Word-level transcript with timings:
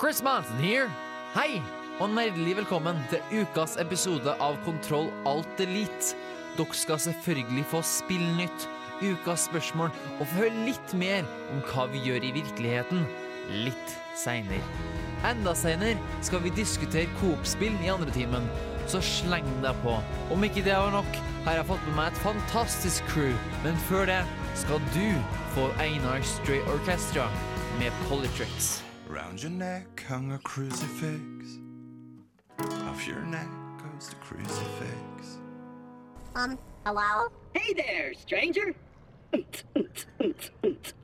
Chris 0.00 0.22
Manson 0.22 0.60
here. 0.62 0.86
Hei, 1.34 1.58
og 1.98 2.12
nerdelig 2.14 2.52
velkommen 2.60 3.00
til 3.10 3.40
ukas 3.40 3.72
episode 3.82 4.30
av 4.38 4.54
Kontroll 4.62 5.08
Alt 5.26 5.58
Elite. 5.64 6.12
Dere 6.54 6.78
skal 6.78 7.00
selvfølgelig 7.02 7.64
få 7.72 7.80
spillnytt, 7.82 8.68
ukas 9.02 9.48
spørsmål 9.48 9.90
og 9.90 10.22
få 10.22 10.28
høre 10.36 10.62
litt 10.68 10.94
mer 11.02 11.26
om 11.50 11.58
hva 11.72 11.88
vi 11.90 12.04
gjør 12.06 12.28
i 12.30 12.32
virkeligheten 12.38 13.02
litt 13.66 13.98
seinere. 14.14 14.62
Enda 15.26 15.58
seinere 15.58 15.98
skal 16.22 16.46
vi 16.46 16.54
diskutere 16.54 17.10
Coop-spill 17.18 17.74
i 17.82 17.90
andre 17.90 18.14
timen, 18.14 18.46
så 18.86 19.02
sleng 19.02 19.50
deg 19.66 19.82
på. 19.82 19.98
Om 20.30 20.46
ikke 20.46 20.62
det 20.62 20.78
var 20.78 20.94
nok, 20.94 21.22
har 21.42 21.58
jeg 21.58 21.72
fått 21.74 21.88
med 21.90 21.98
meg 21.98 22.12
et 22.12 22.26
fantastisk 22.30 23.10
crew, 23.10 23.34
men 23.66 23.86
før 23.90 24.06
det 24.14 24.22
skal 24.62 24.78
du 24.94 25.08
få 25.58 25.72
Einar 25.82 26.22
Stray 26.22 26.62
Orchestra 26.70 27.26
med 27.82 28.06
Polytricks. 28.06 28.76
Round 29.08 29.42
your 29.42 29.50
neck 29.52 30.04
hung 30.06 30.32
a 30.32 30.38
crucifix. 30.38 31.58
Off 32.60 33.06
your 33.06 33.20
neck 33.22 33.48
goes 33.78 34.10
the 34.10 34.16
crucifix. 34.16 35.38
Um, 36.34 36.58
hello? 36.84 37.28
Hey 37.54 37.72
there, 37.72 38.12
stranger. 38.12 38.74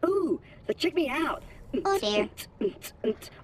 Ooh, 0.06 0.41
so 0.66 0.72
check 0.77 0.94
me 0.94 1.08
out. 1.08 1.42
Oh 1.84 1.98
dear. 1.98 2.28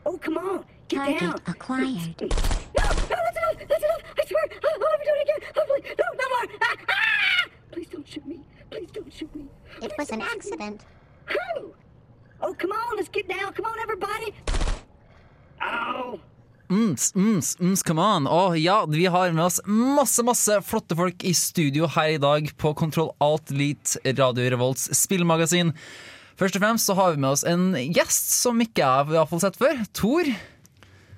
Oh, 0.04 0.18
come 0.18 0.36
on, 0.36 0.64
get 0.88 0.98
Target 0.98 1.20
down. 1.20 1.40
acquired. 1.46 2.20
No, 2.20 2.26
no, 2.28 2.90
that's 3.08 3.38
enough. 3.38 3.68
That's 3.68 3.84
enough. 3.84 4.02
I 4.20 4.24
swear, 4.26 4.44
I'll, 4.62 4.74
I'll 4.74 4.78
never 4.90 5.04
do 5.04 5.10
it 5.14 5.22
again. 5.22 5.50
Oh, 5.56 5.64
please, 5.66 5.96
no, 5.98 6.04
no 6.18 6.28
more. 6.28 6.58
Ah, 6.62 6.76
ah! 6.90 7.48
Please 7.72 7.86
don't 7.88 8.06
shoot 8.06 8.26
me. 8.26 8.40
Please 8.70 8.90
don't 8.90 9.12
shoot 9.12 9.34
me. 9.34 9.46
It 9.80 9.92
was 9.96 10.10
an 10.10 10.20
accident. 10.20 10.84
Whew. 11.28 11.74
Oh, 12.42 12.54
come 12.54 12.72
on, 12.72 12.96
let's 12.96 13.08
get 13.12 13.28
down. 13.28 13.52
Come 13.52 13.66
on, 13.66 13.78
everybody. 13.82 14.34
Ow. 15.60 16.18
Ms, 16.70 17.12
ms, 17.14 17.56
ms, 17.60 17.82
come 17.82 17.98
on. 17.98 18.28
Å 18.30 18.54
ja, 18.56 18.84
vi 18.86 19.04
har 19.10 19.32
med 19.34 19.44
oss 19.44 19.58
masse, 19.66 20.22
masse 20.24 20.60
flotte 20.64 20.96
folk 20.96 21.24
i 21.26 21.32
studio 21.36 21.88
her 21.96 22.14
i 22.14 22.20
dag 22.22 22.48
på 22.62 22.72
Kontroll 22.78 23.10
Alt 23.20 23.50
Elite 23.50 24.00
Radio 24.16 24.46
Revolts 24.54 24.86
spillmagasin. 25.02 25.74
Først 26.40 26.56
og 26.56 26.62
fremst 26.64 26.88
så 26.88 26.96
har 26.96 27.12
vi 27.12 27.20
med 27.20 27.34
oss 27.34 27.44
en 27.44 27.74
gjest 27.76 28.30
som 28.38 28.62
ikke 28.62 28.86
jeg 28.86 29.12
har 29.18 29.28
fått 29.28 29.44
sett 29.44 29.58
før. 29.60 29.82
Tor, 29.92 30.30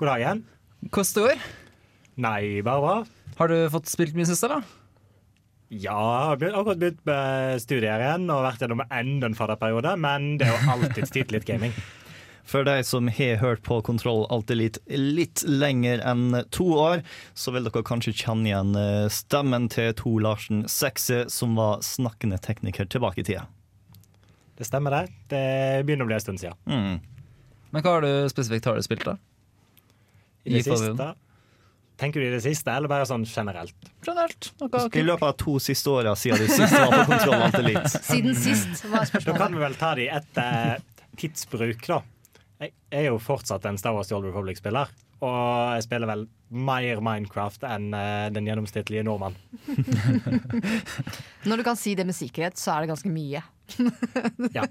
God 0.00 0.08
dag 0.08 0.24
igjen. 0.24 0.44
hvordan 0.88 1.12
det 1.14 1.26
går? 1.28 1.44
Nei, 2.26 2.40
bare 2.66 2.82
bra. 2.82 2.96
Har 3.38 3.52
du 3.52 3.58
fått 3.76 3.92
spilt 3.92 4.16
mye 4.18 4.26
sist, 4.28 4.42
eller? 4.48 4.64
Ja, 5.72 6.36
jeg 6.36 6.52
har 6.52 6.58
akkurat 6.60 6.80
begynt 6.82 7.04
med 7.08 7.62
studier 7.62 8.02
igjen 8.02 8.28
og 8.28 8.44
vært 8.44 8.60
gjennom 8.60 8.82
enda 8.92 9.30
en 9.30 9.36
fadderperiode, 9.36 9.94
men 10.04 10.34
det 10.36 10.44
er 10.44 10.52
jo 10.52 10.72
alltid 10.74 11.06
tid 11.08 11.24
til 11.24 11.36
litt 11.38 11.48
gaming. 11.48 11.72
For 12.52 12.66
deg 12.66 12.82
som 12.84 13.06
har 13.08 13.38
hørt 13.40 13.62
på 13.64 13.78
Kontroll 13.86 14.26
Alt 14.34 14.50
Elite 14.52 14.82
litt 14.90 15.44
lenger 15.46 16.02
enn 16.04 16.42
to 16.52 16.66
år, 16.76 17.04
så 17.38 17.54
vil 17.54 17.64
dere 17.68 17.84
kanskje 17.86 18.12
kjenne 18.18 18.50
igjen 18.50 18.74
eh, 18.76 19.06
stemmen 19.14 19.70
til 19.72 19.94
Tor 19.96 20.18
Larsen 20.26 20.66
Sekse, 20.68 21.22
som 21.32 21.54
var 21.56 21.80
snakkende 21.86 22.40
tekniker 22.42 22.90
tilbake 22.90 23.22
i 23.22 23.28
tida. 23.30 23.46
Det 24.58 24.66
stemmer, 24.68 24.92
det. 24.92 25.14
Det 25.32 25.86
begynner 25.86 26.04
å 26.04 26.10
bli 26.10 26.18
en 26.18 26.24
stund 26.26 26.42
siden. 26.42 26.58
Mm. 26.66 26.98
Men 27.72 27.86
hva 27.86 27.96
har 27.96 28.04
du 28.04 28.28
spesifikt 28.28 28.68
har 28.68 28.76
du 28.76 28.84
spilt, 28.84 29.06
da? 29.06 29.16
I 30.44 30.58
det 30.58 30.66
siste 30.66 31.12
Tenker 32.02 32.20
du 32.20 32.26
i 32.26 32.30
det 32.32 32.40
siste, 32.42 32.66
eller 32.74 32.90
bare 32.90 33.06
sånn 33.06 33.22
generelt? 33.28 33.76
Generelt. 34.02 34.48
I 34.98 35.04
løpet 35.06 35.22
av 35.28 35.36
to 35.38 35.52
siste 35.62 35.92
åra 35.92 36.16
siden 36.18 36.40
du 36.42 36.48
sist 36.50 36.74
var 36.74 36.90
på 36.96 37.04
Kontroll 37.12 37.44
Alt 37.46 37.58
Elite. 37.60 37.84
Siden 38.10 38.34
sist, 38.34 38.82
var 38.90 39.06
Da 39.12 39.36
kan 39.36 39.54
vi 39.54 39.60
vel 39.62 39.76
ta 39.78 39.92
de 39.94 40.08
etter 40.10 40.82
tidsbruk, 41.20 41.86
da. 41.86 42.00
Jeg 42.62 42.74
er 42.90 43.06
jo 43.06 43.20
fortsatt 43.22 43.68
en 43.70 43.78
Star 43.78 43.94
Wars 43.94 44.10
The 44.10 44.16
Old 44.18 44.26
Republic-spiller. 44.32 44.90
Og 45.22 45.76
jeg 45.76 45.84
spiller 45.86 46.10
vel 46.10 46.24
mer 46.50 47.02
Minecraft 47.06 47.68
enn 47.70 47.92
eh, 47.94 48.26
den 48.34 48.50
gjennomsnittlige 48.50 49.06
nordmann. 49.06 49.38
Når 51.46 51.62
du 51.62 51.66
kan 51.70 51.78
si 51.78 51.94
det 51.98 52.08
med 52.08 52.18
sikkerhet, 52.18 52.58
så 52.58 52.74
er 52.74 52.82
det 52.82 52.96
ganske 52.96 53.14
mye. 53.14 53.44
Ja. 54.58 54.66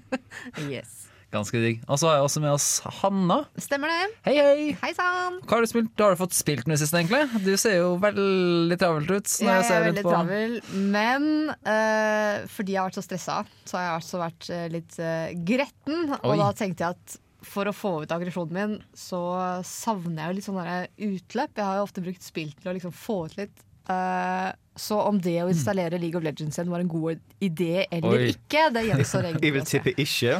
Yes. 0.68 1.06
Ganske 1.32 1.60
digg. 1.62 1.78
Og 1.88 1.96
så 1.96 2.10
har 2.10 2.18
jeg 2.18 2.26
også 2.26 2.40
med 2.44 2.52
oss 2.52 2.66
Hanna. 3.00 3.38
Stemmer 3.56 3.88
det. 3.88 4.02
Hei, 4.26 4.34
hei! 4.36 4.66
Hei 4.82 4.90
sann! 4.96 5.38
Hva 5.48 5.56
har 5.56 5.64
du 5.64 5.70
spilt? 5.70 5.94
Har 6.02 6.12
du 6.12 6.20
fått 6.20 6.36
spilt 6.36 6.68
noe 6.68 6.76
sist, 6.80 6.92
egentlig? 6.92 7.22
Du 7.46 7.54
ser 7.60 7.78
jo 7.78 7.94
veldig 8.02 8.76
travelt 8.82 9.08
ut. 9.08 9.32
når 9.40 9.56
Jeg 9.56 9.64
ser 9.70 9.78
er 9.78 9.86
veldig 9.88 10.04
på- 10.04 10.12
travel, 10.12 10.58
men 10.92 11.26
uh, 11.64 12.44
fordi 12.52 12.76
jeg 12.76 12.82
har 12.82 12.90
vært 12.90 13.00
så 13.00 13.06
stressa, 13.06 13.38
så 13.64 13.78
har 13.80 13.86
jeg 13.88 14.02
også 14.02 14.20
vært 14.20 14.50
eh, 14.52 14.66
litt 14.76 14.98
uh, 15.00 15.32
gretten. 15.48 16.12
Oi. 16.18 16.20
Og 16.34 16.36
da 16.44 16.50
tenkte 16.58 16.84
jeg 16.84 16.98
at 17.00 17.18
for 17.42 17.66
å 17.66 17.74
få 17.74 17.94
ut 18.04 18.12
aggresjonen 18.14 18.54
min, 18.54 18.74
så 18.94 19.18
savner 19.66 20.20
jeg 20.20 20.28
jo 20.28 20.36
litt 20.36 20.46
sånn 20.46 20.60
utløp. 21.08 21.56
Jeg 21.58 21.64
har 21.66 21.80
jo 21.80 21.86
ofte 21.88 22.04
brukt 22.04 22.22
spill 22.22 22.52
til 22.60 22.70
å 22.70 22.76
liksom 22.76 22.92
få 22.94 23.16
ut 23.26 23.40
litt. 23.40 23.64
Eh, 23.90 24.50
så 24.76 25.00
om 25.04 25.18
det 25.20 25.36
å 25.42 25.50
installere 25.52 25.98
League 26.00 26.16
of 26.16 26.24
Legends 26.24 26.56
igjen 26.56 26.70
var 26.72 26.80
en 26.80 26.88
god 26.88 27.20
idé 27.44 27.84
eller 27.92 28.22
Oi. 28.24 28.30
ikke, 28.32 28.68
det 28.72 28.86
gjenstår 28.86 29.26
egentlig 29.28 29.50
Jeg 29.50 29.56
vil 29.56 29.66
tippe 29.68 29.92
ikke. 30.00 30.38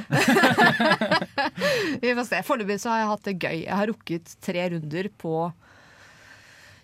Vi 2.04 2.14
får 2.16 2.28
se. 2.30 2.40
Foreløpig 2.48 2.78
så 2.80 2.94
har 2.94 3.02
jeg 3.02 3.10
hatt 3.12 3.28
det 3.28 3.36
gøy. 3.36 3.58
Jeg 3.66 3.76
har 3.76 3.90
rukket 3.92 4.34
tre 4.44 4.64
runder 4.72 5.10
på 5.20 5.36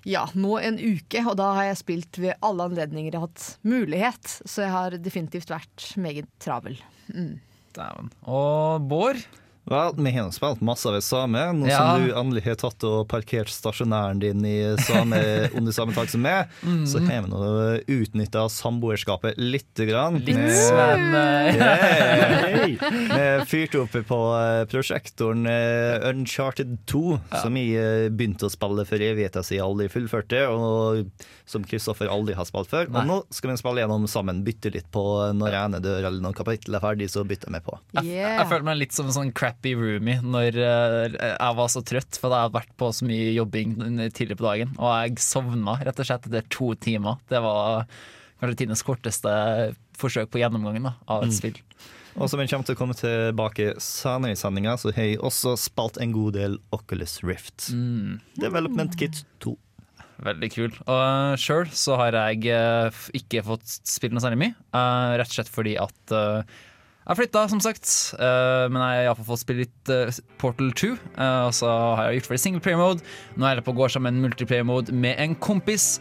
ja, 0.09 0.23
nå 0.39 0.55
en 0.63 0.79
uke, 0.79 1.21
og 1.27 1.35
da 1.41 1.51
har 1.57 1.71
jeg 1.71 1.81
spilt 1.83 2.21
ved 2.23 2.37
alle 2.45 2.69
anledninger 2.71 3.11
jeg 3.11 3.19
har 3.19 3.27
hatt 3.27 3.49
mulighet. 3.67 4.31
Så 4.45 4.63
jeg 4.65 4.73
har 4.73 4.97
definitivt 5.05 5.51
vært 5.53 5.91
meget 6.01 6.29
travel. 6.45 6.79
Dæven. 7.09 8.13
Og 8.29 8.89
Bård? 8.89 9.25
Vel, 9.69 9.93
vi 10.01 10.11
har 10.17 10.31
spilt 10.33 10.61
masse 10.65 10.89
av 10.89 11.01
same. 11.05 11.43
Nå 11.59 11.69
Ja. 11.69 11.79
som 11.79 12.07
du 12.07 12.13
endelig 12.17 12.45
har 12.47 12.55
tatt 12.57 12.85
og 12.89 13.07
parkert 13.11 13.49
stasjonæren 13.53 14.19
din 14.23 14.45
i 14.49 14.77
same, 14.81 15.19
under 15.59 15.73
samme 15.73 15.93
tak 15.95 16.09
som 16.09 16.23
meg, 16.25 16.49
Mm. 16.65 16.87
så 16.89 16.99
har 17.05 17.23
vi 17.23 17.29
nå 17.31 17.41
utnytta 17.99 18.47
samboerskapet 18.49 19.35
lite 19.37 19.87
grann. 19.87 20.19
Litt 20.25 20.37
Med- 20.37 20.53
Sven 20.57 21.15
Yeah. 21.59 22.69
Vi 23.41 23.45
fyrte 23.49 23.81
opp 23.83 23.95
på 24.09 24.19
eh, 24.39 24.65
prosjektoren 24.71 25.47
eh, 25.47 26.09
Uncharted 26.11 26.77
2, 26.91 27.03
som 27.43 27.57
jeg 27.59 27.75
eh, 27.79 28.09
begynte 28.13 28.49
å 28.49 28.53
spille 28.53 28.85
for 28.89 29.03
evigheta 29.03 29.43
siden 29.45 29.59
jeg 29.59 29.67
aldri 29.67 29.89
fullførte, 29.93 30.43
og 30.53 31.09
som 31.49 31.65
Kristoffer 31.65 32.11
aldri 32.13 32.37
har 32.39 32.47
spilt 32.49 32.69
før. 32.71 32.89
Nei. 32.93 33.01
Og 33.03 33.09
nå 33.09 33.19
skal 33.35 33.53
vi 33.53 33.59
spille 33.61 33.83
gjennom 33.85 34.07
sammen, 34.11 34.43
bytte 34.47 34.73
litt 34.75 34.89
på 34.95 35.03
når 35.39 35.57
ene 35.65 35.81
dør 35.85 36.07
eller 36.11 36.21
noen 36.25 36.37
kapittel 36.37 36.77
er 36.79 36.85
ferdig, 36.85 37.09
så 37.13 37.25
bytter 37.29 37.53
vi 37.57 37.63
på. 37.69 37.79
Jeg, 37.99 38.05
Yeah. 38.09 38.39
jeg 38.41 38.49
føler 38.51 38.65
meg 38.71 38.79
litt 38.81 38.93
som 38.97 39.07
en 39.11 39.13
sånn 39.17 39.33
crappy 39.59 39.75
roomie 39.75 40.21
når 40.23 40.57
eh, 40.57 41.17
jeg 41.19 41.57
var 41.59 41.69
så 41.69 41.83
trøtt, 41.83 42.19
for 42.19 42.31
jeg 42.31 42.47
hadde 42.47 42.55
vært 42.55 42.75
på 42.79 42.91
så 42.93 43.05
mye 43.05 43.35
jobbing 43.35 43.77
tidligere 44.15 44.39
på 44.39 44.47
dagen, 44.47 44.75
og 44.79 44.93
jeg 45.03 45.19
sovna 45.19 45.79
rett 45.83 45.99
og 45.99 46.07
slett 46.07 46.27
etter 46.27 46.47
to 46.49 46.75
timer. 46.75 47.19
Det 47.29 47.41
var 47.43 47.87
kanskje 48.39 48.59
tidenes 48.63 48.85
korteste 48.87 49.31
forsøk 49.99 50.31
på 50.31 50.39
gjennomgangen 50.39 50.87
da, 50.87 50.95
av 51.11 51.27
et 51.27 51.35
spill. 51.35 51.57
Og 52.19 52.31
som 52.31 52.41
vi 52.41 52.49
kommer 52.51 52.67
til 52.67 52.75
å 52.75 52.79
komme 52.79 52.97
tilbake 52.99 53.73
senere 53.83 54.35
i 54.35 54.39
sendinga, 54.39 54.77
så 54.79 54.91
har 54.95 55.07
jeg 55.07 55.21
også 55.23 55.55
spalt 55.59 55.99
en 56.03 56.15
god 56.15 56.35
del 56.35 56.59
Oculus 56.75 57.21
Rift. 57.23 57.71
Mm. 57.71 58.19
Development 58.39 58.97
Kit 58.99 59.23
2. 59.45 59.55
Veldig 60.27 60.49
kul. 60.51 60.73
Og 60.91 61.39
sjøl 61.39 61.69
så 61.79 61.95
har 62.01 62.17
jeg 62.17 62.51
eh, 62.51 63.03
ikke 63.21 63.45
fått 63.47 63.71
spilt 63.87 64.17
noe 64.17 64.23
særlig 64.25 64.41
mye. 64.41 64.57
eh, 64.75 65.13
rett 65.21 65.31
og 65.31 65.37
slett 65.37 65.53
fordi 65.53 65.77
at 65.79 66.15
eh, 66.15 66.59
jeg 67.09 67.15
har 67.15 67.23
flytta, 67.23 67.43
som 67.49 67.61
sagt. 67.65 67.89
eh, 68.21 68.69
men 68.69 68.83
jeg 68.85 68.97
har 68.99 69.07
iallfall 69.07 69.25
fått 69.31 69.41
spille 69.41 69.65
litt 69.65 69.89
eh, 69.89 70.17
Portal 70.37 70.75
2. 70.77 70.91
eh, 70.93 71.45
og 71.47 71.55
så 71.57 71.71
har 71.97 72.11
jeg 72.11 72.19
gjort 72.19 72.27
ferdig 72.29 72.41
single 72.43 72.61
player 72.61 72.77
mode. 72.77 73.01
Nå 73.33 73.47
er 73.49 73.57
jeg 73.57 73.65
på 73.65 73.73
å 73.73 73.79
gå 73.79 73.89
sammen 73.89 74.21
multiplayer 74.21 74.67
mode 74.69 74.93
med 74.93 75.17
en 75.17 75.35
kompis. 75.35 75.97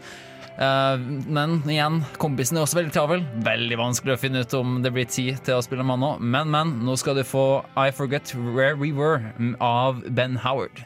Men 0.58 1.62
igjen, 1.70 2.00
kompisen 2.18 2.58
er 2.58 2.64
også 2.66 2.80
veldig 2.80 2.92
travel. 2.92 3.24
Veldig 3.46 3.78
vanskelig 3.78 4.16
å 4.16 4.20
finne 4.20 4.42
ut 4.42 4.56
om 4.58 4.82
det 4.82 4.90
blir 4.92 5.06
tid 5.08 5.38
til 5.46 5.54
å 5.54 5.62
spille 5.64 5.86
med 5.86 5.96
han 5.96 6.02
nå. 6.02 6.12
Men, 6.18 6.50
men, 6.50 6.76
nå 6.84 6.98
skal 6.98 7.16
du 7.16 7.22
få 7.24 7.62
I 7.78 7.88
Forget 7.94 8.34
Where 8.34 8.74
We 8.76 8.90
Were 8.92 9.32
av 9.62 10.02
Ben 10.12 10.36
Howard. 10.44 10.84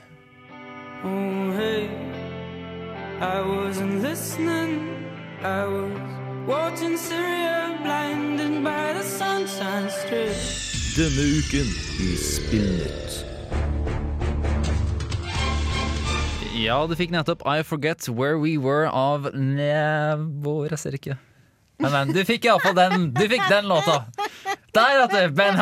Oh, 1.03 1.51
hey, 1.57 1.89
I 3.19 3.41
wasn't 3.41 4.05
listening. 4.05 4.93
I 5.43 5.65
was 5.67 6.22
watching 6.47 6.97
Syria, 6.97 7.79
blinded 7.83 8.65
by 8.65 8.93
the 8.93 9.03
sunshine 9.03 9.89
strip. 9.91 10.37
Denne 10.97 11.25
uken 11.39 11.69
i 12.01 12.17
Spillnytt. 12.17 13.25
Ja, 16.63 16.87
du 16.87 16.95
fikk 16.99 17.11
nettopp 17.15 17.43
I 17.49 17.63
Forget 17.63 18.09
Where 18.09 18.39
We 18.39 18.59
Were 18.61 18.91
av 18.91 19.33
Nevo 19.35 20.63
Jeg 20.69 20.79
ser 20.79 20.99
ikke. 20.99 21.17
Men, 21.83 21.91
men, 21.95 22.13
du 22.15 22.21
fikk 22.29 22.47
iallfall 22.47 22.77
den, 22.77 23.09
du 23.17 23.25
fikk 23.27 23.43
den 23.51 23.67
låta. 23.71 24.05
Der, 24.73 25.01
vet 25.03 25.17
du! 25.17 25.35
Ben 25.37 25.59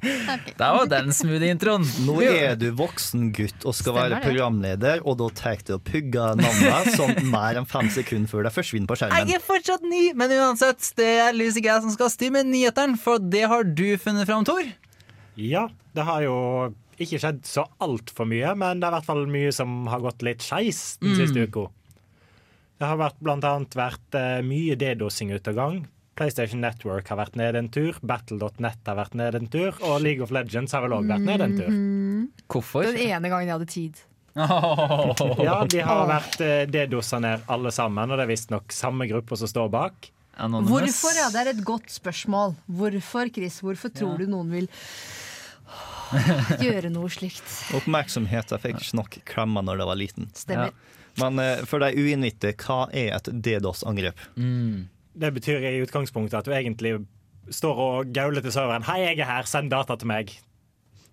Der 0.00 0.74
var 0.76 0.86
den 0.88 1.10
smoothie-introen. 1.12 1.84
Nå 2.06 2.16
er 2.24 2.54
du 2.60 2.70
voksen 2.76 3.30
gutt 3.36 3.64
og 3.68 3.74
skal 3.76 3.92
Stemmer 3.92 4.14
være 4.14 4.20
programleder, 4.24 5.02
og 5.04 5.18
da 5.20 5.28
tar 5.36 5.60
du 5.68 5.74
og 5.76 5.82
pugger 5.84 6.38
navnet 6.40 6.92
sånn 6.96 7.18
mer 7.30 7.58
enn 7.60 7.68
fem 7.68 7.90
sekunder 7.92 8.30
før 8.30 8.46
det 8.48 8.54
forsvinner 8.56 8.88
på 8.90 8.96
skjermen. 9.00 9.28
Jeg 9.28 9.40
er 9.40 9.44
fortsatt 9.44 9.84
ny, 9.86 10.02
men 10.16 10.32
uansett, 10.38 10.92
det 10.96 11.10
er 11.26 11.36
Lucy 11.36 11.62
og 11.64 11.84
som 11.84 11.92
skal 11.94 12.12
styre 12.12 12.38
med 12.38 12.48
nyhetene, 12.52 12.96
for 13.00 13.20
det 13.20 13.44
har 13.52 13.66
du 13.68 13.86
funnet 14.00 14.28
fram, 14.30 14.46
Tor. 14.48 14.64
Ja, 15.40 15.66
det 15.96 16.06
har 16.08 16.24
jo 16.24 16.36
ikke 17.00 17.20
skjedd 17.20 17.44
så 17.48 17.64
altfor 17.80 18.28
mye, 18.28 18.54
men 18.60 18.80
det 18.80 18.88
er 18.88 18.92
i 18.92 18.96
hvert 18.98 19.08
fall 19.08 19.22
mye 19.30 19.52
som 19.56 19.86
har 19.88 20.02
gått 20.04 20.24
litt 20.26 20.44
skeis 20.44 20.98
den 21.00 21.16
Mm. 21.16 21.46
uka. 21.48 21.68
Det 22.80 22.88
har 22.88 22.96
vært, 22.96 23.16
blant 23.20 23.44
annet 23.44 23.74
vært 23.76 24.14
eh, 24.16 24.40
mye 24.44 24.76
dedosing 24.80 25.32
ute 25.32 25.52
av 25.52 25.56
gang. 25.56 25.80
PlayStation 26.20 26.60
Network 26.60 27.08
har 27.08 27.16
vært 27.22 27.38
nede 27.40 27.62
en 27.62 27.70
tur, 27.72 27.96
Battle.net 28.04 28.86
har 28.86 28.98
vært 28.98 29.16
nede 29.16 29.40
en 29.40 29.48
tur, 29.50 29.72
og 29.80 30.02
League 30.04 30.20
of 30.24 30.32
Legends 30.34 30.76
har 30.76 30.84
vel 30.84 30.98
òg 30.98 31.08
vært 31.08 31.24
nede 31.24 31.46
en 31.48 31.58
tur. 31.58 31.74
Hvorfor? 32.52 32.84
Den 32.84 33.00
ene 33.08 33.32
gangen 33.32 33.48
jeg 33.48 33.56
hadde 33.56 33.70
tid. 33.72 34.04
Ja, 34.30 35.56
de 35.66 35.80
har 35.82 36.04
vært 36.06 36.36
dedosa 36.38 36.86
DDoSa 36.86 37.18
ned 37.24 37.48
alle 37.50 37.72
sammen, 37.74 38.12
og 38.12 38.20
det 38.20 38.26
er 38.26 38.30
visstnok 38.30 38.74
samme 38.74 39.08
gruppe 39.10 39.38
som 39.40 39.50
står 39.50 39.72
bak. 39.72 40.10
Hvorfor? 40.40 41.16
Ja, 41.18 41.28
det 41.34 41.40
er 41.42 41.50
et 41.54 41.64
godt 41.66 41.90
spørsmål. 41.92 42.54
Hvorfor, 42.70 43.32
Chris? 43.34 43.58
Hvorfor 43.64 43.92
tror 43.92 44.20
du 44.20 44.28
noen 44.30 44.52
vil 44.54 44.70
gjøre 46.64 46.92
noe 46.94 47.10
slikt? 47.12 47.44
Oppmerksomhet. 47.76 48.54
Jeg 48.54 48.64
fikk 48.64 48.80
ikke 48.80 49.00
nok 49.00 49.18
klemmer 49.28 49.66
når 49.66 49.82
jeg 49.82 49.90
var 49.90 50.00
liten. 50.00 50.30
Stemmer. 50.36 50.72
Men 51.20 51.42
eh, 51.42 51.66
for 51.68 51.82
de 51.82 51.90
uinnvidde, 51.98 52.54
hva 52.62 52.84
er 52.94 53.12
et 53.18 53.28
DDoS-angrep? 53.34 54.24
Det 55.20 55.32
betyr 55.36 55.64
i 55.68 55.80
utgangspunktet 55.84 56.38
at 56.40 56.48
du 56.48 56.54
egentlig 56.56 56.94
står 57.52 57.80
og 57.82 58.12
gauler 58.14 58.44
til 58.44 58.54
serveren 58.54 58.86
'Hei, 58.86 59.00
jeg 59.10 59.18
er 59.18 59.28
her, 59.28 59.48
send 59.48 59.70
data 59.70 59.96
til 59.96 60.08
meg'. 60.08 60.38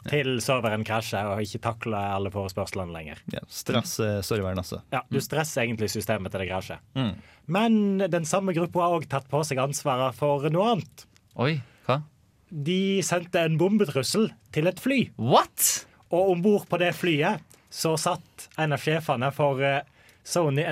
Til 0.08 0.38
serveren 0.40 0.86
krasjer 0.88 1.28
og 1.28 1.42
ikke 1.44 1.60
takler 1.60 2.14
alle 2.16 2.32
forespørslene 2.32 2.94
lenger. 2.94 3.20
Ja, 3.34 3.42
stress 3.52 3.98
eh, 4.00 4.22
serveren, 4.24 4.60
også. 4.62 4.80
Ja, 4.94 5.02
Du 5.12 5.20
stresser 5.20 5.66
egentlig 5.66 5.90
systemet 5.92 6.32
til 6.32 6.40
det 6.40 6.48
krasjer. 6.48 6.80
Mm. 6.96 7.18
Men 7.48 7.98
den 7.98 8.26
samme 8.26 8.54
gruppa 8.56 8.86
har 8.86 8.96
òg 9.00 9.08
tatt 9.12 9.28
på 9.28 9.42
seg 9.44 9.60
ansvaret 9.60 10.16
for 10.16 10.48
noe 10.54 10.78
annet. 10.78 11.04
Oi, 11.36 11.58
hva? 11.88 12.02
De 12.48 13.04
sendte 13.04 13.44
en 13.44 13.58
bombetrussel 13.60 14.30
til 14.56 14.68
et 14.68 14.80
fly. 14.80 15.10
What? 15.20 15.88
Og 16.08 16.32
om 16.32 16.46
bord 16.46 16.70
på 16.70 16.80
det 16.80 16.94
flyet 16.96 17.44
så 17.70 17.98
satt 18.00 18.48
en 18.58 18.78
av 18.78 18.80
sjefene 18.80 19.34
for 19.36 19.60
eh, 19.60 19.84
Sony 20.24 20.64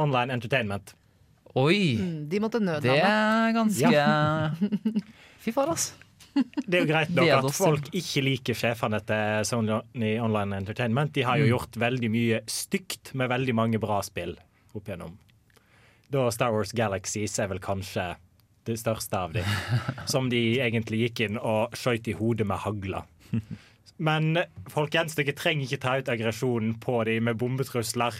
Online 0.00 0.34
Entertainment. 0.40 0.96
Oi! 1.58 1.96
Mm, 2.00 2.28
De 2.32 2.38
måtte 2.40 2.60
nødlande. 2.62 2.94
Det 2.96 3.02
er 3.02 3.52
ganske 3.56 3.92
Ja. 3.92 4.50
Fy 5.42 5.52
far 5.52 5.68
altså 5.74 5.92
Det 6.34 6.74
er 6.78 6.80
jo 6.86 6.88
greit 6.88 7.10
nok 7.12 7.28
at 7.28 7.52
folk 7.52 7.88
ikke 7.92 8.22
liker 8.24 8.54
sjefene 8.56 9.00
til 9.04 9.44
Sony 9.44 10.14
Online 10.22 10.56
Entertainment. 10.62 11.12
De 11.12 11.22
har 11.28 11.36
jo 11.36 11.44
Mm. 11.44 11.50
gjort 11.52 11.76
veldig 11.76 12.10
mye 12.10 12.40
stygt 12.48 13.12
med 13.14 13.28
veldig 13.28 13.54
mange 13.54 13.78
bra 13.78 14.00
spill 14.00 14.36
opp 14.74 14.86
igjennom. 14.88 15.18
Da 16.10 16.30
Star 16.30 16.52
Wars 16.52 16.72
Galaxies 16.72 17.38
er 17.38 17.48
vel 17.48 17.58
kanskje 17.60 18.16
det 18.64 18.78
største 18.78 19.12
av 19.18 19.32
dem. 19.34 19.44
Som 20.06 20.30
de 20.30 20.58
egentlig 20.58 21.02
gikk 21.10 21.20
inn 21.28 21.36
og 21.38 21.72
skjøt 21.76 22.08
i 22.08 22.12
hodet 22.16 22.46
med 22.46 22.58
hagla. 22.64 23.04
Men 23.98 24.38
folkens, 24.72 25.14
dere 25.14 25.34
trenger 25.36 25.66
ikke 25.68 25.80
ta 25.82 25.98
ut 25.98 26.08
aggresjonen 26.08 26.78
på 26.80 27.04
dem 27.04 27.24
med 27.24 27.36
bombetrusler. 27.36 28.14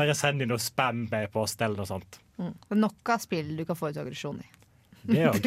Bare 0.00 0.14
send 0.16 0.40
inn 0.40 0.48
noe 0.48 0.62
spam 0.62 1.04
med 1.10 1.28
post 1.34 1.60
eller 1.60 1.82
noe 1.82 1.88
sånt. 1.88 2.20
Mm. 2.40 2.54
Er 2.72 2.84
av 2.88 3.20
spill 3.20 3.52
du 3.58 3.66
kan 3.68 3.76
få 3.76 3.90
ut 3.90 4.00
aggresjon 4.00 4.40
i. 4.40 4.46
Det 5.02 5.22
òg. 5.30 5.46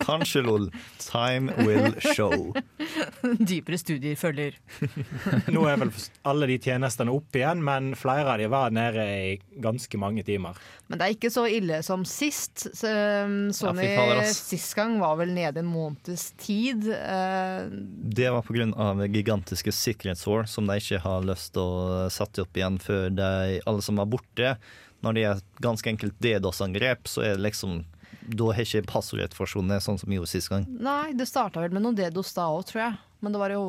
Kanskje, 0.00 0.42
lol. 0.46 0.68
Time 1.02 1.52
will 1.64 1.92
show. 2.14 2.52
Dypere 3.48 3.78
studier 3.80 4.16
følger. 4.18 4.56
Nå 5.54 5.64
er 5.68 5.80
vel 5.82 5.92
alle 6.28 6.48
de 6.50 6.58
tjenestene 6.64 7.12
oppe 7.14 7.40
igjen, 7.42 7.62
men 7.64 7.92
flere 7.98 8.34
av 8.34 8.40
de 8.42 8.48
var 8.52 8.74
nede 8.74 9.04
i 9.04 9.34
ganske 9.64 10.00
mange 10.00 10.24
timer. 10.26 10.58
Men 10.88 11.00
det 11.00 11.06
er 11.08 11.16
ikke 11.16 11.32
så 11.32 11.46
ille 11.50 11.80
som 11.86 12.04
sist. 12.08 12.66
Så, 12.76 12.90
um, 13.24 13.36
Sony 13.54 13.86
Ja, 13.94 14.22
sist 14.32 14.74
gang 14.78 14.96
var 15.02 15.18
vel 15.20 15.34
nede 15.36 15.60
en 15.62 15.70
måneds 15.70 16.30
tid. 16.40 16.88
Eh, 16.92 17.68
Det 18.14 18.30
var 18.32 18.42
pga. 18.42 19.06
gigantiske 19.08 19.72
sikkerhetshår 19.72 20.48
som 20.50 20.66
de 20.68 20.78
ikke 20.80 21.00
har 21.04 21.24
lyst 21.28 21.52
til 21.54 21.62
å 21.64 22.08
sette 22.12 22.44
opp 22.44 22.56
igjen 22.56 22.78
før 22.82 23.10
de, 23.14 23.60
alle 23.66 23.82
som 23.84 23.96
var 24.00 24.08
borte. 24.10 24.56
Når 25.04 25.14
det 25.16 25.24
er 25.24 25.36
et 25.36 25.60
ganske 25.60 25.90
enkelt 25.90 26.16
DDoS-angrep, 26.24 27.08
så 27.10 27.22
er 27.24 27.34
det 27.36 27.44
liksom 27.50 27.82
Da 28.24 28.52
har 28.56 28.64
ikke 28.64 28.86
passordet 28.88 29.36
forsvunnet, 29.36 29.84
sånn 29.84 29.98
som 30.00 30.10
vi 30.10 30.16
gjorde 30.18 30.32
sist 30.32 30.52
gang. 30.52 30.64
nei, 30.68 31.12
det 31.16 31.26
starta 31.28 31.60
vel 31.64 31.74
med 31.74 31.84
noen 31.84 31.98
DDoS 31.98 32.32
da 32.36 32.48
òg, 32.52 32.64
tror 32.70 32.82
jeg. 32.86 32.96
Men 33.24 33.32
det 33.32 33.40
var 33.40 33.52
jo 33.54 33.64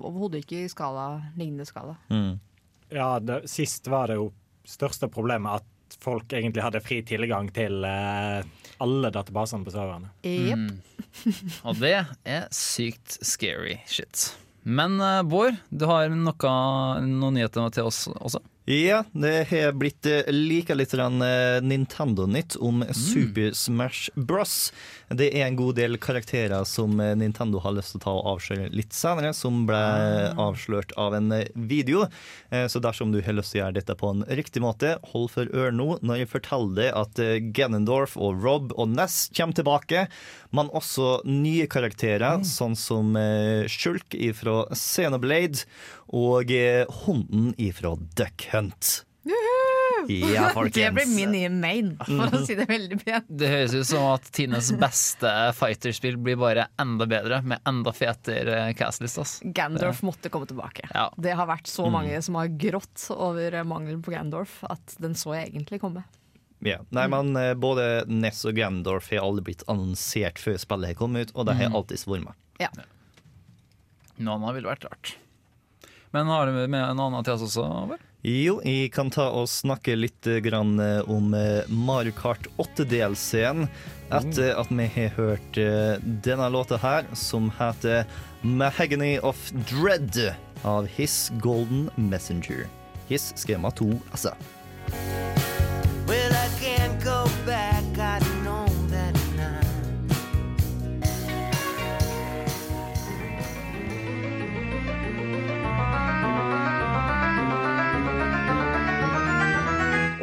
overhodet 0.00 0.44
ikke 0.44 0.64
i 0.64 0.72
skala, 0.72 1.06
lignende 1.36 1.66
skala. 1.68 1.96
Ja, 2.88 3.16
det, 3.20 3.42
Sist 3.50 3.88
var 3.92 4.08
det 4.08 4.16
jo 4.16 4.30
største 4.66 5.08
problemet 5.12 5.60
at 5.60 5.98
folk 6.02 6.32
egentlig 6.32 6.64
hadde 6.64 6.82
fri 6.84 7.02
tilgang 7.06 7.50
til 7.54 7.84
eh, 7.86 8.40
alle 8.82 9.12
databasene 9.14 9.66
på 9.66 9.74
serverne. 9.74 10.10
Jepp. 10.24 10.64
Mm. 10.64 11.36
Og 11.68 11.78
det 11.80 11.94
er 12.24 12.48
sykt 12.54 13.18
scary 13.24 13.78
shit. 13.90 14.30
Men 14.66 14.98
eh, 15.00 15.22
Bård, 15.28 15.60
du 15.70 15.86
har 15.90 16.10
noe, 16.10 16.56
noen 17.04 17.38
nyheter 17.38 17.70
til 17.76 17.90
oss 17.90 18.06
også? 18.16 18.42
Ja, 18.68 19.04
det 19.12 19.46
har 19.50 19.72
blitt 19.78 20.06
eh, 20.10 20.26
like 20.26 20.74
litt 20.74 20.94
eh, 20.98 21.06
Nintendo-nytt 21.62 22.56
om 22.58 22.82
Super 22.90 23.52
Smash 23.54 24.10
Bros. 24.16 24.72
Det 25.06 25.28
er 25.30 25.44
en 25.46 25.58
god 25.60 25.76
del 25.78 25.94
karakterer 26.02 26.64
som 26.66 26.98
eh, 26.98 27.12
Nintendo 27.14 27.60
har 27.62 27.76
lyst 27.76 27.94
til 27.94 28.00
å 28.00 28.02
ta 28.02 28.14
og 28.16 28.26
avsløre 28.32 28.72
litt 28.74 28.90
senere, 28.90 29.30
som 29.38 29.60
ble 29.68 29.78
avslørt 30.34 30.96
av 30.98 31.14
en 31.14 31.30
video. 31.54 32.08
Så 32.50 32.82
dersom 32.82 33.12
du 33.14 33.20
har 33.22 33.36
lyst 33.36 33.54
til 33.54 33.60
å 33.60 33.64
gjøre 33.64 33.76
dette 33.78 33.94
på 34.00 34.10
en 34.10 34.24
riktig 34.34 34.64
måte, 34.64 34.96
hold 35.12 35.30
for 35.36 35.46
ørene 35.46 35.76
nå 35.78 35.98
når 36.02 36.24
jeg 36.24 36.32
forteller 36.32 36.74
deg 36.80 36.98
at 36.98 37.22
Ganondorf 37.54 38.16
og 38.18 38.42
Rob 38.42 38.74
og 38.74 38.90
Ness 38.96 39.28
kommer 39.36 39.54
tilbake, 39.54 40.06
men 40.56 40.72
også 40.74 41.20
nye 41.28 41.68
karakterer, 41.70 42.42
sånn 42.48 42.74
som 42.78 43.14
Shulk 43.70 44.16
ifra 44.16 44.64
Xenoblade 44.74 45.66
og 46.16 46.52
hunden 47.04 47.50
ifra 47.60 47.94
Duck 48.18 48.48
Hunt. 48.56 49.04
Ja. 49.26 49.32
Det 50.06 50.90
blir 50.94 51.08
min 51.16 51.32
nye 51.32 51.48
main, 51.50 51.88
for 52.06 52.34
å 52.36 52.40
si 52.46 52.54
det 52.54 52.68
veldig 52.68 52.98
pent. 53.02 53.26
Det 53.26 53.48
høres 53.50 53.72
ut 53.74 53.88
som 53.88 54.04
at 54.12 54.28
Tines 54.36 54.68
beste 54.78 55.30
fighterspill 55.58 56.14
blir 56.22 56.36
bare 56.38 56.68
enda 56.78 57.08
bedre, 57.10 57.40
med 57.42 57.58
enda 57.66 57.90
fetere 57.96 58.68
castlist. 58.78 59.18
ass. 59.18 59.32
Gandorf 59.42 60.04
måtte 60.06 60.30
komme 60.30 60.46
tilbake. 60.46 60.86
Ja. 60.94 61.08
Det 61.18 61.34
har 61.34 61.48
vært 61.50 61.66
så 61.66 61.88
Mm. 61.88 61.92
mange 61.96 62.22
som 62.22 62.38
har 62.38 62.46
grått 62.54 63.08
over 63.10 63.58
mangelen 63.64 64.02
på 64.06 64.14
Gandorf, 64.14 64.60
at 64.70 64.94
den 65.02 65.14
så 65.18 65.34
jeg 65.34 65.50
egentlig 65.56 65.80
komme. 65.82 66.04
Ja. 66.62 66.78
Nei, 66.94 67.08
men 67.08 67.34
eh, 67.36 67.54
både 67.54 68.06
Ness 68.06 68.44
og 68.46 68.54
Gandorf 68.54 69.10
har 69.10 69.26
aldri 69.26 69.42
blitt 69.50 69.64
annonsert 69.66 70.38
før 70.38 70.56
spillet 70.62 70.86
har 70.94 70.94
kommet 71.02 71.26
ut, 71.30 71.32
og 71.34 71.46
de 71.46 71.54
har 71.58 71.68
Mhm. 71.70 71.74
alltid 71.82 72.06
vært 72.06 72.24
med. 72.24 72.34
Ja. 72.60 72.68
Noe 74.18 74.34
annet 74.38 74.54
ville 74.54 74.68
vært 74.70 74.84
rart. 74.86 75.16
Men 76.12 76.26
har 76.30 76.46
du 76.46 76.52
med 76.68 76.80
en 76.80 77.00
annen 77.00 77.24
til 77.24 77.34
oss 77.34 77.42
også? 77.42 77.66
Over? 77.84 77.98
Jo, 78.26 78.56
jeg 78.66 78.88
kan 78.90 79.06
ta 79.14 79.28
og 79.38 79.44
snakke 79.46 79.94
litt 79.94 80.26
eh, 80.26 80.40
grann 80.42 80.80
eh, 80.82 80.98
om 81.06 81.30
eh, 81.38 81.62
Mario 81.70 82.10
Kart 82.16 82.48
8-delscenen. 82.58 83.68
Etter 84.10 84.58
at 84.58 84.70
vi 84.70 84.86
har 84.96 85.14
hørt 85.14 85.58
denne 86.26 86.48
låta 86.54 86.78
her, 86.78 87.06
som 87.14 87.48
heter 87.58 88.06
'Mahagony 88.42 89.18
of 89.18 89.50
Dread' 89.70 90.34
av 90.62 90.86
His 90.86 91.30
Golden 91.42 91.90
Messenger. 91.96 92.66
His 93.08 93.32
skema 93.34 93.70
2, 93.70 93.90
altså. 94.10 94.34
Well, 94.90 95.45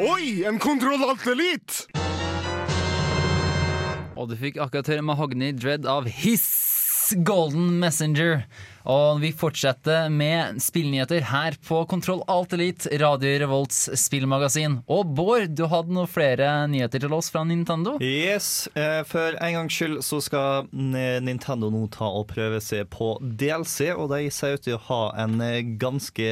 Oi, 0.04 0.44
en 0.44 0.58
Kontroll 0.60 1.00
Alt 1.00 1.22
Elite! 1.32 1.86
Og 4.20 4.26
du 4.28 4.34
fikk 4.36 4.58
akkurat 4.60 4.90
høre 4.92 5.04
Mahogny 5.06 5.48
Dread 5.56 5.88
av 5.88 6.04
Hiss. 6.04 7.14
Golden 7.24 7.78
Messenger. 7.80 8.42
Og 8.84 9.20
vi 9.22 9.30
fortsetter 9.32 10.10
med 10.12 10.58
spillnyheter 10.60 11.24
her 11.30 11.56
på 11.64 11.78
Kontroll 11.88 12.20
Alt 12.28 12.52
Elite, 12.52 12.90
Radio 13.00 13.38
Revolts 13.40 13.86
spillmagasin. 13.96 14.82
Og 14.92 15.08
Bård, 15.16 15.54
du 15.56 15.64
hadde 15.72 15.94
noen 15.96 16.10
flere 16.10 16.50
nyheter 16.68 17.00
til 17.00 17.14
oss 17.16 17.30
fra 17.32 17.46
Nintendo? 17.48 17.96
Yes, 18.04 18.68
eh, 18.76 19.00
For 19.08 19.38
en 19.40 19.56
gangs 19.56 19.78
skyld 19.78 20.02
så 20.04 20.20
skal 20.24 20.68
Nintendo 20.74 21.70
nå 21.72 21.86
ta 21.94 22.10
og 22.12 22.26
prøve 22.34 22.60
seg 22.64 22.90
på 22.92 23.14
DLC, 23.22 23.88
og 23.94 24.12
de 24.12 24.28
ser 24.28 24.58
ut 24.58 24.66
til 24.68 24.76
å 24.76 24.82
ha 24.90 25.00
en 25.24 25.40
eh, 25.40 25.62
ganske 25.80 26.28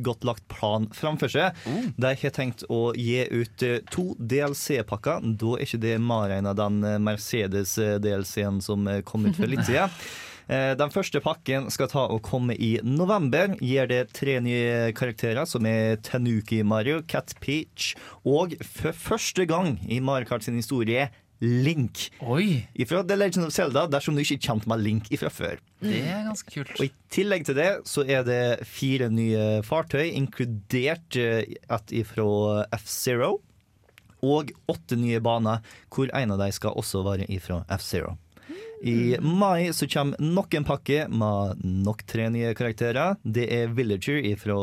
godt 0.00 0.24
lagt 0.24 0.48
plan 0.48 0.88
framfor 0.96 1.32
seg. 1.36 1.60
De 2.00 2.14
har 2.22 2.36
tenkt 2.36 2.64
å 2.72 2.94
gi 2.96 3.20
ut 3.28 3.66
eh, 3.66 3.84
to 3.92 4.14
DLC-pakker. 4.16 5.28
Da 5.36 5.52
er 5.58 5.68
ikke 5.68 5.84
det 5.84 5.98
Marina, 6.00 6.56
den 6.56 6.80
eh, 6.80 6.98
Mercedes-DLC-en 7.10 8.64
som 8.64 8.88
kom 9.04 9.28
ut 9.28 9.36
for 9.36 9.52
litt 9.52 9.68
siden. 9.68 9.92
Eh, 10.50 10.74
Den 10.74 10.90
første 10.90 11.20
pakken 11.22 11.68
skal 11.70 11.90
ta 11.92 12.08
og 12.10 12.22
komme 12.26 12.56
i 12.58 12.72
november. 12.82 13.54
Gir 13.62 13.86
det 13.90 14.02
tre 14.16 14.40
nye 14.42 14.90
karakterer, 14.98 15.46
som 15.46 15.66
er 15.68 16.00
Tanuki 16.02 16.62
Mario, 16.66 17.02
Cat 17.06 17.36
Peach 17.40 17.92
og 18.26 18.56
for 18.66 18.96
første 18.96 19.46
gang 19.46 19.76
i 19.86 20.00
Mario 20.02 20.26
Kart 20.26 20.42
sin 20.46 20.58
historie 20.58 21.08
Link. 21.40 22.10
Oi. 22.20 22.66
Ifra 22.76 23.00
The 23.06 23.16
Legend 23.16 23.46
of 23.46 23.54
Zelda, 23.54 23.86
dersom 23.88 24.16
du 24.16 24.20
ikke 24.20 24.36
er 24.36 24.42
kjent 24.44 24.66
med 24.68 24.82
Link 24.84 25.06
ifra 25.14 25.30
før. 25.32 25.60
Det 25.80 26.02
er 26.02 26.26
ganske 26.26 26.52
kult. 26.52 26.74
Og 26.76 26.84
I 26.84 26.90
tillegg 27.14 27.46
til 27.48 27.56
det 27.56 27.68
så 27.88 28.04
er 28.04 28.26
det 28.26 28.42
fire 28.68 29.08
nye 29.08 29.62
fartøy, 29.64 30.10
inkludert 30.18 31.16
eh, 31.16 31.46
et 31.70 31.94
ifra 32.02 32.66
F-Zero. 32.76 33.38
Og 34.20 34.50
åtte 34.68 34.98
nye 35.00 35.22
baner, 35.24 35.62
hvor 35.88 36.10
en 36.12 36.34
av 36.34 36.42
dem 36.42 36.52
skal 36.52 36.76
også 36.76 37.00
være 37.06 37.30
ifra 37.32 37.62
F-Zero. 37.78 38.18
I 38.82 39.16
mai 39.20 39.72
så 39.76 39.88
kommer 39.88 40.16
nok 40.20 40.54
en 40.54 40.64
pakke 40.64 41.04
med 41.12 41.60
nok 41.64 42.06
tre 42.08 42.30
nye 42.32 42.54
karakterer. 42.56 43.18
Det 43.22 43.44
er 43.52 43.74
Villager 43.76 44.24
fra 44.40 44.60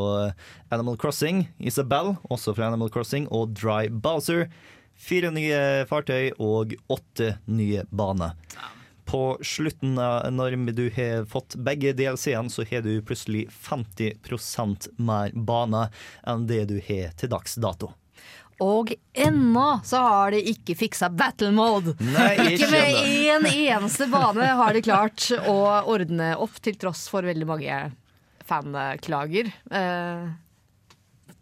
Animal 0.74 0.98
Crossing, 0.98 1.44
Isabel, 1.58 2.16
også 2.26 2.56
fra 2.56 2.66
Animal 2.72 2.90
Crossing, 2.90 3.28
og 3.30 3.54
Dry 3.54 3.86
Bowser. 3.90 4.48
Fire 4.98 5.30
nye 5.30 5.86
fartøy 5.86 6.32
og 6.42 6.74
åtte 6.90 7.36
nye 7.46 7.84
baner. 7.94 8.34
På 9.08 9.38
slutten 9.40 9.94
av 10.02 10.26
når 10.34 10.58
du 10.76 10.88
har 10.98 11.22
fått 11.30 11.54
begge 11.64 11.94
DLC-ene, 11.96 12.50
så 12.50 12.66
har 12.68 12.82
du 12.84 12.98
plutselig 13.00 13.46
50% 13.54 14.90
mer 14.98 15.32
baner 15.32 15.94
enn 16.26 16.44
det 16.50 16.64
du 16.72 16.76
har 16.90 17.14
til 17.16 17.30
dags 17.32 17.54
dato. 17.62 17.94
Og 18.64 18.90
ennå 19.14 19.66
så 19.86 20.00
har 20.02 20.34
de 20.34 20.40
ikke 20.50 20.74
fiksa 20.78 21.10
battle 21.14 21.52
mode. 21.54 21.94
Nei, 22.02 22.32
ikke 22.56 22.70
med 22.72 22.96
én 22.98 23.28
en 23.36 23.46
eneste 23.46 24.08
bane 24.10 24.48
har 24.58 24.74
de 24.74 24.82
klart 24.82 25.28
å 25.46 25.58
ordne 25.86 26.32
opp, 26.42 26.58
til 26.64 26.74
tross 26.80 27.06
for 27.12 27.26
veldig 27.26 27.46
mange 27.46 27.78
fanklager. 28.48 29.52
Eh, 29.70 30.26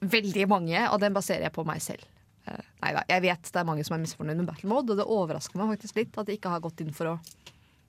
veldig 0.05 0.47
mange, 0.51 0.85
og 0.91 1.01
den 1.01 1.17
baserer 1.17 1.49
jeg 1.49 1.57
på 1.57 1.65
meg 1.69 1.81
selv. 1.85 2.05
Eh, 2.47 2.63
nei 2.85 2.93
da, 2.99 3.07
jeg 3.09 3.25
vet 3.25 3.49
det 3.49 3.63
er 3.63 3.69
mange 3.69 3.87
som 3.87 3.97
er 3.97 4.05
misfornøyd 4.05 4.43
med 4.43 4.51
battle 4.51 4.71
mode, 4.71 4.93
og 4.93 5.01
det 5.01 5.09
overrasker 5.17 5.61
meg 5.61 5.77
faktisk 5.77 6.03
litt 6.03 6.21
at 6.21 6.29
de 6.29 6.37
ikke 6.37 6.53
har 6.53 6.65
gått 6.65 6.85
inn 6.85 6.93
for 6.97 7.15
å 7.15 7.19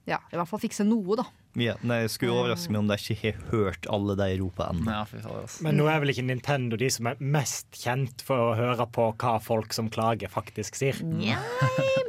ja, 0.08 0.18
i 0.32 0.38
hvert 0.38 0.48
fall 0.48 0.60
fikse 0.62 0.86
noe, 0.88 1.18
da. 1.18 1.26
Ja, 1.58 1.74
nei, 1.86 2.02
jeg 2.04 2.12
skulle 2.14 2.36
overraske 2.38 2.72
meg 2.72 2.80
om 2.84 2.88
de 2.90 2.96
ikke 3.00 3.16
har 3.20 3.38
hørt 3.50 3.88
alle 3.92 4.14
de 4.18 4.28
ropene 4.40 4.94
ennå. 4.94 5.32
Men 5.66 5.78
nå 5.80 5.88
er 5.90 6.00
vel 6.02 6.12
ikke 6.12 6.24
Nintendo 6.28 6.78
de 6.80 6.88
som 6.92 7.10
er 7.10 7.20
mest 7.20 7.68
kjent 7.76 8.22
for 8.24 8.50
å 8.50 8.56
høre 8.58 8.86
på 8.94 9.08
hva 9.20 9.34
folk 9.42 9.74
som 9.76 9.90
klager, 9.92 10.30
faktisk 10.32 10.78
sier. 10.78 11.00
Nei, 11.02 11.34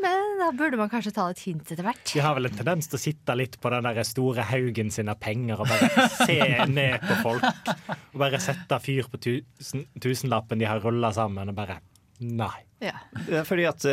men 0.03 0.37
da 0.39 0.51
burde 0.55 0.79
man 0.79 0.91
kanskje 0.91 1.13
ta 1.17 1.27
et 1.33 1.41
hint 1.43 1.65
etter 1.67 1.83
hvert. 1.85 2.05
De 2.13 2.23
har 2.23 2.37
vel 2.37 2.47
en 2.49 2.55
tendens 2.61 2.87
til 2.87 2.99
å 2.99 3.01
sitte 3.01 3.35
litt 3.35 3.59
på 3.59 3.73
den 3.73 3.89
der 3.89 4.01
store 4.07 4.45
haugen 4.51 4.93
sine 4.93 5.15
penger 5.19 5.65
og 5.65 5.71
bare 5.71 6.07
se 6.21 6.39
ned 6.71 7.03
på 7.03 7.19
folk. 7.25 7.75
Og 8.13 8.23
bare 8.23 8.39
sette 8.43 8.79
fyr 8.85 9.09
på 9.11 9.19
tusen, 9.25 9.87
tusenlappen 9.99 10.61
de 10.61 10.69
har 10.69 10.79
rulla 10.83 11.11
sammen, 11.15 11.51
og 11.51 11.59
bare 11.59 11.81
Nei. 12.19 12.65
Ja. 12.83 12.97
Det 13.27 13.45
Fordi 13.47 13.63
at 13.69 13.85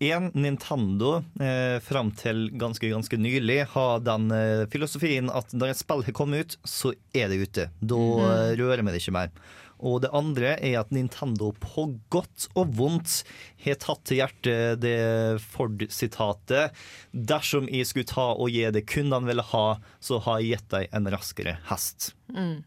en, 0.00 0.28
Nintendo 0.38 1.16
eh, 1.42 1.78
fram 1.82 2.12
til 2.14 2.48
ganske 2.58 2.86
ganske 2.92 3.18
nylig 3.18 3.64
har 3.72 4.02
den 4.06 4.28
eh, 4.30 4.66
filosofien 4.70 5.30
at 5.34 5.50
når 5.56 5.72
et 5.72 5.80
spill 5.80 6.04
har 6.06 6.14
kommet 6.14 6.44
ut, 6.44 6.58
så 6.68 6.92
er 7.16 7.32
det 7.32 7.40
ute. 7.48 7.64
Da 7.80 7.98
eh, 8.28 8.52
rører 8.60 8.84
vi 8.86 8.94
det 8.94 9.00
ikke 9.02 9.16
mer. 9.18 9.32
Og 9.78 10.00
det 10.02 10.08
andre 10.14 10.56
er 10.58 10.80
at 10.80 10.90
Nintendo 10.90 11.52
på 11.62 11.84
godt 12.10 12.48
og 12.58 12.72
vondt 12.78 13.20
har 13.62 13.76
tatt 13.78 14.00
til 14.10 14.18
hjertet 14.18 14.80
det 14.82 14.96
Ford-sitatet. 15.52 16.74
Dersom 17.14 17.68
jeg 17.70 17.86
skulle 17.86 18.08
ta 18.10 18.32
og 18.34 18.50
gi 18.50 18.64
det 18.74 18.86
kundene 18.90 19.28
ville 19.30 19.44
ha, 19.52 19.66
så 20.02 20.18
har 20.24 20.40
jeg 20.42 20.56
gitt 20.58 20.74
dem 20.74 20.98
en 20.98 21.10
raskere 21.14 21.56
hest. 21.70 22.12
Mm. 22.34 22.58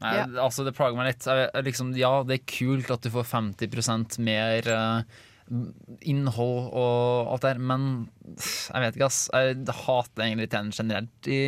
Nei, 0.00 0.12
Ja. 0.16 0.26
altså 0.44 0.64
Det 0.64 0.74
plager 0.76 0.96
meg 0.96 1.08
litt. 1.12 1.24
Jeg, 1.28 1.64
liksom, 1.64 1.94
ja, 1.96 2.22
det 2.24 2.40
er 2.40 2.48
kult 2.52 2.90
at 2.92 3.04
du 3.04 3.10
får 3.12 3.28
50 3.32 4.18
mer 4.20 4.68
eh, 4.68 5.02
innhold 5.46 6.70
og 6.74 7.32
alt 7.32 7.44
der, 7.44 7.60
men 7.62 8.06
jeg 8.34 8.82
vet 8.82 8.96
ikke, 8.98 9.08
ass. 9.08 9.26
Jeg 9.30 9.76
hater 9.84 10.24
egentlig 10.24 10.48
TN 10.50 10.72
generelt 10.74 11.30
i 11.30 11.40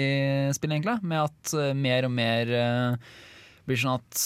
spill, 0.54 0.74
egentlig. 0.76 0.98
Med 1.02 1.24
at 1.24 1.54
eh, 1.58 1.72
mer 1.74 2.06
og 2.06 2.14
mer 2.14 2.52
eh, 2.60 3.16
blir 3.66 3.80
sånn 3.80 3.98
at 3.98 4.22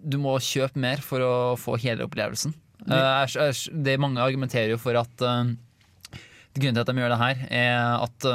du 0.00 0.18
må 0.20 0.36
kjøpe 0.44 0.80
mer 0.80 1.00
for 1.04 1.24
å 1.24 1.32
få 1.60 1.78
hele 1.80 2.04
opplevelsen. 2.08 2.54
Eh, 2.88 3.38
det 3.86 3.98
Mange 4.00 4.24
argumenterer 4.24 4.74
jo 4.74 4.80
for 4.80 4.96
at 5.00 5.16
grunnen 5.20 6.76
til 6.76 6.82
at 6.82 6.92
de 6.92 7.00
gjør 7.00 7.14
det 7.14 7.22
her, 7.24 7.42
er 7.62 8.04
at 8.04 8.28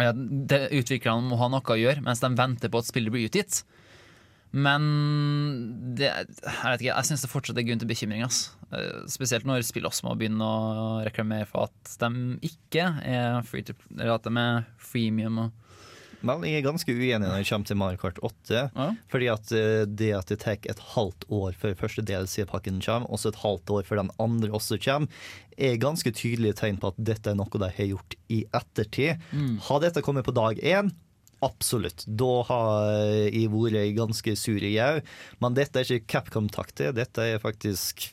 ja, 0.00 0.12
Utviklerne 0.12 1.28
må 1.28 1.36
ha 1.36 1.50
noe 1.52 1.74
å 1.74 1.76
gjøre 1.76 2.00
mens 2.04 2.22
de 2.22 2.30
venter 2.38 2.70
på 2.72 2.80
at 2.80 2.88
spillet 2.88 3.12
blir 3.12 3.28
utgitt. 3.28 3.60
Men 4.52 5.94
det, 5.96 6.10
jeg 6.10 6.28
vet 6.44 6.82
ikke, 6.84 6.92
jeg 6.92 7.08
syns 7.08 7.24
det 7.24 7.30
fortsatt 7.32 7.60
er 7.60 7.66
grunn 7.66 7.80
til 7.80 7.88
bekymring. 7.88 8.24
Ass. 8.26 8.50
Eh, 8.72 9.02
Spesielt 9.10 9.48
når 9.48 9.64
spill 9.64 9.88
også 9.88 10.06
må 10.08 10.14
begynne 10.20 10.44
å 10.44 11.00
reklamere 11.06 11.48
for 11.48 11.70
at 11.70 11.94
de 12.02 12.38
ikke 12.52 12.86
er 13.00 13.40
free 13.48 13.64
to, 13.64 13.76
eller 13.96 14.18
at 14.18 14.28
de 14.28 14.34
er 14.44 14.66
freemium. 14.80 15.40
Og, 15.46 15.62
Vel, 16.22 16.44
jeg 16.46 16.60
er 16.60 16.66
ganske 16.68 16.94
uenig 16.94 17.18
når 17.24 17.40
det 17.40 17.46
kommer 17.48 17.66
til 17.66 17.78
Mario 17.80 17.98
Kart 17.98 18.20
8. 18.22 18.58
Ja. 18.76 18.88
Fordi 19.10 19.28
at 19.32 19.54
eh, 19.58 19.84
det 19.90 20.12
at 20.14 20.28
det 20.30 20.38
tar 20.44 20.60
et 20.70 20.82
halvt 20.92 21.26
år 21.34 21.56
før 21.58 21.74
første 21.80 22.04
DLC-pakken 22.06 22.78
kommer, 22.84 23.08
og 23.10 23.18
så 23.18 23.32
et 23.32 23.40
halvt 23.42 23.72
år 23.74 23.88
før 23.88 24.04
den 24.04 24.12
andre 24.22 24.52
også 24.54 24.78
kommer, 24.84 25.24
er 25.58 25.80
ganske 25.82 26.12
tydelige 26.14 26.60
tegn 26.60 26.78
på 26.80 26.92
at 26.92 27.00
dette 27.00 27.32
er 27.32 27.38
noe 27.38 27.50
de 27.50 27.72
har 27.74 27.90
gjort 27.90 28.14
i 28.32 28.44
ettertid. 28.54 29.24
Mm. 29.32 29.56
Har 29.66 29.82
dette 29.82 30.04
kommet 30.04 30.28
på 30.28 30.36
dag 30.36 30.62
én? 30.62 30.92
Absolutt. 31.42 32.04
Da 32.06 32.32
har 32.48 32.90
jeg 33.26 33.50
vært 33.50 33.96
ganske 33.96 34.34
sur 34.38 34.62
i 34.62 34.74
jau. 34.76 35.00
Men 35.42 35.56
dette 35.58 35.80
er 35.80 35.88
ikke 35.88 36.12
Capcom-takter, 36.16 36.92
dette 36.94 37.24
er 37.34 37.42
faktisk 37.42 38.10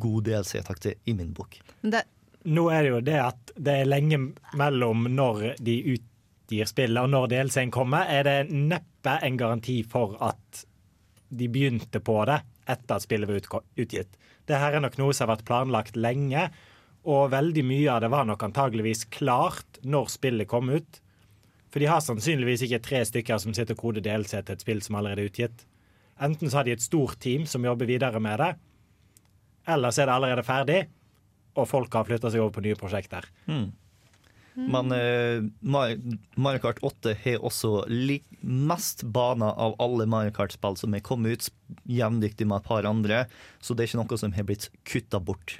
god 0.00 0.26
DLC-takter 0.26 0.98
i 1.08 1.14
min 1.16 1.32
bok. 1.36 1.56
Det, 1.80 2.02
Nå 2.44 2.66
er 2.68 2.82
det 2.84 2.90
jo 2.90 3.00
det 3.00 3.20
at 3.22 3.54
det 3.56 3.78
er 3.80 3.88
lenge 3.88 4.18
mellom 4.58 5.06
når 5.08 5.54
de 5.64 5.78
utgir 5.94 6.68
spillet 6.68 7.00
og 7.00 7.08
når 7.12 7.30
DLC-en 7.32 7.72
kommer, 7.72 8.04
er 8.04 8.26
det 8.28 8.52
neppe 8.52 9.16
en 9.24 9.38
garanti 9.40 9.78
for 9.88 10.18
at 10.24 10.64
de 11.34 11.48
begynte 11.48 12.02
på 12.04 12.18
det 12.28 12.42
etter 12.68 12.98
at 12.98 13.04
spillet 13.04 13.30
var 13.30 13.64
utgitt. 13.80 14.18
Det 14.44 14.60
her 14.60 14.76
er 14.76 14.84
nok 14.84 14.98
noe 15.00 15.14
som 15.16 15.24
har 15.24 15.38
vært 15.38 15.46
planlagt 15.48 15.96
lenge, 15.96 16.50
og 17.08 17.32
veldig 17.32 17.64
mye 17.68 17.88
av 17.92 18.04
det 18.04 18.12
var 18.12 18.28
nok 18.28 18.44
antageligvis 18.46 19.06
klart 19.12 19.80
når 19.84 20.12
spillet 20.12 20.48
kom 20.48 20.68
ut. 20.72 21.00
For 21.74 21.82
de 21.82 21.88
har 21.90 22.02
sannsynligvis 22.06 22.62
ikke 22.68 22.78
tre 22.86 23.00
stykker 23.02 23.40
som 23.42 23.54
sitter 23.56 23.74
og 23.74 23.80
koder 23.80 24.04
DLC 24.04 24.36
til 24.38 24.54
et 24.54 24.60
spill 24.62 24.82
som 24.84 24.94
allerede 24.94 25.24
er 25.24 25.30
utgitt. 25.32 25.64
Enten 26.22 26.46
så 26.46 26.60
har 26.60 26.68
de 26.68 26.76
et 26.76 26.84
stort 26.84 27.18
team 27.18 27.48
som 27.50 27.64
jobber 27.66 27.88
videre 27.90 28.20
med 28.22 28.38
det, 28.38 28.52
eller 29.66 29.90
så 29.90 30.04
er 30.04 30.06
det 30.06 30.14
allerede 30.14 30.44
ferdig, 30.46 30.76
og 31.58 31.66
folk 31.66 31.96
har 31.98 32.06
flytta 32.06 32.30
seg 32.30 32.44
over 32.44 32.54
på 32.54 32.62
nye 32.62 32.78
prosjekter. 32.78 33.26
Men 34.54 34.94
uh, 34.94 35.42
Mar- 35.66 35.98
Mario 36.38 36.62
Kart 36.62 36.78
8 36.86 37.16
har 37.24 37.42
også 37.42 37.72
mest 38.46 39.02
baner 39.10 39.50
av 39.58 39.74
alle 39.82 40.06
Mario 40.06 40.30
Kart-spill 40.36 40.78
som 40.78 40.94
er 40.94 41.02
kommet 41.02 41.34
ut, 41.34 41.50
jevndyktig 41.90 42.46
med 42.46 42.62
et 42.62 42.68
par 42.70 42.86
andre, 42.86 43.24
så 43.58 43.74
det 43.74 43.82
er 43.82 43.90
ikke 43.90 44.04
noe 44.04 44.20
som 44.22 44.38
har 44.38 44.46
blitt 44.46 44.68
kutta 44.86 45.18
bort. 45.18 45.56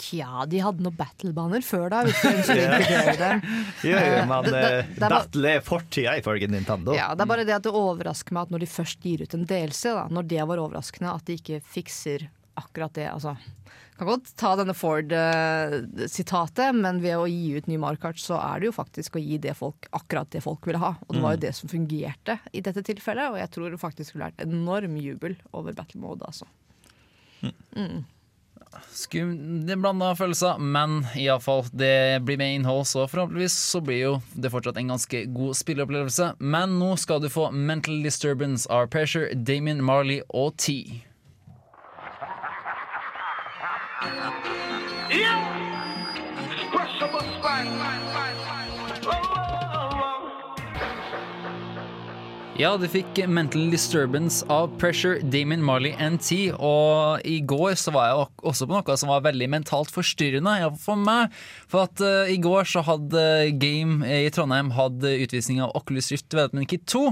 Tja, 0.00 0.44
de 0.50 0.60
hadde 0.64 0.84
noen 0.84 0.96
battlebaner 0.98 1.64
før 1.64 1.90
da, 1.92 2.02
ja, 2.08 3.40
Eh, 3.84 4.24
men 4.28 4.48
eh, 4.54 4.86
battle 4.98 5.54
er 5.58 5.64
fortida 5.64 6.16
ifølge 6.20 6.48
Nintendo. 6.50 6.94
Ja, 6.96 7.10
det 7.14 7.24
er 7.26 7.30
bare 7.30 7.44
det 7.48 7.56
at 7.58 7.66
det 7.66 7.74
overrasker 7.76 8.34
meg 8.36 8.46
at 8.48 8.54
når 8.54 8.64
de 8.64 8.70
først 8.70 9.04
gir 9.04 9.24
ut 9.26 9.34
en 9.36 9.46
DLC, 9.48 9.82
da, 9.94 10.06
når 10.10 10.28
det 10.30 10.42
var 10.48 10.62
overraskende, 10.62 11.12
at 11.14 11.26
de 11.28 11.36
ikke 11.40 11.60
fikser 11.74 12.28
akkurat 12.60 12.94
det. 12.94 13.08
Altså, 13.10 13.34
kan 13.98 14.08
godt 14.10 14.30
ta 14.38 14.54
denne 14.58 14.74
Ford-sitatet, 14.74 16.74
men 16.74 17.00
ved 17.02 17.16
å 17.18 17.26
gi 17.30 17.56
ut 17.58 17.68
ny 17.70 17.76
Markart, 17.82 18.18
så 18.22 18.38
er 18.40 18.62
det 18.62 18.70
jo 18.70 18.74
faktisk 18.76 19.18
å 19.18 19.22
gi 19.22 19.38
det 19.42 19.54
folk, 19.58 19.88
akkurat 19.94 20.30
det 20.34 20.42
folk 20.44 20.66
ville 20.68 20.80
ha. 20.82 20.94
Og 21.06 21.14
det 21.16 21.22
var 21.22 21.36
jo 21.36 21.40
Mm. 21.40 21.44
det 21.46 21.54
som 21.54 21.68
fungerte 21.70 22.38
i 22.52 22.60
dette 22.60 22.82
tilfellet, 22.82 23.30
og 23.30 23.38
jeg 23.38 23.50
tror 23.50 23.70
det 23.70 23.80
faktisk 23.80 24.10
skulle 24.10 24.30
vært 24.30 24.42
enorm 24.46 24.96
jubel 24.98 25.36
over 25.52 25.72
battle 25.72 26.00
mode, 26.00 26.22
altså. 26.26 26.46
Mm. 27.76 28.04
Skum, 28.94 29.32
det 29.66 29.74
er 29.74 29.80
blanda 29.82 30.10
følelser, 30.18 30.58
men 30.58 31.02
iallfall, 31.18 31.64
det 31.72 32.22
blir 32.26 32.38
med 32.40 32.58
innhold, 32.58 32.84
så 32.90 33.06
forhåpentligvis 33.10 33.56
så 33.72 33.82
blir 33.84 34.00
jo 34.00 34.12
det 34.34 34.52
fortsatt 34.54 34.78
en 34.80 34.94
ganske 34.94 35.24
god 35.34 35.58
spilleopplevelse. 35.58 36.34
Men 36.40 36.78
nå 36.80 36.94
skal 37.00 37.22
du 37.24 37.30
få 37.32 37.50
Mental 37.54 38.02
Disturbance 38.04 38.70
av 38.70 38.90
Pressure, 38.94 39.32
Damien 39.34 39.82
Marley 39.84 40.22
og 40.28 40.56
T. 40.58 41.04
Ja, 52.54 52.76
du 52.78 52.84
fikk 52.86 53.16
Mental 53.26 53.64
Disturbance 53.72 54.44
av 54.46 54.68
Pressure, 54.78 55.18
Damon 55.26 55.62
Marley 55.66 55.90
NT. 55.98 56.52
Og 56.54 57.24
i 57.26 57.40
går 57.42 57.74
så 57.80 57.90
var 57.90 58.06
jeg 58.06 58.28
også 58.46 58.68
på 58.70 58.76
noe 58.76 58.94
som 59.00 59.10
var 59.10 59.24
veldig 59.24 59.48
mentalt 59.56 59.90
forstyrrende 59.90 60.52
ja, 60.60 60.68
for 60.78 60.94
meg. 60.94 61.34
For 61.66 61.88
at 61.88 61.98
uh, 61.98 62.30
i 62.30 62.36
går 62.38 62.70
så 62.70 62.84
hadde 62.86 63.24
Game 63.58 64.06
i 64.06 64.30
Trondheim 64.30 64.70
hadde 64.76 65.16
utvisning 65.24 65.64
av 65.66 65.74
Oculus 65.74 66.12
Rift 66.14 66.28
Development 66.30 66.70
Kit 66.70 66.86
2. 66.94 67.02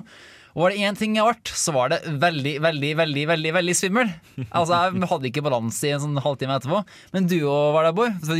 Og 0.55 0.65
var 0.65 0.75
det 0.75 0.87
én 0.87 0.99
ting 0.99 1.17
jeg 1.19 1.27
ble, 1.29 1.53
så 1.59 1.75
var 1.77 1.93
det 1.93 2.01
veldig, 2.23 2.55
veldig, 2.65 2.93
veldig 3.03 3.27
veldig, 3.33 3.53
veldig 3.59 3.77
svimmel. 3.77 4.13
Altså, 4.49 4.81
Jeg 4.89 5.09
hadde 5.13 5.31
ikke 5.31 5.45
balanse 5.45 5.89
i 5.89 5.93
en 5.97 6.03
sånn 6.07 6.23
halvtime 6.25 6.57
etterpå. 6.57 6.83
Men 7.13 7.29
du 7.29 7.37
òg 7.43 7.77
var 7.77 7.89
der, 7.89 7.97
Bård. 7.97 8.17
Du 8.25 8.33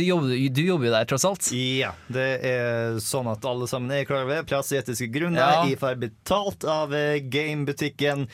du 0.53 0.63
jobber 0.63 0.89
jo 0.89 0.95
der, 0.95 1.07
tross 1.09 1.25
alt. 1.29 1.51
Ja, 1.53 1.93
det 2.13 2.27
er 2.49 2.97
sånn 3.03 3.29
at 3.29 3.45
alle 3.45 3.69
sammen 3.69 3.93
er 3.93 4.07
klar 4.09 4.25
over 4.25 4.41
plass 4.49 4.71
i 4.73 4.79
etiske 4.81 5.11
grunner. 5.13 5.43
Ja. 5.43 5.63
Jeg 5.69 5.81
får 5.81 6.01
betalt 6.01 6.65
av 6.69 6.93
eh, 6.97 7.21
Gamebutikken, 7.21 8.25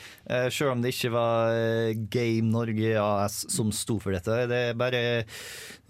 sjøl 0.48 0.70
selv 0.70 0.76
om 0.76 0.82
det 0.84 0.92
ikke 0.94 1.10
var 1.10 1.56
eh, 1.58 1.96
Game 2.12 2.50
Norge 2.52 2.94
AS 3.02 3.42
som 3.50 3.72
sto 3.74 3.98
for 4.02 4.14
dette. 4.14 4.36
Det 4.50 4.60
er 4.70 4.76
bare 4.78 5.00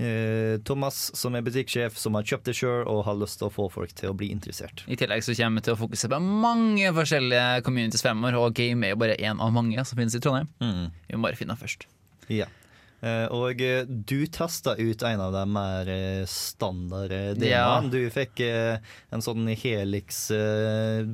eh, 0.01 0.57
Thomas 0.65 1.11
som 1.17 1.37
er 1.37 1.45
butikksjef, 1.45 1.99
som 2.01 2.17
har 2.17 2.25
kjøpt 2.25 2.49
det 2.49 2.57
sjøl 2.57 2.87
og 2.89 3.05
har 3.07 3.19
lyst 3.21 3.41
til 3.41 3.51
å 3.51 3.53
få 3.53 3.69
folk 3.73 3.93
til 3.99 4.13
å 4.13 4.17
bli 4.17 4.31
interessert. 4.33 4.85
I 4.89 4.97
tillegg 5.01 5.25
så 5.27 5.37
kommer 5.37 5.61
vi 5.61 5.69
til 5.69 5.77
å 5.77 5.81
fokusere 5.83 6.17
på 6.17 6.39
mange 6.47 6.93
forskjellige 6.97 7.61
communities 7.81 8.05
svømmer, 8.05 8.37
og 8.39 8.53
game 8.61 8.85
er 8.87 8.95
jo 8.95 9.01
bare 9.01 9.17
én 9.19 9.41
av 9.41 9.53
mange 9.57 9.81
som 9.89 9.97
finnes 9.99 10.15
i 10.15 10.21
Trondheim. 10.23 10.49
Vi 11.09 11.17
må 11.17 11.27
bare 11.31 11.41
finne 11.41 11.57
den 11.57 11.65
først. 11.65 11.89
Ja. 12.31 12.47
Eh, 13.01 13.25
Og 13.33 13.63
eh, 13.65 13.87
du 13.89 14.27
testa 14.29 14.75
ut 14.77 15.03
en 15.09 15.21
av 15.25 15.33
de 15.33 15.43
mer 15.49 15.89
eh, 15.89 16.27
standard 16.29 17.11
eh, 17.17 17.31
Ja. 17.49 17.81
Du 17.81 17.97
fikk 18.13 18.43
en 18.45 19.23
sånn 19.25 19.49
Helix 19.57 20.27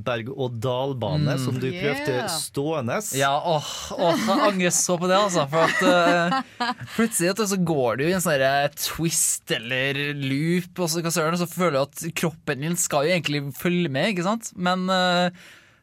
berg-og-dal-bane 0.06 1.36
Mm. 1.36 1.44
som 1.44 1.54
du 1.62 1.68
prøvde 1.70 2.10
Yeah. 2.16 2.28
stående. 2.28 2.96
Ja, 3.14 3.30
åh, 3.38 3.92
åh, 3.94 4.16
jeg 4.18 4.40
angrer 4.48 4.70
så 4.74 4.98
på 4.98 5.06
det, 5.06 5.16
altså. 5.16 5.46
For 5.48 5.62
at 5.62 5.82
uh, 5.86 6.42
plutselig 6.96 7.36
så 7.54 7.56
går 7.64 7.98
du 7.98 8.04
i 8.08 8.12
en 8.16 8.20
sånn 8.24 8.42
twist 8.74 9.50
eller 9.54 9.94
loop, 10.14 10.78
og 10.82 10.88
så, 10.90 11.02
hva 11.06 11.12
søren, 11.14 11.38
så 11.38 11.46
føler 11.46 11.78
du 11.78 11.82
at 11.86 12.14
kroppen 12.18 12.60
din 12.66 12.76
skal 12.76 13.06
jo 13.06 13.14
egentlig 13.14 13.44
følge 13.54 13.88
med, 13.88 14.10
ikke 14.14 14.26
sant? 14.26 14.50
Men 14.56 14.88
eh, 14.90 15.30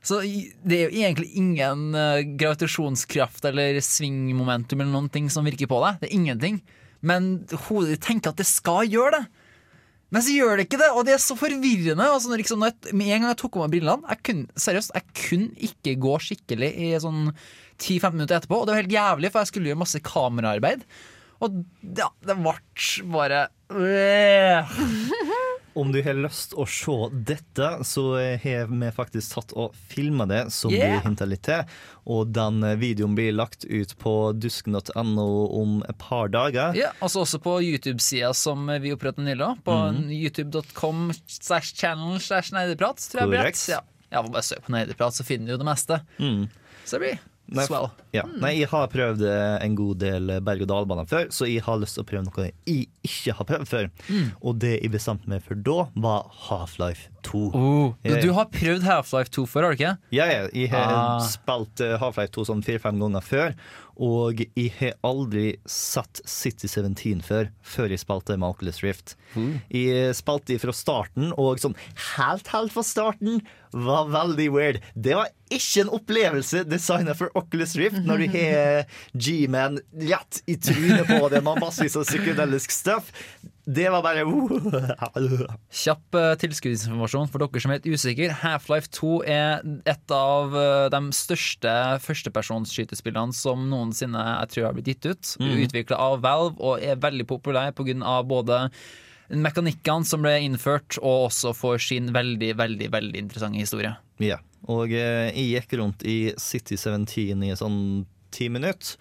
så 0.04 0.20
det 0.20 0.78
er 0.78 0.90
jo 0.90 1.00
egentlig 1.00 1.30
ingen 1.40 1.94
eh, 1.96 2.26
gravitasjonskraft 2.36 3.46
eller 3.48 3.80
svingmomentum 3.80 4.82
eller 4.82 4.92
noen 4.92 5.08
ting 5.12 5.30
som 5.32 5.48
virker 5.48 5.70
på 5.72 5.80
deg. 5.86 6.02
Det 6.02 6.10
er 6.10 6.18
ingenting. 6.18 6.60
Men 7.04 7.32
hodet 7.70 7.96
ditt 7.96 8.06
tenker 8.10 8.34
at 8.34 8.42
det 8.42 8.48
skal 8.50 8.84
gjøre 8.92 9.16
det. 9.16 9.24
Men 10.14 10.22
så 10.22 10.36
gjør 10.36 10.60
det 10.60 10.68
ikke 10.68 10.78
det, 10.78 10.92
og 10.94 11.08
det 11.08 11.16
er 11.16 11.24
så 11.24 11.36
forvirrende. 11.40 12.06
Altså, 12.06 12.36
liksom, 12.38 12.68
jeg, 12.68 12.94
med 12.94 13.08
en 13.08 13.24
gang 13.24 13.32
jeg 13.32 13.40
tok 13.42 13.56
av 13.58 13.64
meg 13.64 13.74
brillene 13.74 14.12
jeg 14.12 14.22
kunne, 14.28 14.60
Seriøst, 14.66 14.94
jeg 14.94 15.16
kunne 15.24 15.68
ikke 15.70 15.96
gå 16.04 16.18
skikkelig 16.28 16.70
i 16.70 16.92
sånn 17.02 17.24
10-15 17.32 18.20
minutter 18.20 18.38
etterpå. 18.38 18.60
Og 18.60 18.68
det 18.68 18.76
var 18.76 18.84
helt 18.84 18.94
jævlig, 18.94 19.32
for 19.34 19.42
jeg 19.42 19.54
skulle 19.54 19.72
gjøre 19.72 19.82
masse 19.82 20.04
kameraarbeid. 20.06 20.84
Og 21.44 21.64
ja, 21.98 22.08
det 22.24 22.38
ble 22.40 22.54
bare 23.12 23.48
øh. 23.74 24.74
Om 25.76 25.90
du 25.92 25.98
har 26.06 26.14
lyst 26.14 26.52
å 26.54 26.68
se 26.70 26.94
dette, 27.26 27.68
så 27.90 28.04
har 28.44 28.68
vi 28.70 28.90
faktisk 28.94 29.34
tatt 29.34 29.54
og 29.58 29.74
filma 29.90 30.28
det, 30.30 30.44
som 30.54 30.70
Yeah. 30.72 31.00
vi 31.00 31.08
hinta 31.08 31.26
litt 31.26 31.42
til. 31.48 31.64
Og 32.06 32.30
den 32.30 32.62
videoen 32.78 33.16
blir 33.18 33.34
lagt 33.34 33.66
ut 33.66 33.96
på 33.98 34.14
dusken.no 34.38 35.26
om 35.62 35.80
et 35.90 35.98
par 35.98 36.30
dager. 36.30 36.78
Ja, 36.78 36.92
altså 37.02 37.24
også 37.26 37.42
på 37.42 37.56
YouTube-sida 37.66 38.30
som 38.38 38.68
vi 38.70 38.94
opprettet 38.94 39.26
nylig. 39.26 39.50
På 39.66 39.80
Mhm. 39.92 40.12
youtube.com 40.14 41.12
slash 41.28 41.74
channel 41.74 42.20
slash 42.20 42.54
neideprat, 42.54 42.98
Tror 43.10 43.22
jeg. 43.34 43.40
Korrekt. 43.40 43.68
Ja. 43.70 43.82
ja, 44.12 44.22
bare 44.22 44.44
søk 44.46 44.62
på 44.68 44.72
neideprat, 44.78 45.14
så 45.18 45.26
finner 45.26 45.48
du 45.48 45.52
jo 45.54 45.58
det 45.58 45.66
meste. 45.74 46.02
Mm. 46.20 46.50
Så 46.86 47.00
det 47.00 47.00
blir 47.02 47.20
Nei, 47.54 47.66
swell. 47.68 47.90
Ja. 48.16 48.24
Nei, 48.40 48.54
jeg 48.62 48.70
har 48.72 48.88
prøvd 48.88 49.22
eh, 49.28 49.58
en 49.66 49.76
god 49.76 49.98
del 50.00 50.32
berg-og-dal-baner 50.42 51.06
før, 51.10 51.28
så 51.36 51.46
jeg 51.50 51.62
har 51.66 51.78
lyst 51.82 51.98
til 51.98 52.06
å 52.06 52.08
prøve 52.08 52.24
noe 52.26 52.46
jeg 52.66 52.88
ikke 53.04 53.36
har 53.36 53.46
prøvd 53.50 53.68
før. 53.68 53.90
Mm. 54.08 54.30
Og 54.42 54.60
det 54.64 54.72
jeg 54.82 54.92
bestemte 54.94 55.28
meg 55.30 55.44
for 55.44 55.56
da, 55.60 55.90
var 55.96 56.30
Half-Life 56.48 57.10
2. 57.28 57.44
Oh, 57.54 57.94
Jeg- 58.04 58.22
Du 58.24 58.32
har 58.34 58.46
prøvd 58.46 58.84
Half-Life 58.88 59.30
2 59.36 59.46
før, 59.46 59.64
har 59.68 59.76
du 59.76 59.84
ikke? 59.84 59.98
Ja, 60.16 60.26
jeg, 60.32 60.50
jeg 60.54 60.70
har 60.72 60.94
Ah. 60.94 61.20
spilt 61.20 61.82
eh, 61.82 61.98
Half-Life 62.00 62.32
2 62.32 62.46
sånn 62.48 62.64
fire-fem 62.64 62.98
ganger 63.00 63.22
før. 63.22 63.54
Og 64.02 64.40
jeg 64.56 64.72
har 64.80 64.96
aldri 65.06 65.58
sett 65.70 66.22
City 66.26 66.68
17 66.68 67.22
før, 67.22 67.52
før 67.62 67.94
jeg 67.94 68.02
spilte 68.02 68.38
med 68.40 68.56
Oculus 68.56 68.82
Rift. 68.84 69.16
Jeg 69.70 70.16
spilte 70.18 70.58
fra 70.62 70.74
starten, 70.74 71.32
og 71.38 71.62
sånn 71.62 71.78
helt, 72.18 72.50
helt 72.54 72.74
fra 72.74 72.84
starten 72.86 73.42
var 73.74 74.10
veldig 74.14 74.50
weird. 74.54 74.82
Det 74.94 75.16
var 75.18 75.30
ikke 75.54 75.84
en 75.84 75.94
opplevelse 75.94 76.64
designet 76.70 77.18
for 77.18 77.34
Oculus 77.38 77.76
Rift, 77.78 78.02
når 78.06 78.24
du 78.26 78.28
har 78.34 78.86
G-Man 79.14 79.80
rett 80.10 80.42
i 80.50 80.58
trynet 80.58 81.06
på 81.10 81.30
det 81.34 81.44
med 81.46 81.62
massevis 81.62 81.98
av 81.98 82.06
psykedelisk 82.10 82.74
stuff. 82.74 83.14
Det 83.64 83.86
var 83.94 84.04
bare 84.04 84.26
Kjapp 85.72 86.18
uh, 86.18 86.34
tilskuddsinformasjon 86.42 87.30
for 87.32 87.44
dere 87.46 87.64
som 87.64 87.72
er 87.72 87.86
usikre. 87.88 88.34
Half-Life 88.42 88.92
2 88.98 89.14
er 89.30 89.64
et 89.90 90.14
av 90.14 90.58
eh, 90.58 90.90
de 90.92 91.00
største 91.16 91.72
førstepersonsskytespillene 92.04 93.36
som 93.36 93.64
noensinne 93.72 94.20
jeg 94.20 94.52
tror 94.52 94.68
har 94.68 94.76
blitt 94.76 94.92
gitt 94.92 95.08
ut. 95.08 95.34
Mm. 95.40 95.56
Utvikla 95.68 96.02
av 96.10 96.20
Valve 96.26 96.60
og 96.60 96.84
er 96.84 97.00
veldig 97.00 97.28
populær 97.30 97.72
pga. 97.78 98.20
både 98.28 98.68
mekanikkene 99.34 100.06
som 100.06 100.24
ble 100.26 100.36
innført, 100.44 100.98
og 101.02 101.30
også 101.30 101.54
for 101.56 101.82
sin 101.82 102.12
veldig, 102.14 102.54
veldig, 102.60 102.90
veldig 102.92 103.20
interessante 103.20 103.62
historie. 103.64 103.94
Ja, 104.22 104.42
og 104.68 104.92
eh, 104.92 105.32
jeg 105.32 105.64
gikk 105.64 105.78
rundt 105.80 106.04
i 106.04 106.34
City 106.38 106.76
17 106.78 107.48
i 107.48 107.54
sånn 107.58 107.80
ti 108.34 108.50
minutter. 108.52 108.98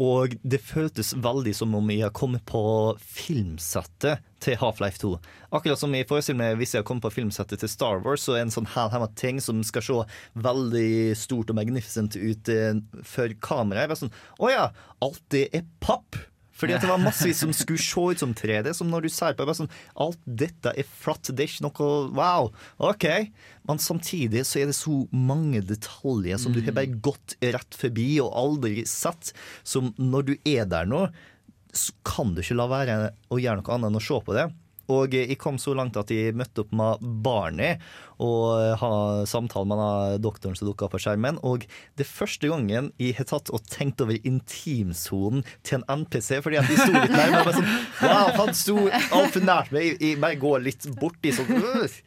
Og 0.00 0.32
det 0.48 0.62
føltes 0.64 1.12
veldig 1.12 1.52
som 1.58 1.74
om 1.76 1.90
jeg 1.92 2.06
har 2.06 2.14
kommet 2.16 2.40
på 2.48 2.62
filmsettet 3.04 4.22
til 4.40 4.56
Half-Life 4.56 5.02
2. 5.02 5.12
Akkurat 5.52 5.80
som 5.80 5.92
jeg 5.92 6.08
forestiller 6.08 6.40
meg 6.40 6.56
hvis 6.60 6.72
jeg 6.72 6.80
har 6.80 6.88
kommet 6.88 7.04
på 7.04 7.12
filmsettet 7.18 7.60
til 7.60 7.68
Star 7.68 8.00
Wars, 8.00 8.24
så 8.24 8.38
er 8.38 8.46
en 8.46 8.54
sånn 8.54 8.70
hælhemma 8.72 9.10
ting 9.20 9.42
som 9.44 9.60
skal 9.66 9.84
se 9.84 9.98
veldig 10.40 11.12
stort 11.20 11.52
og 11.52 11.60
magnificent 11.60 12.16
ut 12.16 12.48
eh, 12.52 12.80
for 13.04 13.36
kameraet. 13.44 14.00
Sånn 14.00 14.14
Å 14.40 14.52
ja, 14.52 14.66
alt 15.04 15.20
det 15.34 15.50
er 15.56 15.68
papp! 15.84 16.16
Fordi 16.60 16.76
at 16.76 16.84
det 16.84 16.90
var 16.90 17.00
massevis 17.00 17.40
som 17.40 17.52
skulle 17.56 17.80
se 17.80 18.04
ut 18.12 18.20
som 18.20 18.34
3D. 18.36 18.74
Som 18.76 18.90
når 18.92 19.06
du 19.06 19.10
ser 19.12 19.36
på 19.36 19.46
det, 19.48 19.56
sånn, 19.56 19.70
Alt 20.00 20.20
dette 20.24 20.74
er 20.76 20.86
flatt, 20.86 21.32
det 21.32 21.46
er 21.46 21.52
ikke 21.52 21.66
noe 21.68 21.90
wow. 22.18 22.50
OK. 22.90 23.06
Men 23.68 23.80
samtidig 23.80 24.44
så 24.48 24.60
er 24.60 24.70
det 24.70 24.76
så 24.78 25.02
mange 25.14 25.62
detaljer 25.64 26.40
som 26.40 26.54
du 26.54 26.60
har 26.60 26.76
bare 26.76 27.00
gått 27.00 27.36
rett 27.40 27.76
forbi 27.80 28.10
og 28.22 28.34
aldri 28.36 28.84
sett. 28.88 29.32
Som 29.64 29.94
når 30.00 30.30
du 30.30 30.34
er 30.44 30.68
der 30.68 30.88
nå, 30.88 31.06
så 31.72 31.94
kan 32.06 32.34
du 32.34 32.42
ikke 32.42 32.58
la 32.58 32.66
være 32.70 32.98
å 33.30 33.38
gjøre 33.40 33.62
noe 33.62 33.76
annet 33.76 33.92
enn 33.92 34.00
å 34.00 34.04
se 34.04 34.20
på 34.26 34.36
det. 34.36 34.50
Og 34.90 35.14
jeg 35.14 35.38
kom 35.40 35.58
så 35.60 35.74
langt 35.78 35.98
at 36.00 36.10
jeg 36.12 36.34
møtte 36.36 36.64
opp 36.64 36.74
med 36.76 37.04
Barney 37.24 37.78
og 38.20 38.76
hadde 38.82 39.28
samtale 39.30 39.68
med 39.70 40.20
doktoren 40.24 40.58
som 40.58 40.68
dukka 40.68 40.90
på 40.92 41.00
skjermen. 41.00 41.38
Og 41.46 41.64
det 41.96 42.04
er 42.04 42.10
første 42.10 42.50
gangen 42.50 42.90
jeg 43.00 43.16
har 43.16 43.30
tatt 43.30 43.52
og 43.54 43.64
tenkt 43.70 44.02
over 44.04 44.18
intimsonen 44.18 45.46
til 45.64 45.80
en 45.80 46.02
NPC. 46.02 46.42
Fordi 46.44 46.60
at 46.60 46.68
de 46.68 46.76
sto 46.76 46.92
litt 46.92 47.14
nærmere. 47.14 47.46
og 47.46 47.56
Sånn, 47.56 47.72
wow, 48.02 48.30
han 48.42 48.54
sto 48.56 48.76
altfor 48.90 49.46
nært 49.46 49.72
meg. 49.74 49.96
Jeg, 49.96 50.20
bare 50.20 50.40
går 50.40 50.64
litt 50.68 50.86
borti 51.00 51.32
sånn 51.34 51.50
øh. 51.56 51.98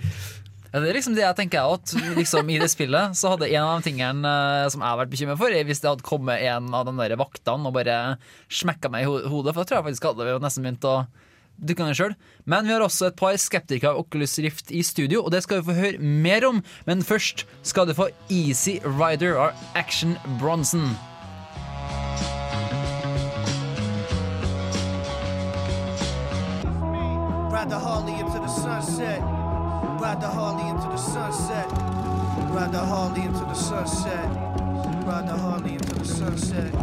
Ja, 0.73 0.79
det 0.81 0.89
er 0.89 0.97
liksom 0.97 1.13
det 1.13 1.21
jeg 1.21 1.37
tenker 1.37 1.69
at 1.69 1.91
liksom, 2.17 2.47
I 2.49 2.55
det 2.63 2.71
spillet 2.73 3.17
så 3.17 3.35
hadde 3.35 3.45
en 3.51 3.61
av 3.61 3.75
de 3.77 3.85
tingene 3.91 4.29
eh, 4.29 4.69
som 4.73 4.81
jeg 4.81 4.89
har 4.89 4.97
vært 5.03 5.11
bekymret 5.11 5.37
for, 5.37 5.53
hvis 5.53 5.83
det 5.83 5.91
hadde 5.91 6.07
kommet 6.07 6.41
en 6.49 6.71
av 6.73 6.87
de 6.87 6.95
der 6.97 7.13
vaktene 7.21 7.69
og 7.69 7.75
bare 7.75 7.97
smekka 8.49 8.89
meg 8.89 9.05
i 9.05 9.29
hodet. 9.29 9.53
For 9.53 9.61
da 9.61 9.67
tror 9.69 9.79
jeg 9.79 9.87
faktisk 9.91 10.09
hadde 10.09 10.25
vi 10.25 10.33
jo 10.33 10.41
nesten 10.41 10.65
begynt 10.65 10.89
å 10.89 10.95
dukke 11.67 11.87
ned 11.87 11.97
sjøl. 11.97 12.13
Men 12.45 12.67
vi 12.67 12.75
har 12.75 12.83
også 12.83 13.09
et 13.09 13.17
par 13.19 13.37
skeptikere 13.39 13.93
av 13.93 14.03
Oculus 14.03 14.37
Rift 14.43 14.71
i 14.71 14.83
studio, 14.85 15.23
og 15.23 15.31
det 15.33 15.43
skal 15.45 15.61
vi 15.61 15.69
få 15.71 15.79
høre 15.79 15.97
mer 15.99 16.45
om. 16.47 16.61
Men 16.85 17.03
først 17.05 17.45
skal 17.63 17.87
du 17.87 17.95
få 17.97 18.09
Easy 18.29 18.79
Rider 18.83 19.39
av 19.39 19.57
Action 19.75 20.17
Bronson. 20.39 20.93
Ride 27.53 27.69
the 27.69 27.79
Harley 27.79 28.19
into 28.19 28.39
the 28.39 28.47
sunset. 28.47 29.21
Ride 30.01 30.19
the 30.19 30.27
Harley 30.27 30.69
into 30.69 30.89
the 30.89 30.97
sunset. 30.97 31.67
Ride 32.51 32.73
the 32.73 32.79
Harley 32.79 33.21
into 33.21 33.39
the 33.39 33.53
sunset. 33.53 34.29
Ride 35.07 35.27
the 35.27 35.37
Harley 35.37 35.73
into 35.73 35.95
the 35.95 36.05
sunset. 36.05 36.73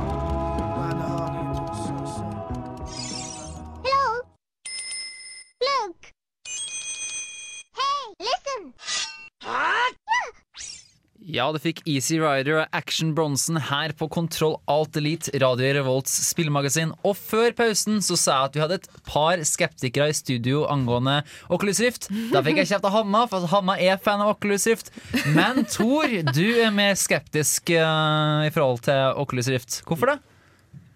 Listen! 8.21 8.73
Ja, 11.31 11.47
det 11.55 11.61
fikk 11.63 11.83
Easy 11.89 12.17
Rider 12.19 12.63
og 12.63 12.75
Action 12.75 13.13
Bronsen 13.15 13.59
her 13.69 13.93
på 13.97 14.09
Kontroll 14.13 14.57
Alt 14.71 14.97
Elite, 14.99 15.31
Radio 15.41 15.69
Revolts 15.77 16.13
spillemagasin. 16.27 16.95
Og 17.07 17.15
før 17.17 17.55
pausen 17.57 18.01
så 18.05 18.17
sa 18.19 18.39
jeg 18.39 18.51
at 18.51 18.57
vi 18.57 18.63
hadde 18.65 18.79
et 18.81 18.89
par 19.07 19.45
skeptikere 19.47 20.11
i 20.11 20.17
studio 20.17 20.65
angående 20.73 21.21
Oculus 21.53 21.81
Rift. 21.85 22.09
Da 22.33 22.43
fikk 22.45 22.63
jeg 22.63 22.73
kjeft 22.73 22.89
av 22.89 22.97
Hanna, 22.97 23.27
for 23.31 23.47
Hanna 23.53 23.79
er 23.81 24.01
fan 24.03 24.25
av 24.25 24.35
Oculus 24.35 24.67
Rift. 24.69 24.93
Men 25.37 25.63
Tor, 25.71 26.11
du 26.33 26.47
er 26.65 26.75
mer 26.75 26.99
skeptisk 26.99 27.73
uh, 27.77 28.45
i 28.49 28.53
forhold 28.53 28.85
til 28.89 29.21
Oculus 29.21 29.53
Rift. 29.53 29.81
Hvorfor 29.89 30.15
det? 30.15 30.19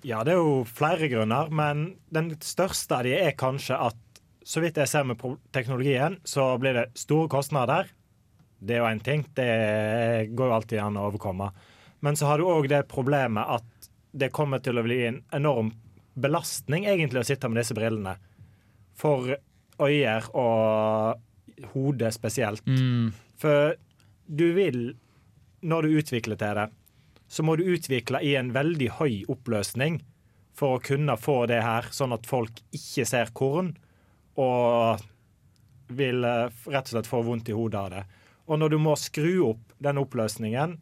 Ja, 0.05 0.21
det 0.27 0.35
er 0.35 0.43
jo 0.43 0.65
flere 0.69 1.09
grunner, 1.09 1.49
men 1.49 1.95
den 2.13 2.35
største 2.45 2.99
av 2.99 3.07
de 3.07 3.15
er 3.17 3.37
kanskje 3.41 3.79
at 3.81 4.04
så 4.45 4.61
vidt 4.61 4.77
jeg 4.77 4.91
ser 4.91 5.07
med 5.09 5.21
teknologien, 5.57 6.19
så 6.25 6.53
blir 6.61 6.77
det 6.77 6.89
store 7.01 7.31
kostnader. 7.33 7.89
Det 8.61 8.77
er 8.77 8.83
jo 8.83 8.91
én 8.91 9.01
ting. 9.05 9.25
Det 9.37 10.29
går 10.37 10.51
jo 10.51 10.57
alltid 10.59 10.83
an 10.85 10.99
å 11.01 11.07
overkomme. 11.09 11.49
Men 12.05 12.17
så 12.21 12.29
har 12.29 12.39
du 12.39 12.49
òg 12.49 12.69
det 12.69 12.85
problemet 12.91 13.49
at 13.57 13.89
det 14.13 14.33
kommer 14.37 14.61
til 14.63 14.79
å 14.79 14.85
bli 14.85 15.01
en 15.09 15.23
enorm 15.35 15.73
belastning 16.15 16.85
egentlig 16.87 17.23
å 17.23 17.27
sitte 17.27 17.49
med 17.49 17.63
disse 17.63 17.77
brillene. 17.77 18.19
For 18.95 19.33
øyer 19.83 20.29
og 20.37 21.73
hodet 21.73 22.13
spesielt. 22.15 22.63
For 23.41 23.75
du 24.27 24.47
vil, 24.57 24.95
når 25.65 25.83
du 25.83 25.99
utvikler 25.99 26.39
til 26.41 26.61
det, 26.61 26.69
så 27.29 27.43
må 27.43 27.57
du 27.57 27.65
utvikle 27.65 28.21
i 28.23 28.37
en 28.39 28.53
veldig 28.55 28.91
høy 29.01 29.25
oppløsning 29.33 30.03
for 30.55 30.77
å 30.77 30.85
kunne 30.85 31.17
få 31.19 31.47
det 31.51 31.63
her, 31.65 31.89
sånn 31.91 32.13
at 32.15 32.29
folk 32.29 32.61
ikke 32.77 33.09
ser 33.09 33.33
korn 33.35 33.73
og 34.41 35.03
vil 35.95 36.25
eh, 36.25 36.65
rett 36.73 36.89
og 36.89 36.95
slett 36.95 37.11
få 37.11 37.23
vondt 37.27 37.51
i 37.53 37.57
hodet 37.57 37.81
av 37.81 37.93
det. 37.93 38.03
Og 38.49 38.61
når 38.61 38.75
du 38.75 38.79
må 38.83 38.97
skru 39.01 39.33
opp 39.51 39.75
den 39.83 40.01
oppløsningen 40.01 40.77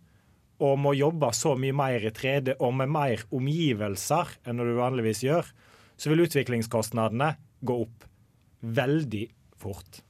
og 0.63 0.79
må 0.79 0.95
jobbe 0.95 1.33
så 1.35 1.55
mye 1.59 1.75
mer 1.75 2.07
i 2.07 2.13
3D 2.15 2.57
og 2.59 2.75
med 2.79 2.91
mer 2.95 3.23
omgivelser 3.35 4.37
enn 4.47 4.59
når 4.59 4.71
du 4.71 4.79
vanligvis 4.79 5.23
gjør, 5.27 5.47
så 5.99 6.11
vil 6.11 6.25
utviklingskostnadene 6.27 7.35
gå 7.63 7.77
opp 7.85 8.07
veldig 8.63 9.27
fort. 9.59 10.03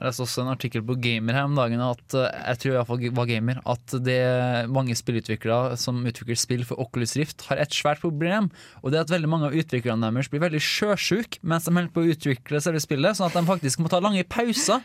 Jeg 0.00 0.08
leste 0.08 0.24
også 0.24 0.40
en 0.46 0.54
artikkel 0.54 0.80
på 0.88 0.94
Gamer 0.96 1.36
her 1.36 1.44
om 1.44 1.58
dagen 1.58 1.82
at 1.84 2.14
eh, 2.16 2.36
jeg 2.48 2.60
tror 2.62 2.72
jeg 2.72 3.10
var 3.18 3.26
gamer, 3.28 3.58
at 3.68 3.96
det 4.00 4.22
mange 4.72 4.96
spillutviklere 4.96 5.76
som 5.76 5.98
utvikler 6.08 6.38
spill 6.40 6.64
for 6.64 6.80
Oculus 6.80 7.12
Rift, 7.20 7.44
har 7.50 7.60
et 7.60 7.76
svært 7.76 8.00
problem. 8.00 8.48
Og 8.80 8.88
det 8.88 8.96
er 8.96 9.04
at 9.04 9.12
veldig 9.12 9.28
mange 9.28 9.50
av 9.50 9.58
utviklerne 9.60 10.08
deres 10.08 10.32
blir 10.32 10.40
veldig 10.46 10.62
sjøsjuke 10.64 11.44
mens 11.44 11.68
de 11.68 11.74
holder 11.76 11.92
på 11.92 12.00
å 12.00 12.14
utvikle 12.14 12.62
selve 12.64 12.80
spillet, 12.80 13.18
sånn 13.18 13.28
at 13.28 13.36
de 13.36 13.44
faktisk 13.52 13.84
må 13.84 13.92
ta 13.92 14.00
lange 14.00 14.24
pauser. 14.24 14.80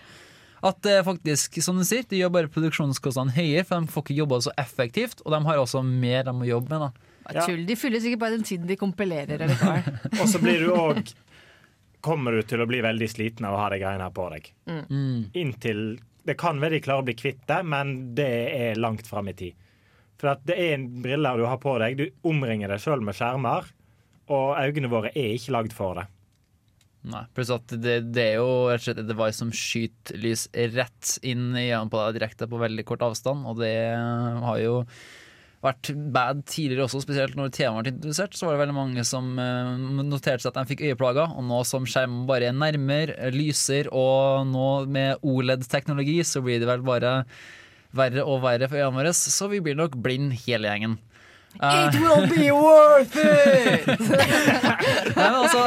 At 0.65 0.83
det 0.83 0.97
faktisk, 1.07 1.61
som 1.63 1.79
du 1.79 1.87
sier, 1.87 2.03
de 2.09 2.19
gjør 2.19 2.35
bare 2.35 2.51
produksjonskostnadene 2.51 3.37
høyere, 3.37 3.63
for 3.69 3.79
de 3.79 3.95
får 3.95 4.03
ikke 4.03 4.19
jobba 4.19 4.41
så 4.43 4.55
effektivt, 4.59 5.23
og 5.23 5.31
de 5.31 5.43
har 5.47 5.61
også 5.63 5.83
mer 5.85 6.27
de 6.27 6.35
må 6.35 6.49
jobbe 6.49 6.75
med. 6.75 6.89
da. 6.89 7.13
ja. 7.37 7.45
Tull. 7.47 7.63
De 7.69 7.79
fyller 7.79 8.03
sikkert 8.03 8.25
bare 8.25 8.35
den 8.35 8.47
tiden 8.47 8.67
de 8.67 8.75
kompilerer. 8.79 9.47
Eller 9.47 9.55
hva. 9.63 9.79
Og 10.19 10.27
så 10.27 10.43
blir 10.43 10.65
du 10.65 10.73
òg 10.75 11.15
Kommer 12.05 12.37
du 12.37 12.45
til 12.45 12.61
å 12.61 12.67
bli 12.69 12.81
veldig 12.85 13.07
sliten 13.09 13.47
av 13.47 13.57
å 13.57 13.61
ha 13.63 13.69
de 13.73 13.79
greiene 13.81 14.05
her 14.05 14.13
på 14.13 14.27
deg. 14.33 14.49
Mm. 14.69 15.31
Inntil 15.41 15.85
Det 16.25 16.35
kan 16.41 16.61
være 16.61 16.77
de 16.77 16.83
klarer 16.85 17.03
å 17.03 17.07
bli 17.07 17.15
kvitt 17.17 17.43
det, 17.49 17.61
men 17.65 17.95
det 18.17 18.31
er 18.53 18.81
langt 18.81 19.07
fram 19.09 19.29
i 19.29 19.35
tid. 19.37 19.57
For 20.21 20.31
at 20.31 20.45
det 20.47 20.55
er 20.57 20.75
en 20.77 20.87
briller 21.03 21.37
du 21.37 21.45
har 21.45 21.59
på 21.61 21.75
deg. 21.81 21.99
Du 21.99 22.29
omringer 22.29 22.71
deg 22.71 22.81
sjøl 22.81 23.03
med 23.05 23.17
skjermer, 23.17 23.67
og 24.33 24.57
øynene 24.57 24.89
våre 24.89 25.11
er 25.13 25.35
ikke 25.35 25.53
lagd 25.53 25.75
for 25.75 25.99
det. 25.99 26.07
Nei, 27.05 27.21
pluss 27.37 27.51
at 27.53 27.69
det, 27.69 27.99
det 28.15 28.23
er 28.31 28.39
jo 28.39 28.71
rett 28.71 28.79
og 28.79 28.85
slett 28.87 29.01
et 29.03 29.09
device 29.11 29.37
som 29.37 29.51
skyter 29.53 30.17
lys 30.17 30.47
rett 30.73 31.11
inn 31.21 31.51
i 31.53 31.67
øynene 31.67 31.91
på 31.93 32.01
deg 32.01 32.17
direkte 32.17 32.47
på 32.49 32.61
veldig 32.61 32.85
kort 32.89 33.05
avstand, 33.05 33.45
og 33.45 33.61
det 33.61 33.75
har 34.47 34.61
jo 34.63 34.79
vært 35.65 35.89
bad 36.13 36.43
tidligere 36.49 36.85
også, 36.85 37.01
spesielt 37.03 37.35
når 37.37 37.51
temaet 37.55 37.85
ble 37.87 37.93
introdusert. 37.95 38.37
Så 38.37 38.47
var 38.47 38.55
det 38.55 38.61
veldig 38.63 38.77
mange 38.77 39.05
som 39.07 39.27
eh, 39.41 39.73
noterte 40.05 40.43
seg 40.45 40.51
at 40.53 40.59
de 40.61 40.69
fikk 40.73 40.85
øyeplager, 40.91 41.33
og 41.35 41.45
nå 41.49 41.59
som 41.67 41.87
skjermen 41.89 42.23
bare 42.29 42.51
er 42.51 42.55
nærmere, 42.57 43.17
eh, 43.17 43.33
lyser, 43.35 43.89
og 43.93 44.45
nå 44.51 44.69
med 44.91 45.25
OLED-teknologi, 45.25 46.19
så 46.27 46.43
blir 46.45 46.61
det 46.63 46.69
vel 46.69 46.85
bare 46.85 47.17
verre 47.95 48.23
og 48.27 48.41
verre 48.43 48.67
for 48.67 48.79
øynene 48.81 48.99
våre, 49.01 49.13
så 49.15 49.47
vi 49.51 49.61
blir 49.63 49.77
nok 49.79 49.93
blind 50.03 50.33
hele 50.45 50.67
gjengen. 50.71 50.97
Eh, 51.55 51.87
It 51.87 51.95
will 52.01 52.25
be 52.27 52.49
worth 52.51 53.15
it! 53.15 53.87
Nei, 55.15 55.29
men 55.29 55.37
altså 55.39 55.61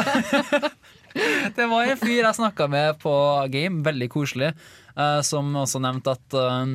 Det 1.56 1.64
var 1.70 1.88
en 1.88 1.98
fyr 1.98 2.18
jeg 2.20 2.36
snakka 2.36 2.66
med 2.70 2.98
på 3.02 3.12
Game, 3.50 3.80
veldig 3.86 4.08
koselig, 4.12 4.50
eh, 4.92 5.20
som 5.26 5.48
også 5.56 5.80
nevnte 5.82 6.12
at 6.18 6.36
eh, 6.36 6.74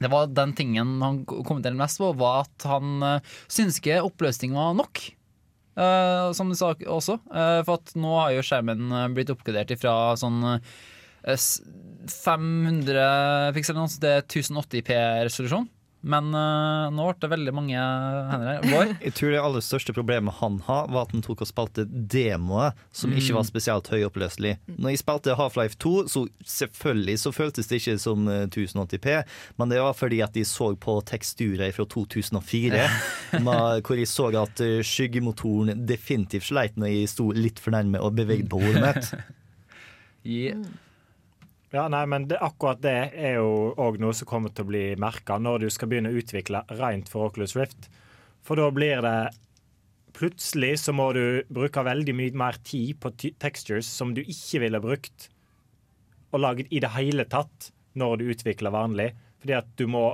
det 0.00 0.10
var 0.12 0.30
den 0.32 0.52
tingen 0.56 0.94
han 1.04 1.22
kommenterte 1.28 1.76
mest 1.78 2.00
på, 2.00 2.10
var 2.16 2.46
at 2.46 2.66
han 2.68 3.02
uh, 3.04 3.34
syntes 3.52 3.80
ikke 3.82 3.98
oppløsning 4.06 4.54
var 4.56 4.72
nok. 4.78 5.02
Uh, 5.78 6.32
som 6.36 6.48
du 6.50 6.56
sa 6.58 6.72
også. 6.74 7.18
Uh, 7.30 7.60
for 7.66 7.76
at 7.78 7.92
nå 7.96 8.14
har 8.18 8.32
jo 8.34 8.42
skjermen 8.44 8.90
eh, 8.92 9.06
blitt 9.16 9.30
oppgradert 9.32 9.70
fra 9.80 9.94
sånn 10.20 10.40
uh, 10.44 10.56
s- 11.30 11.60
500 12.10 13.52
piksel 13.54 13.76
til 13.78 13.92
så 13.92 14.02
det 14.02 14.10
er 14.16 14.24
1080p-resolusjon. 14.26 15.68
Men 16.02 16.30
uh, 16.32 16.88
nå 16.96 17.04
ble 17.10 17.16
det 17.20 17.28
veldig 17.28 17.52
mange 17.52 17.76
hender 17.76 18.46
her. 18.54 18.62
Vår? 18.70 18.92
Jeg 19.04 19.12
tror 19.18 19.32
det 19.34 19.40
aller 19.44 19.60
største 19.64 19.92
problemet 19.92 20.32
han 20.38 20.54
har, 20.64 20.86
var 20.88 21.02
at 21.04 21.10
han 21.12 21.20
tok 21.26 21.42
og 21.44 21.48
spilte 21.50 21.84
demoer 21.84 22.72
som 22.96 23.12
ikke 23.12 23.34
Mm. 23.34 23.36
var 23.36 23.44
spesielt 23.44 23.90
høyoppløselig. 23.92 24.54
Når 24.80 24.94
jeg 24.94 25.00
spilte 25.02 25.34
Half-Life 25.36 25.76
2, 25.84 25.92
så 26.08 26.22
selvfølgelig 26.48 27.18
så 27.20 27.32
føltes 27.36 27.68
det 27.68 27.82
ikke 27.82 27.98
som 28.00 28.24
eh, 28.32 28.46
1080p, 28.48 29.08
men 29.60 29.68
det 29.74 29.82
var 29.84 29.92
fordi 29.98 30.22
at 30.24 30.32
de 30.32 30.44
så 30.48 30.70
på 30.80 30.96
teksturer 31.04 31.70
fra 31.76 31.84
2004, 31.84 32.86
med- 33.44 33.84
hvor 33.84 34.00
jeg 34.00 34.08
så 34.08 34.30
at 34.40 34.64
eh, 34.64 34.80
skyggemotoren 34.80 35.84
definitivt 35.86 36.48
sleit 36.48 36.80
når 36.80 36.94
jeg 36.96 37.12
sto 37.12 37.28
litt 37.36 37.60
for 37.60 37.76
nærme 37.76 38.00
og 38.00 38.16
beveget 38.16 38.48
på 38.48 38.62
hodet 38.64 38.80
mitt. 38.88 39.12
Ja, 41.70 41.84
nei, 41.86 42.02
men 42.10 42.26
det, 42.26 42.40
akkurat 42.42 42.80
det 42.82 42.96
er 43.14 43.36
jo 43.38 43.70
òg 43.78 44.00
noe 44.02 44.14
som 44.16 44.26
kommer 44.26 44.50
til 44.50 44.66
å 44.66 44.70
bli 44.72 44.84
merka 44.98 45.36
når 45.38 45.64
du 45.64 45.68
skal 45.70 45.90
begynne 45.92 46.10
å 46.10 46.18
utvikle 46.18 46.64
rent 46.80 47.10
for 47.12 47.28
Oculus 47.28 47.54
Rift. 47.58 47.86
For 48.42 48.58
da 48.58 48.70
blir 48.74 49.04
det 49.06 49.20
Plutselig 50.10 50.80
så 50.82 50.92
må 50.92 51.12
du 51.14 51.44
bruke 51.54 51.84
veldig 51.86 52.12
mye 52.18 52.34
mer 52.36 52.56
tid 52.66 52.98
på 53.00 53.12
textures 53.40 53.86
som 53.86 54.10
du 54.12 54.18
ikke 54.20 54.58
ville 54.64 54.80
brukt 54.82 55.28
og 56.34 56.42
laget 56.42 56.72
i 56.74 56.80
det 56.82 56.90
hele 56.96 57.24
tatt 57.30 57.70
når 57.98 58.18
du 58.18 58.24
utvikler 58.34 58.74
vanlig. 58.74 59.12
Fordi 59.40 59.54
at 59.56 59.70
du 59.78 59.86
må 59.90 60.04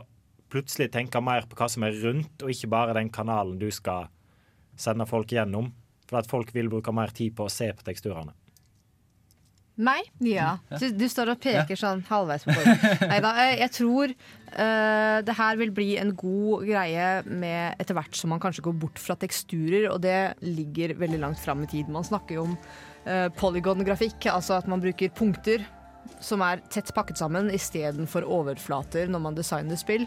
plutselig 0.52 0.90
tenke 0.94 1.20
mer 1.24 1.48
på 1.48 1.58
hva 1.58 1.68
som 1.72 1.88
er 1.88 1.96
rundt, 2.04 2.44
og 2.44 2.52
ikke 2.52 2.70
bare 2.72 2.94
den 2.96 3.10
kanalen 3.12 3.58
du 3.58 3.70
skal 3.74 4.10
sende 4.78 5.08
folk 5.08 5.32
gjennom. 5.32 5.72
For 6.06 6.20
at 6.20 6.30
folk 6.30 6.52
vil 6.54 6.70
bruke 6.70 6.94
mer 6.94 7.10
tid 7.16 7.34
på 7.36 7.48
å 7.48 7.52
se 7.52 7.72
på 7.74 7.88
teksturene. 7.88 8.36
Meg? 9.76 10.08
Ja. 10.24 10.56
Du, 10.80 10.88
du 10.96 11.04
står 11.10 11.34
og 11.34 11.40
peker 11.42 11.76
sånn 11.76 12.00
halvveis 12.08 12.46
på 12.46 12.54
bordet. 12.56 13.06
Nei 13.10 13.18
da, 13.20 13.32
jeg, 13.44 13.68
tror 13.76 14.12
uh, 14.14 15.18
det 15.26 15.36
her 15.36 15.60
vil 15.60 15.72
bli 15.76 15.88
en 16.00 16.14
god 16.16 16.64
greie 16.64 17.08
med 17.28 17.76
etter 17.82 17.98
hvert 17.98 18.16
som 18.16 18.32
man 18.32 18.40
kanskje 18.40 18.64
går 18.64 18.76
bort 18.86 19.00
fra 19.02 19.18
teksturer, 19.20 19.90
og 19.92 20.00
det 20.06 20.36
ligger 20.44 20.96
veldig 20.96 21.20
langt 21.26 21.42
fram 21.42 21.64
i 21.66 21.70
tid. 21.70 21.90
Man 21.92 22.06
snakker 22.08 22.38
jo 22.38 22.46
om 22.48 22.54
uh, 22.56 23.28
polygon-grafikk, 23.36 24.30
altså 24.32 24.56
at 24.56 24.70
man 24.70 24.80
bruker 24.84 25.12
punkter 25.16 25.66
som 26.24 26.40
er 26.46 26.62
tett 26.72 26.92
pakket 26.96 27.20
sammen 27.20 27.50
istedenfor 27.52 28.24
overflater 28.24 29.10
når 29.10 29.22
man 29.26 29.36
designer 29.36 29.76
spill. 29.76 30.06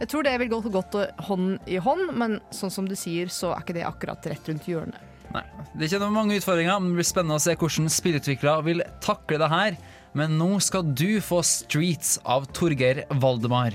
Jeg 0.00 0.10
tror 0.10 0.26
det 0.26 0.36
vil 0.42 0.50
gå 0.50 0.60
godt 0.74 0.96
hånd 1.26 1.68
i 1.70 1.78
hånd, 1.82 2.14
men 2.18 2.38
sånn 2.54 2.72
som 2.72 2.86
du 2.86 2.96
sier, 2.98 3.30
så 3.30 3.52
er 3.54 3.62
ikke 3.62 3.76
det 3.76 3.86
akkurat 3.86 4.30
rett 4.30 4.50
rundt 4.50 4.70
hjørnet. 4.70 5.13
Nei, 5.34 5.42
Det 5.74 5.90
kommer 5.90 6.14
mange 6.14 6.36
utfordringer, 6.38 6.78
men 6.78 6.92
det 6.92 7.00
blir 7.00 7.08
spennende 7.08 7.40
å 7.40 7.42
se 7.42 7.56
hvordan 7.58 7.90
spillutviklere 7.90 8.66
vil 8.68 8.84
takle 9.02 9.40
det 9.42 9.50
her. 9.50 9.78
Men 10.14 10.36
nå 10.38 10.60
skal 10.62 10.86
du 10.94 11.18
få 11.24 11.40
Streets 11.42 12.20
av 12.22 12.46
Torgeir 12.54 13.02
Valdemar. 13.18 13.74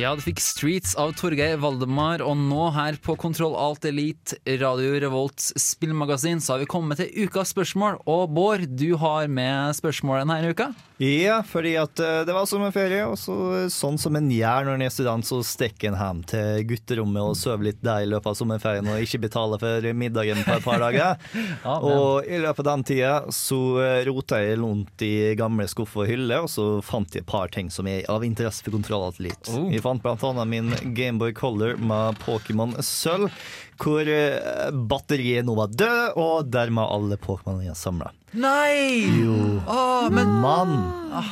Ja, 0.00 0.14
du 0.16 0.22
fikk 0.24 0.38
Streets 0.40 0.94
av 0.96 1.10
Torgeir 1.12 1.58
Valdemar, 1.60 2.22
og 2.24 2.38
nå 2.40 2.70
her 2.72 2.96
på 3.04 3.18
Kontroll 3.20 3.52
Alt 3.60 3.84
Elite, 3.84 4.38
Radio 4.62 4.94
Revolts 5.02 5.50
spillmagasin, 5.60 6.40
så 6.40 6.54
har 6.54 6.62
vi 6.62 6.68
kommet 6.72 7.02
til 7.02 7.26
ukas 7.26 7.52
spørsmål. 7.52 7.98
Og 8.08 8.30
Bård, 8.32 8.64
du 8.80 8.94
har 8.96 9.28
med 9.28 9.76
spørsmål 9.76 10.22
denne 10.22 10.54
uka? 10.54 10.70
Ja, 11.00 11.38
fordi 11.44 11.74
at 11.80 12.00
eh, 12.04 12.22
det 12.28 12.32
var 12.36 12.44
sommerferie, 12.48 13.06
og 13.08 13.16
så, 13.16 13.34
sånn 13.72 13.96
som 14.00 14.16
en 14.16 14.26
gjør 14.32 14.66
når 14.66 14.78
en 14.78 14.84
er 14.84 14.92
student, 14.92 15.24
så 15.24 15.38
stikker 15.44 15.90
en 15.90 15.96
hjem 15.96 16.18
til 16.28 16.64
gutterommet 16.68 17.24
og 17.24 17.38
sover 17.40 17.70
litt 17.70 17.78
der 17.84 18.04
i 18.04 18.08
løpet 18.10 18.28
av 18.32 18.36
sommerferien 18.36 18.88
og 18.88 19.04
ikke 19.04 19.22
betaler 19.22 19.60
for 19.62 19.88
middagen 19.96 20.42
på 20.44 20.56
et 20.58 20.66
par 20.66 20.80
dager. 20.80 21.16
Ja, 21.60 21.74
og 21.76 22.26
i 22.28 22.38
løpet 22.40 22.62
av 22.62 22.68
den 22.70 22.82
tida 22.88 23.12
så 23.34 23.58
eh, 23.82 24.00
rota 24.08 24.38
jeg 24.40 24.58
rundt 24.60 25.02
i 25.04 25.32
gamle 25.36 25.66
skuffer 25.68 26.04
og 26.04 26.10
hyller, 26.10 26.44
og 26.44 26.52
så 26.52 26.66
fant 26.84 27.16
jeg 27.16 27.24
et 27.24 27.28
par 27.28 27.52
ting 27.52 27.68
som 27.72 27.88
er 27.90 28.04
av 28.12 28.24
interesse 28.24 28.64
for 28.64 28.76
Kontroll 28.76 29.08
Alt 29.08 29.20
Elite. 29.20 29.56
Oh. 29.56 29.68
Fant 29.98 30.22
annet 30.22 30.46
min 30.46 30.74
Gameboy 30.94 31.32
Color 31.34 31.76
med 31.76 32.18
Pokémon 32.22 32.76
Sølv, 32.82 33.30
hvor 33.80 34.04
eh, 34.12 34.70
batteriet 34.90 35.46
nå 35.48 35.54
var 35.58 35.72
død, 35.72 36.16
og 36.20 36.50
dermed 36.52 36.84
alle 36.92 37.16
Pokémonene 37.20 37.76
samla. 37.78 38.12
Nei! 38.30 39.08
Jo. 39.24 39.34
Oh, 39.66 40.06
men 40.14 40.28
Mann! 40.38 40.76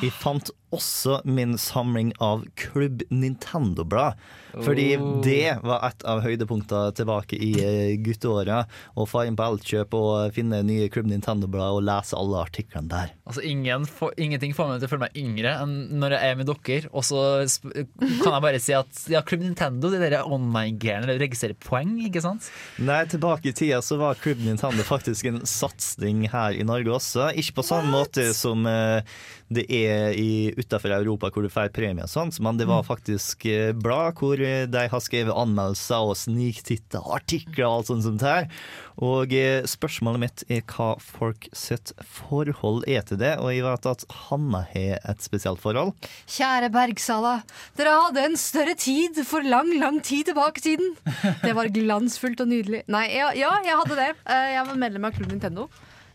jeg 0.02 0.10
fant 0.18 0.48
også 0.74 1.20
min 1.24 1.54
samling 1.62 2.10
av 2.20 2.42
Klubb 2.58 3.04
Nintendo-blad. 3.14 4.18
Fordi 4.64 4.96
Oh. 4.98 5.20
det 5.22 5.60
var 5.62 5.84
et 5.86 6.02
av 6.08 6.22
høydepunktene 6.24 6.90
tilbake 6.98 7.36
i 7.38 7.50
eh, 7.62 7.92
gutteåra. 8.02 8.64
Å 8.98 9.06
få 9.06 9.22
inn 9.28 9.36
på 9.38 9.46
Elkjøp 9.46 9.94
og 9.94 10.34
finne 10.34 10.58
nye 10.66 10.88
Klubb 10.90 11.06
Nintendo-blad 11.12 11.76
og 11.78 11.84
lese 11.86 12.18
alle 12.18 12.40
artiklene 12.42 12.90
der. 12.90 13.12
Altså, 13.28 13.44
ingen 13.46 13.86
for, 13.86 14.10
Ingenting 14.18 14.52
får 14.56 14.72
meg 14.72 14.80
til 14.82 14.88
å 14.88 14.92
føle 14.96 15.04
meg 15.06 15.20
yngre 15.22 15.54
enn 15.62 15.76
når 16.02 16.16
jeg 16.16 16.32
er 16.32 16.40
med 16.40 16.50
dere. 16.50 16.90
Og 16.90 17.06
så 17.06 17.22
kan 18.24 18.34
jeg 18.34 18.44
bare 18.48 18.60
si 18.64 18.74
at 18.76 19.04
ja, 19.12 19.22
Klubb 19.22 19.46
Nintendo, 19.46 19.92
de 19.94 20.02
der 20.02 20.18
online-greiene, 20.26 21.06
det 21.12 21.20
registrerer 21.22 21.56
poeng, 21.62 21.94
ikke 22.08 22.24
sant? 22.24 22.37
Nei, 22.84 23.00
tilbake 23.10 23.50
i 23.50 23.54
tida 23.56 23.80
så 23.84 23.98
var 24.00 24.18
Crib 24.20 24.40
Nintendo 24.44 24.84
faktisk 24.86 25.28
en 25.30 25.40
satsing 25.46 26.26
her 26.32 26.56
i 26.56 26.66
Norge 26.66 26.92
også. 26.98 27.30
Ikke 27.38 27.58
på 27.60 27.66
samme 27.66 27.90
måte 27.92 28.30
som 28.36 28.66
eh, 28.70 29.02
det 29.48 29.64
er 29.72 30.12
utafor 30.58 30.92
Europa 30.92 31.30
hvor 31.32 31.44
du 31.44 31.52
får 31.52 31.72
premie 31.74 32.04
og 32.04 32.12
sånt, 32.12 32.36
men 32.44 32.58
det 32.60 32.68
var 32.68 32.84
faktisk 32.86 33.46
eh, 33.48 33.72
blad 33.72 34.18
hvor 34.20 34.40
eh, 34.40 34.66
de 34.68 34.84
har 34.92 35.02
skrevet 35.04 35.34
anmeldelser 35.34 36.10
og 36.10 36.18
sniktitter, 36.20 37.04
artikler 37.16 37.64
og 37.66 37.78
alt 37.78 37.90
sånt 37.90 38.04
som 38.04 38.18
det 38.20 38.28
her. 38.28 38.48
Og 39.08 39.32
eh, 39.32 39.64
spørsmålet 39.68 40.22
mitt 40.24 40.44
er 40.52 40.64
hva 40.68 40.90
folk 41.00 41.48
sitt 41.56 41.94
forhold 42.02 42.84
er 42.90 43.04
til 43.08 43.20
det, 43.22 43.36
og 43.40 43.52
jeg 43.54 43.64
vet 43.64 43.90
at 43.92 44.06
Hanna 44.28 44.64
har 44.74 44.98
et 45.00 45.24
spesielt 45.24 45.62
forhold. 45.62 45.94
Kjære 46.28 46.72
Bergsala, 46.74 47.38
dere 47.78 47.98
hadde 48.04 48.26
en 48.28 48.40
større 48.40 48.76
tid 48.78 49.22
for 49.28 49.46
lang, 49.46 49.72
lang 49.80 50.02
tid 50.04 50.28
tilbake 50.28 50.60
i 50.60 50.66
tiden. 50.70 50.96
Det 51.44 51.54
var 51.56 51.72
glansfullt 51.72 52.42
og 52.44 52.50
nydelig. 52.50 52.84
Nei, 52.90 53.06
ja, 53.16 53.32
ja 53.36 53.54
jeg 53.64 53.80
hadde 53.80 54.00
det. 54.00 54.10
Jeg 54.28 54.66
var 54.68 54.82
medlem 54.82 55.08
av 55.08 55.16
Klubb 55.16 55.32
Nintendo. 55.32 55.68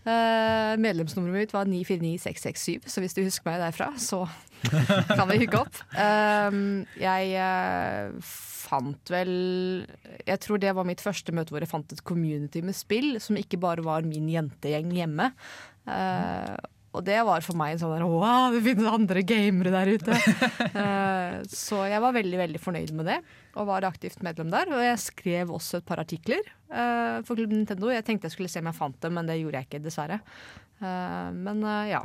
Eh, 0.03 0.73
medlemsnummeret 0.83 1.45
mitt 1.45 1.53
var 1.55 1.69
949667, 1.69 2.89
så 2.91 3.03
hvis 3.03 3.15
du 3.15 3.21
husker 3.23 3.47
meg 3.47 3.61
derfra, 3.61 3.93
så 3.95 4.25
kan 5.15 5.29
vi 5.29 5.39
hooke 5.43 5.61
opp. 5.61 5.79
Eh, 5.95 6.57
jeg 6.99 7.31
eh, 7.39 8.33
fant 8.63 9.11
vel 9.11 9.33
Jeg 10.23 10.39
tror 10.43 10.59
det 10.59 10.71
var 10.75 10.87
mitt 10.87 11.03
første 11.03 11.35
møte 11.35 11.55
hvor 11.55 11.63
jeg 11.63 11.71
fant 11.71 11.95
et 11.95 12.03
community 12.03 12.63
med 12.65 12.75
spill, 12.75 13.15
som 13.23 13.39
ikke 13.39 13.61
bare 13.63 13.85
var 13.85 14.07
min 14.07 14.27
jentegjeng 14.31 14.91
hjemme. 14.95 15.31
Og 16.93 17.01
det 17.05 17.17
var 17.25 17.41
for 17.41 17.57
meg 17.57 17.73
en 17.73 17.81
sånn 17.81 17.93
der 17.95 18.05
Wow, 18.05 18.53
det 18.53 18.61
finnes 18.65 18.89
andre 18.89 19.23
gamere 19.25 19.73
der 19.73 19.91
ute! 19.95 20.17
uh, 20.77 21.39
så 21.65 21.83
jeg 21.89 22.03
var 22.03 22.15
veldig 22.15 22.39
veldig 22.43 22.61
fornøyd 22.61 22.93
med 22.97 23.09
det, 23.09 23.19
og 23.57 23.69
var 23.71 23.87
aktivt 23.89 24.21
medlem 24.25 24.51
der. 24.53 24.69
Og 24.69 24.83
jeg 24.85 25.01
skrev 25.01 25.53
også 25.57 25.81
et 25.81 25.87
par 25.89 26.03
artikler 26.03 26.43
uh, 26.69 27.19
for 27.25 27.33
Klubb 27.39 27.55
Nintendo. 27.55 27.89
Jeg 27.93 28.05
tenkte 28.05 28.29
jeg 28.29 28.37
skulle 28.37 28.53
se 28.53 28.61
om 28.61 28.69
jeg 28.69 28.77
fant 28.77 28.99
dem, 29.01 29.17
men 29.17 29.29
det 29.29 29.39
gjorde 29.41 29.61
jeg 29.61 29.69
ikke, 29.71 29.83
dessverre. 29.87 30.21
Uh, 30.83 31.33
men 31.33 31.65
ja. 31.89 32.03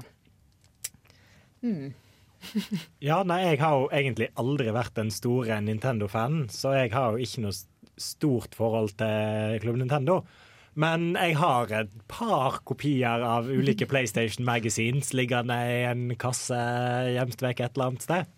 Mm. 1.64 1.88
Ja, 3.08 3.22
nei, 3.26 3.40
jeg 3.44 3.58
har 3.60 3.76
jo 3.76 3.88
egentlig 3.94 4.28
aldri 4.38 4.72
vært 4.74 4.96
den 4.96 5.10
store 5.12 5.58
Nintendo-fan, 5.64 6.46
så 6.54 6.76
jeg 6.76 6.92
har 6.94 7.12
jo 7.12 7.26
ikke 7.26 7.44
noe 7.44 7.56
stort 7.98 8.54
forhold 8.56 8.94
til 8.98 9.58
Klubb 9.62 9.80
Nintendo. 9.80 10.22
Men 10.78 11.10
jeg 11.18 11.34
har 11.40 11.72
et 11.74 11.94
par 12.10 12.60
kopier 12.68 13.24
av 13.26 13.48
ulike 13.50 13.88
PlayStation 13.90 14.46
Magazines 14.46 15.10
liggende 15.16 15.56
i 15.66 15.80
en 15.90 16.12
kasse 16.20 16.58
gjemt 17.16 17.42
vekk 17.42 17.64
et 17.64 17.72
eller 17.74 17.90
annet 17.90 18.06
sted. 18.06 18.28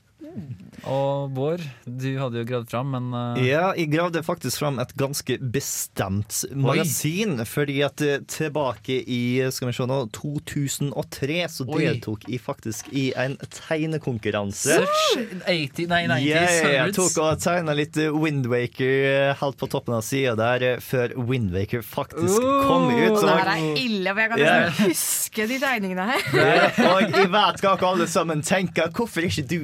Og 0.89 1.33
Bård, 1.37 1.61
du 1.85 2.09
hadde 2.17 2.41
jo 2.41 2.47
gravd 2.49 2.71
fram, 2.73 2.93
men 2.95 3.11
uh... 3.13 3.39
Ja, 3.45 3.71
jeg 3.77 3.91
gravde 3.93 4.23
faktisk 4.25 4.63
fram 4.63 4.79
et 4.81 4.93
ganske 4.99 5.37
bestemt 5.53 6.45
magasin. 6.57 7.43
Fordi 7.49 7.81
at 7.85 8.01
eh, 8.05 8.23
tilbake 8.31 9.01
i 9.05 9.21
skal 9.53 9.71
vi 9.71 9.75
se 9.77 9.87
nå, 9.89 9.99
2003 10.17 11.39
så 11.53 11.67
Oi. 11.67 11.83
deltok 11.83 12.25
jeg 12.31 12.41
faktisk 12.43 12.89
i 12.97 13.11
en 13.19 13.37
tegnekonkurranse. 13.45 14.81
Search 14.81 15.45
80, 15.45 15.91
nei, 15.91 16.03
90s, 16.09 16.29
Ja, 16.31 16.45
ja, 16.47 16.71
jeg 16.79 16.97
tok 16.97 17.21
og 17.27 17.43
tegna 17.45 17.77
litt 17.77 18.01
eh, 18.01 18.15
Windwaker 18.15 19.35
helt 19.41 19.61
på 19.61 19.69
toppen 19.71 19.99
av 19.99 20.05
sida 20.07 20.37
der, 20.39 20.81
før 20.85 21.13
Windwaker 21.19 21.85
faktisk 21.85 22.41
kom 22.41 22.89
ut. 22.89 23.21
Det 23.21 23.27
her 23.29 23.53
Og, 23.53 23.53
er 23.53 23.85
ille, 23.85 24.15
for 24.15 24.25
jeg 24.25 24.33
kan 24.33 24.45
yeah. 24.47 24.65
nesten 24.65 24.95
huske 24.95 25.49
de 25.51 25.61
tegningene 25.61 26.09
her. 26.15 26.27
Ja, 26.41 26.71
og 26.89 27.05
jeg 27.05 27.29
vet 27.33 27.63
hva 27.65 27.77
alle 27.91 28.07
sammen 28.11 28.45
tenker. 28.47 28.91
Hvorfor 28.97 29.23
er 29.23 29.29
ikke 29.29 29.47
du 29.51 29.59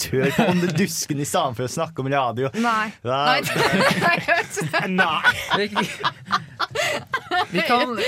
illustratør 0.00 0.30
på 0.36 0.50
Åndedusken 0.50 1.20
i 1.20 1.24
stedet 1.28 1.56
for 1.56 1.66
å 1.66 1.70
snakke 1.70 2.00
om 2.02 2.08
radio? 2.12 2.50
Nei. 2.54 2.92
Vel, 3.02 3.44
Nei. 4.88 5.28
Vi 7.50 7.60
kan, 7.60 7.98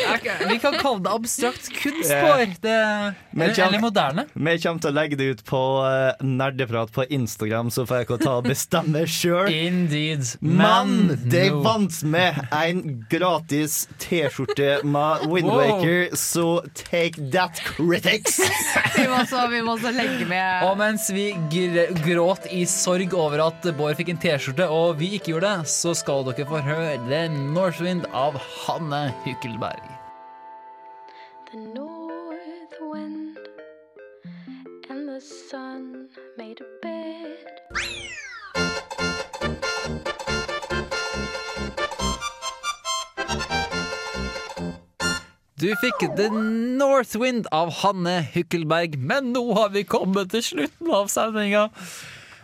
vi 0.48 0.58
kan 0.58 0.74
kalle 0.78 1.02
det 1.02 1.10
abstrakt 1.10 1.68
kunst. 1.82 2.10
Bård. 2.10 2.64
Eller, 2.64 3.78
moderne. 3.80 4.24
Vi 4.32 4.54
kommer 4.62 4.82
til 4.82 4.90
å 4.90 4.94
legge 4.94 5.18
det 5.18 5.28
ut 5.32 5.42
på 5.46 5.60
eh, 5.86 6.22
Nerdeprat 6.26 6.92
på 6.94 7.06
Instagram, 7.10 7.70
så 7.74 7.84
får 7.88 8.02
jeg 8.02 8.20
ta 8.22 8.36
og 8.38 8.46
bestemme 8.46 9.02
sjøl. 9.10 9.50
Indeed. 9.50 10.34
Men 10.40 11.14
de 11.30 11.44
no. 11.50 11.62
vant 11.66 11.98
med 12.06 12.38
en 12.54 12.82
gratis 13.10 13.86
T-skjorte 14.02 14.82
med 14.86 15.26
Windwaker, 15.32 16.14
så 16.18 16.62
take 16.78 17.30
that, 17.34 17.62
critics! 17.66 18.38
Vi 18.96 19.06
må 19.08 19.22
også, 19.22 19.46
vi 19.50 19.62
må 19.64 19.72
også 19.74 19.90
legge 19.94 20.26
med 20.28 20.64
Og 20.66 20.76
mens 20.78 21.06
vi 21.14 21.30
gr 21.50 21.94
gråt 22.04 22.44
i 22.52 22.62
sorg 22.68 23.14
over 23.16 23.40
at 23.46 23.64
Bård 23.78 23.96
fikk 23.98 24.12
en 24.12 24.20
T-skjorte, 24.20 24.68
og 24.70 24.98
vi 25.00 25.14
ikke 25.16 25.32
gjorde 25.32 25.54
det, 25.62 25.70
så 25.72 25.94
skal 25.96 26.26
dere 26.28 26.46
få 26.48 26.60
høre 26.62 27.24
Northwind 27.32 28.06
av 28.12 28.36
Hanne 28.66 29.14
Hykkelberg. 29.24 29.82
The 31.50 31.58
north 31.58 32.78
wind 32.80 33.38
and 34.88 35.08
the 35.08 35.20
sun 35.20 36.08
made 36.36 36.60
a 36.60 36.68
bed. 36.82 37.52
Du 45.62 45.68
fikk 45.78 46.00
The 46.16 46.26
Northwind 46.28 47.46
av 47.54 47.70
Hanne 47.84 48.16
Hykkelberg, 48.32 48.96
men 48.98 49.28
nå 49.30 49.44
har 49.54 49.68
vi 49.70 49.84
kommet 49.86 50.32
til 50.34 50.42
slutten 50.42 50.90
av 50.90 51.06
sendinga. 51.12 51.68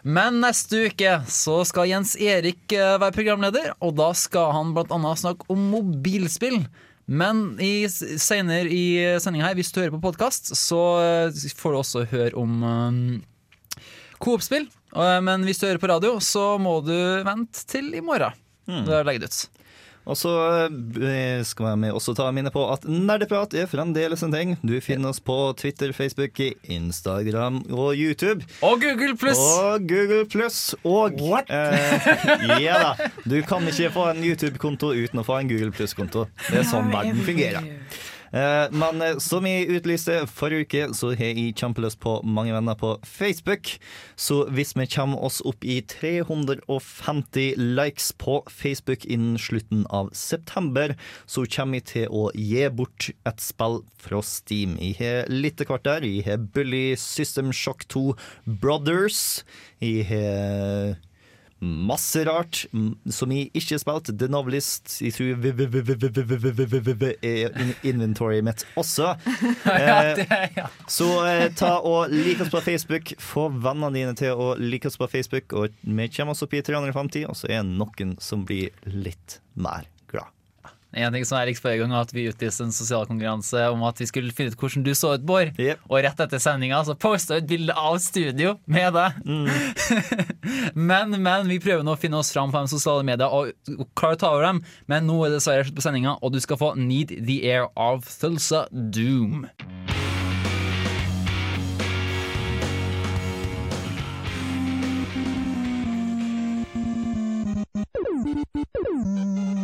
Men 0.05 0.39
neste 0.43 0.85
uke 0.89 1.17
så 1.31 1.57
skal 1.67 1.89
Jens 1.91 2.15
Erik 2.21 2.71
eh, 2.77 2.97
være 3.03 3.15
programleder, 3.17 3.73
og 3.83 3.97
da 3.99 4.13
skal 4.17 4.53
han 4.55 4.75
annet 4.77 5.23
snakke 5.23 5.49
om 5.51 5.65
mobilspill. 5.73 6.61
Men 7.09 7.57
i, 7.65 7.89
senere 7.89 8.69
i 8.69 8.85
sendinga 9.19 9.49
her, 9.49 9.57
hvis 9.57 9.73
du 9.73 9.81
hører 9.81 9.95
på 9.97 10.03
podkast, 10.11 10.53
så 10.59 10.81
eh, 11.01 11.53
får 11.57 11.73
du 11.75 11.79
også 11.81 12.05
høre 12.11 12.35
om 12.37 12.59
eh, 12.69 13.81
Coop-spill. 14.23 14.69
Eh, 14.95 15.21
Men 15.25 15.47
hvis 15.49 15.59
du 15.63 15.67
hører 15.67 15.81
på 15.83 15.91
radio, 15.91 16.19
så 16.21 16.59
må 16.61 16.79
du 16.85 16.95
vente 17.27 17.65
til 17.71 17.95
i 17.97 18.05
morgen. 18.05 18.37
Da 18.85 19.01
legger 19.07 19.25
det 19.25 19.33
ut. 19.33 19.65
Og 20.09 20.17
så 20.17 20.33
eh, 20.69 21.43
skal 21.45 21.77
vi 21.83 21.91
også 21.93 22.15
ta 22.17 22.29
minne 22.33 22.53
på 22.53 22.63
at 22.73 22.87
Nerdeprat 22.89 23.55
er 23.59 23.69
fremdeles 23.69 24.25
en 24.25 24.33
ting. 24.33 24.55
Du 24.65 24.75
finner 24.85 25.13
oss 25.13 25.21
på 25.21 25.37
Twitter, 25.61 25.93
Facebook, 25.97 26.41
Instagram 26.65 27.61
og 27.69 27.93
YouTube. 27.99 28.47
Og 28.65 28.81
Google 28.83 29.17
Pluss! 29.21 29.39
Og 29.39 29.85
Google 29.89 30.25
Pluss. 30.31 30.61
Og 30.89 31.21
eh, 31.53 32.09
Ja 32.65 32.79
da. 32.83 33.11
Du 33.29 33.37
kan 33.47 33.67
ikke 33.69 33.93
få 33.95 34.09
en 34.15 34.25
YouTube-konto 34.25 34.95
uten 34.97 35.21
å 35.21 35.27
få 35.27 35.43
en 35.43 35.53
Google 35.53 35.75
Pluss-konto. 35.77 36.29
Det 36.49 36.63
er 36.63 36.69
sånn 36.69 36.89
verden 36.95 37.21
fungerer. 37.27 37.69
Eh, 38.33 38.69
Men 38.73 39.03
eh, 39.03 39.19
som 39.23 39.47
jeg 39.49 39.69
utlyste 39.79 40.27
forrige 40.31 40.67
uke, 40.67 40.83
så 40.97 41.13
har 41.17 41.31
jeg 41.33 41.55
kjempelyst 41.59 42.01
på 42.03 42.19
mange 42.27 42.53
venner 42.53 42.77
på 42.79 42.95
Facebook. 43.07 43.75
Så 44.17 44.43
hvis 44.53 44.75
vi 44.77 44.87
kommer 44.91 45.23
oss 45.25 45.41
opp 45.49 45.65
i 45.65 45.81
350 45.81 47.55
likes 47.57 48.11
på 48.21 48.43
Facebook 48.53 49.07
innen 49.07 49.39
slutten 49.41 49.87
av 49.91 50.11
september, 50.13 50.95
så 51.27 51.47
kommer 51.49 51.81
jeg 51.81 51.89
til 51.93 52.09
å 52.13 52.29
gi 52.35 52.69
bort 52.69 53.11
et 53.27 53.41
spill 53.43 53.81
fra 53.99 54.23
Steam. 54.23 54.77
Jeg 54.81 54.99
har 55.01 55.33
litt 55.33 55.59
hvert 55.65 55.87
der. 55.89 56.07
Jeg 56.07 56.27
har 56.29 56.39
Bully 56.55 56.95
System 57.01 57.53
Shock 57.53 57.89
2 57.89 58.13
Brothers. 58.61 59.43
Jeg 59.81 60.05
har 60.11 60.97
Masse 61.61 62.23
rart 62.29 62.61
som 63.11 63.33
jeg 63.35 63.49
ikke 63.51 63.75
har 63.75 63.83
spilt 63.83 64.13
The 64.21 64.29
Novelist. 64.31 65.01
Jeg 65.03 65.15
tror 65.17 65.33
er 67.19 67.59
inventoryet 67.83 68.47
mitt 68.47 68.63
også. 68.79 69.15
Så 70.87 71.11
ta 71.59 71.73
og 71.83 72.15
like 72.15 72.47
oss 72.47 72.55
på 72.55 72.63
Facebook. 72.63 73.13
Få 73.19 73.49
vennene 73.51 73.91
dine 73.97 74.15
til 74.19 74.39
å 74.39 74.53
like 74.61 74.87
oss 74.87 75.01
på 75.01 75.11
Facebook. 75.11 75.53
Og 75.59 75.75
vi 75.83 76.11
kommer 76.15 76.37
oss 76.37 76.47
opp 76.47 76.55
i 76.55 76.63
350, 76.63 77.27
og 77.27 77.39
så 77.39 77.51
er 77.51 77.63
det 77.63 77.75
noen 77.75 78.17
som 78.23 78.47
blir 78.47 78.71
litt 78.87 79.41
mer 79.59 79.91
en 80.97 81.13
ting 81.13 81.25
som 81.29 81.37
Erik 81.37 81.59
spør 81.59 81.83
om, 81.85 81.93
at 81.99 82.13
vi 82.17 82.29
utlyste 82.31 82.65
en 82.65 82.73
sosial 82.73 83.05
konkurranse 83.09 83.61
om 83.69 83.83
at 83.85 84.01
vi 84.01 84.07
skulle 84.09 84.33
finne 84.33 84.55
ut 84.55 84.61
hvordan 84.61 84.87
du 84.87 84.95
så 84.97 85.15
ut, 85.19 85.27
Bård. 85.29 85.53
Og 85.91 86.01
rett 86.05 86.23
etter 86.25 86.41
sendinga 86.41 86.81
så 86.87 86.97
posta 86.97 87.37
vi 87.37 87.43
et 87.43 87.51
bilde 87.51 87.77
av 87.77 87.99
studio 88.01 88.55
med 88.65 88.97
deg. 88.97 89.19
men, 90.91 91.19
men 91.21 91.51
vi 91.51 91.61
prøver 91.61 91.85
nå 91.85 91.93
å 91.93 92.01
finne 92.01 92.23
oss 92.23 92.33
fram 92.33 92.55
på 92.55 92.65
de 92.65 92.73
sosiale 92.73 93.05
medier 93.05 93.29
og, 93.29 93.53
og 93.77 93.87
klare 93.99 94.17
å 94.17 94.23
ta 94.23 94.33
over 94.33 94.49
dem. 94.49 94.63
Men 94.89 95.09
nå 95.11 95.21
er 95.21 95.35
det 95.35 95.43
dessverre 95.43 95.69
slutt 95.69 95.77
på 95.77 95.85
sendinga, 95.85 96.17
og 96.23 96.33
du 96.33 96.41
skal 96.45 96.61
få 96.61 96.73
Need 96.81 97.19
the 97.21 97.43
Air 97.45 97.69
of 97.77 98.09
Thulsa 98.09 98.65
Doom. 98.73 99.45
Ja, 109.49 109.58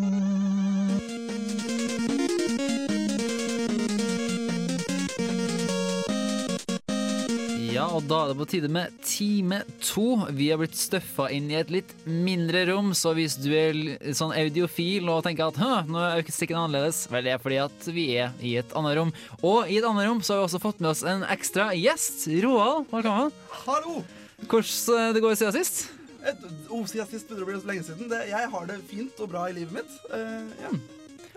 og 7.94 8.06
da 8.10 8.16
er 8.24 8.30
det 8.32 8.38
på 8.40 8.46
tide 8.50 8.68
med 8.72 8.94
time 9.06 9.60
to. 9.78 10.16
Vi 10.34 10.48
har 10.50 10.58
blitt 10.58 10.74
støffa 10.74 11.28
inn 11.30 11.46
i 11.52 11.58
et 11.60 11.70
litt 11.70 11.92
mindre 12.04 12.64
rom, 12.72 12.90
så 12.96 13.12
hvis 13.14 13.36
du 13.38 13.52
er 13.54 13.78
sånn 14.18 14.34
audiofil 14.34 15.06
og 15.12 15.22
tenker 15.26 15.52
at 15.52 15.60
«Hø, 15.62 15.70
nå 15.86 16.00
er 16.02 16.22
akustikken 16.24 16.58
annerledes, 16.58 17.04
vel, 17.12 17.28
det 17.28 17.36
er 17.36 17.42
fordi 17.42 17.60
at 17.62 17.88
vi 17.94 18.06
er 18.18 18.34
i 18.42 18.56
et 18.58 18.74
annet 18.74 18.96
rom. 18.98 19.14
Og 19.46 19.70
i 19.70 19.78
et 19.78 19.86
annet 19.86 20.08
rom 20.08 20.24
så 20.26 20.34
har 20.34 20.42
vi 20.42 20.48
også 20.48 20.62
fått 20.64 20.82
med 20.82 20.90
oss 20.90 21.04
en 21.06 21.22
ekstra 21.30 21.68
gjest. 21.78 22.26
Roald, 22.42 22.88
velkommen. 22.90 23.30
Hallo! 23.62 24.00
Hvordan 24.42 25.14
det 25.14 25.22
går 25.22 25.38
siden 25.38 25.58
sist? 25.60 25.84
Et, 26.24 26.46
oh, 26.72 26.82
siden 26.90 27.06
sist 27.12 27.30
begynner 27.30 27.46
å 27.46 27.52
bli 27.52 27.60
så 27.60 27.70
lenge 27.70 27.86
siden. 27.86 28.10
Det, 28.10 28.24
jeg 28.32 28.54
har 28.56 28.70
det 28.72 28.80
fint 28.90 29.22
og 29.22 29.30
bra 29.36 29.46
i 29.52 29.54
livet 29.60 29.78
mitt. 29.78 29.98
Uh, 30.10 30.50
ja. 30.64 30.74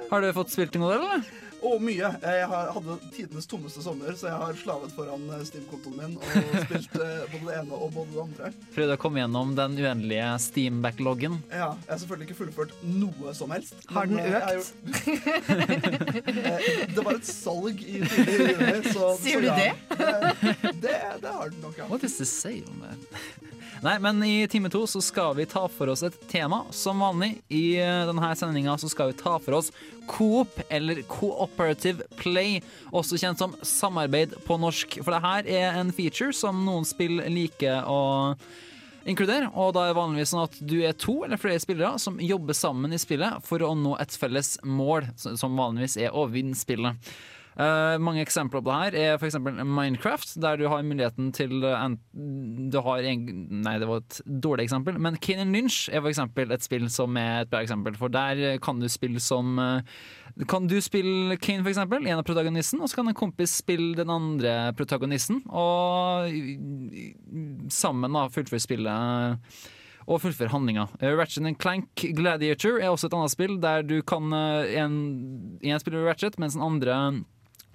Har 0.09 0.25
du 0.25 0.33
fått 0.33 0.57
spilt 0.57 0.81
noe, 0.81 0.97
eller? 0.97 1.29
Og 1.65 1.81
mye. 1.81 2.09
Jeg 2.21 2.47
hadde 2.51 2.95
tidenes 3.15 3.47
tommeste 3.49 3.81
sommer, 3.81 4.13
så 4.19 4.27
jeg 4.29 4.37
har 4.37 4.57
slavet 4.59 4.91
foran 4.93 5.23
eh, 5.33 5.41
Steam-kontoen 5.47 5.95
min 5.97 6.13
og 6.19 6.57
spilt 6.67 6.93
eh, 7.01 7.23
både 7.31 7.47
det 7.47 7.55
ene 7.63 7.79
og 7.79 7.89
både 7.95 8.13
det 8.13 8.21
andre. 8.23 8.51
Prøvde 8.75 8.97
å 8.97 9.01
komme 9.01 9.23
gjennom 9.23 9.55
den 9.57 9.77
uendelige 9.81 10.27
Steam-backloggen. 10.45 11.39
Ja, 11.49 11.71
Jeg 11.87 11.91
har 11.95 12.01
selvfølgelig 12.03 12.29
ikke 12.29 12.39
fullført 12.43 12.75
noe 12.85 13.33
som 13.37 13.51
helst. 13.55 13.73
Har 13.89 14.05
den 14.05 14.21
økt? 14.21 14.37
eh, 14.37 14.53
gjort- 14.59 14.73
Eh, 16.47 16.93
det 16.93 17.03
var 17.03 17.17
et 17.17 17.25
salg 17.27 17.81
i 17.81 17.99
tidlig 18.05 18.47
juni, 18.51 18.91
så 18.93 19.07
Sier 19.19 19.37
så 19.37 19.41
du 19.41 19.47
ja. 19.47 19.55
det? 19.57 19.71
det? 19.97 20.73
Det, 20.83 20.95
det 21.23 21.31
har 21.33 21.49
den 21.51 21.61
nok, 21.63 21.77
ja. 21.79 21.87
What 21.89 22.03
is 22.07 22.17
the 22.21 22.25
sale, 22.29 22.69
man? 22.79 23.01
Nei, 23.83 23.99
men 24.01 24.23
i 24.23 24.47
time 24.49 24.69
to 24.73 24.81
så 24.89 25.01
skal 25.01 25.35
vi 25.37 25.45
ta 25.45 25.67
for 25.69 25.91
oss 25.91 26.01
et 26.05 26.15
tema. 26.31 26.63
Som 26.73 27.03
vanlig 27.03 27.37
i 27.53 27.77
eh, 27.77 28.05
denne 28.09 28.31
sendinga 28.37 28.77
så 28.81 28.89
skal 28.89 29.11
vi 29.11 29.17
ta 29.19 29.35
for 29.43 29.59
oss 29.59 29.69
coop, 30.09 30.59
eller 30.69 31.03
cooperative 31.11 32.07
play, 32.17 32.61
også 32.95 33.19
kjent 33.21 33.41
som 33.43 33.53
samarbeid 33.61 34.37
på 34.47 34.57
norsk. 34.61 34.97
For 35.03 35.13
det 35.13 35.23
her 35.25 35.51
er 35.59 35.81
en 35.81 35.93
feature 35.93 36.33
som 36.33 36.63
noen 36.65 36.87
spill 36.87 37.21
liker 37.29 37.85
å 37.85 37.99
inkludere, 39.07 39.51
og 39.55 39.75
da 39.75 39.85
er 39.85 39.93
det 39.93 39.99
vanligvis 39.99 40.33
sånn 40.33 40.45
at 40.47 40.57
du 40.59 40.77
er 40.83 40.97
to 40.99 41.21
eller 41.23 41.39
flere 41.39 41.61
spillere 41.63 42.01
som 42.01 42.17
jobber 42.19 42.57
sammen 42.57 42.95
i 42.95 42.99
spillet 42.99 43.45
for 43.47 43.63
å 43.63 43.71
nå 43.77 43.95
et 44.01 44.15
felles 44.19 44.57
mål, 44.67 45.07
som 45.15 45.59
vanligvis 45.59 45.99
er 46.07 46.15
å 46.17 46.25
vinne 46.31 46.57
spillet. 46.57 46.97
Eh, 47.57 47.95
mange 47.97 48.21
eksempler 48.21 48.61
på 48.61 48.69
det 48.69 48.77
her 48.77 48.95
er 49.01 49.15
f.eks. 49.17 49.39
Minecraft, 49.41 50.35
der 50.43 50.59
du 50.59 50.67
har 50.69 50.83
muligheten 50.85 51.31
til 51.33 51.63
eh, 51.65 51.73
en, 51.81 51.95
du 52.69 52.77
har 52.85 53.01
en, 53.01 53.23
Nei, 53.65 53.79
det 53.81 53.87
var 53.89 54.03
et 54.03 54.19
dårlig 54.45 54.67
eksempel, 54.67 54.99
men 55.01 55.17
Kane 55.17 55.47
Lynch 55.49 55.87
er 55.89 56.03
f.eks. 56.03 56.21
et 56.21 56.67
spill 56.67 56.85
som 56.93 57.17
er 57.17 57.41
et 57.41 57.49
bra 57.49 57.63
eksempel. 57.65 57.97
For 57.97 58.13
der 58.13 58.59
kan 58.61 58.77
du 58.77 58.85
spille 58.93 59.21
som 59.23 59.57
eh, 59.57 59.95
Kan 60.45 60.67
du 60.69 60.75
spille 60.85 61.39
Kane, 61.41 61.63
f.eks., 61.65 61.79
en 61.81 62.11
av 62.13 62.27
protagonisten, 62.27 62.83
og 62.83 62.91
så 62.91 62.99
kan 62.99 63.09
en 63.09 63.17
kompis 63.17 63.55
spille 63.63 63.97
den 63.97 64.11
andre 64.13 64.53
protagonisten, 64.77 65.41
og 65.49 66.29
sammen 67.73 68.13
da 68.13 68.27
fullføre 68.35 68.61
spillet 68.61 69.57
og 70.07 70.21
fullføre 70.23 70.53
handlinga. 70.53 70.85
Uh, 71.01 71.09
Ratchet 71.17 71.57
Clank 71.59 72.05
Gladiator 72.15 72.77
er 72.77 72.93
også 72.93 73.09
et 73.09 73.17
annet 73.17 73.33
spill 73.33 73.57
der 73.59 73.81
du 73.83 73.97
kan 74.07 74.29
en, 74.31 75.01
en 75.57 75.81
spiller 75.81 76.05
Ratchet, 76.05 76.37
mens 76.39 76.55
den 76.55 76.63
andre 76.63 76.99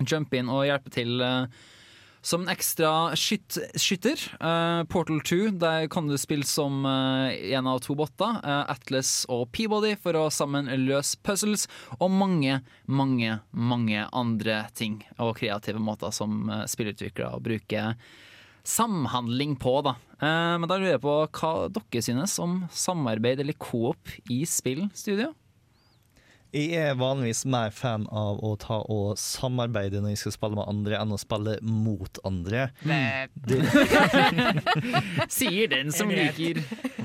jumpe 0.09 0.41
inn 0.41 0.51
og 0.53 0.67
hjelpe 0.69 0.93
til 0.95 1.23
eh, 1.25 1.63
som 2.23 2.45
en 2.45 2.53
ekstra 2.53 3.13
skyt, 3.19 3.59
skytter. 3.75 4.21
Uh, 4.39 4.87
Portal 4.91 5.19
2, 5.27 5.39
der 5.59 5.89
kan 5.91 6.07
du 6.07 6.15
spille 6.21 6.47
som 6.47 6.87
eh, 6.87 7.35
en 7.57 7.67
av 7.67 7.81
to 7.83 7.97
botter. 7.99 8.39
Uh, 8.47 8.63
Atlas 8.71 9.25
og 9.33 9.49
Peabody 9.55 9.97
for 9.99 10.17
å 10.19 10.29
sammen 10.31 10.71
løse 10.85 11.19
puzzles. 11.27 11.67
Og 11.99 12.15
mange, 12.15 12.61
mange, 12.87 13.41
mange 13.51 14.07
andre 14.15 14.63
ting 14.79 15.01
og 15.19 15.35
kreative 15.41 15.83
måter 15.83 16.15
som 16.15 16.47
uh, 16.47 16.63
spillutviklere 16.71 17.43
bruker 17.43 17.99
samhandling 18.63 19.57
på, 19.59 19.81
da. 19.83 19.97
Men 20.23 20.69
da 20.71 20.77
lurer 20.79 20.93
jeg 20.93 21.03
på 21.03 21.15
hva 21.35 21.49
dere 21.75 22.03
synes 22.07 22.37
om 22.39 22.61
samarbeid 22.71 23.41
eller 23.43 23.57
coop 23.59 24.13
i 24.31 24.45
spillstudio? 24.47 25.33
Jeg 26.53 26.75
er 26.77 26.99
vanligvis 27.01 27.47
mer 27.49 27.71
fan 27.73 28.03
av 28.13 28.37
å 28.45 28.51
ta 28.61 28.83
og 28.93 29.15
samarbeide 29.17 30.03
når 30.05 30.13
jeg 30.13 30.19
skal 30.21 30.35
spille 30.35 30.59
med 30.59 30.69
andre, 30.69 30.99
enn 31.01 31.15
å 31.15 31.17
spille 31.17 31.55
mot 31.65 32.19
andre. 32.29 32.67
Det, 32.85 33.61
Sier 35.33 35.71
den 35.73 35.89
som 35.97 36.13
liker 36.13 36.61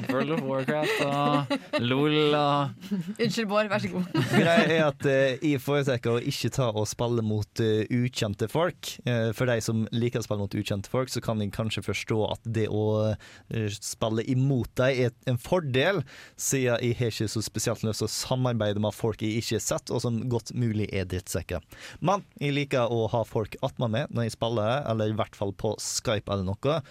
World 0.10 0.34
of 0.36 0.42
Warcraft 0.44 1.00
og 1.06 1.80
LOL 1.80 2.36
og 2.36 2.92
Unnskyld, 2.92 3.48
Bård. 3.48 3.70
Vær 3.72 3.86
så 3.86 3.92
god. 3.94 4.10
Greia 4.34 4.66
er 4.66 4.84
at 4.90 5.08
eh, 5.08 5.38
jeg 5.54 5.64
foretrekker 5.64 6.18
å 6.18 6.26
ikke 6.34 6.52
ta 6.58 6.68
og 6.74 6.90
spille 6.92 7.24
mot 7.24 7.64
eh, 7.64 7.88
ukjente 7.88 8.52
folk. 8.52 8.92
Eh, 9.08 9.30
for 9.38 9.48
de 9.48 9.58
som 9.64 9.86
liker 9.96 10.20
å 10.20 10.28
spille 10.28 10.44
mot 10.44 10.60
ukjente 10.60 10.92
folk, 10.92 11.14
så 11.14 11.24
kan 11.24 11.40
jeg 11.40 11.56
kanskje 11.56 11.86
forstå 11.88 12.20
at 12.34 12.52
det 12.60 12.68
å 12.68 12.84
eh, 13.16 13.72
spille 13.80 14.28
imot 14.28 14.76
dem 14.84 15.08
er 15.08 15.16
en 15.32 15.40
fordel, 15.40 16.04
siden 16.36 16.84
jeg 16.84 17.00
har 17.00 17.16
ikke 17.16 17.32
så 17.32 17.48
spesielt 17.48 17.88
lyst 17.88 18.04
til 18.04 18.12
å 18.12 18.16
samarbeide 18.18 18.84
med 18.84 18.96
folk 18.96 19.24
jeg 19.24 19.37
ikke 19.41 19.62
sett, 19.63 19.91
og 19.93 20.02
som 20.04 20.21
godt 20.30 20.54
mulig 20.58 20.89
er 20.95 21.08
drittsekker. 21.10 21.63
Men 22.00 22.26
jeg 22.41 22.56
liker 22.56 22.93
å 22.93 23.06
ha 23.13 23.23
folk 23.28 23.58
attmed 23.65 23.93
meg 23.93 24.10
når 24.12 24.28
jeg 24.28 24.38
spiller, 24.38 24.82
eller 24.89 25.13
i 25.13 25.17
hvert 25.17 25.38
fall 25.38 25.54
på 25.58 25.76
Skype 25.82 26.32
eller 26.34 26.52
noe. 26.52 26.82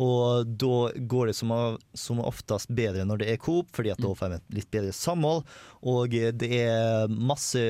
Og 0.00 0.46
da 0.46 0.76
går 0.96 1.28
det 1.28 1.34
som, 1.36 1.52
som 1.92 2.22
oftest 2.24 2.70
bedre 2.72 3.04
når 3.04 3.22
det 3.22 3.28
er 3.32 3.40
coop, 3.42 3.68
fordi 3.76 3.92
at 3.92 4.00
da 4.00 4.12
får 4.16 4.32
vi 4.32 4.38
et 4.38 4.56
litt 4.58 4.70
bedre 4.72 4.94
samhold. 4.96 5.44
Og 5.88 6.14
det 6.40 6.48
er 6.62 7.12
masse 7.12 7.60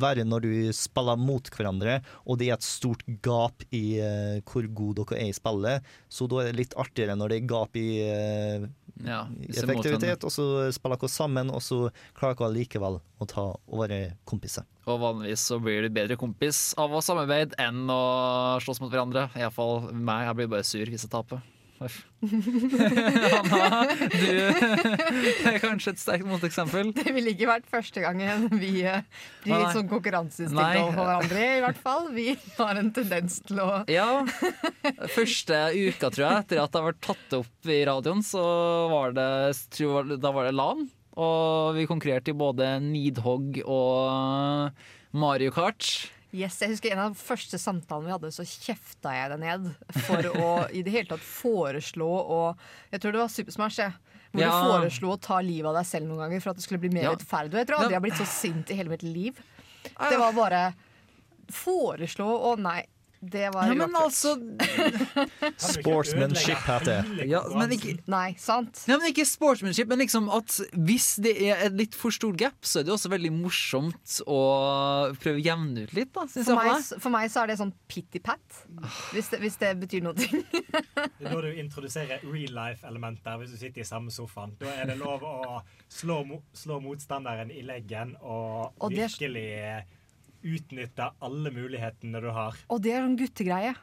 verre 0.00 0.24
når 0.26 0.46
du 0.46 0.52
spiller 0.74 1.20
mot 1.20 1.50
hverandre, 1.54 2.00
og 2.26 2.40
det 2.40 2.50
er 2.50 2.56
et 2.56 2.66
stort 2.66 3.04
gap 3.22 3.62
i 3.70 4.00
eh, 4.02 4.40
hvor 4.46 4.66
god 4.66 5.02
dere 5.02 5.20
er 5.20 5.30
i 5.30 5.36
spillet. 5.36 5.90
Så 6.10 6.26
da 6.30 6.42
er 6.42 6.50
det 6.50 6.60
litt 6.64 6.78
artigere 6.80 7.18
når 7.18 7.32
det 7.32 7.40
er 7.40 7.50
gap 7.54 7.78
i 7.78 7.88
eh, 8.06 8.66
Ja, 9.06 9.22
effektivitet, 9.48 10.24
og 10.26 10.32
så 10.34 10.46
spiller 10.74 11.00
dere 11.00 11.12
sammen, 11.12 11.52
og 11.54 11.62
så 11.64 11.78
klarer 12.18 12.38
dere 12.38 12.52
likevel 12.58 12.98
å 13.00 13.28
ta 13.28 13.46
og 13.54 13.82
være 13.82 14.00
kompiser. 14.28 14.66
Og 14.90 15.00
vanligvis 15.02 15.46
så 15.52 15.60
blir 15.62 15.84
du 15.84 15.94
bedre 15.94 16.18
kompis 16.20 16.70
av 16.80 16.92
å 16.92 17.02
samarbeide 17.04 17.56
enn 17.62 17.84
å 17.92 18.02
slåss 18.64 18.82
mot 18.82 18.92
hverandre. 18.92 19.28
Iallfall 19.38 19.90
meg. 19.94 20.26
Jeg 20.28 20.38
blir 20.40 20.52
bare 20.56 20.66
sur 20.66 20.92
hvis 20.92 21.06
jeg 21.06 21.12
taper. 21.12 21.42
Hanna, 21.80 23.70
du 24.12 24.26
er 25.48 25.56
kanskje 25.62 25.94
et 25.94 26.02
sterkt 26.02 26.26
moteksempel. 26.28 26.90
Det 26.96 27.08
ville 27.16 27.32
ikke 27.32 27.48
vært 27.48 27.68
første 27.72 28.02
gangen 28.04 28.44
vi 28.52 28.58
blir 28.82 29.00
litt 29.48 29.76
sånn 29.76 29.88
konkurranseinstinkt 29.88 30.80
overfor 30.82 31.08
hverandre, 31.08 31.46
i 31.56 31.62
hvert 31.64 31.80
fall. 31.80 32.10
Vi 32.12 32.26
har 32.58 32.80
en 32.82 32.92
tendens 32.96 33.38
til 33.48 33.62
å 33.64 33.68
Ja. 34.00 34.08
Første 35.14 35.62
uka, 35.72 36.10
tror 36.12 36.26
jeg, 36.26 36.44
etter 36.44 36.60
at 36.62 36.74
det 36.74 36.82
har 36.82 36.88
vært 36.90 37.02
tatt 37.08 37.36
opp 37.40 37.72
i 37.72 37.80
radioen, 37.88 38.20
så 38.26 38.44
var 38.92 39.16
det, 39.16 39.28
tror 39.72 40.02
jeg, 40.02 40.20
da 40.20 40.34
var 40.36 40.50
det 40.50 40.54
LAN. 40.58 40.84
Og 41.20 41.74
vi 41.76 41.88
konkurrerte 41.90 42.32
i 42.32 42.36
både 42.38 42.74
Nidhogg 42.84 43.62
og 43.64 44.76
Mario 45.16 45.52
Kart. 45.56 45.88
Yes, 46.32 46.60
jeg 46.62 46.70
husker 46.70 46.92
En 46.94 47.00
av 47.02 47.14
de 47.14 47.18
første 47.18 47.58
samtalene 47.58 48.06
vi 48.06 48.12
hadde, 48.14 48.30
så 48.34 48.44
kjefta 48.46 49.10
jeg 49.16 49.30
det 49.32 49.38
ned 49.42 49.64
for 50.06 50.28
å 50.30 50.50
i 50.78 50.82
det 50.86 50.92
hele 50.94 51.08
tatt 51.10 51.24
foreslå 51.26 52.06
å 52.06 52.40
Jeg 52.92 53.00
tror 53.02 53.12
det 53.16 53.22
var 53.24 53.32
Supersmash. 53.34 53.80
Jeg. 53.82 53.92
Hvor 54.30 54.44
Ja. 54.44 54.50
du 54.50 54.68
foreslo 54.70 55.10
å 55.16 55.20
ta 55.20 55.40
livet 55.42 55.66
av 55.66 55.74
deg 55.80 55.86
selv 55.90 56.06
noen 56.06 56.22
ganger 56.22 56.40
for 56.44 56.50
at 56.52 56.60
det 56.60 56.62
skulle 56.62 56.78
bli 56.84 56.92
mer 56.94 57.08
Ja. 57.08 57.14
rettferdig. 57.16 57.58
Jeg 57.58 57.66
tror 57.66 57.80
aldri 57.80 57.96
jeg 57.96 58.00
har 58.00 58.06
blitt 58.06 58.20
så 58.22 58.28
sint 58.30 58.70
i 58.70 58.76
hele 58.78 58.92
mitt 58.94 59.02
liv. 59.02 59.34
Det 59.82 60.18
var 60.20 60.32
bare 60.36 60.62
foreslå 61.50 62.28
å 62.30 62.52
nei. 62.60 62.84
Det 63.20 63.50
var 63.52 63.66
Ja, 63.68 63.74
men 63.76 63.94
altså 64.00 64.30
Sportsmanship 65.60 66.56
heter 66.64 67.02
det. 67.04 67.26
Ja, 67.28 67.42
men 67.52 67.72
ikke, 67.74 67.94
Nei, 68.10 68.32
sant? 68.40 68.80
Ja, 68.88 68.96
men 68.96 69.10
ikke 69.10 69.26
sportsmanship, 69.28 69.88
men 69.90 70.00
liksom 70.00 70.30
at 70.32 70.54
hvis 70.88 71.10
det 71.22 71.34
er 71.50 71.66
et 71.66 71.76
litt 71.76 71.96
for 71.98 72.14
stort 72.14 72.38
gap, 72.40 72.56
så 72.64 72.80
er 72.80 72.88
det 72.88 72.94
også 72.94 73.10
veldig 73.12 73.32
morsomt 73.36 74.16
å 74.24 74.38
prøve 75.20 75.36
å 75.40 75.44
jevne 75.44 75.84
ut 75.84 75.94
litt, 75.96 76.12
da, 76.16 76.24
For 76.30 76.56
meg, 76.56 76.88
for 77.04 77.12
meg 77.14 77.28
så 77.32 77.42
er 77.44 77.52
det 77.52 77.58
sånn 77.60 77.74
pitty-pat, 77.92 78.62
hvis, 79.12 79.28
det- 79.34 79.42
hvis 79.44 79.60
det 79.60 79.74
betyr 79.84 80.04
noe. 80.08 80.16
Det 81.20 81.28
er 81.28 81.34
da 81.34 81.40
du 81.44 81.52
introduserer 81.60 82.22
real 82.24 82.52
life-elementer 82.56 83.36
hvis 83.40 83.52
du 83.54 83.58
sitter 83.60 83.82
i 83.82 83.88
samme 83.88 84.12
sofaen. 84.12 84.54
Da 84.60 84.72
er 84.80 84.88
det 84.90 84.96
lov 85.00 85.22
å 85.24 85.60
slå, 85.92 86.22
slå 86.56 86.80
motstanderen 86.84 87.50
i 87.52 87.60
leggen 87.66 88.14
og, 88.20 88.72
Og 88.80 88.90
det 88.94 89.04
virkelig 89.10 89.84
utnytte 90.42 91.12
alle 91.20 91.52
mulighetene 91.54 92.20
du 92.22 92.30
har. 92.34 92.58
Og 92.70 92.82
det 92.84 92.96
er 92.96 93.04
en 93.04 93.16
guttegreie. 93.18 93.76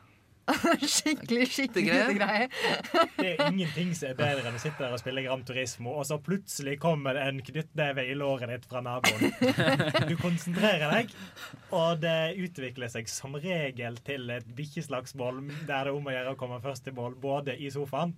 skikkelig, 0.87 1.47
skikkelig 1.51 1.87
Guttegreie? 1.91 2.47
Det 3.17 3.33
er 3.33 3.49
ingenting 3.49 3.89
som 3.97 4.13
er 4.13 4.19
bedre 4.19 4.47
enn 4.47 4.55
å 4.55 4.61
sitte 4.61 4.79
der 4.79 4.93
og 4.95 5.01
spille 5.01 5.23
Gran 5.25 5.43
Turismo, 5.47 5.97
og 5.99 6.07
så 6.07 6.19
plutselig 6.23 6.77
kommer 6.79 7.17
det 7.17 7.25
en 7.27 7.41
knyttneve 7.43 8.05
i 8.07 8.15
låret 8.15 8.53
ditt 8.53 8.69
fra 8.69 8.79
naboen. 8.85 9.33
Du 10.07 10.15
konsentrerer 10.21 10.87
deg, 10.93 11.11
og 11.75 11.99
det 12.03 12.37
utvikler 12.45 12.91
seg 12.93 13.11
som 13.11 13.35
regel 13.43 13.99
til 14.07 14.31
et 14.37 14.47
bikkjeslagsmål 14.55 15.43
der 15.49 15.67
det 15.67 15.77
er 15.81 15.91
om 15.91 16.07
å 16.07 16.15
gjøre 16.15 16.33
å 16.33 16.39
komme 16.39 16.63
først 16.63 16.87
i 16.87 16.95
mål, 16.95 17.19
både 17.19 17.57
i 17.59 17.69
sofaen 17.73 18.15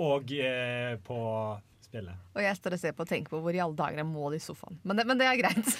og 0.00 0.30
eh, 0.32 0.94
på 1.04 1.20
spillet. 1.90 2.26
Og 2.36 2.42
jeg 2.44 2.56
står 2.58 2.76
og 2.76 2.80
ser 2.80 2.94
på 2.94 3.04
og 3.04 3.10
tenker 3.10 3.32
på 3.32 3.40
hvor 3.42 3.56
i 3.56 3.60
alle 3.62 3.76
dager 3.78 4.00
jeg 4.00 4.08
må 4.08 4.30
i 4.34 4.40
sofaen. 4.42 4.78
Men 4.86 5.00
det, 5.00 5.04
men 5.08 5.18
det 5.20 5.26
er 5.26 5.38
greit. 5.40 5.70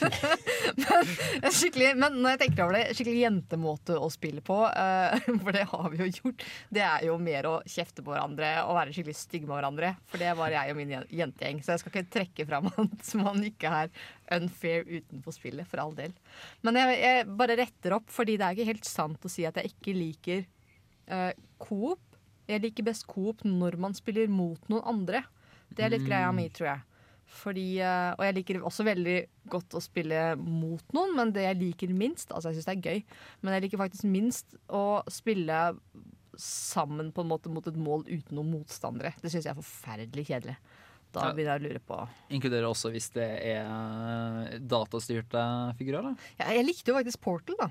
men, 0.81 1.55
skikkelig, 1.55 1.91
men 2.01 2.19
når 2.19 2.35
jeg 2.35 2.41
tenker 2.43 2.65
over 2.65 2.77
det, 2.77 2.97
skikkelig 2.99 3.23
jentemåte 3.23 3.99
å 3.99 4.11
spille 4.13 4.43
på, 4.45 4.59
uh, 4.67 5.31
for 5.45 5.57
det 5.57 5.65
har 5.71 5.89
vi 5.93 6.03
jo 6.03 6.11
gjort, 6.19 6.47
det 6.75 6.85
er 6.87 7.07
jo 7.07 7.17
mer 7.23 7.51
å 7.51 7.55
kjefte 7.71 8.05
på 8.05 8.15
hverandre 8.15 8.53
og 8.67 8.77
være 8.81 8.97
skikkelig 8.97 9.19
stygge 9.21 9.51
med 9.51 9.57
hverandre. 9.57 9.95
For 10.11 10.23
det 10.23 10.35
var 10.41 10.57
jeg 10.57 10.75
og 10.75 10.81
min 10.81 10.95
jentegjeng, 11.07 11.63
så 11.65 11.75
jeg 11.75 11.85
skal 11.85 11.95
ikke 11.95 12.15
trekke 12.19 12.49
fram 12.51 12.71
at 12.85 13.15
man 13.23 13.43
ikke 13.47 13.75
er 13.85 13.95
unfair 14.41 14.87
utenfor 14.91 15.37
spillet, 15.37 15.69
for 15.71 15.83
all 15.83 15.97
del. 15.97 16.15
Men 16.67 16.79
jeg, 16.83 17.01
jeg 17.05 17.27
bare 17.41 17.59
retter 17.61 17.99
opp, 18.01 18.11
fordi 18.13 18.39
det 18.41 18.47
er 18.47 18.59
ikke 18.59 18.73
helt 18.75 18.89
sant 18.89 19.27
å 19.27 19.33
si 19.33 19.47
at 19.49 19.61
jeg 19.61 19.75
ikke 19.75 19.97
liker 19.97 20.47
uh, 21.11 21.33
coop. 21.63 22.03
Jeg 22.51 22.65
liker 22.65 22.87
best 22.89 23.07
coop 23.07 23.45
når 23.47 23.77
man 23.79 23.95
spiller 23.95 24.31
mot 24.31 24.59
noen 24.73 24.89
andre. 24.91 25.23
Det 25.77 25.85
er 25.87 25.93
litt 25.95 26.07
greia 26.07 26.31
mi, 26.35 26.49
tror 26.53 26.73
jeg. 26.73 26.87
Fordi, 27.31 27.67
eh, 27.79 28.11
og 28.17 28.25
jeg 28.27 28.37
liker 28.41 28.63
også 28.67 28.85
veldig 28.89 29.17
godt 29.53 29.77
å 29.79 29.83
spille 29.85 30.23
mot 30.41 30.95
noen, 30.97 31.15
men 31.15 31.31
det 31.35 31.45
jeg 31.45 31.61
liker 31.61 31.93
minst 31.95 32.33
Altså, 32.35 32.51
jeg 32.51 32.59
syns 32.59 32.67
det 32.67 32.75
er 32.75 32.89
gøy, 32.91 33.05
men 33.43 33.55
jeg 33.55 33.67
liker 33.67 33.83
faktisk 33.85 34.09
minst 34.11 34.57
å 34.67 35.03
spille 35.11 35.61
sammen 36.41 37.13
på 37.15 37.23
en 37.23 37.31
måte 37.31 37.53
mot 37.53 37.67
et 37.69 37.77
mål 37.79 38.03
uten 38.09 38.35
noen 38.39 38.51
motstandere. 38.57 39.13
Det 39.21 39.31
syns 39.31 39.47
jeg 39.47 39.53
er 39.55 39.61
forferdelig 39.61 40.27
kjedelig. 40.31 40.57
Da 41.11 41.33
begynner 41.35 41.57
jeg 41.57 41.61
å 41.61 41.67
lure 41.67 41.81
på 41.83 41.97
Inkluderer 42.37 42.69
også 42.69 42.93
hvis 42.95 43.09
det 43.17 43.27
er 43.51 44.61
datastyrte 44.63 45.41
figurer, 45.79 46.07
da? 46.07 46.29
ja, 46.39 46.53
Jeg 46.55 46.69
likte 46.69 46.93
jo 46.93 46.99
faktisk 47.01 47.23
Portal, 47.25 47.57
da. 47.59 47.71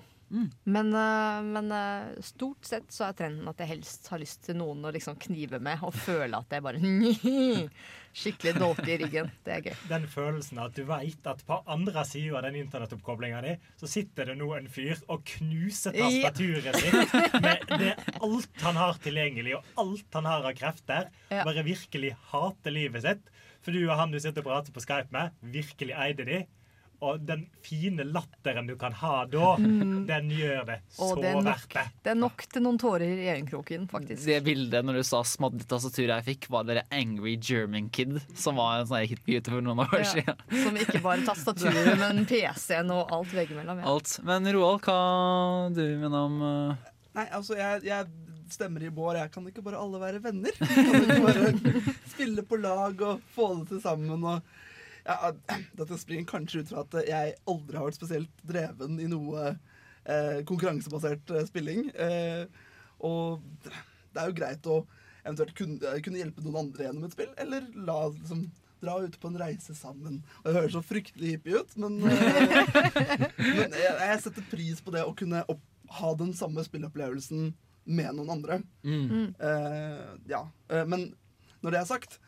Men, 0.64 0.92
eh, 0.94 1.40
men 1.46 1.72
eh, 1.74 2.20
stort 2.26 2.68
sett 2.68 2.92
så 2.94 3.08
er 3.08 3.18
trenden 3.18 3.50
at 3.50 3.62
jeg 3.62 3.72
helst 3.72 4.10
har 4.12 4.22
lyst 4.22 4.44
til 4.46 4.60
noen 4.60 4.86
å 4.86 4.94
liksom 4.94 5.18
knive 5.22 5.62
med 5.64 5.82
og 5.86 5.96
føle 5.96 6.38
at 6.38 6.54
jeg 6.54 6.66
bare 6.66 6.82
Skikkelig 8.20 8.56
dolke 8.58 8.88
i 8.90 8.96
ryggen. 8.98 9.28
Det 9.46 9.54
er 9.54 9.68
gøy. 9.70 9.76
Den 9.92 10.08
følelsen 10.10 10.58
at 10.64 10.74
du 10.76 10.82
veit 10.90 11.28
at 11.30 11.44
på 11.46 11.60
andre 11.70 12.04
sida 12.10 12.40
av 12.40 12.48
den 12.48 12.58
internettoppkoblinga 12.64 13.42
di, 13.46 13.54
så 13.80 13.90
sitter 13.90 14.32
det 14.32 14.38
nå 14.40 14.50
en 14.58 14.70
fyr 14.72 14.98
og 15.14 15.22
knuser 15.30 15.94
tastaturet 15.94 16.80
sitt 16.82 17.38
med 17.38 17.70
det, 17.70 17.94
alt 18.18 18.66
han 18.66 18.82
har 18.82 18.98
tilgjengelig, 19.06 19.60
og 19.60 19.84
alt 19.86 20.18
han 20.18 20.30
har 20.30 20.50
av 20.50 20.58
krefter. 20.58 21.12
Ja. 21.30 21.46
Bare 21.46 21.64
virkelig 21.68 22.16
hater 22.34 22.76
livet 22.76 23.06
sitt. 23.06 23.30
For 23.62 23.76
du 23.76 23.84
og 23.86 23.98
han 24.00 24.12
du 24.12 24.18
sitter 24.20 24.42
og 24.42 24.50
prater 24.50 24.74
på 24.74 24.84
Skype 24.84 25.14
med, 25.14 25.36
virkelig 25.54 25.96
eide 26.02 26.26
de. 26.28 26.42
Og 27.02 27.22
den 27.24 27.46
fine 27.64 28.04
latteren 28.04 28.68
du 28.68 28.74
kan 28.76 28.92
ha 29.00 29.22
da, 29.32 29.54
Mm. 29.56 30.06
den 30.10 30.30
gjør 30.36 30.66
det 30.68 30.76
så 30.92 31.14
det 31.16 31.32
nok, 31.34 31.46
verdt 31.46 31.74
det. 31.78 31.84
det 32.04 32.12
er 32.12 32.18
nok 32.20 32.44
til 32.52 32.62
noen 32.66 32.78
tårer 32.82 33.06
i 33.08 33.30
øyekroken, 33.38 33.86
faktisk. 33.88 34.26
Det 34.28 34.40
bildet 34.44 34.84
når 34.84 35.00
du 35.00 35.04
sa 35.08 35.22
smadret 35.24 35.64
tastaturet 35.72 36.12
jeg 36.20 36.26
fikk, 36.28 36.50
var 36.52 36.68
det 36.68 36.84
Angry 36.92 37.38
German 37.40 37.88
Kid, 37.90 38.20
som 38.36 38.60
var 38.60 38.82
en 38.82 38.90
sånn 38.92 39.08
hit 39.08 39.24
på 39.24 39.32
YouTube 39.38 39.56
for 39.56 39.62
noen 39.70 39.80
år 39.86 39.96
Ja, 40.02 40.10
siden. 40.12 40.44
som 40.66 40.76
ikke 40.84 41.02
bare 41.08 41.24
tastaturet, 41.24 41.94
men 42.04 42.26
PC-en 42.28 42.92
og 42.92 43.12
alt 43.16 43.32
veggimellom. 43.32 43.80
Ja. 43.80 43.88
Alt. 43.96 44.18
Men 44.28 44.52
Roald, 44.52 44.82
hva 44.84 45.00
du 45.74 45.84
mener 46.04 46.20
om 46.20 46.42
uh, 46.44 46.76
Nei, 47.16 47.26
altså, 47.32 47.56
jeg, 47.58 47.84
jeg 47.88 48.06
stemmer 48.52 48.84
i 48.84 48.90
Bård. 48.94 49.16
Jeg 49.18 49.32
kan 49.32 49.48
ikke 49.48 49.64
bare 49.66 49.80
alle 49.80 50.00
være 50.02 50.20
venner? 50.24 50.52
Kan 50.60 51.04
ikke 51.04 51.22
bare 51.24 51.54
spille 52.14 52.44
på 52.44 52.60
lag 52.60 53.02
og 53.08 53.22
få 53.36 53.54
det 53.62 53.70
til 53.72 53.82
sammen 53.88 54.24
og 54.36 54.42
ja, 55.06 55.34
Dette 55.80 56.00
springer 56.02 56.30
kanskje 56.30 56.64
ut 56.64 56.72
fra 56.74 56.86
at 56.86 56.98
jeg 57.08 57.36
aldri 57.50 57.80
har 57.80 57.90
vært 57.90 58.00
spesielt 58.00 58.46
dreven 58.48 59.00
i 59.02 59.10
noe 59.12 59.50
eh, 59.50 60.40
konkurransebasert 60.50 61.36
eh, 61.36 61.46
spilling. 61.50 61.90
Eh, 61.96 62.46
og 63.06 63.46
det 63.64 64.22
er 64.22 64.32
jo 64.32 64.40
greit 64.40 64.72
å 64.72 64.80
eventuelt 65.24 65.54
kunne, 65.58 66.00
kunne 66.04 66.22
hjelpe 66.22 66.44
noen 66.44 66.66
andre 66.66 66.88
gjennom 66.88 67.06
et 67.08 67.16
spill, 67.16 67.32
eller 67.40 67.68
la 67.76 68.02
liksom 68.10 68.48
dra 68.80 68.96
ut 69.04 69.18
på 69.20 69.28
en 69.28 69.40
reise 69.40 69.76
sammen. 69.76 70.22
Og 70.40 70.46
Det 70.48 70.56
høres 70.56 70.76
så 70.78 70.84
fryktelig 70.86 71.34
hippie 71.36 71.60
ut, 71.60 71.74
men, 71.82 72.00
eh, 72.08 72.70
men 73.60 73.76
jeg, 73.76 73.96
jeg 74.00 74.22
setter 74.24 74.46
pris 74.52 74.80
på 74.84 74.94
det 74.96 75.04
å 75.04 75.16
kunne 75.18 75.44
opp, 75.52 75.64
ha 76.00 76.14
den 76.14 76.32
samme 76.38 76.64
spillopplevelsen 76.64 77.50
med 77.90 78.16
noen 78.16 78.34
andre. 78.36 78.60
Mm. 78.86 79.34
Eh, 79.34 80.10
ja, 80.30 80.44
eh, 80.70 80.86
Men 80.86 81.10
når 81.64 81.74
det 81.74 81.80
er 81.80 81.90
sagt 81.90 82.20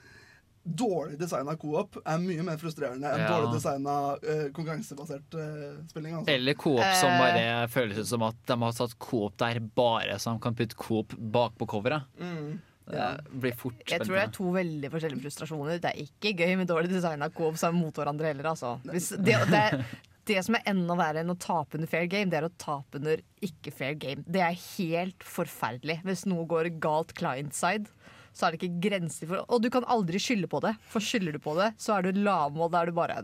Dårlig 0.64 1.18
designa 1.18 1.55
co-op 1.57 1.95
er 2.05 2.20
mye 2.22 2.43
mer 2.45 2.57
frustrerende 2.62 3.09
enn 3.09 3.24
Ja. 3.24 3.30
dårlig 3.34 3.55
designa 3.55 3.95
uh, 4.14 4.43
konkurransebasert 4.53 5.34
uh, 5.34 5.80
spilling. 5.89 6.14
Altså. 6.20 6.30
Eller 6.36 6.53
Coop 6.53 6.84
som 6.99 7.09
Eh. 7.09 7.20
bare 7.24 7.68
føles 7.74 7.97
ut 7.97 8.07
som 8.12 8.22
at 8.28 8.36
de 8.45 8.57
har 8.62 8.72
satt 8.78 8.93
co-op 8.99 9.38
der 9.41 9.59
bare 9.59 10.20
så 10.22 10.36
de 10.36 10.39
kan 10.43 10.53
putte 10.55 10.76
Coop 10.78 11.16
bak 11.18 11.57
på 11.57 11.66
coveret. 11.68 12.03
Mm. 12.20 12.59
Det 12.91 13.09
blir 13.39 13.53
fort 13.55 13.82
Jeg 13.88 14.01
tror 14.03 14.16
det 14.18 14.24
er 14.28 14.32
to 14.36 14.51
veldig 14.51 14.89
forskjellige 14.91 15.22
frustrasjoner. 15.24 15.80
Det 15.82 15.91
er 15.93 15.99
ikke 16.05 16.34
gøy 16.38 16.55
med 16.57 16.68
dårlig 16.68 16.89
designa 16.91 17.30
co-op 17.30 17.55
sammen 17.57 17.82
mot 17.82 17.93
hverandre 17.95 18.28
heller, 18.34 18.49
altså. 18.51 18.76
Hvis 18.86 19.12
det, 19.18 19.38
det, 19.49 19.86
det 20.28 20.41
som 20.45 20.55
er 20.59 20.66
enda 20.74 20.97
verre 20.99 21.22
enn 21.24 21.32
å 21.32 21.38
tape 21.39 21.78
under 21.78 21.88
fair 21.88 22.05
game, 22.12 22.30
det 22.30 22.38
er 22.41 22.49
å 22.49 22.51
tape 22.59 22.99
under 22.99 23.22
ikke 23.41 23.72
fair 23.74 23.93
game. 23.95 24.26
Det 24.28 24.41
er 24.43 24.57
helt 24.78 25.24
forferdelig. 25.24 26.01
Hvis 26.03 26.26
noe 26.30 26.45
går 26.49 26.70
galt 26.84 27.14
client 27.18 27.55
side, 27.55 27.88
så 28.34 28.48
er 28.48 28.54
det 28.56 28.62
ikke 28.62 28.82
grenser 28.88 29.28
for 29.30 29.44
Og 29.52 29.64
du 29.64 29.70
kan 29.74 29.86
aldri 29.92 30.20
skylde 30.22 30.48
på 30.52 30.62
det, 30.64 30.74
for 30.92 31.04
skylder 31.04 31.36
du 31.36 31.42
på 31.44 31.56
det, 31.58 31.72
så 31.82 31.98
er 31.98 32.08
du 32.08 32.22
lavmål. 32.22 32.72
Da 32.72 32.82
er 32.82 32.92
du 32.92 32.98
bare 32.98 33.24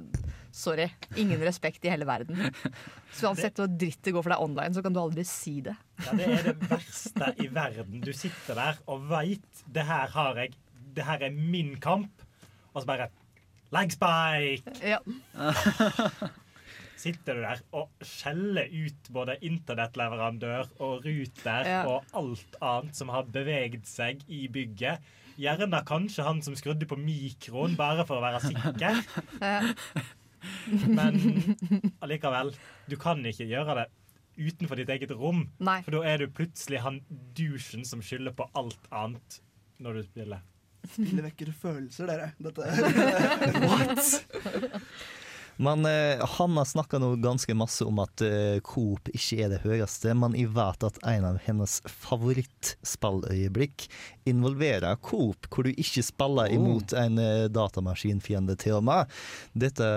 Sorry. 0.57 0.87
Ingen 1.21 1.41
respekt 1.45 1.83
i 1.85 1.91
hele 1.91 2.07
verden. 2.07 2.39
Så 3.13 3.27
uansett 3.29 3.59
hvor 3.59 3.69
dritt 3.69 3.99
det 4.07 4.13
går 4.15 4.23
for 4.25 4.33
deg 4.33 4.41
online, 4.41 4.73
så 4.73 4.81
kan 4.81 4.95
du 4.95 4.99
aldri 5.03 5.25
si 5.27 5.59
det. 5.67 5.75
Ja, 6.01 6.15
det 6.17 6.29
er 6.33 6.47
det 6.47 6.69
verste 6.71 7.29
i 7.43 7.49
verden. 7.53 7.99
Du 8.01 8.09
sitter 8.15 8.57
der 8.57 8.79
og 8.89 9.05
veit 9.11 9.61
det 9.75 9.85
her 9.85 10.09
har 10.15 10.41
jeg 10.41 10.55
Det 10.97 11.05
her 11.05 11.27
er 11.27 11.35
min 11.35 11.75
kamp. 11.77 12.25
Og 12.73 12.81
så 12.81 12.87
bare 12.89 13.09
Leg 13.75 13.91
spike! 13.91 14.73
Ja. 14.81 15.01
Sitter 16.97 17.37
du 17.37 17.43
der 17.45 17.59
og 17.77 17.91
skjeller 18.01 18.71
ut 18.73 19.09
både 19.13 19.35
internettleverandør 19.45 20.71
og 20.81 21.05
ruter 21.05 21.67
Ja. 21.69 21.81
og 21.85 22.05
alt 22.17 22.57
annet 22.61 22.97
som 22.97 23.11
har 23.13 23.27
beveget 23.29 23.85
seg 23.85 24.23
i 24.27 24.47
bygget. 24.49 24.99
Gjerne 25.37 25.83
kanskje 25.85 26.25
han 26.25 26.41
som 26.41 26.55
skrudde 26.57 26.87
på 26.89 26.97
mikroen, 26.97 27.75
bare 27.77 28.05
for 28.09 28.17
å 28.17 28.25
være 28.25 28.41
sikker. 28.47 28.81
Ja. 28.81 28.95
Men 30.87 31.17
allikevel, 32.01 32.53
du 32.89 32.95
kan 33.01 33.21
ikke 33.25 33.45
gjøre 33.49 33.75
det 33.83 33.87
utenfor 34.37 34.77
ditt 34.81 34.89
eget 34.93 35.11
rom. 35.17 35.47
Nei. 35.61 35.79
For 35.85 35.91
da 35.97 36.01
er 36.09 36.17
du 36.21 36.27
plutselig 36.33 36.81
han 36.83 36.99
douchen 37.37 37.85
som 37.85 38.01
skylder 38.05 38.33
på 38.37 38.49
alt 38.57 38.89
annet 38.93 39.39
når 39.81 39.99
du 39.99 40.03
spiller. 40.09 40.41
Spillet 40.87 41.25
vekker 41.25 41.49
følelser, 41.57 42.07
dere. 42.09 42.27
Dette. 42.41 42.63
Men 45.57 45.85
eh, 45.89 46.21
han 46.37 46.57
har 46.57 46.65
snakka 46.69 46.99
nå 47.01 47.15
ganske 47.23 47.53
masse 47.57 47.85
om 47.87 47.97
at 48.03 48.21
eh, 48.25 48.59
Coop 48.65 49.09
ikke 49.13 49.39
er 49.45 49.49
det 49.55 49.61
høyeste, 49.63 50.13
men 50.17 50.35
jeg 50.37 50.51
vet 50.53 50.83
at 50.85 50.99
en 51.09 51.25
av 51.31 51.39
hennes 51.47 51.79
favorittspilløyeblikk 51.87 53.87
involverer 54.27 54.97
Coop, 55.01 55.47
hvor 55.49 55.63
du 55.67 55.71
ikke 55.73 56.03
spiller 56.05 56.51
imot 56.53 56.93
en 56.99 57.17
eh, 57.21 57.47
datamaskinfiende 57.53 58.57
til 58.59 58.77
og 58.79 58.85
med. 58.89 59.13
Dette 59.57 59.87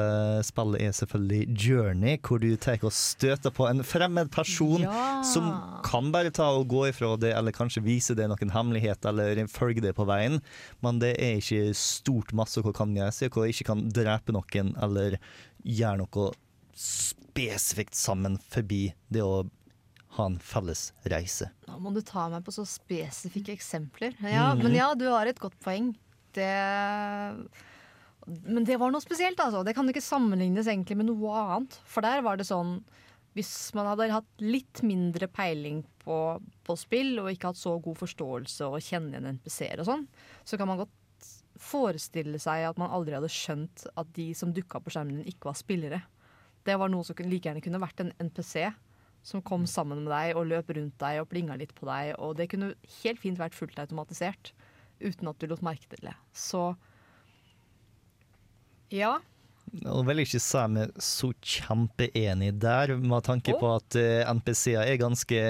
spillet 0.47 0.85
er 0.87 0.95
selvfølgelig 0.97 1.43
Journey, 1.67 2.17
hvor 2.25 2.41
du 2.43 2.51
tar 2.57 2.81
og 2.87 2.95
støter 2.95 3.51
på 3.53 3.67
en 3.69 3.83
fremmed 3.85 4.31
person 4.33 4.81
Ja. 4.87 5.21
som 5.27 5.51
kan 5.85 6.13
bare 6.15 6.31
ta 6.33 6.47
og 6.55 6.69
gå 6.71 6.87
ifra 6.89 7.17
det, 7.21 7.35
eller 7.37 7.53
kanskje 7.53 7.83
vise 7.85 8.15
deg 8.17 8.31
noen 8.31 8.55
hemmelighet, 8.55 9.05
eller 9.05 9.43
følge 9.51 9.83
det 9.85 9.93
på 9.99 10.07
veien, 10.09 10.39
men 10.81 10.99
det 11.03 11.17
er 11.21 11.37
ikke 11.43 11.75
stort 11.77 12.33
masse 12.33 12.63
hva 12.63 12.73
kan 12.73 12.95
gjøre, 12.97 13.29
hva 13.35 13.49
ikke 13.51 13.67
kan 13.69 13.85
drepe 13.93 14.33
noen, 14.33 14.73
eller 14.81 15.19
gjøre 15.65 15.99
noe 16.03 16.31
spesifikt 16.77 17.95
sammen 17.99 18.39
forbi 18.51 18.91
det 19.13 19.23
å 19.25 19.43
ha 20.17 20.27
en 20.27 20.39
felles 20.43 20.89
reise. 21.13 21.51
Nå 21.69 21.77
må 21.85 21.93
du 21.95 22.01
ta 22.03 22.25
meg 22.33 22.43
på 22.47 22.53
så 22.55 22.65
spesifikke 22.67 23.53
eksempler. 23.55 24.17
Ja, 24.27 24.55
Mhm. 24.55 24.63
Men 24.65 24.75
ja, 24.75 24.95
du 24.95 25.07
har 25.09 25.27
et 25.27 25.39
godt 25.39 25.59
poeng. 25.61 25.95
Det 26.33 26.51
Men 28.27 28.65
det 28.65 28.77
var 28.79 28.91
noe 28.93 29.01
spesielt, 29.01 29.39
altså. 29.41 29.65
Det 29.65 29.75
kan 29.75 29.89
ikke 29.89 30.03
sammenlignes 30.05 30.67
egentlig 30.69 30.97
med 30.97 31.07
noe 31.07 31.31
annet. 31.33 31.79
For 31.85 32.01
der 32.03 32.21
var 32.23 32.37
det 32.37 32.47
sånn 32.47 32.83
Hvis 33.35 33.73
man 33.75 33.87
hadde 33.87 34.11
hatt 34.11 34.25
litt 34.43 34.83
mindre 34.83 35.29
peiling 35.29 35.85
på, 36.05 36.43
på 36.67 36.75
spill, 36.77 37.13
og 37.21 37.31
ikke 37.31 37.47
hatt 37.53 37.57
så 37.61 37.77
god 37.81 37.97
forståelse 37.97 38.67
og 38.67 38.81
kjenne 38.83 39.15
igjen 39.15 39.39
NPC-er 39.39 39.79
og 39.79 39.87
sånn, 39.87 40.03
så 40.45 40.59
kan 40.59 40.67
man 40.67 40.79
godt 40.79 40.91
forestille 41.61 42.41
seg 42.41 42.67
at 42.71 42.79
man 42.81 42.93
aldri 42.95 43.17
hadde 43.17 43.31
skjønt 43.33 43.85
at 44.01 44.13
de 44.17 44.31
som 44.37 44.55
dukka 44.57 44.81
på 44.81 44.93
skjermen 44.95 45.21
din, 45.21 45.33
ikke 45.33 45.51
var 45.51 45.59
spillere. 45.59 46.01
Det 46.65 46.77
var 46.81 46.93
noe 46.93 47.07
som 47.07 47.17
like 47.21 47.49
gjerne 47.49 47.63
kunne 47.65 47.83
vært 47.83 48.03
en 48.05 48.15
NPC 48.21 48.71
som 49.23 49.43
kom 49.45 49.67
sammen 49.69 50.05
med 50.05 50.13
deg 50.13 50.39
og 50.39 50.49
løp 50.49 50.71
rundt 50.77 50.97
deg 51.01 51.21
og 51.21 51.29
plinga 51.31 51.57
litt 51.61 51.75
på 51.77 51.89
deg. 51.89 52.15
Og 52.21 52.37
det 52.39 52.49
kunne 52.53 52.73
helt 53.03 53.21
fint 53.21 53.41
vært 53.41 53.57
fullt 53.57 53.81
automatisert 53.83 54.55
uten 55.01 55.29
at 55.31 55.41
du 55.41 55.49
lot 55.49 55.65
merke 55.65 55.89
til 55.93 56.09
det. 56.09 56.17
Så 56.37 56.71
ja. 58.93 59.19
Og 59.87 60.03
vil 60.09 60.25
ikke 60.25 60.41
si 60.43 60.63
meg 60.73 60.97
så 61.05 61.31
kjempeenig 61.47 62.57
der, 62.59 62.97
med 62.99 63.23
tanke 63.29 63.55
på 63.61 63.69
at 63.77 63.97
eh, 64.01 64.27
NPC-er 64.27 64.83
er 64.83 64.99
ganske 64.99 65.43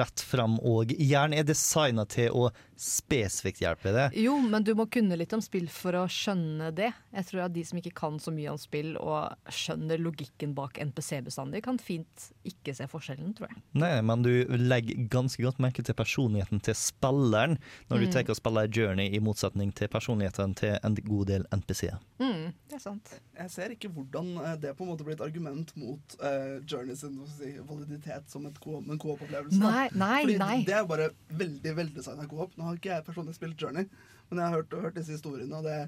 rett 0.00 0.24
fram 0.24 0.56
og 0.64 0.94
gjerne 0.96 1.36
er 1.36 1.44
designa 1.46 2.06
til 2.08 2.32
å 2.32 2.48
spesifikt 2.76 3.60
hjelp 3.62 3.86
i 3.88 3.92
det. 3.94 4.06
Jo, 4.20 4.36
men 4.42 4.64
du 4.64 4.72
må 4.78 4.86
kunne 4.92 5.16
litt 5.18 5.32
om 5.36 5.42
spill 5.44 5.68
for 5.72 5.96
å 5.98 6.04
skjønne 6.10 6.70
det. 6.76 6.90
Jeg 7.16 7.28
tror 7.30 7.44
at 7.46 7.54
de 7.54 7.64
som 7.66 7.80
ikke 7.80 7.94
kan 7.96 8.18
så 8.22 8.32
mye 8.34 8.52
om 8.52 8.60
spill 8.60 8.94
og 9.00 9.34
skjønner 9.52 10.00
logikken 10.02 10.54
bak 10.56 10.78
NPC-bestandig, 10.82 11.62
kan 11.64 11.80
fint 11.82 12.28
ikke 12.46 12.74
se 12.76 12.86
forskjellen, 12.90 13.34
tror 13.38 13.50
jeg. 13.50 13.62
Nei, 13.80 13.94
men 14.06 14.24
du 14.26 14.32
legger 14.60 15.06
ganske 15.12 15.42
godt 15.42 15.60
merke 15.62 15.84
til 15.86 15.96
personligheten 15.96 16.62
til 16.66 16.76
spilleren 16.78 17.58
når 17.90 18.02
du 18.02 18.06
Mm. 18.06 18.12
tar 18.12 18.30
og 18.30 18.36
spiller 18.36 18.68
Journey, 18.70 19.08
i 19.16 19.20
motsetning 19.20 19.72
til 19.74 19.88
personligheten 19.88 20.54
til 20.56 20.78
en 20.84 20.94
god 20.94 21.26
del 21.26 21.46
NPC-er. 21.54 21.98
Mm, 22.20 22.52
det 22.68 22.76
er 22.78 22.82
sant. 22.82 23.12
Jeg 23.36 23.50
ser 23.50 23.72
ikke 23.74 23.90
hvordan 23.92 24.30
eh, 24.42 24.56
det 24.62 24.74
på 24.76 24.84
en 24.84 24.90
måte 24.92 25.04
blir 25.04 25.16
et 25.16 25.24
argument 25.24 25.72
mot 25.76 26.16
uh, 26.20 26.58
Journey 26.64 26.96
sin 26.96 27.18
si, 27.36 27.52
validitet 27.66 28.30
som 28.30 28.46
en 28.46 28.54
co-op-opplevelse. 28.54 29.58
Nei, 29.60 29.88
nei, 29.94 30.22
Fordi 30.24 30.38
nei. 30.38 30.58
Det 30.66 30.76
er 30.78 30.86
bare 30.88 31.10
veldig 31.30 31.74
veldig 31.76 32.04
co-op. 32.30 32.56
Nå 32.56 32.65
har 32.68 32.78
ikke 32.78 32.92
jeg 32.92 33.06
personlig 33.06 33.36
spilt 33.36 33.62
Journey, 33.62 33.88
men 34.28 34.40
jeg 34.40 34.46
har 34.46 34.60
hørt, 34.60 34.76
hørt 34.82 34.98
disse 34.98 35.16
historiene. 35.16 35.58
Og 35.58 35.66
det, 35.66 35.78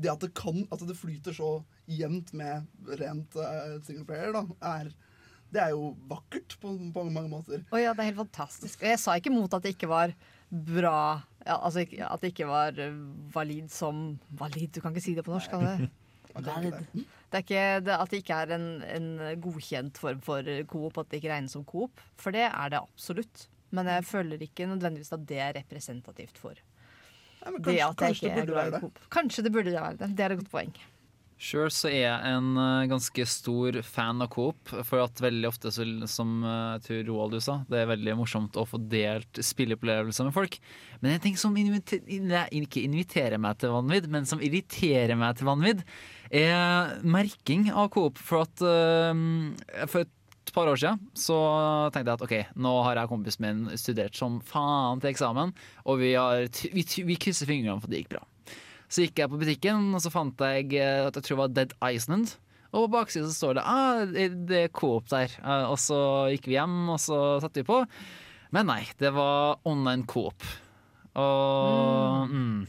det 0.00 0.12
at 0.12 0.24
det 0.24 0.32
kan, 0.38 0.64
at 0.72 0.82
det 0.86 0.98
flyter 0.98 1.36
så 1.36 1.52
jevnt 1.90 2.32
med 2.38 2.66
rent 3.00 3.38
uh, 3.38 3.78
singleplayer, 3.86 4.34
da, 4.36 4.44
er 4.78 4.92
det 5.50 5.62
er 5.64 5.72
jo 5.74 5.94
vakkert 6.10 6.54
på, 6.62 6.76
på 6.94 7.04
mange 7.10 7.30
måter. 7.30 7.64
Å 7.74 7.80
ja, 7.80 7.94
det 7.94 8.04
er 8.04 8.12
helt 8.12 8.22
fantastisk. 8.22 8.84
Og 8.84 8.92
jeg 8.92 9.00
sa 9.02 9.16
ikke 9.18 9.32
mot 9.34 9.50
at 9.56 9.64
det 9.64 9.74
ikke 9.74 9.90
var 9.90 10.14
bra 10.50 11.22
ja, 11.46 11.56
Altså 11.56 11.84
at 11.86 12.22
det 12.22 12.32
ikke 12.32 12.48
var 12.50 12.76
eh, 12.82 12.96
valid 13.34 13.70
som 13.72 14.18
Valid, 14.36 14.74
du 14.74 14.80
kan 14.82 14.92
ikke 14.92 15.04
si 15.04 15.14
det 15.16 15.24
på 15.26 15.32
norsk, 15.32 15.50
kan 15.50 15.64
du? 15.66 15.88
Valid. 16.46 16.76
Det 17.30 17.38
er 17.38 17.44
ikke, 17.44 17.64
det, 17.86 17.94
at 17.96 18.12
det 18.12 18.20
ikke 18.22 18.38
er 18.42 18.52
en, 18.56 18.66
en 18.86 19.08
godkjent 19.42 19.98
form 19.98 20.20
for 20.22 20.46
coop, 20.70 20.98
at 20.98 21.10
det 21.10 21.20
ikke 21.20 21.32
regnes 21.32 21.54
som 21.54 21.64
coop. 21.66 22.02
For 22.18 22.34
det 22.34 22.46
er 22.48 22.72
det 22.74 22.82
absolutt. 22.82 23.46
Men 23.72 23.86
jeg 23.86 24.06
føler 24.08 24.42
ikke 24.46 24.66
nødvendigvis 24.70 25.12
at 25.16 25.26
det 25.26 25.38
er 25.38 25.56
representativt 25.60 26.38
for 26.40 26.54
men 27.46 27.62
det 27.62 27.78
kanskje- 27.80 27.88
at 27.88 28.00
jeg 28.00 28.14
det 28.14 28.16
ikke 28.16 28.40
er 28.42 28.46
glad 28.46 28.66
i 28.66 28.70
det. 28.70 28.80
coop. 28.80 28.98
Kanskje 29.10 29.42
det 29.46 29.52
burde 29.52 29.72
være 29.72 29.96
det. 29.96 30.16
Det 30.16 30.24
er 30.24 30.32
et 30.34 30.40
godt 30.42 30.50
poeng. 30.52 30.74
Sjøl 31.40 31.70
så 31.72 31.88
er 31.88 32.02
jeg 32.02 32.32
en 32.36 32.48
eh, 32.60 32.86
ganske 32.90 33.24
stor 33.24 33.78
fan 33.80 34.20
av 34.20 34.28
Coop, 34.28 34.68
for 34.84 35.00
at 35.00 35.22
veldig 35.24 35.48
ofte, 35.48 35.70
så, 35.72 35.86
som 36.04 36.44
eh, 36.44 36.74
jeg 36.76 36.82
tror 36.84 37.06
Roald 37.08 37.32
du 37.32 37.40
sa, 37.40 37.54
det 37.64 37.78
er 37.80 37.88
veldig 37.88 38.16
morsomt 38.18 38.58
å 38.60 38.66
få 38.68 38.76
delt 38.92 39.40
spilleopplevelser 39.40 40.28
med 40.28 40.36
folk. 40.36 40.58
Men 41.00 41.14
en 41.14 41.22
ting 41.24 41.38
som 41.40 41.56
inviter, 41.56 42.04
ikke 42.04 42.84
inviterer 42.84 43.40
meg 43.40 43.56
til 43.56 43.72
vanvidd, 43.72 44.10
men 44.12 44.28
som 44.28 44.42
irriterer 44.44 45.16
meg 45.16 45.40
til 45.40 45.48
vanvidd, 45.48 45.80
er 46.28 47.00
merking 47.08 47.70
av 47.72 47.88
Coop. 47.96 48.20
For 48.20 48.44
at 48.44 48.60
eh, 48.60 49.86
for 49.88 50.04
et 50.04 50.12
par 50.56 50.68
år 50.70 50.78
siden 50.80 51.00
så 51.18 51.36
tenkte 51.94 52.10
jeg 52.12 52.18
at 52.18 52.24
ok, 52.26 52.34
nå 52.60 52.72
har 52.86 52.98
jeg 52.98 53.08
og 53.08 53.14
kompisen 53.14 53.46
min 53.46 53.78
studert 53.80 54.16
som 54.18 54.40
faen 54.46 55.00
til 55.02 55.10
eksamen, 55.12 55.52
og 55.84 55.98
vi, 56.02 56.12
har, 56.14 56.46
vi, 56.74 56.84
vi 57.06 57.16
krysser 57.20 57.48
fingrene 57.50 57.80
for 57.80 57.88
at 57.90 57.94
det 57.94 58.02
gikk 58.04 58.14
bra. 58.16 58.22
Så 58.90 59.04
gikk 59.04 59.20
jeg 59.22 59.30
på 59.30 59.38
butikken, 59.38 59.90
og 59.94 60.02
så 60.02 60.10
fant 60.10 60.40
jeg 60.42 60.72
eh, 60.74 61.04
at 61.06 61.14
jeg 61.14 61.22
tror 61.26 61.36
det 61.36 61.42
var 61.44 61.52
Dead 61.60 61.74
Island. 61.94 62.32
Og 62.70 62.84
på 62.86 62.90
baksiden 62.96 63.28
så 63.30 63.34
står 63.36 63.58
det 63.58 63.62
ah, 63.66 64.00
det- 64.06 64.58
er 64.64 64.68
Coop 64.74 65.08
der. 65.10 65.30
Eh, 65.42 65.66
Og 65.70 65.78
så 65.78 66.00
gikk 66.34 66.46
vi 66.50 66.56
hjem, 66.58 66.88
og 66.90 66.98
så 67.02 67.20
satte 67.42 67.62
vi 67.62 67.68
på. 67.70 67.84
Men 68.54 68.66
nei, 68.66 68.82
det 68.98 69.12
var 69.14 69.58
online 69.64 70.06
Coop. 70.10 70.42
Og 71.18 72.30
mm. 72.30 72.66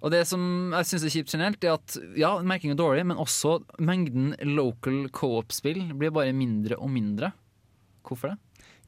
Og 0.00 0.10
det 0.14 0.22
som 0.28 0.72
jeg 0.72 0.88
syns 0.88 1.04
er 1.04 1.14
kjipt 1.14 1.32
generelt, 1.34 1.64
er 1.64 1.74
at 1.76 1.96
ja, 2.16 2.34
merking 2.40 2.72
er 2.72 2.78
dårlig, 2.80 3.04
men 3.10 3.20
også 3.20 3.58
mengden 3.78 4.32
local 4.56 5.08
co-op-spill 5.12 5.90
blir 6.00 6.14
bare 6.16 6.32
mindre 6.36 6.78
og 6.80 6.88
mindre. 6.94 7.34
Hvorfor 8.06 8.32
det? 8.32 8.38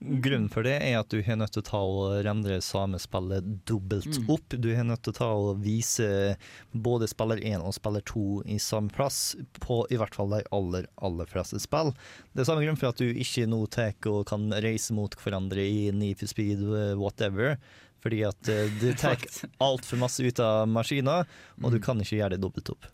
Grunnen 0.02 0.48
for 0.50 0.66
det 0.66 0.72
er 0.82 0.96
at 0.98 1.12
du 1.14 1.20
har 1.22 1.36
nødt 1.38 1.52
til 1.54 1.62
å 1.62 1.66
ta 1.68 1.78
og 1.78 2.24
rendre 2.26 2.56
samme 2.64 2.98
spillet 2.98 3.44
dobbelt 3.70 4.08
Mm. 4.18 4.24
opp. 4.34 4.48
Du 4.58 4.74
har 4.74 4.82
nødt 4.82 5.02
til 5.04 5.12
å 5.12 5.18
ta 5.20 5.28
og 5.30 5.60
vise 5.62 6.34
både 6.74 7.06
spiller 7.06 7.38
1 7.38 7.62
og 7.62 7.72
spiller 7.76 8.02
2 8.02 8.42
i 8.50 8.56
samme 8.58 8.90
plass, 8.90 9.36
på 9.60 9.86
i 9.92 9.96
hvert 10.00 10.16
fall 10.16 10.30
de 10.34 10.42
aller, 10.50 10.88
aller 10.98 11.26
fleste 11.30 11.60
spill. 11.62 11.92
Det 12.34 12.42
er 12.42 12.50
samme 12.50 12.64
grunn 12.66 12.80
for 12.80 12.88
at 12.88 12.98
du 12.98 13.12
ikke 13.14 13.46
nå 13.46 13.62
tar 13.70 13.94
og 14.10 14.26
kan 14.26 14.50
reise 14.50 14.90
mot 14.92 15.14
hverandre 15.14 15.62
i 15.62 15.92
Need 15.92 16.18
for 16.18 16.26
Speed, 16.26 16.58
eh, 16.58 16.96
whatever. 16.98 17.58
Fordi 18.02 18.24
at 18.26 18.50
eh, 18.50 18.72
du 18.80 18.90
tar 19.02 19.20
altfor 19.62 20.00
masse 20.02 20.24
ut 20.24 20.42
av 20.42 20.66
maskina, 20.70 21.22
og 21.62 21.72
du 21.74 21.80
kan 21.82 22.00
ikke 22.02 22.18
gjøre 22.18 22.36
det 22.36 22.42
dobbelt 22.42 22.74
opp. 22.74 22.90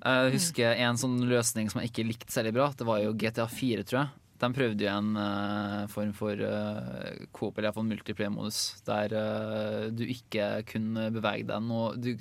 Jeg 0.00 0.32
husker 0.32 0.78
en 0.80 0.96
sånn 0.96 1.18
løsning 1.28 1.68
som 1.68 1.82
jeg 1.82 1.90
ikke 1.90 2.08
likte 2.08 2.32
særlig 2.32 2.54
bra. 2.56 2.70
Det 2.72 2.86
var 2.88 3.02
jo 3.02 3.16
GTA 3.20 3.44
4, 3.50 3.84
tror 3.84 4.00
jeg. 4.00 4.12
De 4.40 4.48
prøvde 4.56 4.86
jo 4.86 4.88
en 4.88 5.08
uh, 5.20 5.82
form 5.92 6.14
for 6.16 6.40
uh, 6.40 7.10
coop, 7.36 7.58
eller 7.58 7.68
iallfall 7.68 7.84
multiplayer-modus, 7.90 8.60
der 8.86 9.12
uh, 9.12 9.90
du 9.92 10.06
ikke 10.08 10.62
kunne 10.70 11.10
bevege 11.12 11.44
deg 11.50 11.66
noe 11.66 11.90
du, 12.00 12.14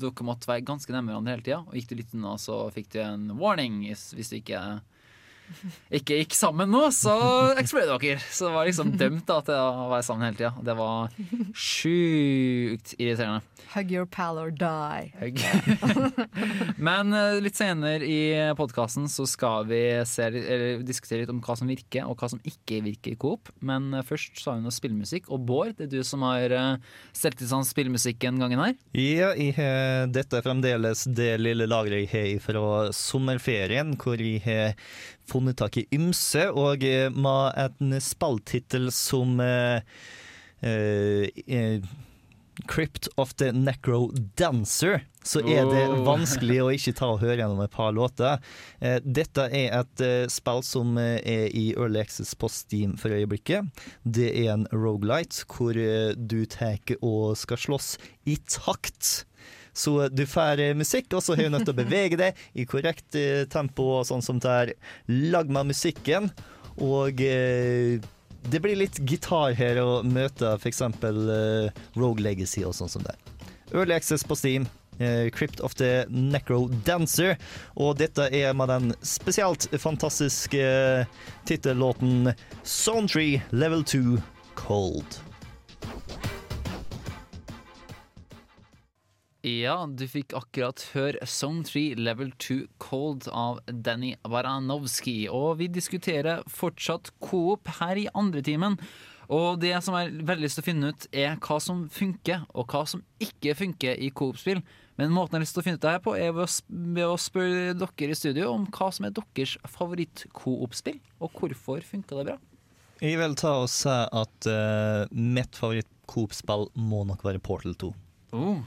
Dere 0.00 0.24
måtte 0.24 0.48
være 0.48 0.64
ganske 0.64 0.94
nærme 0.94 1.12
hverandre 1.12 1.34
hele 1.34 1.44
tida, 1.44 1.58
og 1.66 1.76
gikk 1.76 1.90
du 1.90 1.98
litt 1.98 2.14
unna, 2.16 2.38
så 2.40 2.62
fikk 2.72 2.88
du 2.94 3.02
en 3.04 3.28
warning 3.36 3.82
hvis, 3.84 4.06
hvis 4.16 4.32
du 4.32 4.38
ikke 4.38 4.62
ikke 6.00 6.20
gikk 6.22 6.36
sammen 6.38 6.70
nå, 6.72 6.86
så 6.94 7.14
eksploderte 7.60 8.00
dere. 8.04 8.24
Så 8.30 8.48
det 8.48 8.54
var 8.56 8.68
liksom 8.68 8.94
dømt 9.00 9.26
da, 9.28 9.40
til 9.46 9.56
å 9.56 9.88
være 9.92 10.06
sammen 10.06 10.28
hele 10.28 10.38
tida. 10.38 10.52
Det 10.66 10.76
var 10.78 11.14
sjukt 11.54 12.94
irriterende. 12.98 13.42
Hug 13.70 13.92
your 13.92 14.06
pal 14.06 14.38
or 14.38 14.50
die. 14.50 15.12
Hug. 15.20 15.38
Men 16.88 17.14
eh, 17.14 17.38
litt 17.42 17.58
senere 17.58 18.02
i 18.02 18.34
podkasten 18.58 19.06
så 19.10 19.26
skal 19.30 19.68
vi 19.70 19.82
se, 20.08 20.26
eller, 20.26 20.82
diskutere 20.86 21.22
litt 21.22 21.30
om 21.30 21.38
hva 21.44 21.54
som 21.58 21.70
virker 21.70 22.08
og 22.08 22.18
hva 22.18 22.32
som 22.32 22.42
ikke 22.42 22.80
virker 22.86 23.14
i 23.14 23.20
Coop. 23.20 23.52
Men 23.62 23.92
eh, 23.94 24.06
først 24.06 24.42
så 24.42 24.50
har 24.50 24.58
vi 24.58 24.66
noe 24.66 24.74
spillmusikk. 24.74 25.30
Og 25.30 25.44
Bård, 25.46 25.76
det 25.78 25.86
er 25.86 25.92
du 25.92 26.02
som 26.06 26.24
har 26.26 26.50
uh, 26.50 26.96
stelt 27.16 27.40
i 27.42 27.46
stand 27.46 27.68
spillmusikken 27.68 28.42
gangen 28.42 28.62
her. 28.62 28.74
Ja, 28.96 29.30
har, 29.38 30.10
dette 30.10 30.40
er 30.40 30.46
fremdeles 30.46 31.06
det 31.06 31.36
lille 31.40 31.68
lageret 31.70 32.10
jeg 32.10 32.40
har 32.40 32.44
fra 32.44 32.90
sommerferien, 32.96 33.94
hvor 34.00 34.18
jeg 34.18 34.42
har 34.46 34.74
funnet 35.30 35.60
tak 35.60 35.78
i 35.80 35.86
ymse, 35.94 36.48
og 36.50 36.84
eh, 36.86 37.08
med 37.10 37.58
en 37.80 37.96
spilltittel 38.02 38.90
som 38.94 39.40
eh, 39.44 39.82
eh, 40.66 41.28
eh, 41.46 41.90
Crypt 42.68 43.08
of 43.16 43.32
the 43.40 43.52
Necro 43.56 44.10
Dancer, 44.36 45.06
så 45.24 45.40
er 45.48 45.64
det 45.70 45.84
vanskelig 46.04 46.58
å 46.60 46.68
ikke 46.74 46.92
ta 46.98 47.08
og 47.14 47.22
høre 47.22 47.38
gjennom 47.38 47.62
et 47.64 47.72
par 47.72 47.94
låter. 47.96 48.42
Eh, 48.84 48.98
dette 49.00 49.46
er 49.48 49.78
et 49.78 50.04
spill 50.32 50.60
som 50.66 50.98
er 51.00 51.48
i 51.56 51.70
Early 51.72 52.02
Access 52.02 52.34
på 52.36 52.50
Steam 52.52 52.98
for 53.00 53.16
øyeblikket. 53.16 53.70
Det 54.04 54.28
er 54.42 54.52
en 54.58 54.68
rogelight 54.74 55.42
hvor 55.48 55.76
du 55.76 56.38
tar 56.52 56.96
og 57.00 57.38
skal 57.40 57.64
slåss 57.64 57.94
i 58.28 58.36
takt. 58.44 59.24
Så 59.80 60.08
du 60.08 60.26
får 60.28 60.60
eh, 60.60 60.76
musikk, 60.76 61.12
og 61.16 61.24
så 61.24 61.36
har 61.36 61.46
du 61.48 61.54
nødt 61.54 61.64
til 61.68 61.74
å 61.74 61.80
bevege 61.80 62.18
deg 62.20 62.40
i 62.52 62.66
korrekt 62.68 63.16
eh, 63.16 63.46
tempo 63.50 63.86
og 64.00 64.08
sånn 64.08 64.24
som 64.24 64.40
det 64.42 64.56
er. 64.64 64.72
Lag 65.32 65.48
med 65.52 65.70
musikken, 65.72 66.28
og 66.84 67.22
eh, 67.24 67.96
det 68.50 68.60
blir 68.64 68.76
litt 68.80 69.00
gitar 69.08 69.56
her 69.56 69.80
å 69.80 70.00
møte 70.04 70.52
f.eks. 70.58 70.82
Rogue 71.96 72.24
Legacy 72.24 72.64
og 72.64 72.76
sånn 72.76 72.92
som 72.92 73.04
det. 73.06 73.16
Early 73.72 73.96
Access 73.96 74.24
på 74.26 74.36
Steam. 74.36 74.68
Crypt 75.32 75.62
of 75.64 75.72
the 75.80 76.02
Necro 76.12 76.66
Dancer. 76.84 77.38
Og 77.80 77.94
dette 78.02 78.26
er 78.36 78.52
med 78.52 78.68
den 78.68 78.92
spesielt 79.00 79.64
fantastiske 79.80 80.66
tittellåten 81.48 82.34
Soundtree 82.68 83.40
Level 83.48 83.86
2 83.88 84.20
Cold. 84.60 85.20
Ja, 89.40 89.86
du 89.88 90.02
fikk 90.04 90.34
akkurat 90.36 90.82
høre 90.92 91.24
Song 91.24 91.62
3 91.64 91.94
Level 91.96 92.28
2 92.44 92.58
Cold 92.82 93.24
av 93.32 93.62
Danny 93.72 94.10
Baranovsky. 94.20 95.30
Og 95.32 95.62
vi 95.62 95.70
diskuterer 95.72 96.42
fortsatt 96.44 97.08
Coop 97.24 97.70
her 97.78 97.96
i 97.96 98.04
andre 98.12 98.42
timen. 98.44 98.76
Og 99.32 99.62
det 99.62 99.72
som 99.80 99.96
jeg 99.96 100.10
har 100.10 100.26
veldig 100.28 100.44
lyst 100.44 100.58
til 100.58 100.64
å 100.64 100.66
finne 100.66 100.90
ut, 100.92 101.06
er 101.16 101.38
hva 101.40 101.56
som 101.62 101.86
funker, 101.88 102.42
og 102.52 102.68
hva 102.68 102.82
som 102.90 103.00
ikke 103.22 103.54
funker 103.56 103.96
i 103.96 104.10
Coop-spill. 104.12 104.60
Men 105.00 105.14
måten 105.16 105.38
jeg 105.38 105.38
har 105.38 105.46
lyst 105.46 105.56
til 105.56 105.62
å 105.62 105.66
finne 105.70 105.80
ut 105.80 105.86
det 105.86 105.94
her 105.94 106.04
på, 106.04 106.14
er 106.18 106.36
ved 106.36 107.06
å 107.06 107.16
spørre 107.16 107.72
dere 107.80 108.12
i 108.12 108.20
studio 108.20 108.50
om 108.52 108.68
hva 108.68 108.90
som 108.92 109.08
er 109.08 109.16
deres 109.16 109.56
favoritt-Coop-spill, 109.78 111.00
og 111.24 111.40
hvorfor 111.40 111.86
funka 111.94 112.20
det 112.20 112.28
bra. 112.28 112.36
Jeg 113.00 113.16
vil 113.16 113.40
ta 113.40 113.56
og 113.62 113.70
si 113.72 113.88
at 113.88 114.52
uh, 114.52 115.08
mitt 115.16 115.56
favoritt-Coop-spill 115.56 116.68
må 116.76 117.06
nok 117.08 117.24
være 117.24 117.40
Portal 117.40 117.78
2. 117.86 117.94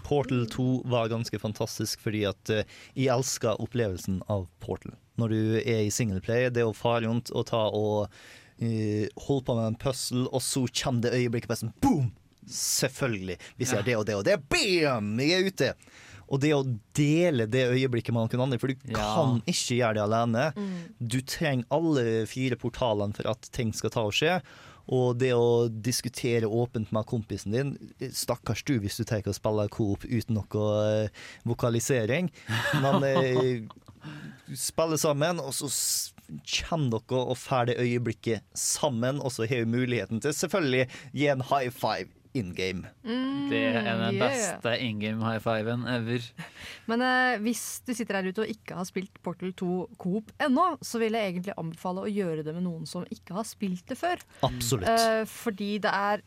Portal 0.03 0.45
2 0.51 0.65
var 0.91 1.09
ganske 1.11 1.39
fantastisk 1.39 2.01
fordi 2.03 2.23
at 2.29 2.49
eh, 2.53 2.63
jeg 2.95 3.11
elska 3.13 3.55
opplevelsen 3.63 4.21
av 4.31 4.47
Portal. 4.63 4.95
Når 5.21 5.29
du 5.29 5.41
er 5.61 5.83
i 5.85 5.91
singleplay, 5.93 6.49
det 6.49 6.63
å 6.65 6.73
fare 6.73 7.05
rundt 7.05 7.29
og 7.31 7.45
ta 7.51 7.67
og 7.69 8.07
uh, 8.09 9.05
holde 9.27 9.45
på 9.45 9.55
med 9.59 9.67
en 9.67 9.75
puzzle, 9.77 10.25
og 10.33 10.41
så 10.41 10.63
kommer 10.73 11.05
det 11.05 11.13
øyeblikket 11.19 11.51
bare 11.51 11.61
sånn 11.65 11.75
boom! 11.83 12.07
Selvfølgelig. 12.49 13.37
Hvis 13.59 13.71
jeg 13.71 13.79
gjør 13.79 13.85
det 13.87 13.95
og 13.99 14.07
det 14.09 14.15
og 14.17 14.25
det, 14.27 14.39
bam! 14.51 15.13
Jeg 15.21 15.37
er 15.37 15.47
ute. 15.47 15.69
Og 16.33 16.41
det 16.41 16.49
å 16.55 16.63
dele 16.97 17.45
det 17.51 17.67
øyeblikket 17.69 18.13
med 18.15 18.25
noen 18.33 18.43
andre, 18.47 18.59
for 18.59 18.71
du 18.71 18.75
Ja. 18.89 19.05
kan 19.15 19.41
ikke 19.45 19.77
gjøre 19.77 19.93
det 19.99 20.03
alene. 20.03 20.45
Du 20.99 21.19
trenger 21.21 21.65
alle 21.69 22.25
fire 22.25 22.57
portalene 22.57 23.13
for 23.15 23.29
at 23.29 23.49
ting 23.53 23.71
skal 23.71 23.93
ta 23.93 24.01
og 24.07 24.13
skje. 24.17 24.39
Og 24.91 25.19
det 25.19 25.31
å 25.35 25.69
diskutere 25.69 26.49
åpent 26.49 26.91
med 26.91 27.07
kompisen 27.07 27.55
din 27.55 27.75
Stakkars 28.11 28.65
du 28.67 28.75
hvis 28.83 28.99
du 28.99 29.05
tar 29.07 29.23
og 29.29 29.37
spiller 29.37 29.71
coop 29.71 30.03
uten 30.03 30.35
noe 30.39 30.65
eh, 30.83 31.21
vokalisering. 31.47 32.31
Men 32.83 33.07
eh, 33.07 33.63
spiller 34.59 34.99
sammen, 34.99 35.39
og 35.39 35.53
så 35.55 35.69
kjenner 36.43 36.99
dere 36.99 37.21
og 37.21 37.39
får 37.39 37.71
det 37.71 37.79
øyeblikket 37.79 38.43
sammen. 38.57 39.21
Og 39.23 39.31
så 39.35 39.47
har 39.47 39.63
vi 39.63 39.71
muligheten 39.77 40.23
til 40.23 40.35
selvfølgelig 40.35 40.89
gi 41.13 41.31
en 41.31 41.47
high 41.51 41.71
five 41.71 42.11
in 42.33 42.53
game. 42.57 42.87
Det 43.03 43.59
er 43.69 43.83
den 43.85 44.15
yeah. 44.17 44.21
beste 44.21 44.71
in 44.81 44.99
game 45.01 45.21
high 45.21 45.39
fiven 45.43 45.83
ever. 45.87 46.25
Men 46.89 47.03
eh, 47.05 47.37
hvis 47.45 47.81
du 47.85 47.93
sitter 47.93 48.19
der 48.21 48.29
ute 48.31 48.45
og 48.45 48.53
ikke 48.53 48.77
har 48.79 48.87
spilt 48.89 49.19
Portal 49.25 49.53
2 49.59 49.73
Coop 50.01 50.31
ennå, 50.41 50.65
så 50.81 51.01
vil 51.01 51.13
jeg 51.17 51.33
egentlig 51.35 51.53
anbefale 51.61 52.05
å 52.05 52.09
gjøre 52.11 52.45
det 52.47 52.55
med 52.57 52.65
noen 52.65 52.87
som 52.89 53.05
ikke 53.13 53.37
har 53.37 53.45
spilt 53.47 53.85
det 53.91 53.99
før. 53.99 54.23
Absolutt. 54.47 54.89
Eh, 54.89 55.21
fordi 55.29 55.75
det 55.83 55.93
er 55.93 56.25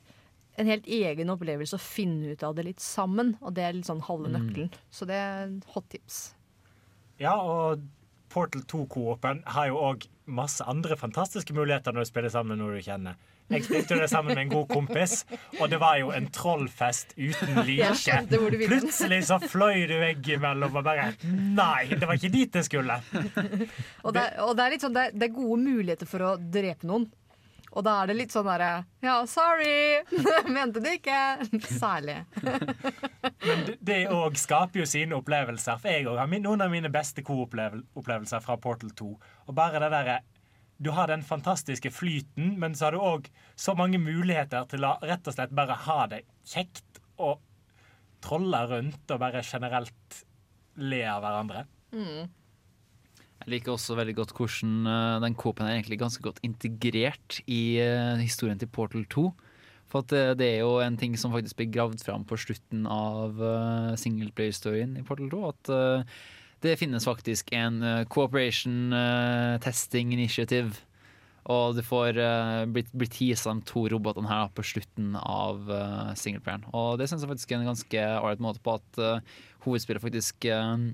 en 0.56 0.70
helt 0.70 0.86
egen 0.88 1.28
opplevelse 1.34 1.76
å 1.76 1.82
finne 1.82 2.32
ut 2.32 2.42
av 2.46 2.54
det 2.56 2.64
litt 2.70 2.80
sammen, 2.80 3.34
og 3.42 3.52
det 3.58 3.66
er 3.66 3.74
litt 3.76 3.88
sånn 3.90 4.00
halve 4.06 4.30
Mm. 4.30 4.36
nøkkelen. 4.38 4.70
Så 4.90 5.04
det 5.10 5.18
er 5.20 5.42
en 5.48 5.62
hot 5.74 5.88
tips. 5.92 6.34
Ja, 7.20 7.34
og 7.36 7.82
Portal 8.32 8.62
2-coopen 8.62 9.42
har 9.46 9.68
jo 9.68 9.76
òg 9.80 10.06
masse 10.26 10.64
andre 10.66 10.96
fantastiske 10.96 11.54
muligheter 11.54 11.92
når 11.92 12.06
du 12.06 12.10
spiller 12.10 12.32
sammen 12.32 12.56
med 12.56 12.64
noen 12.64 12.78
du 12.80 12.82
kjenner. 12.86 13.16
Jeg 13.48 13.62
spilte 13.62 13.94
jo 13.94 14.00
det 14.02 14.08
sammen 14.10 14.34
med 14.34 14.42
en 14.46 14.48
god 14.50 14.68
kompis, 14.72 15.20
og 15.60 15.68
det 15.70 15.78
var 15.78 15.98
jo 16.00 16.08
en 16.10 16.26
trollfest 16.34 17.12
uten 17.16 17.60
like. 17.68 18.16
Plutselig 18.66 19.20
så 19.28 19.38
fløy 19.42 19.84
du 19.86 19.94
veggimellom 20.02 20.80
og 20.80 20.86
bare 20.86 21.12
Nei, 21.30 21.86
det 21.92 22.02
var 22.08 22.18
ikke 22.18 22.32
dit 22.34 22.50
det 22.56 22.64
skulle. 22.66 22.98
Og 24.02 24.10
det, 24.16 24.24
og 24.42 24.56
det 24.58 24.64
er 24.66 24.74
litt 24.74 24.82
sånn, 24.88 24.96
det 24.98 25.06
det 25.14 25.28
er 25.30 25.36
gode 25.38 25.62
muligheter 25.62 26.10
for 26.10 26.26
å 26.26 26.34
drepe 26.40 26.86
noen. 26.90 27.06
Og 27.76 27.84
da 27.84 27.98
er 28.00 28.08
det 28.08 28.14
litt 28.16 28.32
sånn 28.32 28.46
derre 28.48 28.70
Ja, 29.04 29.18
sorry! 29.28 29.98
Mente 30.54 30.80
det 30.80 30.94
ikke? 30.98 31.18
Særlig. 31.68 32.22
Men 33.44 33.64
det- 33.66 33.76
det 33.84 33.98
òg 34.14 34.38
skaper 34.40 34.80
jo 34.80 34.86
sine 34.88 35.18
opplevelser. 35.18 35.76
For 35.82 35.92
jeg 35.92 36.06
òg 36.08 36.16
har 36.22 36.30
noen 36.40 36.62
av 36.64 36.72
mine 36.72 36.88
beste 36.94 37.22
co-opplevelser 37.26 38.40
fra 38.42 38.56
Portal 38.56 38.94
2. 38.96 39.10
Og 39.46 39.54
bare 39.54 39.82
det 39.82 39.90
derre 39.92 40.16
Du 40.76 40.90
har 40.92 41.08
den 41.08 41.22
fantastiske 41.24 41.90
flyten, 41.94 42.56
men 42.60 42.74
så 42.76 42.88
har 42.88 42.96
du 42.96 43.00
òg 43.00 43.28
så 43.56 43.72
mange 43.78 44.00
muligheter 44.02 44.66
til 44.68 44.84
å 44.84 44.96
rett 45.04 45.28
og 45.28 45.36
slett 45.36 45.54
bare 45.56 45.78
ha 45.86 46.00
det 46.12 46.22
kjekt 46.44 47.00
og 47.16 47.40
trolle 48.24 48.60
rundt 48.68 49.14
og 49.14 49.22
bare 49.22 49.44
generelt 49.46 50.20
le 50.76 51.00
av 51.08 51.22
hverandre. 51.24 51.64
Jeg 53.46 53.52
liker 53.52 53.76
også 53.76 53.96
veldig 53.98 54.16
godt 54.18 54.32
hvordan 54.36 54.88
eh, 54.90 55.18
den 55.22 55.36
Coop-en 55.38 55.68
er 55.68 55.76
egentlig 55.76 56.00
ganske 56.00 56.22
godt 56.24 56.40
integrert 56.46 57.40
i 57.46 57.78
eh, 57.82 58.16
historien 58.20 58.58
til 58.60 58.70
Portal 58.72 59.04
2. 59.12 59.26
For 59.86 60.02
at 60.02 60.14
eh, 60.16 60.32
det 60.38 60.48
er 60.48 60.64
jo 60.64 60.80
en 60.82 60.96
ting 61.00 61.14
som 61.20 61.32
faktisk 61.34 61.60
blir 61.60 61.70
gravd 61.76 62.02
fram 62.04 62.24
på 62.26 62.38
slutten 62.42 62.88
av 62.90 63.38
singleplayer-storyen 64.02 64.96
i 64.98 65.04
Portal 65.06 65.30
2. 65.32 65.44
At 65.52 65.72
det 66.64 66.76
finnes 66.80 67.04
faktisk 67.04 67.52
en 67.52 67.82
eh, 67.82 68.04
cooperation 68.08 68.92
eh, 68.92 69.56
testing 69.64 70.12
initiative. 70.16 70.72
Og 71.46 71.76
du 71.78 71.82
får 71.86 72.16
uh, 72.18 72.64
blitt, 72.66 72.90
teasa 73.14 73.52
de 73.54 73.62
to 73.68 73.84
robotene 73.92 74.26
her 74.26 74.48
på 74.54 74.64
slutten 74.66 75.14
av 75.20 75.68
uh, 75.70 76.10
singleplayeren. 76.18 76.66
Og 76.74 76.98
det 76.98 77.06
syns 77.06 77.22
jeg 77.22 77.30
faktisk 77.30 77.52
er 77.52 77.60
en 77.60 77.68
ganske 77.70 78.06
ålreit 78.16 78.42
måte 78.42 78.62
på 78.66 78.74
at 78.80 78.98
uh, 78.98 79.36
hovedspillet 79.62 80.02
faktisk 80.02 80.48
uh, 80.50 80.90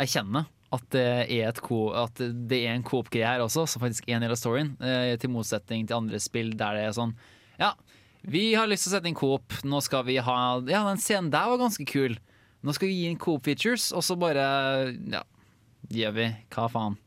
erkjenner 0.00 0.48
at 0.74 0.86
det 0.90 1.04
er, 1.04 1.50
et 1.50 1.60
ko 1.62 1.90
at 1.94 2.16
det 2.18 2.64
er 2.64 2.72
en 2.72 2.86
coop-greie 2.86 3.28
her 3.28 3.44
også, 3.44 3.66
som 3.68 3.84
faktisk 3.84 4.08
er 4.08 4.16
en 4.16 4.24
del 4.24 4.32
av 4.34 4.40
storyen. 4.40 4.72
til 5.20 5.30
motsetning 5.30 5.84
til 5.86 6.00
andre 6.00 6.18
spill 6.18 6.56
der 6.58 6.74
det 6.74 6.86
er 6.88 6.96
sånn 6.96 7.12
Ja, 7.60 7.74
vi 8.24 8.54
har 8.56 8.66
lyst 8.66 8.88
til 8.88 8.90
å 8.90 8.94
sette 8.96 9.10
inn 9.10 9.18
coop. 9.18 9.52
Nå 9.68 9.78
skal 9.84 10.02
vi 10.08 10.16
ha 10.16 10.38
Ja, 10.64 10.80
den 10.88 11.02
scenen 11.02 11.30
der 11.30 11.52
var 11.52 11.60
ganske 11.60 11.84
kul. 11.86 12.16
Nå 12.64 12.72
skal 12.72 12.88
vi 12.88 12.98
gi 13.02 13.08
inn 13.10 13.20
coop-features, 13.20 13.90
og 13.92 14.04
så 14.06 14.16
bare 14.16 14.44
Ja, 15.12 15.22
gjør 15.92 16.14
vi. 16.16 16.28
Hva 16.54 16.68
faen? 16.72 16.98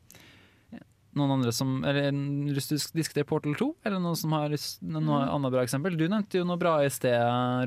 Noen 1.18 1.40
andre 1.40 1.54
som 1.56 1.80
Eller 1.88 2.12
lyst 2.54 2.70
til 2.70 2.78
å 2.78 2.98
diskutere 3.00 3.26
Portal 3.28 3.58
2? 3.58 3.72
Eller 3.88 4.02
noen 4.04 4.18
som 4.20 4.36
har 4.38 4.52
lyst 4.54 4.84
noe 4.86 5.24
annet 5.26 5.54
bra 5.56 5.64
eksempel? 5.66 5.98
Du 5.98 6.06
nevnte 6.06 6.42
jo 6.42 6.46
noe 6.46 6.62
bra 6.62 6.78
i 6.86 6.92
sted, 6.94 7.18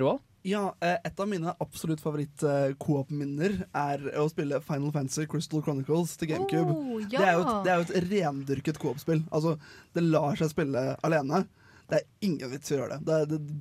Roald. 0.02 0.22
Ja, 0.46 0.70
eh, 0.80 0.96
et 1.04 1.18
av 1.20 1.28
mine 1.28 1.52
absolutt 1.60 2.00
favoritt-coop-minner 2.00 3.58
er 3.76 4.06
å 4.16 4.24
spille 4.30 4.62
Final 4.64 4.92
Fantasy 4.94 5.26
Crystal 5.28 5.60
Chronicles 5.60 6.14
til 6.16 6.30
GameCube. 6.30 6.72
Oh, 6.72 7.02
det, 7.02 7.20
er 7.20 7.34
jo 7.36 7.42
et, 7.42 7.50
det 7.66 7.72
er 7.72 7.82
jo 7.82 7.84
et 7.84 8.08
rendyrket 8.08 8.80
coop-spill. 8.80 9.20
Altså, 9.28 9.58
det 9.92 10.06
lar 10.06 10.40
seg 10.40 10.54
spille 10.54 10.86
alene. 11.04 11.42
Det 11.90 12.00
er 12.00 12.08
ingen 12.24 12.54
vits 12.54 12.72
i 12.72 12.78
å 12.78 12.80
gjøre 12.80 12.96
det. 12.96 13.04
Det, 13.04 13.20
det, 13.34 13.60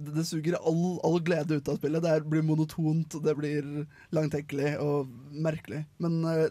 det, 0.00 0.16
det 0.16 0.26
suger 0.28 0.58
all, 0.58 0.82
all 1.06 1.20
glede 1.24 1.60
ut 1.60 1.70
av 1.70 1.78
spillet. 1.80 2.04
Det 2.04 2.16
blir 2.32 2.44
monotont, 2.46 3.16
det 3.24 3.36
blir 3.38 3.70
langtekkelig 4.16 4.74
og 4.82 5.10
merkelig. 5.30 5.84
Men 6.02 6.20
uh, 6.26 6.48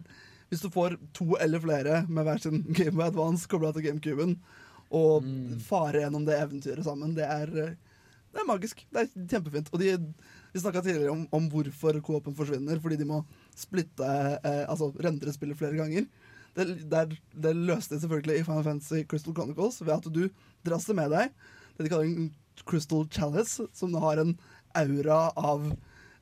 hvis 0.50 0.64
du 0.64 0.70
får 0.74 0.98
to 1.18 1.36
eller 1.42 1.62
flere 1.64 2.04
med 2.10 2.26
hver 2.28 2.42
sin 2.42 2.64
Game 2.78 2.98
of 2.98 3.08
Advance 3.10 3.50
kobla 3.50 3.74
til 3.76 3.90
GameCuben, 3.90 4.40
og 4.90 5.26
fare 5.68 6.02
gjennom 6.02 6.24
det 6.26 6.40
eventyret 6.42 6.86
sammen, 6.86 7.14
det 7.18 7.28
er 7.30 7.52
eh, 7.62 7.78
det 8.30 8.42
er 8.42 8.46
magisk. 8.46 8.82
Det 8.94 9.04
er 9.04 9.28
kjempefint. 9.30 9.70
Og 9.74 9.82
de, 9.82 9.94
vi 10.54 10.62
snakka 10.62 10.84
tidligere 10.86 11.14
om, 11.14 11.24
om 11.34 11.48
hvorfor 11.50 11.98
co-open 12.06 12.36
forsvinner. 12.38 12.82
Fordi 12.82 12.98
de 13.00 13.08
må 13.10 13.24
splitte 13.58 14.06
eh, 14.06 14.66
Altså 14.70 14.92
rendre 15.02 15.34
spillet 15.34 15.58
flere 15.58 15.78
ganger. 15.80 16.06
Det, 16.58 16.68
det, 16.92 17.00
er, 17.00 17.16
det 17.46 17.56
løste 17.58 17.96
de 17.96 18.04
selvfølgelig 18.04 18.40
i 18.40 18.46
Final 18.46 18.68
Fantasy 18.68 19.02
Crystal 19.10 19.34
Chronicles 19.34 19.82
ved 19.82 19.96
at 19.96 20.10
du 20.14 20.28
dras 20.66 20.86
det 20.86 20.98
med 20.98 21.14
deg. 21.14 21.34
Det 21.78 21.86
de 21.86 21.92
kaller 21.92 22.10
en 22.10 22.30
Crystal 22.66 23.06
Chalice, 23.12 23.68
som 23.74 23.94
har 23.94 24.18
en 24.22 24.36
aura 24.78 25.30
av 25.36 25.70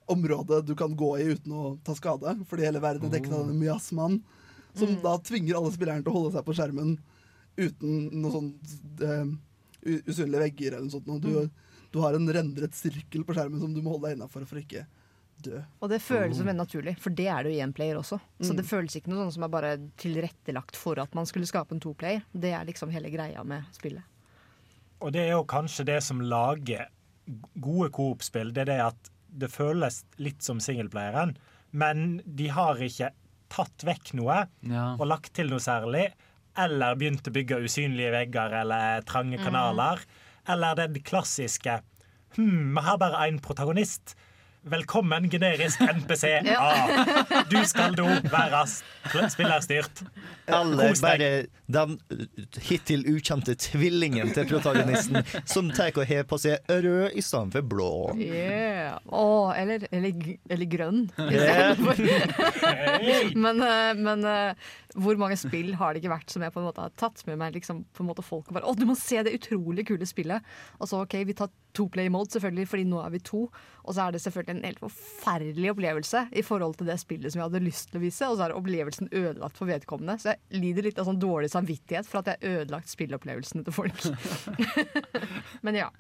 område 0.08 0.62
du 0.64 0.76
kan 0.80 0.96
gå 0.96 1.18
i 1.20 1.24
uten 1.34 1.52
å 1.52 1.78
ta 1.84 1.96
skade. 1.98 2.38
Fordi 2.48 2.64
hele 2.68 2.80
verden 2.84 3.10
er 3.10 3.18
dekket 3.18 3.34
av 3.36 3.46
denne 3.48 3.60
miasmaen. 3.60 4.22
Som 4.78 4.94
da 5.04 5.18
tvinger 5.20 5.58
alle 5.58 5.72
spillerne 5.74 6.04
til 6.06 6.14
å 6.14 6.20
holde 6.20 6.36
seg 6.38 6.46
på 6.48 6.54
skjermen 6.56 6.98
uten 7.58 7.96
noe 8.22 8.32
sånne 8.36 9.10
uh, 9.10 9.32
usynlige 10.06 10.44
vegger 10.44 10.76
eller 10.78 10.86
noe 10.86 10.94
sånt. 10.94 11.10
Du, 11.26 11.50
du 11.92 12.00
har 12.04 12.14
en 12.14 12.30
rendret 12.36 12.76
sirkel 12.78 13.26
på 13.26 13.34
skjermen 13.36 13.60
som 13.64 13.74
du 13.74 13.82
må 13.82 13.96
holde 13.96 14.12
deg 14.12 14.20
innafor 14.20 14.46
for 14.46 14.62
ikke 14.62 14.86
dø. 15.44 15.64
Og 15.82 15.90
det 15.92 16.00
føles 16.06 16.38
som 16.38 16.48
veldig 16.50 16.62
naturlig, 16.62 16.94
for 17.02 17.14
det 17.14 17.28
er 17.30 17.44
det 17.46 17.52
jo 17.52 17.58
i 17.58 17.64
én 17.66 17.74
player 17.76 17.98
også. 18.00 18.20
Så 18.42 18.54
Mm. 18.54 18.58
det 18.62 18.66
føles 18.70 18.96
ikke 18.98 19.10
noe 19.12 19.26
sånn 19.26 19.34
som 19.36 19.44
er 19.46 19.54
bare 19.54 19.72
tilrettelagt 19.98 20.78
for 20.78 21.00
at 21.02 21.14
man 21.18 21.26
skulle 21.30 21.50
skape 21.50 21.74
en 21.76 21.82
toplayer. 21.84 22.24
Det 22.34 22.54
er 22.54 22.66
liksom 22.66 22.94
hele 22.94 23.10
greia 23.14 23.44
med 23.46 23.66
spillet. 23.74 24.06
Og 25.02 25.12
det 25.14 25.22
er 25.28 25.32
jo 25.36 25.44
kanskje 25.46 25.86
det 25.86 26.00
som 26.04 26.22
lager 26.22 26.88
gode 27.62 27.90
coop-spill. 27.94 28.52
Det 28.56 28.64
er 28.66 28.72
det 28.72 28.80
at 28.88 29.10
det 29.38 29.50
føles 29.52 30.02
litt 30.24 30.42
som 30.42 30.60
singleplayeren, 30.64 31.36
men 31.78 32.22
de 32.26 32.48
har 32.56 32.80
ikke 32.82 33.12
tatt 33.54 33.84
vekk 33.86 34.14
noe 34.18 34.48
Ja. 34.66 34.96
og 35.00 35.06
lagt 35.08 35.34
til 35.38 35.50
noe 35.52 35.60
særlig. 35.60 36.08
Eller 36.58 36.96
begynt 36.98 37.28
å 37.30 37.34
bygge 37.36 37.60
usynlige 37.64 38.12
vegger 38.16 38.56
eller 38.62 39.02
trange 39.06 39.38
Mm. 39.38 39.44
kanaler. 39.46 40.00
Eller 40.48 40.76
det 40.76 41.04
klassiske 41.04 41.82
Hm, 42.36 42.74
vi 42.76 42.82
har 42.82 42.98
bare 42.98 43.28
én 43.30 43.40
protagonist. 43.42 44.14
Velkommen, 44.68 45.30
generisk 45.30 45.82
NPC. 45.82 46.24
Ja. 46.46 46.60
Ah, 46.60 47.44
du 47.50 47.58
skal 47.68 47.96
da 47.96 48.18
være 48.28 48.64
spillerstyrt. 49.32 50.02
Eller 50.48 50.96
bare 51.02 51.30
den 51.72 51.96
hittil 52.64 53.06
ukjente 53.12 53.56
tvillingen 53.60 54.34
til 54.36 54.48
protagonisten 54.50 55.24
som 55.48 55.72
tar 55.76 55.96
og 55.96 56.08
har 56.08 56.28
på 56.28 56.40
seg 56.42 56.68
rød 56.68 57.16
i 57.16 57.24
stedet 57.24 57.56
for 57.56 57.70
blå. 57.74 57.92
Yeah. 58.20 59.00
Oh, 59.08 59.52
eller, 59.56 59.88
eller, 59.92 60.36
eller 60.50 60.72
grønn. 60.72 61.06
Yeah. 61.20 61.80
men 63.44 63.64
eh, 63.64 63.94
men 63.96 64.28
eh, 64.28 64.68
hvor 64.98 65.18
mange 65.20 65.38
spill 65.40 65.74
har 65.78 65.94
det 65.94 66.02
ikke 66.02 66.14
vært 66.16 66.34
som 66.34 66.44
jeg 66.44 66.54
på 66.54 66.62
en 66.62 66.68
måte 66.68 66.84
har 66.84 66.94
tatt 66.98 67.22
med 67.28 67.38
meg? 67.40 67.56
Liksom, 67.58 67.84
på 67.94 68.04
en 68.04 68.10
måte 68.10 68.26
folk 68.26 68.50
og 68.50 68.58
bare, 68.58 68.66
Å, 68.68 68.76
du 68.78 68.86
må 68.90 68.96
se 68.98 69.22
det 69.26 69.36
utrolig 69.38 69.86
kule 69.90 70.08
spillet! 70.10 70.46
Og 70.82 70.90
så 70.90 71.02
ok, 71.04 71.20
vi 71.28 71.36
tar 71.38 71.52
to 71.78 71.86
play 71.94 72.10
mode, 72.10 72.32
selvfølgelig, 72.34 72.68
fordi 72.72 72.86
nå 72.90 73.02
er 73.04 73.12
vi 73.14 73.22
to. 73.22 73.44
Og 73.84 73.94
så 73.94 74.08
er 74.08 74.16
det 74.16 74.22
selvfølgelig 74.24 74.56
en 74.56 74.66
helt 74.66 74.82
forferdelig 74.82 75.74
opplevelse 75.76 76.24
i 76.42 76.44
forhold 76.46 76.80
til 76.80 76.90
det 76.90 76.98
spillet 77.02 77.34
som 77.34 77.42
jeg 77.42 77.50
hadde 77.50 77.64
lyst 77.68 77.92
til 77.92 78.00
å 78.00 78.04
vise, 78.04 78.32
og 78.32 78.40
så 78.40 78.48
er 78.48 78.56
opplevelsen 78.58 79.12
ødelagt 79.12 79.62
for 79.62 79.70
vedkommende. 79.70 80.18
Så 80.24 80.34
jeg 80.34 80.64
lider 80.64 80.90
litt 80.90 81.02
av 81.02 81.10
sånn 81.10 81.22
dårlig 81.22 81.52
samvittighet 81.54 82.10
for 82.10 82.24
at 82.24 82.34
jeg 82.34 82.42
har 82.42 82.64
ødelagt 82.64 82.94
spillopplevelsene 82.94 83.68
til 83.68 83.78
folk. 83.78 84.10
men 85.68 85.82
ja. 85.84 85.92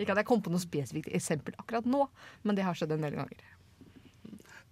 Ikke 0.00 0.14
at 0.14 0.22
jeg 0.22 0.28
kom 0.28 0.44
på 0.44 0.52
noe 0.52 0.60
spesifikt 0.60 1.12
eksempel 1.14 1.56
akkurat 1.60 1.88
nå, 1.88 2.04
men 2.44 2.58
det 2.58 2.66
har 2.66 2.76
skjedd 2.76 2.96
en 2.96 3.04
del 3.06 3.16
ganger. 3.16 3.52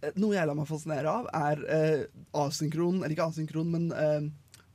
Eh, 0.00 0.14
Noe 0.20 0.36
jeg 0.36 0.48
lar 0.48 0.58
meg 0.58 0.68
fascinere 0.70 1.10
av, 1.12 1.28
er 1.34 1.64
eh, 1.76 2.04
asynkron, 2.44 3.02
eller 3.02 3.16
ikke 3.16 3.28
asynkron, 3.30 3.74
men 3.74 3.90
eh, 3.92 4.30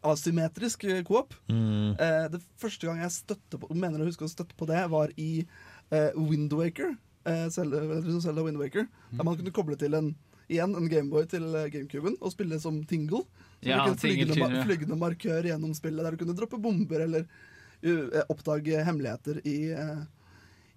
asymmetrisk 0.06 0.86
eh, 0.90 1.02
coop. 1.08 1.34
Mm. 1.52 1.96
Eh, 1.96 2.28
det 2.36 2.44
første 2.62 2.90
gang 2.90 3.02
jeg 3.04 3.18
støtte 3.18 3.62
på, 3.62 3.72
mener 3.74 4.04
å 4.04 4.10
huske 4.10 4.28
å 4.28 4.32
støtte 4.32 4.58
på 4.58 4.70
det, 4.70 4.84
var 4.94 5.14
i 5.18 5.32
eh, 5.42 6.12
Windwaker. 6.16 6.96
Eh, 7.26 7.48
Zelda, 7.50 7.82
eller 7.82 8.22
Zelda 8.22 8.46
Wind 8.46 8.62
Waker, 8.62 8.86
Der 9.10 9.26
man 9.26 9.38
kunne 9.40 9.54
koble 9.54 9.78
til 9.82 9.98
en 9.98 10.14
Igjen 10.46 10.76
en 10.78 10.90
Gameboy 10.90 11.26
til 11.30 11.48
eh, 11.58 11.70
GameCuben 11.74 12.20
og 12.20 12.34
spille 12.34 12.60
som 12.62 12.84
Tingle. 12.86 13.24
Så 13.64 13.72
Ja, 13.72 13.80
du 13.86 13.96
en 13.96 13.98
flygende, 13.98 14.62
flygende 14.68 14.98
markør 15.00 15.48
gjennom 15.48 15.74
spillet 15.74 16.06
der 16.06 16.14
du 16.14 16.22
kunne 16.22 16.36
droppe 16.38 16.60
bomber 16.62 17.02
eller 17.02 17.24
uh, 17.26 17.90
eh, 17.90 18.22
oppdage 18.30 18.84
hemmeligheter 18.86 19.40
i, 19.42 19.74
uh, 19.74 20.04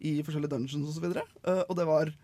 i 0.00 0.14
forskjellige 0.24 0.54
dungeons 0.54 0.88
osv. 0.88 1.10
Uh, 1.44 1.66
og 1.66 1.76
det 1.76 1.84
var 1.88 2.14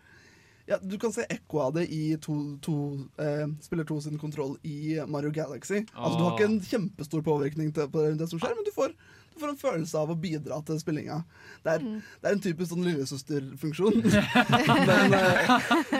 ja, 0.65 0.77
Du 0.81 0.97
kan 0.99 1.13
se 1.13 1.25
ekko 1.29 1.59
av 1.67 1.75
det 1.77 1.85
i 1.93 2.17
to, 2.21 2.57
to, 2.61 2.75
eh, 3.21 3.45
spiller 3.61 3.85
2 3.85 3.99
sin 4.01 4.17
kontroll 4.19 4.57
i 4.63 5.01
Mario 5.07 5.31
Galaxy. 5.31 5.85
Altså, 5.93 6.17
du 6.17 6.23
har 6.23 6.33
ikke 6.33 6.49
en 6.49 6.61
kjempestor 6.61 7.21
påvirkning 7.21 7.73
til, 7.73 7.89
på 7.91 8.07
det 8.17 8.29
som 8.29 8.41
skjer, 8.41 8.55
men 8.57 8.65
du 8.65 8.71
får, 8.73 8.95
du 9.35 9.39
får 9.43 9.51
en 9.51 9.61
følelse 9.61 10.01
av 10.01 10.13
å 10.13 10.17
bidra 10.17 10.57
til 10.65 10.79
spillinga. 10.81 11.19
Det 11.65 11.77
er, 11.77 11.85
det 11.85 12.29
er 12.29 12.37
en 12.37 12.43
typisk 12.43 12.71
sånn 12.71 12.85
lillesøsterfunksjon. 12.87 13.99
men, 14.89 15.17
eh, 15.19 15.57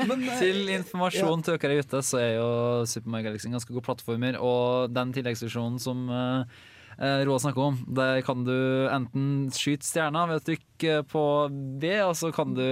men, 0.09 0.23
eh, 0.23 0.39
Til 0.41 0.73
informasjon 0.79 1.45
til 1.45 1.59
dere 1.61 1.81
ute, 1.85 2.01
så 2.05 2.21
er 2.23 2.31
jo 2.39 2.49
Super 2.89 3.13
Mario 3.13 3.29
Galaxy 3.29 3.51
en 3.51 3.59
ganske 3.59 3.75
god 3.75 3.85
plattformer. 3.85 4.39
Og 4.41 4.95
den 4.95 5.13
tilleggsfunksjonen 5.13 5.77
som 5.83 6.07
uh, 6.09 6.63
Roa 6.99 7.39
snakker 7.43 7.61
om, 7.61 7.79
der 7.97 8.21
kan 8.25 8.45
du 8.47 8.55
enten 8.91 9.49
skyte 9.55 9.87
stjerna 9.87 10.25
ved 10.29 10.41
å 10.41 10.45
trykke 10.49 10.99
på 11.11 11.23
B, 11.81 11.91
og 12.05 12.13
så 12.19 12.31
kan 12.35 12.53
du 12.55 12.63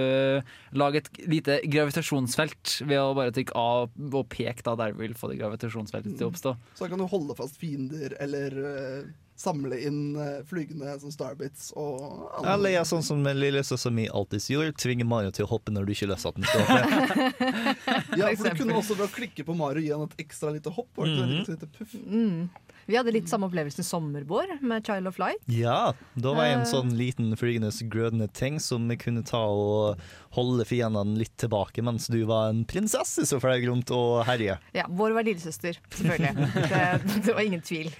lage 0.76 1.02
et 1.02 1.10
lite 1.30 1.58
gravitasjonsfelt 1.70 2.78
ved 2.88 3.00
å 3.00 3.12
bare 3.16 3.34
trykke 3.36 3.56
A 3.58 3.84
og 3.84 4.22
peke 4.32 4.64
da 4.64 4.76
der 4.80 4.94
du 4.94 5.02
vil 5.02 5.18
få 5.18 5.32
det 5.32 5.40
gravitasjonsfeltet 5.42 6.16
til 6.16 6.28
å 6.28 6.32
oppstå. 6.32 6.56
Så 6.74 6.86
da 6.86 6.92
kan 6.94 7.02
du 7.02 7.08
holde 7.10 7.36
fast 7.38 7.60
fiender 7.60 8.16
eller 8.22 8.58
eh, 8.70 9.12
samle 9.36 9.78
inn 9.82 10.16
eh, 10.16 10.42
flygende 10.46 10.94
som 11.00 11.12
starbits 11.12 11.72
og 11.76 12.02
andre- 12.38 12.52
Eller 12.52 12.74
jeg 12.76 12.88
sånn 12.90 13.02
som 13.06 13.24
lillesøster 13.26 13.94
mi 13.94 14.06
alltid 14.08 14.46
gjør, 14.54 14.72
tvinger 14.78 15.08
Mario 15.08 15.32
til 15.34 15.46
å 15.46 15.50
hoppe 15.50 15.74
når 15.74 15.88
du 15.88 15.94
ikke 15.94 16.10
løser 16.12 16.30
at 16.30 16.38
den 16.38 16.46
skal 16.48 16.68
hoppe. 16.68 17.30
Ja, 18.20 18.30
for 18.38 18.46
du 18.46 18.62
kunne 18.62 18.78
også 18.78 18.98
ved 18.98 19.08
å 19.08 19.14
klikke 19.14 19.46
på 19.46 19.56
Mario 19.58 19.82
gi 19.82 19.90
han 19.94 20.06
et 20.06 20.22
ekstra 20.26 20.54
lite 20.54 20.70
hopp. 20.74 20.90
Og 20.96 21.08
et 21.08 21.16
mm 21.16 21.30
-hmm. 21.30 21.50
lite 21.50 21.66
puff? 21.66 21.94
Mm. 22.06 22.48
Vi 22.86 22.96
hadde 22.98 23.12
litt 23.14 23.28
samme 23.30 23.48
opplevelse 23.48 23.80
i 23.80 23.86
sommer, 23.86 24.24
med 24.60 24.84
Child 24.86 25.08
of 25.08 25.18
Light. 25.18 25.40
Ja, 25.46 25.92
da 26.14 26.34
var 26.34 26.44
jeg 26.44 26.54
en 26.58 26.64
Eh. 26.64 26.70
sånn 26.72 26.92
liten 26.96 27.36
flygende 27.36 27.70
grødende 27.88 28.28
ting 28.32 28.58
som 28.60 28.88
vi 28.88 28.96
kunne 28.96 29.22
ta 29.24 29.40
og 29.46 29.98
holde 30.36 30.64
fiendene 30.64 31.16
litt 31.18 31.36
tilbake, 31.36 31.82
mens 31.82 32.06
du 32.08 32.24
var 32.24 32.50
en 32.50 32.64
prinsesse 32.64 33.24
så 33.26 33.40
fløy 33.40 33.66
rundt 33.68 33.90
og 33.90 34.24
herje. 34.26 34.58
Ja, 34.74 34.86
Vår 34.88 35.12
var 35.14 35.24
lillesøster, 35.24 35.78
selvfølgelig. 35.90 36.50
Det, 36.74 37.22
det 37.26 37.34
var 37.34 37.40
ingen 37.42 37.60
tvil. 37.62 37.90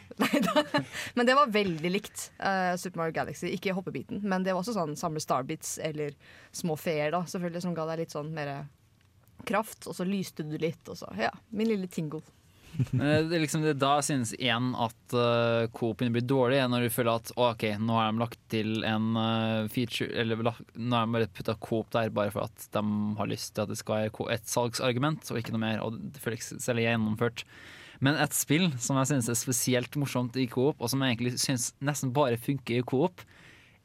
Men 1.15 1.27
det 1.27 1.35
var 1.35 1.47
veldig 1.51 1.91
likt 1.91 2.31
uh, 2.41 2.77
Super 2.77 2.99
Mario 3.03 3.13
Galaxy. 3.17 3.49
Ikke 3.55 3.75
hoppebiten, 3.75 4.23
men 4.23 4.43
det 4.45 4.53
var 4.55 4.63
også 4.63 4.75
sånn 4.77 4.97
samle 4.99 5.21
starbits 5.23 5.79
eller 5.83 6.15
små 6.53 6.77
feer, 6.79 7.11
da, 7.15 7.25
selvfølgelig, 7.29 7.63
som 7.63 7.75
ga 7.75 7.87
deg 7.91 8.05
litt 8.05 8.15
sånn 8.15 8.33
mer 8.35 8.67
kraft. 9.45 9.87
Og 9.91 9.95
så 9.97 10.07
lyste 10.07 10.47
du 10.47 10.57
litt, 10.59 10.83
og 10.89 10.97
så 10.99 11.11
ja, 11.19 11.31
min 11.51 11.69
lille 11.69 11.89
tingle. 11.91 12.23
Eh, 12.95 13.21
Det 13.29 13.39
liksom 13.43 13.63
det 13.63 13.77
da 13.83 13.97
synes 14.05 14.33
igjen 14.37 14.73
at 14.81 15.15
uh, 15.15 15.67
Coop 15.75 15.99
begynner 15.99 16.15
å 16.15 16.19
bli 16.19 16.25
dårlig, 16.31 16.61
når 16.71 16.87
du 16.87 16.95
føler 16.95 17.21
at 17.21 17.33
ok, 17.39 17.67
nå 17.83 17.99
har 17.99 18.11
de 18.11 18.23
lagt 18.23 18.41
til 18.53 18.83
en 18.89 19.13
uh, 19.19 19.69
feature 19.73 20.11
Eller 20.11 20.41
nå 20.43 20.97
har 20.97 21.07
de 21.07 21.17
bare 21.17 21.31
putta 21.35 21.55
Coop 21.63 21.93
der 21.95 22.13
bare 22.15 22.33
for 22.35 22.49
at 22.49 22.67
de 22.75 22.83
har 23.21 23.31
lyst 23.31 23.55
til 23.55 23.65
at 23.65 23.73
det 23.73 23.79
skal 23.81 24.05
være 24.07 24.35
et 24.35 24.51
salgsargument 24.51 25.31
og 25.31 25.41
ikke 25.41 25.55
noe 25.55 25.65
mer. 25.65 25.83
Og 25.85 25.99
det 26.15 26.23
føles 26.23 26.53
selv 26.63 26.83
gjennomført. 26.83 27.45
Men 28.05 28.19
et 28.21 28.35
spill 28.37 28.69
som 28.83 28.99
jeg 29.01 29.13
synes 29.13 29.31
er 29.31 29.39
spesielt 29.39 29.97
morsomt 30.01 30.37
i 30.41 30.49
Coop, 30.51 30.81
og 30.83 30.91
som 30.91 31.03
jeg 31.03 31.15
egentlig 31.15 31.39
synes 31.41 31.71
nesten 31.85 32.13
bare 32.15 32.41
funker 32.41 32.81
i 32.81 32.87
Coop, 32.87 33.23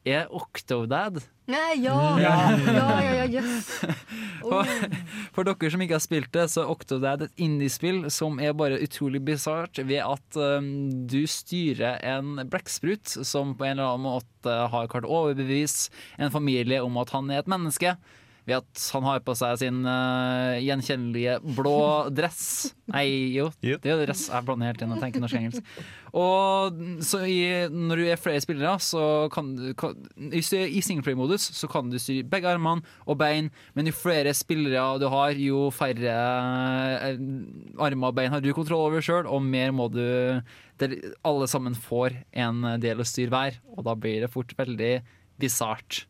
er 0.06 0.30
Octodad. 0.32 1.20
Nei, 1.50 1.82
ja! 1.82 1.96
Ja, 2.22 2.34
ja, 2.56 2.86
ja, 3.02 3.24
yes. 3.40 3.82
For, 4.40 4.68
for 5.34 5.46
dere 5.46 5.70
som 5.72 5.82
ikke 5.84 5.98
har 5.98 6.02
spilt 6.02 6.30
det, 6.32 6.46
så 6.52 6.62
er 6.62 6.70
Octodad 6.72 7.26
et 7.26 7.42
indiespill 7.42 8.06
som 8.12 8.38
er 8.40 8.54
bare 8.56 8.78
utrolig 8.80 9.20
bisart 9.26 9.82
ved 9.82 10.00
at 10.00 10.38
um, 10.40 10.70
du 11.10 11.20
styrer 11.28 12.00
en 12.06 12.40
blekksprut 12.50 13.12
som 13.26 13.52
på 13.58 13.66
en 13.66 13.76
eller 13.76 13.90
annen 13.92 14.06
måte 14.06 14.56
har 14.72 14.88
klart 14.90 15.08
å 15.08 15.26
overbevise 15.26 15.92
en 16.18 16.32
familie 16.32 16.80
om 16.82 16.96
at 17.02 17.12
han 17.14 17.28
er 17.30 17.42
et 17.42 17.52
menneske. 17.52 17.94
Ved 18.48 18.60
at 18.60 18.84
han 18.94 19.06
har 19.06 19.22
på 19.24 19.34
seg 19.38 19.58
sin 19.60 19.80
uh, 19.86 20.56
gjenkjennelige 20.62 21.38
blå 21.58 21.80
dress. 22.14 22.74
Nei, 22.90 23.06
jo, 23.36 23.50
det 23.62 23.78
er 23.84 23.94
jo 23.94 24.04
dress. 24.04 24.26
Jeg 24.32 24.46
blander 24.46 24.70
helt 24.70 24.84
inn 24.84 24.94
og 24.94 25.02
tenker 25.02 25.22
norsk 25.22 25.36
og 25.36 25.40
engelsk. 25.40 25.82
Og 26.20 26.80
så 27.06 27.22
i, 27.28 27.38
når 27.70 28.00
du 28.00 28.06
er 28.08 28.20
flere 28.20 28.42
spillere, 28.42 28.72
så 28.82 29.04
kan 29.32 29.52
du 29.58 29.68
kan, 29.78 29.94
I, 30.16 30.40
er 30.40 30.72
i 30.72 30.82
singleplay-modus 30.82 31.50
så 31.54 31.68
kan 31.70 31.90
du 31.92 31.98
styre 32.02 32.26
begge 32.26 32.50
armene 32.50 32.82
og 33.06 33.20
bein, 33.20 33.52
men 33.76 33.90
jo 33.90 33.94
flere 33.94 34.34
spillere 34.34 34.98
du 35.00 35.06
har, 35.12 35.36
jo 35.38 35.68
færre 35.74 36.16
eh, 37.06 37.20
armer 37.78 38.10
og 38.10 38.18
bein 38.18 38.34
har 38.34 38.42
du 38.42 38.50
kontroll 38.56 38.88
over 38.88 39.04
sjøl, 39.04 39.28
og 39.30 39.44
mer 39.46 39.70
må 39.74 39.90
du 39.92 40.02
der 40.80 40.96
Alle 41.26 41.46
sammen 41.50 41.74
får 41.76 42.14
en 42.32 42.64
del 42.80 43.02
å 43.02 43.06
styre 43.06 43.32
hver, 43.34 43.58
og 43.76 43.84
da 43.84 43.94
blir 43.98 44.24
det 44.24 44.32
fort 44.32 44.54
veldig 44.56 44.94
bisart. 45.40 46.04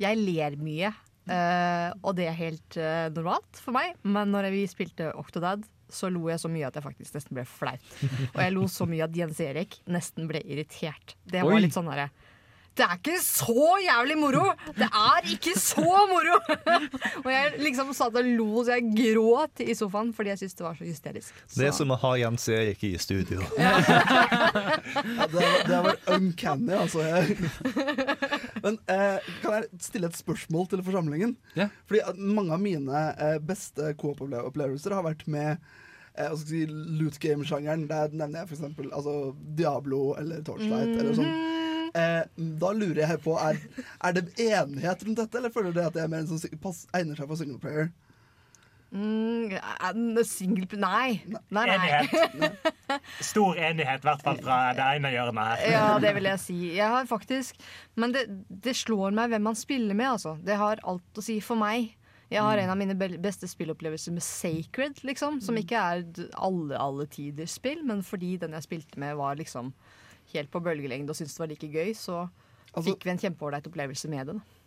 Jeg 0.00 0.18
ler 0.18 0.56
mye, 0.58 0.90
eh, 1.28 1.90
og 2.00 2.16
det 2.18 2.30
er 2.30 2.38
helt 2.38 2.78
uh, 2.80 3.10
normalt 3.12 3.60
for 3.60 3.76
meg. 3.76 3.98
Men 4.02 4.32
når 4.32 4.50
vi 4.54 4.64
spilte 4.70 5.10
Octodad, 5.18 5.66
så 5.90 6.08
lo 6.12 6.28
jeg 6.30 6.40
så 6.40 6.50
mye 6.50 6.68
at 6.68 6.76
jeg 6.78 6.86
faktisk 6.86 7.16
nesten 7.16 7.36
ble 7.36 7.44
flaut. 7.48 7.94
Og 8.32 8.40
jeg 8.40 8.54
lo 8.54 8.66
så 8.70 8.86
mye 8.88 9.06
at 9.08 9.16
Jens 9.16 9.40
Erik 9.42 9.80
nesten 9.90 10.30
ble 10.30 10.42
irritert. 10.46 11.16
Det 11.26 11.42
var 11.42 11.56
Oi. 11.56 11.64
litt 11.64 11.76
sånn 11.76 11.90
derre 11.90 12.10
det 12.78 12.84
er 12.86 12.94
ikke 12.96 13.16
så 13.20 13.64
jævlig 13.82 14.16
moro! 14.20 14.44
Det 14.76 14.86
er 14.86 15.26
ikke 15.34 15.52
så 15.58 15.82
moro! 16.10 16.36
og 17.24 17.28
jeg 17.32 17.50
liksom 17.60 17.90
satt 17.96 18.16
og 18.16 18.28
lo 18.38 18.62
så 18.64 18.78
jeg 18.78 18.86
gråt 18.94 19.62
i 19.64 19.74
sofaen 19.76 20.12
fordi 20.16 20.32
jeg 20.32 20.40
syntes 20.42 20.58
det 20.60 20.66
var 20.66 20.78
så 20.78 20.86
hysterisk. 20.86 21.42
Det 21.56 21.66
er 21.66 21.74
som 21.76 21.92
å 21.92 21.98
ha 22.04 22.12
Jens 22.22 22.46
Erik 22.54 22.84
i 22.88 22.94
studio. 23.02 23.42
Ja, 25.10 25.26
det, 25.30 25.42
det 25.68 25.78
var 25.84 25.96
uncanny, 26.14 26.72
altså. 26.76 27.02
Jeg. 27.04 27.36
Men 28.64 28.78
eh, 28.90 29.28
kan 29.42 29.54
jeg 29.56 29.80
stille 29.82 30.10
et 30.10 30.18
spørsmål 30.18 30.66
til 30.70 30.82
forsamlingen? 30.86 31.34
Fordi 31.88 32.00
mange 32.18 32.54
av 32.56 32.62
mine 32.62 33.04
eh, 33.16 33.36
beste 33.44 33.92
coop-opplevelser 34.00 34.94
har 34.96 35.06
vært 35.06 35.26
med 35.30 35.56
eh, 36.16 36.34
si, 36.40 36.64
loot 36.68 37.18
game-sjangeren. 37.22 37.86
Der 37.90 38.12
nevner 38.12 38.42
jeg 38.42 38.50
f.eks. 38.50 38.66
Altså, 38.90 39.16
Diablo 39.58 40.14
eller 40.20 40.44
Torchlight. 40.46 40.94
eller 40.96 41.16
sånn. 41.18 41.59
Eh, 41.94 42.22
da 42.60 42.70
lurer 42.76 43.02
jeg 43.06 43.20
på, 43.24 43.34
er, 43.40 43.58
er 44.06 44.12
det 44.18 44.28
enighet 44.38 45.02
rundt 45.06 45.18
dette, 45.24 45.38
eller 45.40 45.50
føler 45.54 45.72
du 45.74 45.80
at 45.82 45.96
det 45.96 46.04
er 46.04 46.08
mer 46.12 46.22
en 46.24 46.30
som 46.30 46.38
si- 46.38 46.52
pass, 46.62 46.84
egner 46.94 47.18
seg 47.18 47.26
for 47.30 47.40
single 47.40 47.58
player? 47.62 47.90
Mm, 48.90 49.52
single 50.26 50.66
Nei. 50.82 51.20
Nei, 51.30 51.66
nei. 51.66 51.76
Enighet. 51.76 52.72
Stor 53.30 53.54
enighet, 53.54 54.02
i 54.02 54.08
hvert 54.08 54.24
fall 54.24 54.40
fra 54.42 54.56
det 54.74 54.86
ene 54.96 55.12
hjørnet 55.14 55.46
her. 55.52 55.62
Ja, 55.70 55.84
det 56.02 56.10
vil 56.16 56.26
jeg 56.26 56.42
si. 56.42 56.56
Jeg 56.74 56.90
har 56.90 57.06
faktisk 57.06 57.60
Men 57.94 58.14
det, 58.16 58.24
det 58.50 58.74
slår 58.78 59.14
meg 59.14 59.30
hvem 59.30 59.46
man 59.46 59.58
spiller 59.58 59.94
med, 59.94 60.08
altså. 60.16 60.34
Det 60.42 60.58
har 60.58 60.82
alt 60.82 61.22
å 61.22 61.24
si 61.24 61.38
for 61.44 61.60
meg. 61.60 61.92
Jeg 62.30 62.42
har 62.46 62.58
en 62.62 62.70
av 62.70 62.78
mine 62.78 62.94
beste 62.94 63.48
spillopplevelser 63.50 64.14
med 64.14 64.22
Sacred, 64.22 65.00
liksom. 65.06 65.40
Som 65.42 65.56
ikke 65.58 65.78
er 65.78 66.04
alle, 66.38 66.76
alle 66.78 67.06
tiders 67.10 67.56
spill, 67.58 67.80
men 67.86 68.02
fordi 68.06 68.36
den 68.42 68.54
jeg 68.58 68.66
spilte 68.68 68.98
med, 69.02 69.16
var 69.18 69.38
liksom 69.38 69.72
helt 70.34 70.50
på 70.52 70.62
bølgelengde 70.64 71.12
og 71.12 71.18
syntes 71.18 71.36
det 71.36 71.44
var 71.44 71.52
like 71.52 71.70
gøy, 71.70 71.92
så 71.96 72.24
fikk 72.78 73.06
vi 73.06 73.14
en 73.14 73.20
kjempeålreit 73.20 73.66
opplevelse 73.66 74.10
med 74.10 74.30
det. 74.30 74.38
da. 74.38 74.58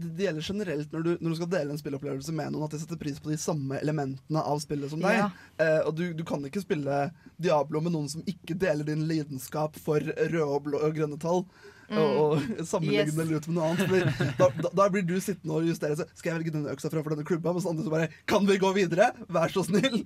det 0.00 0.10
det 0.16 0.26
gjelder 0.26 0.46
generelt 0.46 0.92
når 0.92 1.02
du, 1.06 1.10
når 1.20 1.30
du 1.30 1.38
skal 1.40 1.50
dele 1.52 1.74
en 1.74 1.80
spillopplevelse 1.80 2.34
med 2.36 2.52
noen, 2.52 2.64
at 2.66 2.76
de 2.76 2.82
setter 2.82 3.00
pris 3.00 3.18
på 3.20 3.32
de 3.32 3.38
samme 3.40 3.80
elementene 3.80 4.44
av 4.52 4.62
spillet 4.62 4.92
som 4.92 5.02
deg. 5.02 5.18
Ja. 5.18 5.26
Eh, 5.60 5.80
og 5.88 5.96
du, 5.98 6.06
du 6.16 6.22
kan 6.28 6.44
ikke 6.46 6.62
spille 6.62 7.02
Diablo 7.36 7.82
med 7.84 7.96
noen 7.96 8.08
som 8.12 8.24
ikke 8.30 8.56
deler 8.58 8.86
din 8.86 9.06
lidenskap 9.10 9.76
for 9.80 10.00
røde 10.00 10.46
og, 10.46 10.62
blå, 10.68 10.80
og 10.80 10.96
grønne 10.96 11.18
tall. 11.20 11.44
Mm. 11.90 11.98
Og, 11.98 12.34
og 12.60 12.66
sammenlegge 12.70 13.10
Yes. 13.10 13.16
det 13.16 13.24
lut 13.30 13.46
med 13.50 13.56
noe 13.56 13.68
annet. 13.72 14.36
Da, 14.38 14.46
da, 14.62 14.68
da 14.78 14.84
blir 14.94 15.02
du 15.08 15.16
sittende 15.20 15.56
og 15.58 15.64
justere 15.66 15.96
seg. 15.98 16.10
Skal 16.14 16.30
jeg 16.30 16.38
velge 16.38 16.52
denne 16.54 16.70
øksa 16.74 16.90
framfor 16.92 17.14
denne 17.16 17.26
klubba? 17.26 17.52
Mens 17.56 17.66
andre 17.66 17.82
så 17.86 17.90
bare 17.90 18.08
Kan 18.30 18.46
vi 18.46 18.58
gå 18.62 18.70
videre? 18.76 19.10
Vær 19.32 19.50
så 19.50 19.64
snill! 19.66 20.04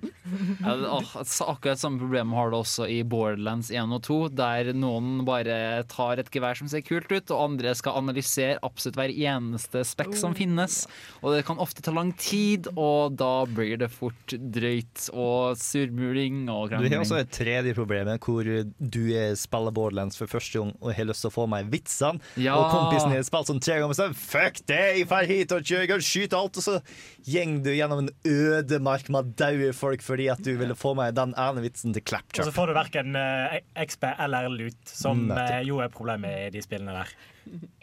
Ja, 0.63 0.75
det- 0.81 0.89
åh, 0.89 1.11
akkurat 1.45 1.77
samme 1.81 1.99
problem 2.01 2.33
har 2.33 2.49
du 2.49 2.57
også 2.57 2.87
i 2.89 3.03
Borderlands 3.03 3.69
1 3.71 3.93
og 3.93 4.01
2, 4.07 4.17
der 4.35 4.71
noen 4.73 5.21
bare 5.27 5.83
tar 5.91 6.17
et 6.23 6.31
gevær 6.33 6.57
som 6.57 6.67
ser 6.71 6.81
kult 6.85 7.11
ut, 7.13 7.29
og 7.35 7.43
andre 7.51 7.75
skal 7.77 7.99
analysere 8.01 8.57
absolutt 8.65 8.97
hver 8.97 9.13
eneste 9.13 9.83
spekk 9.85 10.15
som 10.17 10.33
finnes. 10.37 10.85
Og 11.21 11.35
det 11.35 11.43
kan 11.47 11.61
ofte 11.61 11.83
ta 11.85 11.93
lang 11.93 12.13
tid, 12.17 12.67
og 12.75 13.15
da 13.19 13.45
blir 13.45 13.77
det 13.83 13.91
fort 13.93 14.33
drøyt 14.33 15.09
og 15.13 15.55
surmuling 15.61 16.47
og 16.49 16.69
Du 16.73 16.89
har 16.89 17.01
også 17.03 17.19
et 17.21 17.31
tredje 17.35 17.75
problem 17.77 18.09
hvor 18.25 18.43
du 18.45 19.01
er- 19.13 19.35
spiller 19.35 19.71
Borderlands 19.75 20.17
for 20.17 20.27
første 20.27 20.59
gang 20.59 20.73
og 20.81 20.93
har 20.95 21.05
lyst 21.05 21.21
til 21.25 21.29
å 21.31 21.33
få 21.35 21.47
med 21.49 21.69
vitsene, 21.75 22.23
Ja. 22.39 22.55
og 22.57 22.71
kompisen 22.71 23.11
din 23.11 23.19
har 23.19 23.27
spilt 23.27 23.51
sånn 23.51 23.61
tre 23.63 23.79
ganger, 23.81 23.99
sånn 23.99 24.17
fuck 24.17 24.61
det, 24.65 24.81
jeg 24.99 25.09
drar 25.11 25.29
hit 25.29 25.51
og 25.55 25.67
kjører 25.67 26.03
skyter 26.05 26.39
alt, 26.39 26.57
og 26.61 26.65
så 26.65 26.79
gjeng 27.25 27.59
du 27.65 27.71
gjennom 27.73 28.05
en 28.05 28.11
ødemark 28.25 29.09
med 29.13 29.35
daue 29.39 29.71
folk 29.75 30.03
fordi 30.05 30.29
at 30.31 30.43
du 30.45 30.53
ville 30.59 30.77
få 30.77 30.95
med 30.97 31.15
den 31.17 31.33
ene 31.39 31.63
vitsen 31.65 31.95
til 31.95 32.03
Og 32.05 32.43
så 32.45 32.53
får 32.53 32.67
du 32.71 32.73
verken 32.77 33.15
uh, 33.15 33.59
XP 33.85 34.03
eller 34.17 34.49
lut, 34.49 34.81
som 34.85 35.29
eh, 35.31 35.61
jo 35.65 35.79
er 35.83 35.89
problemet 35.93 36.47
i 36.47 36.51
de 36.53 36.61
spillene 36.63 36.93
der. 36.95 37.15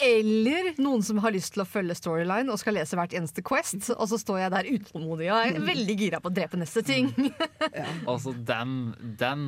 Eller 0.03 0.73
noen 0.83 1.05
som 1.07 1.21
har 1.23 1.31
lyst 1.35 1.53
til 1.55 1.63
å 1.63 1.67
følge 1.69 1.95
storyline 1.95 2.51
og 2.51 2.59
skal 2.59 2.75
lese 2.75 2.99
hvert 2.99 3.15
eneste 3.15 3.45
Quest, 3.47 3.93
og 3.95 4.09
så 4.11 4.19
står 4.19 4.41
jeg 4.41 4.53
der 4.55 4.71
utålmodig 4.73 5.29
og 5.31 5.39
er 5.39 5.61
veldig 5.63 5.97
gira 6.01 6.21
på 6.23 6.33
å 6.33 6.35
drepe 6.35 6.59
neste 6.61 6.83
ting. 6.87 7.13
Altså 8.09 8.33
den, 8.35 8.93
den, 9.21 9.43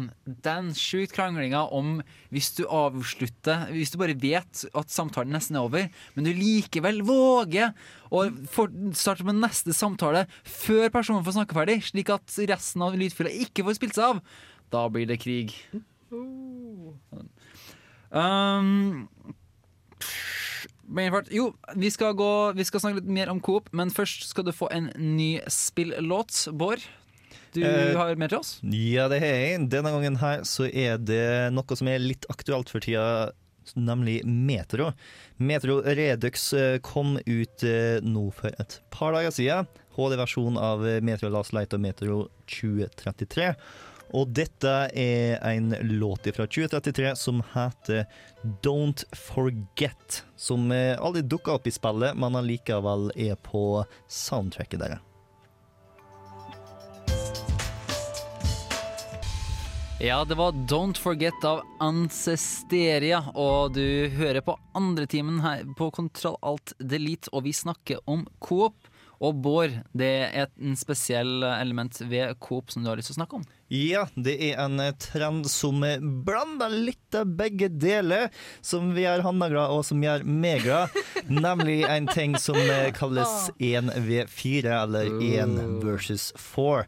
den 0.45 0.71
sjukt 0.79 1.13
kranglinga 1.17 1.65
om 1.75 1.99
hvis 2.33 2.53
du 2.57 2.63
avslutter 2.71 3.67
Hvis 3.75 3.93
du 3.93 3.99
bare 4.01 4.15
vet 4.15 4.34
at 4.41 4.91
samtalen 4.93 5.35
nesten 5.35 5.59
er 5.59 5.67
over, 5.67 5.87
men 6.15 6.27
du 6.27 6.33
likevel 6.35 7.03
våger 7.07 7.73
å 8.15 8.25
starte 8.97 9.27
med 9.27 9.41
neste 9.43 9.75
samtale 9.77 10.27
før 10.43 10.91
personen 10.95 11.25
får 11.27 11.39
snakke 11.39 11.59
ferdig, 11.59 11.79
slik 11.91 12.13
at 12.15 12.39
resten 12.51 12.85
av 12.87 12.97
lydfylla 12.99 13.33
ikke 13.47 13.67
får 13.67 13.79
spilt 13.79 13.99
seg 13.99 14.15
av, 14.15 14.23
da 14.75 14.87
blir 14.93 15.09
det 15.11 15.21
krig. 15.23 15.55
Um, 18.15 19.09
Jo, 21.33 21.47
vi 21.81 21.91
skal, 21.91 22.13
gå, 22.15 22.31
vi 22.59 22.65
skal 22.69 22.83
snakke 22.83 23.01
litt 23.01 23.15
mer 23.17 23.31
om 23.33 23.41
Coop, 23.41 23.71
men 23.73 23.91
først 23.95 24.29
skal 24.29 24.45
du 24.47 24.53
få 24.55 24.69
en 24.75 24.91
ny 25.17 25.39
spillåt, 25.51 26.45
Bård. 26.53 26.85
Du 27.55 27.63
Eh, 27.63 27.95
har 27.97 28.17
mer 28.19 28.29
til 28.29 28.39
oss? 28.39 28.59
Ja, 28.67 29.07
det 29.09 29.21
har 29.23 29.31
jeg. 29.31 29.69
Denne 29.71 29.93
gangen 29.95 30.17
her 30.19 30.43
så 30.43 30.67
er 30.67 30.99
det 30.99 31.53
noe 31.55 31.77
som 31.79 31.89
er 31.89 32.03
litt 32.03 32.27
aktuelt 32.29 32.69
for 32.69 32.83
tida, 32.83 33.31
nemlig 33.75 34.25
Metro. 34.25 34.93
Metro 35.37 35.81
Redux 35.83 36.53
eh, 36.53 36.79
kom 36.79 37.19
ut 37.27 37.65
eh, 37.65 38.03
nå 38.03 38.29
for 38.37 38.55
et 38.61 38.79
par 38.91 39.17
dager 39.17 39.35
siden. 39.35 39.71
HD-versjon 39.97 40.59
av 40.61 40.85
eh, 40.89 41.01
Metro 41.05 41.31
Last 41.33 41.55
Light 41.57 41.75
og 41.77 41.83
Metro 41.85 42.19
2033. 42.51 43.55
Og 44.15 44.29
dette 44.37 44.75
er 44.95 45.41
en 45.49 45.73
låt 45.97 46.29
fra 46.37 46.47
2033 46.47 47.15
som 47.19 47.41
heter 47.55 48.05
Don't 48.63 49.03
Forget. 49.17 50.21
Som 50.37 50.69
aldri 50.71 51.25
dukka 51.25 51.57
opp 51.57 51.67
i 51.67 51.75
spillet, 51.75 52.15
men 52.15 52.39
allikevel 52.39 53.11
er 53.17 53.35
på 53.43 53.83
soundtracket 54.07 54.85
deres. 54.85 55.14
Ja, 60.01 60.25
det 60.25 60.35
var 60.35 60.53
Don't 60.53 60.99
Forget 60.99 61.45
av 61.45 61.61
Ancesteria, 61.81 63.21
og 63.35 63.77
du 63.77 64.09
hører 64.17 64.43
på 64.43 64.57
andretimen 64.75 65.39
her 65.45 65.63
på 65.79 65.87
Kontroll 65.95 66.35
Alt 66.43 66.75
Delete, 66.83 67.31
og 67.31 67.47
vi 67.47 67.53
snakker 67.55 68.03
om 68.11 68.27
Coop. 68.43 68.91
Og 69.23 69.39
Bård, 69.39 69.77
det 69.95 70.11
er 70.35 70.51
en 70.59 70.75
spesiell 70.77 71.47
element 71.47 72.01
ved 72.11 72.35
Coop 72.43 72.75
som 72.75 72.83
du 72.83 72.91
har 72.91 72.99
lyst 72.99 73.13
til 73.13 73.15
å 73.15 73.21
snakke 73.21 73.39
om. 73.39 73.47
Ja, 73.71 74.03
det 74.19 74.35
er 74.51 74.59
en 74.67 74.83
trend 75.01 75.47
som 75.49 75.79
blander 76.27 76.75
litt 76.75 77.17
av 77.17 77.31
begge 77.39 77.71
deler, 77.71 78.29
som 78.67 78.91
vi 78.99 79.07
gjør 79.07 79.23
Hanna 79.29 79.49
glad, 79.55 79.79
og 79.79 79.87
som 79.87 80.03
gjør 80.05 80.27
meg 80.27 80.67
glad. 80.67 80.93
Nemlig 81.47 81.85
en 81.87 82.11
ting 82.11 82.35
som 82.43 82.59
eh, 82.59 82.91
kalles 82.99 83.49
1v4, 83.63 84.75
eller 84.83 85.15
1 85.23 85.59
versus 85.87 86.33
4. 86.51 86.85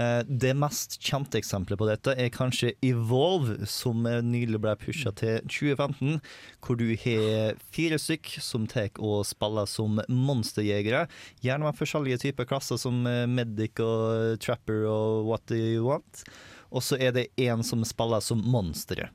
Eh, 0.00 0.22
Det 0.26 0.54
mest 0.56 0.96
kjente 1.02 1.38
eksempelet 1.40 1.80
på 1.80 1.88
dette 1.88 2.14
er 2.16 2.32
kanskje 2.32 2.72
Evolve, 2.86 3.66
som 3.68 4.04
nylig 4.04 4.60
ble 4.62 4.74
pusha 4.80 5.12
til 5.16 5.40
2015. 5.44 6.20
Hvor 6.64 6.78
du 6.80 6.88
har 7.04 7.58
fire 7.74 7.98
stykk 8.00 8.36
som 8.40 8.66
tar 8.70 8.90
og 8.98 9.26
spiller 9.28 9.68
som 9.68 10.00
monsterjegere. 10.08 11.06
Gjerne 11.44 11.68
med 11.68 11.78
forskjellige 11.78 12.22
typer 12.24 12.48
klasser 12.48 12.80
som 12.80 13.04
eh, 13.06 13.26
medic 13.28 13.82
og 13.84 14.40
trapper 14.40 14.86
og 14.88 15.26
what 15.28 15.44
do 15.50 15.58
you 15.58 15.84
want. 15.90 16.24
Og 16.70 16.84
så 16.86 16.96
er 17.02 17.12
det 17.16 17.30
én 17.36 17.64
som 17.66 17.84
spiller 17.84 18.22
som 18.24 18.40
monstre. 18.46 19.10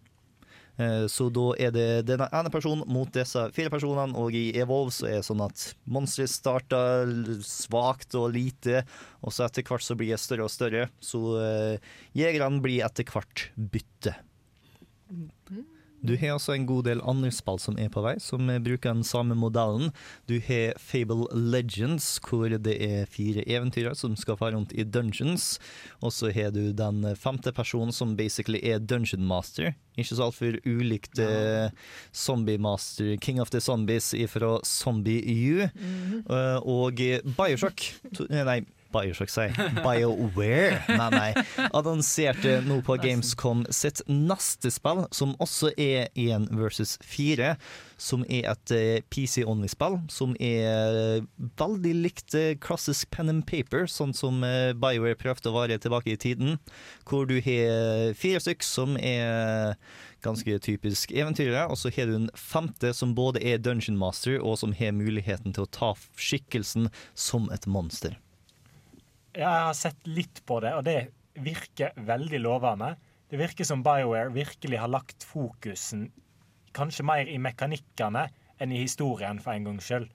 Eh, 0.77 1.05
Så 1.07 1.29
da 1.31 1.45
er 1.57 1.71
det 1.71 2.05
denne 2.09 2.27
ene 2.35 2.51
personen 2.51 2.83
mot 2.91 3.11
disse 3.15 3.45
fire 3.55 3.71
personene, 3.71 4.15
og 4.19 4.35
i 4.35 4.49
Evolve 4.59 4.91
så 4.91 5.07
er 5.07 5.19
det 5.19 5.27
sånn 5.29 5.43
at 5.45 5.69
monstre 5.87 6.27
starter 6.27 7.11
svakt 7.45 8.15
og 8.19 8.33
lite, 8.35 8.83
og 9.23 9.31
så 9.35 9.47
etter 9.47 9.63
hvert 9.63 9.85
så 9.85 9.95
blir 9.95 10.11
det 10.15 10.19
større 10.23 10.47
og 10.47 10.51
større. 10.53 10.89
Så 10.99 11.21
eh, 11.41 11.79
jegerne 12.17 12.61
blir 12.63 12.83
etter 12.85 13.07
hvert 13.07 13.49
bytte. 13.55 14.17
Du 16.05 16.15
har 16.21 16.35
også 16.35 16.55
en 16.55 16.67
god 16.69 16.85
del 16.89 17.01
andre 17.07 17.31
spill 17.33 17.59
som 17.61 17.79
er 17.81 17.89
på 17.93 18.03
vei, 18.05 18.15
som 18.23 18.49
eh, 18.49 18.61
bruker 18.63 18.93
den 18.93 19.05
samme 19.07 19.37
modellen. 19.37 19.91
Du 20.29 20.37
har 20.47 20.75
Fable 20.81 21.27
Legends, 21.33 22.07
hvor 22.25 22.49
det 22.49 22.75
er 22.81 23.09
fire 23.11 23.45
eventyrere 23.47 23.95
som 23.97 24.15
skal 24.19 24.37
fare 24.39 24.55
rundt 24.57 24.75
i 24.75 24.85
dungeons. 24.85 25.55
Og 26.01 26.13
så 26.15 26.31
har 26.35 26.53
du 26.55 26.71
den 26.75 27.03
femte 27.19 27.53
personen 27.55 27.93
som 27.95 28.15
basically 28.17 28.61
er 28.63 28.79
dungeon 28.79 29.25
master. 29.25 29.73
Ikke 29.95 30.11
så 30.11 30.25
altfor 30.27 30.57
ulikt 30.67 31.19
ja. 31.21 31.69
Zombie 32.13 32.59
Master, 32.59 33.15
King 33.21 33.39
of 33.39 33.51
the 33.53 33.61
Zombies 33.63 34.11
fra 34.27 34.57
Zombie 34.67 35.21
U. 35.23 35.63
Eh, 35.63 36.57
og 36.67 36.99
Bioshock 37.37 37.85
eh, 38.29 38.41
Nei, 38.45 38.59
Bioshock, 38.95 39.31
sier. 39.31 39.51
BioWare, 39.83 40.79
nei, 40.89 41.09
nei. 41.11 41.67
Annonserte 41.75 42.59
nå 42.65 42.79
på 42.85 42.97
Gamescom 43.03 43.65
sitt 43.73 44.01
neste 44.07 44.71
spill, 44.73 45.05
som 45.15 45.35
også 45.43 45.73
er 45.75 46.09
1 46.15 46.49
versus 46.55 46.95
4. 47.03 47.55
Som 48.01 48.25
er 48.27 48.49
et 48.51 48.71
eh, 48.75 49.03
PC-only-spill, 49.07 50.01
som 50.11 50.33
er 50.43 50.97
eh, 50.99 51.27
veldig 51.59 51.93
likt 52.03 52.35
eh, 52.35 52.57
klassisk 52.59 53.07
pen 53.15 53.31
and 53.31 53.45
paper, 53.47 53.85
sånn 53.87 54.11
som 54.15 54.43
BioWare 54.43 55.19
prøvde 55.19 55.51
å 55.51 55.55
være 55.55 55.79
tilbake 55.83 56.15
i 56.15 56.19
tiden. 56.19 56.57
Hvor 57.07 57.27
du 57.29 57.37
har 57.45 58.11
fire 58.19 58.43
stykk 58.43 58.67
som 58.67 58.99
er 58.99 59.77
ganske 60.25 60.59
typisk 60.59 61.13
eventyrere, 61.15 61.67
og 61.69 61.77
så 61.79 61.91
har 61.95 62.09
du 62.09 62.15
en 62.17 62.29
femte 62.35 62.93
som 62.97 63.15
både 63.17 63.43
er 63.45 63.61
dungeon 63.61 63.99
master, 63.99 64.39
og 64.41 64.59
som 64.61 64.75
har 64.77 64.95
muligheten 64.95 65.55
til 65.55 65.65
å 65.65 65.71
ta 65.71 65.93
skikkelsen 66.17 66.89
som 67.13 67.49
et 67.53 67.67
monster. 67.69 68.17
Jeg 69.35 69.51
har 69.51 69.73
sett 69.75 70.07
litt 70.07 70.41
på 70.47 70.61
det, 70.63 70.71
og 70.77 70.85
det 70.87 70.99
virker 71.43 71.95
veldig 72.07 72.39
lovende. 72.39 72.93
Det 73.29 73.39
virker 73.41 73.67
som 73.67 73.83
BioWare 73.83 74.31
virkelig 74.31 74.79
har 74.79 74.91
lagt 74.91 75.25
fokusen 75.27 76.07
kanskje 76.75 77.05
mer 77.07 77.29
i 77.31 77.39
mekanikkene 77.41 78.27
enn 78.61 78.73
i 78.73 78.83
historien, 78.83 79.39
for 79.43 79.55
en 79.55 79.67
gangs 79.69 79.87
skyld. 79.87 80.07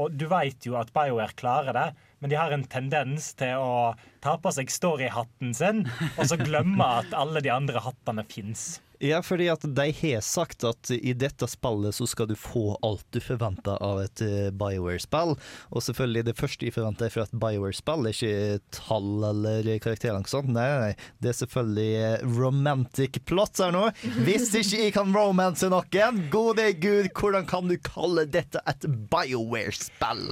Og 0.00 0.14
du 0.18 0.26
vet 0.30 0.66
jo 0.66 0.74
at 0.78 0.90
BioWare 0.94 1.36
klarer 1.38 1.76
det, 1.76 1.86
men 2.18 2.32
de 2.32 2.38
har 2.38 2.54
en 2.54 2.66
tendens 2.66 3.30
til 3.38 3.62
å 3.62 3.94
ta 4.24 4.34
på 4.42 4.50
seg 4.54 4.72
storyhatten 4.72 5.54
sin, 5.54 5.84
og 6.16 6.26
så 6.30 6.38
glemme 6.40 6.88
at 7.02 7.14
alle 7.14 7.42
de 7.44 7.52
andre 7.54 7.82
hattene 7.84 8.26
fins. 8.26 8.80
Ja, 9.04 9.18
fordi 9.22 9.50
at 9.52 9.64
de 9.76 9.84
har 9.92 10.22
sagt 10.24 10.64
at 10.64 10.88
i 10.94 11.12
dette 11.12 11.44
spillet 11.50 11.92
så 11.92 12.06
skal 12.08 12.30
du 12.30 12.36
få 12.40 12.78
alt 12.86 13.04
du 13.12 13.18
forventer 13.20 13.76
av 13.84 14.00
et 14.00 14.22
eh, 14.24 14.48
BioWare-spill. 14.56 15.34
Og 15.76 15.84
selvfølgelig, 15.84 16.22
det 16.30 16.36
første 16.38 16.64
jeg 16.64 16.72
forventer 16.72 17.12
fra 17.12 17.26
et 17.26 17.34
BioWare-spill, 17.42 18.08
er 18.08 18.16
ikke 18.16 18.78
tall 18.78 19.26
eller 19.28 19.68
karakterer. 19.84 20.14
eller 20.14 20.24
noe 20.24 20.32
sånt. 20.32 20.48
Nei, 20.56 20.64
nei. 20.86 20.94
Det 21.20 21.34
er 21.34 21.38
selvfølgelig 21.42 21.90
eh, 22.06 22.24
romantic 22.38 23.20
plot 23.28 23.60
her 23.60 23.76
nå. 23.76 23.84
Hvis 24.24 24.48
ikke 24.56 24.80
jeg 24.86 24.96
kan 24.96 25.12
romance 25.12 25.68
noen, 25.68 26.24
gode 26.32 26.70
gud, 26.80 27.12
hvordan 27.12 27.44
kan 27.50 27.68
du 27.68 27.76
kalle 27.84 28.24
dette 28.24 28.64
et 28.64 28.88
BioWare-spill? 29.12 30.30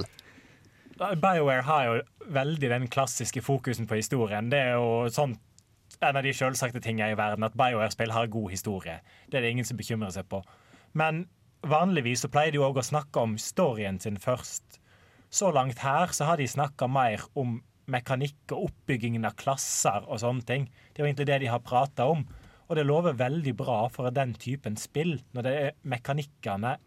BioWare 0.97 1.61
har 1.69 1.87
jo 1.91 2.01
veldig 2.33 2.69
den 2.73 2.89
klassiske 2.89 3.45
fokusen 3.45 3.85
på 3.85 4.01
historien. 4.01 4.49
Det 4.49 4.65
er 4.65 4.77
jo 4.79 5.11
sånn 5.13 5.37
en 6.05 6.19
av 6.19 6.25
de 6.25 6.33
selvsagte 6.35 6.81
tingene 6.83 7.13
i 7.13 7.17
verden 7.19 7.45
at 7.47 7.55
BioWare-spill 7.59 8.13
har 8.13 8.31
god 8.31 8.51
historie. 8.53 8.99
Det 9.29 9.39
er 9.39 9.45
det 9.45 9.53
ingen 9.55 9.67
som 9.67 9.79
bekymrer 9.79 10.13
seg 10.15 10.27
på. 10.31 10.41
Men 10.97 11.25
vanligvis 11.65 12.25
så 12.25 12.31
pleier 12.31 12.53
de 12.53 12.61
òg 12.63 12.79
å 12.79 12.85
snakke 12.85 13.23
om 13.23 13.37
storyen 13.39 13.99
sin 14.03 14.19
først. 14.21 14.79
Så 15.33 15.49
langt 15.55 15.81
her 15.81 16.13
så 16.13 16.27
har 16.29 16.37
de 16.37 16.47
snakka 16.49 16.87
mer 16.91 17.23
om 17.39 17.57
mekanikk 17.89 18.53
og 18.55 18.69
oppbyggingen 18.69 19.25
av 19.27 19.35
klasser 19.39 20.05
og 20.07 20.21
sånne 20.21 20.45
ting. 20.47 20.69
Det 20.91 21.01
er 21.01 21.05
jo 21.05 21.09
egentlig 21.09 21.29
det 21.31 21.41
de 21.43 21.51
har 21.51 21.63
prata 21.65 22.07
om. 22.11 22.23
Og 22.69 22.77
det 22.77 22.85
lover 22.87 23.17
veldig 23.19 23.53
bra 23.59 23.81
for 23.91 24.07
den 24.13 24.33
typen 24.39 24.77
spill, 24.79 25.17
når 25.35 25.45
det 25.45 25.53
er 25.59 25.75
mekanikkene 25.89 26.77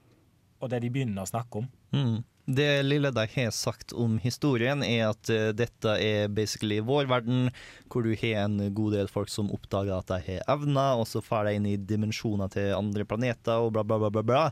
og 0.56 0.72
det 0.72 0.80
de 0.82 0.90
begynner 0.92 1.26
å 1.26 1.30
snakke 1.30 1.60
om. 1.60 1.68
Mm. 1.92 2.16
Det 2.46 2.82
lille 2.86 3.10
de 3.10 3.24
har 3.26 3.50
sagt 3.50 3.90
om 3.92 4.20
historien, 4.22 4.84
er 4.86 5.08
at 5.08 5.30
eh, 5.34 5.48
dette 5.50 5.96
er 5.98 6.28
basically 6.30 6.78
vår 6.78 7.08
verden, 7.10 7.48
hvor 7.90 8.06
du 8.06 8.12
har 8.14 8.44
en 8.44 8.60
god 8.70 8.94
del 8.94 9.10
folk 9.10 9.32
som 9.32 9.50
oppdager 9.50 9.96
at 9.96 10.12
de 10.12 10.20
har 10.28 10.44
evner, 10.54 10.94
og 10.94 11.08
så 11.10 11.22
får 11.24 11.48
de 11.48 11.56
inn 11.58 11.66
i 11.66 11.74
dimensjoner 11.74 12.52
til 12.54 12.70
andre 12.76 13.06
planeter 13.08 13.58
og 13.58 13.72
bla, 13.74 13.82
bla, 13.82 13.98
bla, 13.98 14.12
bla. 14.14 14.22
bla. 14.22 14.44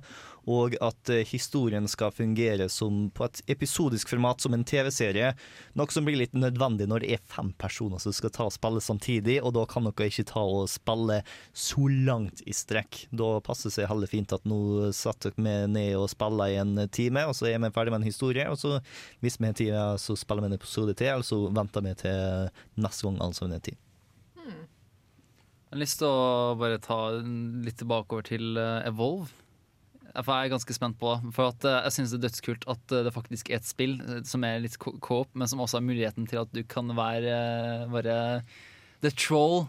Og 0.50 0.76
at 0.84 1.10
eh, 1.12 1.24
historien 1.28 1.86
skal 1.90 2.12
fungere 2.14 2.68
som 2.72 3.08
på 3.14 3.26
et 3.28 3.40
episodisk 3.54 4.10
format, 4.12 4.42
som 4.42 4.54
en 4.56 4.64
TV-serie. 4.66 5.32
Noe 5.78 5.94
som 5.94 6.06
blir 6.06 6.18
litt 6.20 6.36
nødvendig 6.36 6.88
når 6.90 7.04
det 7.04 7.12
er 7.16 7.24
fem 7.30 7.52
personer 7.60 8.02
som 8.02 8.14
skal 8.14 8.32
ta 8.34 8.48
og 8.48 8.54
spille 8.56 8.82
samtidig, 8.84 9.38
og 9.42 9.54
da 9.56 9.64
kan 9.70 9.88
dere 9.88 10.10
ikke 10.10 10.26
ta 10.32 10.42
og 10.44 10.68
spille 10.72 11.20
så 11.52 11.88
langt 12.08 12.44
i 12.44 12.56
strekk. 12.56 13.04
Da 13.14 13.38
passer 13.44 13.70
det 13.70 13.76
seg 13.78 13.90
heller 13.90 14.10
fint 14.10 14.34
at 14.36 14.44
nå 14.48 14.90
setter 14.96 15.32
dere 15.34 15.46
meg 15.46 15.70
ned 15.74 15.94
og 16.00 16.10
spiller 16.12 16.52
i 16.52 16.60
en 16.60 16.76
time, 16.92 17.24
og 17.28 17.36
så 17.38 17.48
er 17.50 17.62
vi 17.62 17.72
ferdig 17.74 17.94
med 17.94 18.02
en 18.02 18.10
historie. 18.10 18.48
Og 18.50 18.60
så, 18.60 18.78
hvis 19.24 19.40
vi 19.40 19.48
har 19.48 19.58
tid, 19.58 19.72
så 20.00 20.16
spiller 20.18 20.44
vi 20.44 20.52
en 20.52 20.58
episode 20.60 20.96
til, 20.98 21.14
eller 21.14 21.26
så 21.26 21.40
venter 21.54 21.84
vi 21.84 21.96
til 22.04 22.52
neste 22.84 23.08
gang, 23.08 23.20
altså 23.24 23.48
en 23.48 23.56
har 23.56 23.64
tid. 23.64 23.80
Jeg 25.74 25.80
har 25.80 25.82
lyst 25.82 25.98
til 25.98 26.06
å 26.06 26.54
bare 26.54 26.78
ta 26.78 26.96
litt 27.18 27.80
tilbake 27.80 28.20
til 28.28 28.60
eh, 28.62 28.84
Evolve. 28.86 29.26
For 30.22 30.30
jeg 30.30 30.46
er 30.46 30.52
ganske 30.52 30.74
spent 30.76 30.98
på. 31.00 31.12
For 31.34 31.50
at 31.50 31.64
eh, 31.66 31.80
jeg 31.88 31.96
synes 31.96 32.12
det 32.12 32.18
er 32.20 32.26
dødskult 32.28 32.66
at 32.70 32.92
eh, 32.94 33.02
det 33.06 33.12
faktisk 33.16 33.50
er 33.50 33.58
et 33.58 33.66
spill 33.66 33.96
eh, 33.98 34.20
som 34.28 34.46
er 34.46 34.62
litt 34.62 34.76
coop, 34.78 35.30
men 35.34 35.50
som 35.50 35.62
også 35.64 35.80
har 35.80 35.86
muligheten 35.86 36.28
til 36.30 36.44
at 36.44 36.52
du 36.54 36.62
kan 36.70 36.92
være, 36.94 37.38
være 37.90 38.18
the 39.02 39.10
troll 39.10 39.64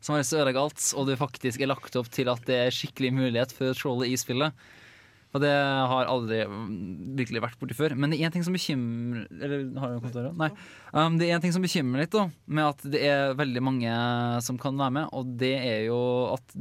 som 0.00 0.14
har 0.14 0.22
lyst 0.22 0.32
til 0.32 0.56
alt, 0.56 0.84
og 0.96 1.10
det 1.10 1.18
faktisk 1.20 1.60
er 1.60 1.68
lagt 1.68 1.96
opp 2.00 2.08
til 2.08 2.30
at 2.32 2.46
det 2.48 2.56
er 2.56 2.72
skikkelig 2.72 3.12
mulighet 3.12 3.52
for 3.52 3.76
trollet 3.76 4.08
i 4.08 4.16
spillet. 4.16 4.56
Og 5.30 5.42
det 5.44 5.50
har 5.52 6.08
aldri 6.10 6.40
mm, 6.42 7.14
virkelig 7.18 7.42
vært 7.44 7.58
borti 7.60 7.76
før. 7.78 7.94
Men 7.94 8.10
det 8.10 8.18
er 8.18 8.26
én 8.26 8.34
ting 8.34 8.42
som 8.46 8.54
bekymrer 8.56 9.28
Eller 9.30 9.66
har 9.78 9.92
du 9.92 10.00
kommentarer? 10.00 10.32
Nei. 10.34 10.48
Um, 10.90 11.18
det 11.20 11.28
er 11.28 11.36
en 11.36 11.44
ting 11.44 11.54
som 11.54 11.62
bekymrer 11.62 12.02
litt, 12.02 12.14
da, 12.14 12.24
med 12.50 12.70
at 12.72 12.86
det 12.90 13.02
er 13.06 13.36
veldig 13.38 13.62
mange 13.62 13.98
som 14.42 14.58
kan 14.58 14.78
være 14.80 14.96
med, 14.98 15.12
og 15.14 15.34
det 15.38 15.52
er 15.54 15.84
jo 15.86 16.00
at 16.34 16.56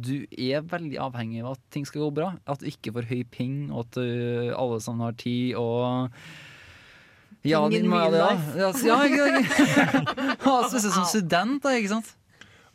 du 0.00 0.14
er 0.32 0.64
veldig 0.64 0.96
avhengig 1.04 1.42
av 1.44 1.58
at 1.58 1.66
ting 1.74 1.84
skal 1.88 2.06
gå 2.06 2.12
bra. 2.22 2.30
At 2.48 2.64
du 2.64 2.70
ikke 2.70 2.94
får 2.96 3.10
høy 3.10 3.20
ping, 3.28 3.58
og 3.68 3.84
at 3.84 4.00
uh, 4.00 4.54
alle 4.56 4.80
sammen 4.80 5.04
har 5.04 5.20
tid, 5.20 5.58
og 5.60 6.08
ja, 7.44 7.60
Ingen 7.64 7.86
din, 7.88 7.92
ja. 7.92 8.32
Ja, 8.56 8.98
ikke, 9.08 9.28
ikke. 9.40 9.68
Ja, 10.44 10.56
Spesielt 10.68 10.92
som 10.92 11.06
student, 11.08 11.62
da, 11.64 11.72
ikke 11.76 11.94
sant? 11.94 12.10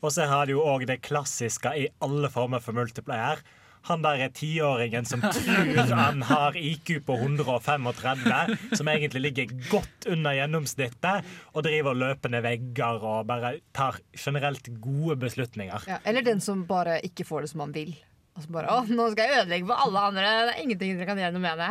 Og 0.01 0.13
så 0.13 0.25
har 0.29 0.45
du 0.45 0.55
jo 0.55 0.63
òg 0.65 0.85
det 0.89 1.03
klassiske 1.05 1.71
i 1.77 1.85
alle 2.05 2.29
former 2.33 2.61
for 2.61 2.77
multiplayer. 2.77 3.41
Han 3.85 4.01
der 4.01 4.23
er 4.25 4.33
tiåringen 4.33 5.05
som 5.05 5.21
tror 5.21 5.93
han 5.93 6.23
har 6.25 6.57
IQ 6.57 7.05
på 7.05 7.17
135, 7.19 8.55
som 8.73 8.89
egentlig 8.89 9.21
ligger 9.27 9.53
godt 9.69 10.09
under 10.09 10.33
gjennomsnittet, 10.37 11.29
og 11.53 11.67
driver 11.67 11.97
løpende 11.97 12.41
vegger 12.45 13.05
og 13.05 13.27
bare 13.29 13.59
tar 13.75 14.01
generelt 14.17 14.67
gode 14.81 15.19
beslutninger. 15.21 15.85
Ja, 15.89 16.01
eller 16.03 16.25
den 16.25 16.41
som 16.41 16.65
bare 16.69 16.99
ikke 17.05 17.27
får 17.27 17.45
det 17.45 17.53
som 17.53 17.65
han 17.67 17.75
vil. 17.75 17.95
Og 18.35 18.43
så 18.43 18.51
bare, 18.51 18.67
å, 18.67 18.81
nå 18.91 19.05
skal 19.13 19.29
jeg 19.29 19.43
ødelegge 19.45 19.67
for 19.69 19.79
alle 19.85 20.01
andre. 20.09 20.23
Det 20.27 20.51
er 20.51 20.57
ingenting 20.65 20.97
dere 20.97 21.05
kan 21.07 21.19
gjøre 21.21 21.35
noe 21.37 21.43
med 21.45 21.55
det. 21.61 21.69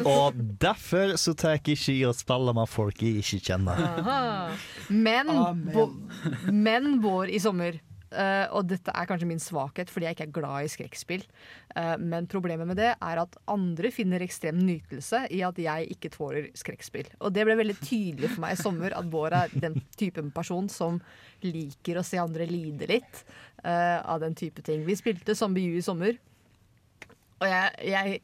Og 0.14 0.38
derfor 0.64 1.12
så 1.20 1.34
tar 1.36 1.58
jeg 1.58 1.60
ikke 1.66 1.92
i 1.92 1.98
å 2.08 2.14
spille 2.16 2.54
med 2.56 2.70
folk 2.72 3.04
jeg 3.04 3.20
ikke 3.20 3.40
kjenner. 3.50 3.76
Men, 4.88 5.28
bo, 5.74 5.90
men 6.48 7.02
vår 7.04 7.34
i 7.36 7.42
sommer. 7.44 7.76
Eh, 8.12 8.46
og 8.54 8.68
dette 8.70 8.92
er 8.92 9.08
kanskje 9.08 9.28
min 9.28 9.42
svakhet 9.42 9.90
fordi 9.92 10.08
jeg 10.08 10.16
ikke 10.16 10.26
er 10.28 10.34
glad 10.38 10.66
i 10.66 10.70
skrekkspill. 10.72 11.24
Uh, 11.74 11.96
men 12.00 12.28
problemet 12.30 12.68
med 12.68 12.78
det 12.80 12.90
er 12.94 13.20
at 13.22 13.36
andre 13.50 13.90
finner 13.94 14.22
ekstrem 14.24 14.58
nytelse 14.64 15.24
i 15.34 15.42
at 15.46 15.58
jeg 15.60 15.90
ikke 15.94 16.12
tåler 16.14 16.48
skrekkspill. 16.58 17.10
Og 17.20 17.34
det 17.34 17.44
ble 17.46 17.58
veldig 17.58 17.76
tydelig 17.80 18.32
for 18.32 18.44
meg 18.44 18.56
i 18.56 18.62
sommer 18.62 18.96
at 18.96 19.10
Bård 19.12 19.36
er 19.36 19.52
den 19.54 19.78
typen 20.00 20.32
person 20.34 20.70
som 20.72 21.00
liker 21.44 22.00
å 22.00 22.06
se 22.06 22.20
andre 22.20 22.48
lide 22.48 22.88
litt 22.90 23.22
uh, 23.64 24.00
av 24.02 24.22
den 24.24 24.36
type 24.38 24.64
ting. 24.66 24.86
Vi 24.88 24.98
spilte 24.98 25.36
Zombie 25.38 25.74
U 25.74 25.78
i 25.78 25.84
sommer, 25.84 26.18
og 27.38 27.46
jeg, 27.46 27.90
jeg 27.92 28.20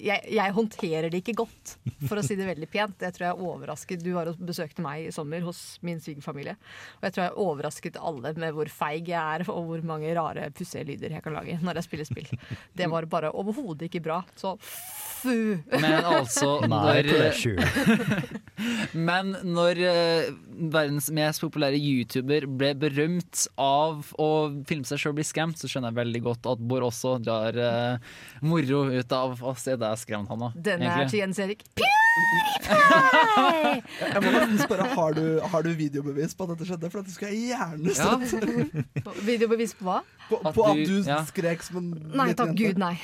jeg, 0.00 0.22
jeg 0.32 0.54
håndterer 0.56 1.08
det 1.12 1.22
ikke 1.22 1.34
godt, 1.42 1.74
for 2.08 2.20
å 2.20 2.24
si 2.24 2.36
det 2.38 2.48
veldig 2.48 2.68
pent. 2.72 3.02
Jeg 3.04 3.16
tror 3.16 3.26
jeg 3.28 3.48
overrasket 3.48 4.02
Du 4.04 4.10
var 4.16 4.30
og 4.30 4.40
besøkte 4.42 4.84
meg 4.84 5.08
i 5.08 5.14
sommer 5.14 5.44
hos 5.46 5.60
min 5.86 6.00
svigerfamilie. 6.02 6.56
Og 7.00 7.08
jeg 7.08 7.16
tror 7.16 7.24
jeg 7.26 7.36
overrasket 7.46 7.98
alle 8.00 8.34
med 8.38 8.56
hvor 8.56 8.70
feig 8.72 9.12
jeg 9.12 9.18
er, 9.20 9.46
og 9.52 9.68
hvor 9.70 9.86
mange 9.92 10.12
rare, 10.16 10.50
pussige 10.56 10.86
lyder 10.88 11.16
jeg 11.16 11.24
kan 11.24 11.36
lage 11.36 11.58
når 11.62 11.80
jeg 11.80 11.88
spiller 11.88 12.08
spill. 12.08 12.30
Det 12.76 12.88
var 12.90 13.08
bare 13.10 13.32
overhodet 13.36 13.88
ikke 13.88 14.04
bra. 14.04 14.22
Så 14.38 14.56
fu! 14.58 15.58
Men 15.72 16.04
altså 16.04 16.58
når. 16.70 17.12
Men 19.08 19.32
når 19.46 19.80
eh, 19.86 20.32
verdens 20.72 21.08
mest 21.14 21.42
populære 21.42 21.78
YouTuber 21.80 22.46
ble 22.46 22.72
berømt 22.78 23.46
av 23.60 24.12
å 24.20 24.28
filme 24.68 24.86
seg 24.88 25.00
sjøl 25.02 25.16
bli 25.16 25.26
skremt, 25.26 25.58
så 25.58 25.70
skjønner 25.70 25.92
jeg 25.92 26.00
veldig 26.02 26.22
godt 26.28 26.50
at 26.52 26.62
Bård 26.72 26.86
også 26.86 27.16
drar 27.22 27.58
uh, 27.58 28.12
moro 28.44 28.84
ut 28.92 29.14
av 29.16 29.42
å 29.42 29.54
se 29.58 29.76
deg 29.82 29.98
skremt, 30.00 30.30
Hanna. 30.32 30.52
Denne 30.56 30.88
er 31.02 31.10
til 31.10 31.20
Jens 31.24 31.38
Erik. 31.42 31.66
Jeg 33.02 34.20
må 34.22 34.30
nesten 34.34 34.58
spørre, 34.60 34.86
har 34.92 35.14
du, 35.16 35.22
har 35.52 35.64
du 35.64 35.70
videobevis 35.78 36.34
på 36.36 36.44
at 36.46 36.52
dette 36.54 36.66
skjedde? 36.68 36.90
For 36.92 37.00
dette 37.02 37.14
skulle 37.14 37.32
jeg 37.32 37.52
gjerne 37.52 37.94
sett. 37.96 39.16
Videobevis 39.26 39.72
på 39.78 39.86
hva? 39.88 39.98
På, 40.28 40.38
At 40.48 40.54
på 40.56 40.66
at 40.68 40.76
du- 40.80 41.02
du 41.02 41.08
ja. 41.08 41.18
skrek 41.28 41.62
som 41.66 41.76
en 41.80 41.88
Nei 42.16 42.28
takk 42.32 42.52
jente. 42.52 42.58
gud, 42.62 42.78
nei. 42.80 42.94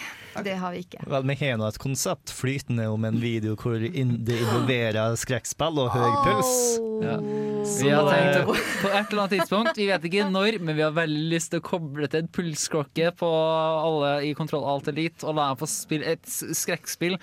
Det 0.45 0.55
har 0.61 0.73
vi 0.73 0.85
ikke. 0.85 1.03
Vel, 1.11 1.25
vi 1.27 1.35
har 1.41 1.57
nå 1.59 1.67
et 1.69 1.79
konsept 1.83 2.31
flytende 2.31 2.87
om 2.93 3.05
en 3.09 3.19
video 3.21 3.57
hvor 3.59 3.79
det 3.81 3.91
involverer 3.99 5.17
skrekkspill 5.19 5.81
og 5.83 5.91
høy 5.91 6.11
puls. 6.25 6.53
Ja. 7.03 7.17
Vi 7.69 7.91
har 7.93 8.09
tenkt 8.09 8.37
eh, 8.39 8.49
å, 8.49 8.55
på 8.57 8.91
et 8.91 9.13
eller 9.13 9.23
annet 9.23 9.35
tidspunkt, 9.37 9.79
vi 9.79 9.89
vet 9.91 10.05
ikke 10.09 10.29
når, 10.33 10.59
men 10.65 10.77
vi 10.79 10.85
har 10.85 10.95
veldig 10.97 11.25
lyst 11.33 11.53
til 11.53 11.61
å 11.61 11.67
koble 11.67 12.09
til 12.09 12.25
et 12.25 12.31
pulsklokke 12.35 13.13
på 13.19 13.29
alle 13.29 14.13
i 14.29 14.33
Kontroll 14.39 14.67
Alt 14.69 14.89
Elite 14.93 15.27
og 15.29 15.37
la 15.37 15.51
dem 15.51 15.61
få 15.61 15.69
spille 15.71 16.15
et 16.17 16.25
skrekkspill. 16.29 17.19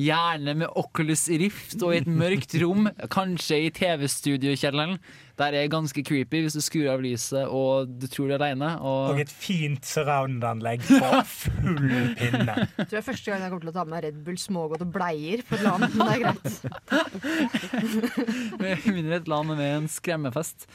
Gjerne 0.00 0.56
med 0.62 0.80
Oculus 0.80 1.26
Rift 1.28 1.78
og 1.82 1.94
i 1.94 2.00
et 2.00 2.08
mørkt 2.10 2.56
rom, 2.62 2.88
kanskje 3.12 3.60
i 3.66 3.72
TV-studiokjelleren. 3.76 4.96
Der 5.40 5.54
er 5.56 5.70
ganske 5.72 6.02
creepy 6.04 6.42
hvis 6.44 6.56
du 6.58 6.60
skrur 6.60 6.90
av 6.92 7.00
lyset 7.04 7.48
og 7.48 7.88
du 8.00 8.06
tror 8.12 8.28
du 8.28 8.34
er 8.34 8.38
aleine. 8.42 8.70
Og, 8.84 9.14
Og 9.14 9.20
et 9.22 9.32
fint 9.32 9.84
surround-anlegg 9.88 10.84
på 10.84 11.10
full 11.40 11.80
pinne. 12.20 12.56
Jeg 12.60 12.68
tror 12.76 12.90
det 12.92 13.00
er 13.00 13.06
første 13.08 13.32
gang 13.32 13.40
jeg 13.46 13.52
kommer 13.54 13.64
til 13.64 13.72
å 13.72 13.76
ta 13.78 13.84
med 13.86 13.94
meg 13.96 14.04
Red 14.08 14.18
Bull, 14.26 14.38
smågodt 14.40 14.84
og 14.84 14.92
bleier 14.94 15.44
på 15.48 15.56
et 15.56 15.64
land, 15.64 15.88
men 15.88 15.98
det 16.04 16.12
er 16.12 16.22
greit. 16.26 16.48
Med 18.60 18.88
mindre 18.92 19.20
et 19.20 19.28
land 19.30 19.48
med 19.54 19.62
en 19.64 19.88
skremmefest. 19.90 20.66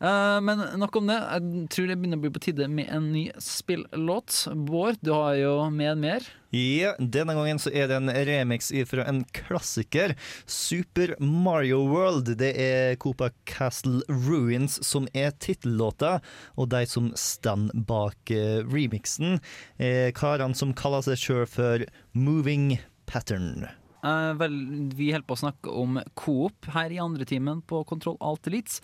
Eh, 0.00 0.40
men 0.40 0.62
nok 0.78 0.96
om 0.96 1.08
det. 1.10 1.18
Jeg 1.18 1.68
tror 1.74 1.88
det 1.90 1.96
begynner 1.98 2.20
å 2.20 2.24
bli 2.24 2.32
på 2.34 2.42
tide 2.42 2.68
med 2.70 2.90
en 2.94 3.10
ny 3.12 3.24
spillåt. 3.42 4.44
Bård, 4.68 5.00
du 5.02 5.12
har 5.14 5.38
jo 5.38 5.54
med 5.74 5.98
mer. 6.02 6.28
Ja, 6.54 6.94
denne 6.96 7.34
gangen 7.36 7.58
så 7.60 7.72
er 7.76 7.90
det 7.90 7.98
en 7.98 8.12
remix 8.28 8.70
fra 8.88 9.04
en 9.10 9.24
klassiker. 9.36 10.14
Super 10.46 11.14
Mario 11.20 11.82
World. 11.90 12.30
Det 12.40 12.54
er 12.62 12.96
Copa 13.02 13.30
Castle 13.48 14.00
Ruins 14.08 14.78
som 14.86 15.10
er 15.12 15.34
tittellåta, 15.42 16.18
og 16.56 16.70
de 16.72 16.84
som 16.88 17.10
står 17.18 17.68
bak 17.88 18.32
eh, 18.32 18.62
remixen, 18.64 19.42
er 19.82 20.14
karene 20.16 20.56
som 20.56 20.76
kaller 20.76 21.04
seg 21.04 21.20
sjøl 21.20 21.44
for 21.50 21.84
Moving 22.14 22.78
Pattern. 23.08 23.66
Eh, 24.04 24.32
vel, 24.38 24.54
vi 24.94 25.10
holder 25.10 25.26
på 25.26 25.34
å 25.34 25.42
snakke 25.42 25.74
om 25.74 25.98
Coop 26.18 26.70
her 26.74 26.94
i 26.94 27.00
andre 27.02 27.26
timen 27.28 27.62
på 27.66 27.82
Kontroll 27.88 28.18
Alt 28.22 28.46
Elites. 28.50 28.80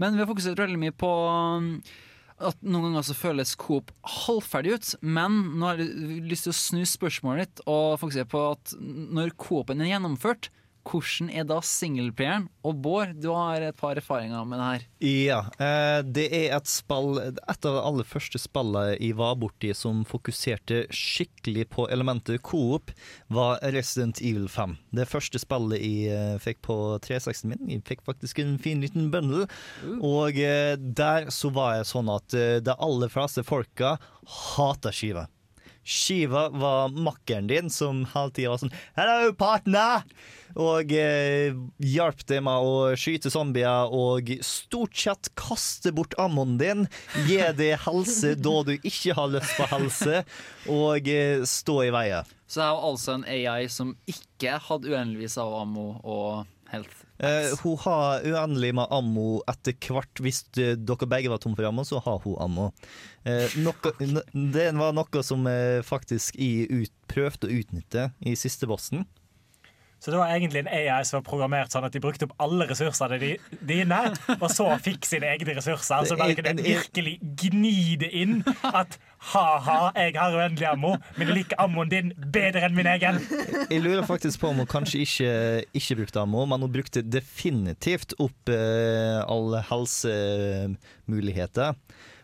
Men 0.00 0.16
vi 0.16 0.24
har 0.24 0.30
fokusert 0.30 0.60
veldig 0.62 0.80
mye 0.82 0.96
på 0.96 1.10
um, 1.30 1.70
at 2.36 2.58
noen 2.66 2.90
ganger 2.90 3.06
så 3.06 3.16
føles 3.16 3.54
Coop 3.60 3.92
halvferdig 4.26 4.76
ut. 4.76 4.92
Men 5.06 5.38
nå 5.56 5.70
har 5.70 5.82
jeg 5.82 6.22
lyst 6.26 6.48
til 6.48 6.54
å 6.54 6.60
snu 6.60 6.82
spørsmålet 6.88 7.44
litt 7.44 7.64
og 7.66 7.98
fokusere 8.02 8.28
på 8.32 8.42
at 8.56 8.76
når 8.80 9.36
Coop-en 9.40 9.84
er 9.84 9.94
gjennomført, 9.94 10.50
hvordan 10.86 11.30
er 11.34 11.46
da 11.48 11.58
singleplayeren? 11.64 12.46
Og 12.66 12.78
Bård, 12.82 13.14
du 13.22 13.28
har 13.34 13.62
et 13.62 13.76
par 13.78 13.98
erfaringer 13.98 14.46
med 14.48 14.60
det 14.60 14.66
her. 14.66 14.84
Ja, 15.06 15.38
eh, 15.62 16.00
det 16.02 16.26
er 16.34 16.56
et 16.56 16.70
spill 16.70 17.18
Et 17.20 17.66
av 17.68 17.76
de 17.76 17.82
aller 17.82 18.06
første 18.06 18.40
spillene 18.40 18.96
jeg 18.96 19.16
var 19.18 19.36
borti 19.40 19.72
som 19.76 20.04
fokuserte 20.08 20.84
skikkelig 20.94 21.68
på 21.74 21.86
elementet 21.92 22.42
coop, 22.46 22.92
var 23.28 23.60
Resident 23.62 24.20
Evil 24.20 24.48
5. 24.48 24.76
Det 24.96 25.08
første 25.10 25.40
spillet 25.42 25.82
jeg 25.82 26.16
eh, 26.16 26.40
fikk 26.42 26.62
på 26.66 26.76
360 27.04 27.44
min. 27.52 27.70
Jeg 27.70 27.86
fikk 27.86 28.04
faktisk 28.06 28.40
en 28.42 28.56
fin 28.62 28.82
liten 28.82 29.10
bundle. 29.14 29.46
Og 30.00 30.38
eh, 30.38 30.74
der 30.76 31.30
så 31.34 31.52
var 31.54 31.78
jeg 31.78 31.90
sånn 31.92 32.10
at 32.12 32.36
de 32.36 32.74
aller 32.76 33.10
fleste 33.12 33.44
folka 33.46 33.96
hata 34.56 34.92
skiva. 34.94 35.26
Shiva 35.86 36.48
var 36.50 36.90
makkeren 36.90 37.46
din 37.46 37.70
som 37.70 38.02
hele 38.10 38.32
tida 38.34 38.50
var 38.52 38.62
sånn 38.64 38.74
'Hello, 38.96 39.32
partner!' 39.38 40.02
Og 40.56 40.92
eh, 40.92 41.52
hjalp 41.84 42.22
deg 42.26 42.42
med 42.46 42.64
å 42.64 42.96
skyte 42.96 43.30
zombier 43.30 43.92
og 43.92 44.30
stort 44.40 44.96
sett 44.96 45.28
kaste 45.36 45.92
bort 45.92 46.16
ammoen 46.18 46.56
din. 46.58 46.86
Gi 47.28 47.38
deg 47.58 47.76
helse 47.84 48.34
da 48.40 48.54
du 48.64 48.72
ikke 48.78 49.14
har 49.18 49.28
lyst 49.34 49.52
på 49.58 49.68
helse, 49.68 50.22
og 50.72 51.10
eh, 51.12 51.44
stå 51.44 51.80
i 51.86 51.92
veien. 51.94 52.36
Så 52.46 52.62
det 52.62 52.66
er 52.66 52.72
jo 52.72 52.86
altså 52.90 53.16
en 53.16 53.26
AI 53.28 53.66
som 53.68 53.96
ikke 54.08 54.58
hadde 54.68 54.90
uendeligvis 54.94 55.36
av 55.42 55.54
ammo 55.60 55.90
og 56.02 56.46
health. 56.72 57.05
Eh, 57.18 57.52
hun 57.62 57.78
har 57.80 58.24
uendelig 58.26 58.74
med 58.76 58.92
ammo 58.92 59.40
etter 59.48 59.76
hvert. 59.80 60.22
Hvis 60.22 60.42
dere 60.52 61.08
begge 61.08 61.32
var 61.32 61.40
tom 61.42 61.56
for 61.56 61.68
ammo, 61.68 61.84
så 61.86 62.00
har 62.04 62.20
hun 62.24 62.36
ammo. 62.42 62.70
Uh, 63.26 63.46
noe, 63.58 63.92
det 64.54 64.68
var 64.78 64.96
noe 64.96 65.22
som 65.26 65.46
eh, 65.50 65.80
faktisk 65.86 66.36
jeg 66.38 66.68
ut, 66.70 66.92
prøvde 67.10 67.48
å 67.48 67.56
utnytte 67.60 68.10
i 68.20 68.36
siste 68.38 68.68
bossen. 68.70 69.06
Så 70.06 70.12
det 70.14 70.20
var 70.20 70.30
egentlig 70.30 70.60
en 70.62 70.68
AI 70.70 71.00
som 71.02 71.16
var 71.18 71.24
programmert 71.26 71.72
sånn 71.74 71.82
at 71.88 71.90
de 71.96 71.98
brukte 71.98 72.28
opp 72.28 72.34
alle 72.44 72.68
ressursene 72.70 73.16
di- 73.18 73.40
dine, 73.66 73.96
og 74.36 74.44
så 74.54 74.68
fikk 74.78 75.02
sine 75.08 75.32
egne 75.34 75.56
ressurser. 75.56 76.04
Så 76.06 76.14
bare 76.20 76.36
kunne 76.38 76.52
de 76.60 76.62
virkelig 76.62 77.16
gni 77.42 77.72
det 77.98 78.12
inn 78.14 78.36
at 78.70 78.94
ha-ha, 79.32 79.88
jeg 79.98 80.14
har 80.14 80.36
uendelig 80.38 80.68
ammo, 80.70 80.92
men 81.16 81.26
jeg 81.26 81.34
liker 81.40 81.58
ammoen 81.64 81.90
din 81.90 82.12
bedre 82.30 82.62
enn 82.68 82.78
min 82.78 82.86
egen. 82.92 83.18
Jeg 83.72 83.82
lurer 83.82 84.06
faktisk 84.06 84.38
på 84.44 84.52
om 84.52 84.62
hun 84.62 84.70
kanskje 84.70 85.02
ikke, 85.02 85.32
ikke 85.82 85.98
brukte 86.04 86.22
ammo, 86.22 86.46
men 86.46 86.62
hun 86.62 86.70
brukte 86.78 87.02
definitivt 87.02 88.14
opp 88.22 88.54
eh, 88.54 89.18
alle 89.26 89.64
helsemuligheter. 89.72 91.74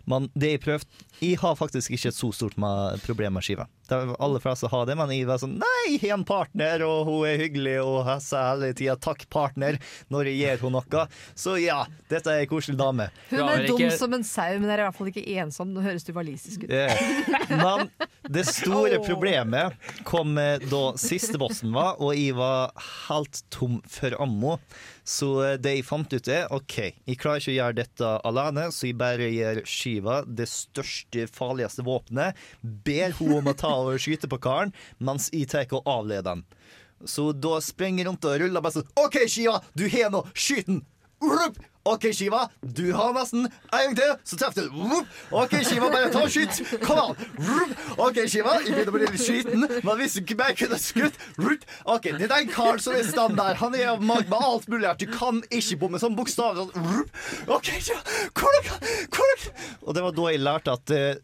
Men 0.07 0.27
det 0.35 0.55
jeg 0.57 0.61
prøvde 0.65 0.87
Jeg 1.21 1.39
har 1.43 1.57
faktisk 1.59 1.93
ikke 1.95 2.11
et 2.11 2.17
så 2.17 2.31
stort 2.35 2.57
med 2.61 3.03
problem 3.05 3.37
med 3.37 3.45
skiva. 3.47 3.67
Det 3.89 3.99
alle 4.23 4.41
fleste 4.41 4.71
har 4.73 4.87
det, 4.89 4.97
men 4.99 5.11
jeg 5.13 5.27
var 5.29 5.41
sånn 5.43 5.59
Nei, 5.61 5.97
jeg 5.97 6.01
har 6.07 6.17
en 6.17 6.25
partner, 6.27 6.85
og 6.87 7.09
hun 7.09 7.27
er 7.29 7.41
hyggelig, 7.43 7.77
og 7.85 8.09
jeg 8.09 8.25
sier 8.25 8.49
hele 8.49 8.71
tida 8.79 8.97
'takk, 8.97 9.27
partner' 9.33 9.79
når 10.13 10.31
jeg 10.31 10.39
gir 10.41 10.63
henne 10.63 10.81
noe. 10.81 11.05
Så 11.35 11.57
ja, 11.61 11.83
dette 12.11 12.33
er 12.33 12.45
ei 12.45 12.49
koselig 12.51 12.79
dame. 12.81 13.11
Hun 13.31 13.45
er 13.45 13.67
dum 13.69 13.85
som 13.95 14.17
en 14.17 14.25
sau, 14.27 14.57
men 14.59 14.71
er 14.71 14.85
i 14.85 14.87
hvert 14.87 14.99
fall 14.99 15.13
ikke 15.13 15.27
ensom. 15.43 15.75
Nå 15.75 15.85
høres 15.85 16.07
du 16.07 16.13
walisisk 16.17 16.65
ut. 16.65 16.73
Yeah. 16.73 16.97
Men 17.51 17.91
det 18.33 18.47
store 18.49 19.03
problemet 19.05 19.77
kom 20.09 20.35
da 20.37 20.83
siste 21.01 21.41
bossen 21.43 21.75
var, 21.75 22.01
og 22.01 22.17
jeg 22.17 22.37
var 22.39 22.73
helt 23.09 23.43
tom 23.53 23.81
for 23.91 24.17
ammo. 24.23 24.57
Så 25.05 25.59
det 25.59 25.75
jeg 25.77 25.87
fant 25.87 26.13
ut 26.15 26.29
er 26.31 26.51
OK, 26.55 26.77
jeg 26.95 27.19
klarer 27.19 27.43
ikke 27.43 27.51
å 27.51 27.57
gjøre 27.57 27.79
dette 27.81 28.11
alene, 28.29 28.69
så 28.71 28.87
jeg 28.87 28.99
bare 29.01 29.31
gir 29.33 29.63
skiva 29.67 30.21
det 30.27 30.47
største, 30.51 31.12
farligste 31.33 31.85
våpenet. 31.87 32.39
Ber 32.61 33.15
hun 33.19 33.37
om 33.39 33.51
å 33.51 33.57
ta 33.59 33.73
og 33.81 34.01
skyte 34.03 34.31
på 34.31 34.41
karen, 34.43 34.73
mens 34.99 35.31
jeg 35.33 35.51
tar 35.53 35.69
og 35.77 35.89
avleder 35.89 36.31
den. 36.33 36.47
Så 37.05 37.33
da 37.35 37.59
springer 37.65 38.07
hun 38.07 38.13
rundt 38.13 38.29
og 38.29 38.39
ruller 38.43 38.63
bare 38.63 38.79
sånn 38.79 38.91
OK, 39.03 39.25
Shia, 39.27 39.59
du 39.75 39.89
har 39.91 40.13
nå, 40.13 40.25
skyt 40.35 40.71
den! 40.71 40.83
OK, 41.85 42.13
Shiva, 42.15 42.45
du 42.63 42.93
har 42.95 43.11
nesten 43.17 43.49
en 43.49 43.73
gang 43.73 43.97
til, 43.99 44.13
så 44.25 44.37
treffer 44.39 44.69
du. 44.71 45.01
OK, 45.35 45.57
Shiva, 45.67 45.89
bare 45.91 46.13
ta 46.15 46.23
og 46.23 46.31
skyt! 46.31 46.61
Kom 46.85 47.01
an! 47.03 47.73
OK, 47.97 48.21
Shiva, 48.31 48.59
jeg 48.63 48.71
begynner 48.71 48.93
å 48.93 48.95
bli 48.95 49.09
litt 49.09 49.25
sliten, 49.25 49.67
men 49.67 49.99
hvis 49.99 50.15
du 50.21 50.35
bare 50.39 50.55
kunne 50.59 50.79
skutt 50.79 51.19
OK, 51.91 52.07
det 52.15 52.29
er 52.29 52.31
den 52.37 52.53
karen 52.53 52.79
som 52.83 52.95
er 52.95 53.03
stand 53.07 53.35
der 53.39 53.59
Han 53.59 53.75
er 53.75 53.93
av 53.95 54.05
mag 54.05 54.29
med 54.31 54.39
alt 54.39 54.69
mulig 54.71 54.87
her. 54.87 54.99
Du 55.01 55.09
kan 55.11 55.43
ikke 55.51 55.81
bomme 55.81 55.99
sånn 56.03 56.15
bokstav. 56.19 56.61
Sånn. 56.61 57.03
OK, 57.51 57.73
Shiva, 57.83 58.01
hvordan, 58.39 58.71
dere? 58.71 59.53
Og 59.83 59.97
det 59.97 60.07
var 60.07 60.17
da 60.17 60.31
jeg 60.31 60.43
lærte 60.43 60.79
at 60.79 60.95
eh, 60.95 61.21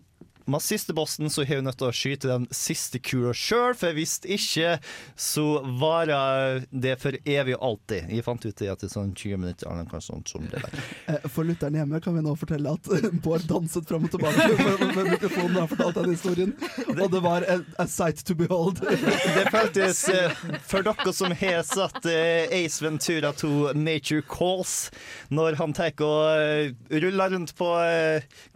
med 0.49 0.63
siste 0.65 0.95
bossen 0.97 1.31
så 1.31 1.45
har 1.45 1.61
hun 1.61 1.67
nødt 1.69 1.79
til 1.81 1.89
å 1.91 1.95
skyte 1.95 2.31
den 2.31 2.47
siste 2.55 3.01
kula 3.05 3.35
sjøl, 3.37 3.75
for 3.79 3.95
hvis 3.97 4.19
ikke 4.25 4.79
så 5.19 5.45
varer 5.81 6.65
det 6.73 6.95
for 7.03 7.17
evig 7.29 7.57
og 7.59 7.65
alltid. 7.69 8.09
Jeg 8.13 8.25
fant 8.27 8.47
ut 8.47 8.57
det 8.63 8.71
etter 8.73 8.91
sånn 8.93 9.13
20 9.15 9.41
minutter 9.43 9.69
eller 9.69 9.89
noe 9.89 10.01
sånt 10.05 10.33
som 10.33 10.47
det 10.49 10.63
der. 10.65 10.79
Eh, 11.13 11.29
For 11.29 11.47
lytteren 11.49 11.77
hjemme 11.79 12.01
kan 12.05 12.17
vi 12.17 12.25
nå 12.25 12.35
fortelle 12.39 12.73
at 12.79 12.89
Bård 13.25 13.45
danset 13.51 13.89
fram 13.89 14.07
og 14.09 14.13
tilbake 14.15 14.49
med, 14.49 15.13
mikrofonen 15.13 15.55
da 15.59 15.65
han 15.67 15.71
fortalte 15.73 16.05
den 16.07 16.17
historien. 16.17 16.55
Og 16.97 17.05
det 17.13 17.23
var 17.25 17.47
a, 17.49 17.59
a 17.83 17.87
sight 17.91 18.25
to 18.29 18.37
behold. 18.39 18.81
Det 19.39 19.45
føltes 19.53 20.03
eh, 20.13 20.33
For 20.69 20.85
dere 20.87 21.13
som 21.15 21.33
har 21.37 21.63
sett 21.67 22.09
eh, 22.09 22.49
Ace 22.63 22.83
Ventura 22.85 23.33
to 23.37 23.73
Nature 23.77 24.25
Calls, 24.29 24.89
når 25.35 25.59
han 25.61 25.75
tar 25.77 25.93
og 26.05 26.93
ruller 26.93 27.33
rundt 27.33 27.55
på 27.59 27.67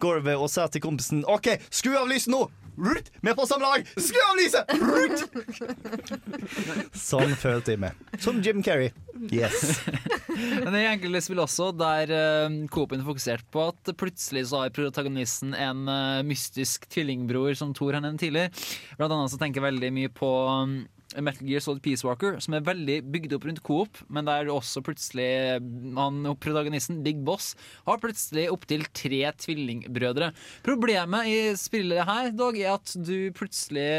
gulvet 0.03 0.37
og 0.39 0.51
sier 0.53 0.71
til 0.73 0.83
kompisen 0.85 1.23
OK, 1.31 1.49
skru 1.83 1.97
av 1.99 2.07
lyset 2.07 2.31
nå! 2.31 2.45
Rutt! 2.79 3.11
Vi 3.21 3.29
er 3.29 3.35
på 3.37 3.45
samme 3.45 3.67
lag! 3.67 3.89
Skru 4.01 4.21
av 4.23 4.39
lyset! 4.39 4.71
Rutt! 4.79 5.27
Sånn 6.97 7.35
følte 7.37 7.75
jeg 7.75 7.81
meg. 7.83 7.99
Som 8.23 8.39
Jim 8.45 8.63
Carrey. 8.65 8.93
Yes. 9.35 9.83
Men 10.63 10.71
det 10.71 10.79
er 10.79 10.93
enkelte 10.93 11.25
spill 11.27 11.43
også 11.43 11.73
der 11.75 12.13
uh, 12.15 12.55
Coop-en 12.73 13.03
er 13.03 13.43
på 13.53 13.67
at 13.67 13.93
plutselig 13.99 14.47
så 14.53 14.63
har 14.63 14.73
protagonisten 14.75 15.53
en 15.59 15.85
uh, 15.91 16.23
mystisk 16.25 16.87
tvillingbror 16.95 17.59
som 17.59 17.75
Thor 17.75 17.99
har 17.99 18.07
nevnt 18.07 18.23
tidligere. 18.23 18.55
Blant 18.97 19.19
annet 19.19 19.35
så 19.35 19.43
tenker 19.43 19.67
veldig 19.67 19.93
mye 19.99 20.15
på 20.15 20.33
um, 20.63 20.79
Metal 21.21 21.49
Gear 21.49 21.61
Solid 21.65 21.83
Peace 21.85 22.07
Walker, 22.07 22.39
som 22.43 22.57
er 22.57 22.65
veldig 22.67 23.01
bygd 23.13 23.35
opp 23.37 23.49
rundt 23.49 23.63
Coop, 23.67 24.01
men 24.13 24.29
der 24.29 24.51
også 24.53 24.83
plutselig 24.85 25.29
han, 25.99 26.23
protagonisten, 26.43 27.03
Big 27.05 27.21
Boss, 27.27 27.53
har 27.89 28.01
plutselig 28.03 28.49
opptil 28.53 28.87
tre 28.97 29.25
tvillingbrødre. 29.45 30.33
Problemet 30.65 31.29
i 31.29 31.37
spillet 31.61 32.07
her, 32.09 32.33
Dog, 32.37 32.59
er 32.61 32.77
at 32.79 32.95
du 32.97 33.29
plutselig 33.37 33.91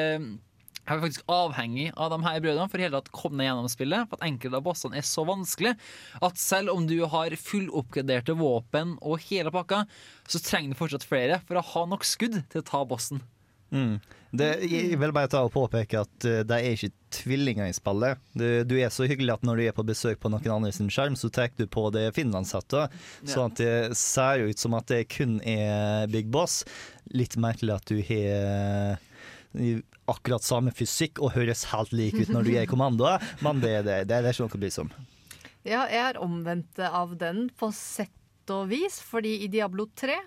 er 0.83 0.99
faktisk 0.99 1.23
avhengig 1.31 1.91
av 1.95 2.11
de 2.11 2.19
her 2.25 2.41
brødrene 2.43 2.71
for 2.71 2.83
hele 2.83 2.97
tatt 2.97 3.11
komme 3.15 3.39
deg 3.39 3.49
gjennom 3.49 3.69
spillet. 3.71 4.07
For 4.09 4.19
at 4.19 4.27
enkelte 4.27 4.59
av 4.59 4.65
bossene 4.65 4.99
er 4.99 5.07
så 5.07 5.23
vanskelig 5.27 5.75
at 6.23 6.41
selv 6.41 6.73
om 6.75 6.87
du 6.89 6.97
har 7.09 7.37
fulloppgraderte 7.39 8.35
våpen 8.39 8.97
og 9.01 9.21
hele 9.29 9.53
pakka, 9.53 9.83
så 10.27 10.43
trenger 10.43 10.73
du 10.73 10.81
fortsatt 10.81 11.07
flere 11.07 11.39
for 11.47 11.59
å 11.59 11.67
ha 11.73 11.85
nok 11.93 12.07
skudd 12.07 12.41
til 12.51 12.63
å 12.63 12.67
ta 12.67 12.83
bossen. 12.87 13.23
Mm. 13.73 13.95
Det, 14.33 14.47
jeg 14.65 14.97
vil 14.97 15.11
bare 15.13 15.29
ta 15.29 15.43
og 15.45 15.51
påpeke 15.53 15.99
at 16.01 16.25
uh, 16.25 16.39
det 16.47 16.57
er 16.57 16.73
ikke 16.73 16.89
tvillinger 17.13 17.69
i 17.69 17.75
spillet. 17.75 18.21
Du, 18.33 18.45
du 18.65 18.75
er 18.79 18.89
så 18.93 19.05
hyggelig 19.09 19.35
at 19.35 19.45
når 19.45 19.59
du 19.59 19.63
er 19.67 19.75
på 19.77 19.85
besøk 19.85 20.21
på 20.23 20.31
noen 20.33 20.55
andre 20.55 20.71
sin 20.73 20.89
skjerm, 20.93 21.17
så 21.19 21.29
tar 21.33 21.51
du 21.57 21.67
på 21.69 21.85
det 21.93 22.07
finlandshatta, 22.17 22.87
sånn 23.29 23.51
at 23.51 23.61
det 23.61 23.97
ser 23.99 24.47
ut 24.49 24.61
som 24.61 24.77
at 24.77 24.89
det 24.89 25.03
kun 25.13 25.37
er 25.45 26.09
Big 26.13 26.31
Boss. 26.33 26.63
Litt 27.13 27.37
merkelig 27.37 27.77
at 27.77 27.93
du 27.93 28.01
har 28.09 28.97
uh, 28.97 29.77
akkurat 30.09 30.45
samme 30.45 30.73
fysikk 30.75 31.21
og 31.21 31.35
høres 31.37 31.67
helt 31.71 31.93
lik 31.93 32.17
ut 32.17 32.33
når 32.33 32.47
du 32.47 32.53
er 32.55 32.65
i 32.65 32.69
kommandoet, 32.69 33.21
men 33.45 33.61
det, 33.61 33.75
det, 33.85 34.03
det, 34.09 34.17
det 34.17 34.31
er 34.31 34.33
ikke 34.33 34.47
noe 34.47 34.57
å 34.57 34.63
bry 34.65 34.73
seg 34.73 34.87
om. 34.87 34.93
Ja, 35.63 35.85
jeg 35.87 36.01
er 36.09 36.19
omvendt 36.19 36.81
av 36.83 37.13
den 37.21 37.45
på 37.55 37.69
sett 37.75 38.51
og 38.51 38.67
vis, 38.73 38.97
fordi 38.99 39.37
i 39.45 39.47
Diablo 39.51 39.85
3 39.95 40.17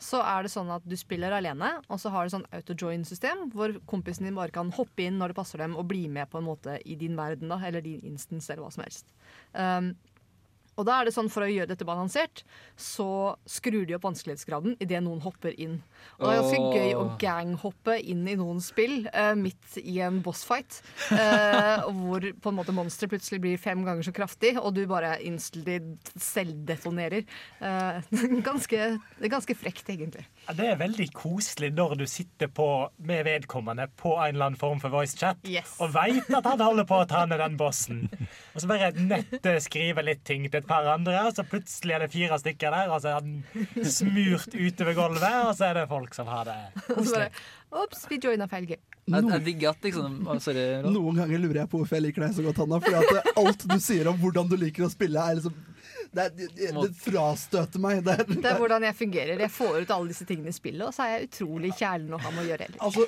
så 0.00 0.22
er 0.24 0.44
det 0.44 0.52
sånn 0.52 0.70
at 0.72 0.84
du 0.88 0.96
spiller 0.96 1.34
alene, 1.36 1.74
og 1.92 2.00
så 2.00 2.12
har 2.14 2.24
du 2.24 2.32
sånn 2.32 2.46
auto-join-system 2.56 3.50
hvor 3.52 3.74
kompisen 3.90 4.26
din 4.26 4.38
bare 4.38 4.54
kan 4.54 4.72
hoppe 4.74 5.04
inn 5.04 5.18
når 5.20 5.32
det 5.32 5.38
passer 5.40 5.60
dem, 5.60 5.76
og 5.76 5.88
bli 5.90 6.06
med 6.08 6.30
på 6.32 6.40
en 6.40 6.48
måte 6.48 6.78
i 6.88 6.96
din 7.00 7.18
verden, 7.18 7.52
da, 7.52 7.60
eller 7.68 7.84
din 7.84 8.00
instance, 8.08 8.48
eller 8.48 8.64
hva 8.64 8.72
som 8.72 8.86
helst. 8.86 9.12
Um, 9.52 9.92
og 10.80 10.86
da 10.88 10.98
er 10.98 11.08
det 11.08 11.14
sånn 11.14 11.28
For 11.30 11.44
å 11.44 11.50
gjøre 11.50 11.70
dette 11.70 11.86
balansert, 11.86 12.42
så 12.80 13.36
skrur 13.48 13.84
de 13.88 13.96
opp 13.96 14.06
vanskelighetsgraden 14.08 14.78
idet 14.80 15.02
noen 15.04 15.20
hopper 15.24 15.54
inn. 15.60 15.78
Og 16.18 16.26
det 16.26 16.32
er 16.32 16.40
ganske 16.40 16.80
gøy 16.80 16.94
å 16.96 17.04
ganghoppe 17.20 17.98
inn 18.00 18.24
i 18.30 18.36
noen 18.40 18.62
spill 18.64 19.04
uh, 19.12 19.34
midt 19.38 19.78
i 19.82 19.98
en 20.04 20.20
bossfight. 20.24 20.80
Uh, 21.12 21.86
hvor 22.00 22.24
på 22.24 22.52
en 22.52 22.58
måte 22.58 22.74
monsteret 22.76 23.12
plutselig 23.14 23.42
blir 23.44 23.60
fem 23.60 23.84
ganger 23.86 24.08
så 24.08 24.14
kraftig, 24.16 24.54
og 24.60 24.72
du 24.76 24.82
bare 24.90 25.16
instantly 25.26 25.78
selvdetonerer. 26.16 27.26
Uh, 27.60 28.00
ganske, 28.48 28.90
det 29.20 29.32
ganske 29.32 29.58
frekt, 29.58 29.92
egentlig. 29.92 30.24
Det 30.50 30.66
er 30.66 30.78
veldig 30.80 31.06
koselig 31.14 31.68
når 31.76 31.92
du 32.00 32.04
sitter 32.10 32.48
på, 32.50 32.66
med 33.06 33.22
vedkommende 33.26 33.86
på 34.00 34.16
en 34.16 34.34
eller 34.34 34.48
annen 34.48 34.58
form 34.58 34.80
for 34.82 34.90
voicechat 34.92 35.44
og 35.78 35.92
veit 35.94 36.30
at 36.34 36.48
han 36.48 36.64
holder 36.64 36.88
på 36.88 36.98
å 37.02 37.06
ta 37.10 37.22
ned 37.28 37.38
den 37.42 37.58
bossen. 37.60 38.00
Og 38.54 38.62
så 38.62 38.70
bare 38.70 38.90
nettet 38.96 39.62
skriver 39.62 40.06
litt 40.06 40.24
ting 40.26 40.48
til 40.48 40.58
et 40.62 40.68
par 40.68 40.88
andre, 40.90 41.20
og 41.28 41.36
så 41.36 41.44
plutselig 41.46 41.96
er 41.96 42.04
det 42.04 42.10
fire 42.14 42.40
stykker 42.42 42.74
der, 42.74 42.90
og 42.90 43.04
så 43.04 43.12
er 43.12 43.20
han 43.20 43.86
smurt 43.86 44.56
utover 44.56 44.98
gulvet, 44.98 45.40
og 45.46 45.54
så 45.58 45.70
er 45.70 45.82
det 45.82 45.88
folk 45.92 46.18
som 46.18 46.30
har 46.32 46.50
det 46.50 46.58
koselig. 46.88 47.30
så 47.30 47.58
Ops, 47.70 48.02
vi 48.10 48.18
joina 48.18 48.48
feil 48.50 48.66
game. 48.66 48.82
Jeg, 49.10 49.26
jeg 49.46 49.66
at 49.70 49.84
liksom 49.86 50.26
å, 50.26 50.34
Sorry. 50.42 50.64
Noen 50.86 51.20
ganger 51.22 51.38
lurer 51.42 51.62
jeg 51.62 51.70
på 51.70 51.80
hvorfor 51.80 51.98
jeg 51.98 52.08
liker 52.08 52.24
deg 52.26 52.34
så 52.34 52.42
godt, 52.46 52.58
Hanna. 52.62 52.80
For 52.82 53.44
alt 53.44 53.66
du 53.70 53.76
sier 53.82 54.10
om 54.10 54.18
hvordan 54.18 54.50
du 54.50 54.56
liker 54.58 54.86
å 54.86 54.90
spille, 54.90 55.22
er 55.22 55.38
liksom 55.38 55.54
Det, 56.10 56.22
er, 56.26 56.30
det, 56.34 56.50
det 56.74 56.90
frastøter 56.98 57.78
meg. 57.82 58.04
Det 58.06 58.18
er, 58.18 58.24
Det 58.34 58.50
er 58.50 58.58
hvordan 58.58 58.82
jeg 58.88 58.96
fungerer. 58.98 59.38
Jeg 59.46 59.52
får 59.54 59.82
ut 59.84 59.90
alle 59.94 60.10
disse 60.10 60.26
tingene 60.26 60.50
i 60.50 60.56
spillet, 60.56 60.86
og 60.88 60.94
så 60.96 61.06
er 61.06 61.16
jeg 61.18 61.28
utrolig 61.30 61.70
kjærlig 61.78 62.10
når 62.10 62.24
han 62.26 62.40
å 62.40 62.46
gjøre 62.48 62.66
ellers. 62.66 62.80
Altså, 62.88 63.04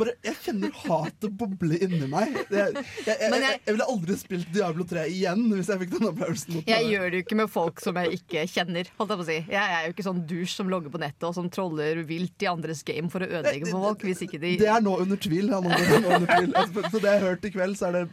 bare, 0.00 0.12
jeg 0.24 0.36
kjenner 0.44 0.70
hatet 0.86 1.32
boble 1.36 1.76
inni 1.84 2.06
meg. 2.08 2.30
Jeg, 2.32 2.46
jeg, 2.54 2.84
jeg, 3.04 3.16
jeg, 3.20 3.32
jeg- 3.34 3.58
jeg 3.66 3.74
ville 3.74 3.88
aldri 3.92 4.14
spilt 4.16 4.52
Diablo 4.54 4.86
3 4.88 5.02
igjen 5.12 5.42
hvis 5.50 5.68
jeg 5.74 5.80
fikk 5.82 5.90
den 5.98 6.06
opplevelsen. 6.12 6.54
mot 6.60 6.70
Jeg 6.70 6.84
meg. 6.86 6.92
gjør 6.94 7.10
det 7.10 7.18
jo 7.18 7.24
ikke 7.26 7.38
med 7.42 7.50
folk 7.52 7.82
som 7.84 7.98
jeg 8.00 8.20
ikke 8.20 8.46
kjenner. 8.54 8.92
Holdt 8.96 9.12
Jeg 9.12 9.20
på 9.20 9.26
å 9.26 9.28
si 9.28 9.38
Jeg 9.50 9.74
er 9.74 9.84
jo 9.88 9.92
ikke 9.96 10.06
sånn 10.06 10.22
douche 10.30 10.54
som 10.54 10.70
logger 10.72 10.94
på 10.94 11.02
nettet 11.02 11.26
og 11.28 11.34
som 11.36 11.50
troller 11.52 12.00
vilt 12.08 12.46
i 12.46 12.48
andres 12.48 12.80
game 12.86 13.10
for 13.12 13.26
å 13.26 13.28
ødelegge 13.28 13.68
for 13.74 13.88
folk. 13.90 14.06
Hvis 14.08 14.22
ikke 14.24 14.40
de 14.40 14.54
Det 14.62 14.70
er 14.70 14.80
nå 14.86 14.94
under 15.02 15.20
tvil. 15.20 15.50
Ja, 15.50 15.60
nå 15.60 15.68
under 15.74 16.30
tvil. 16.38 16.54
Altså, 16.54 16.86
Så 16.94 16.96
det 17.02 17.10
jeg 17.10 17.18
har 17.18 17.26
hørt 17.34 17.44
i 17.50 17.52
kveld, 17.58 17.76
så 17.82 17.90
er 17.90 17.98
det 17.98 18.08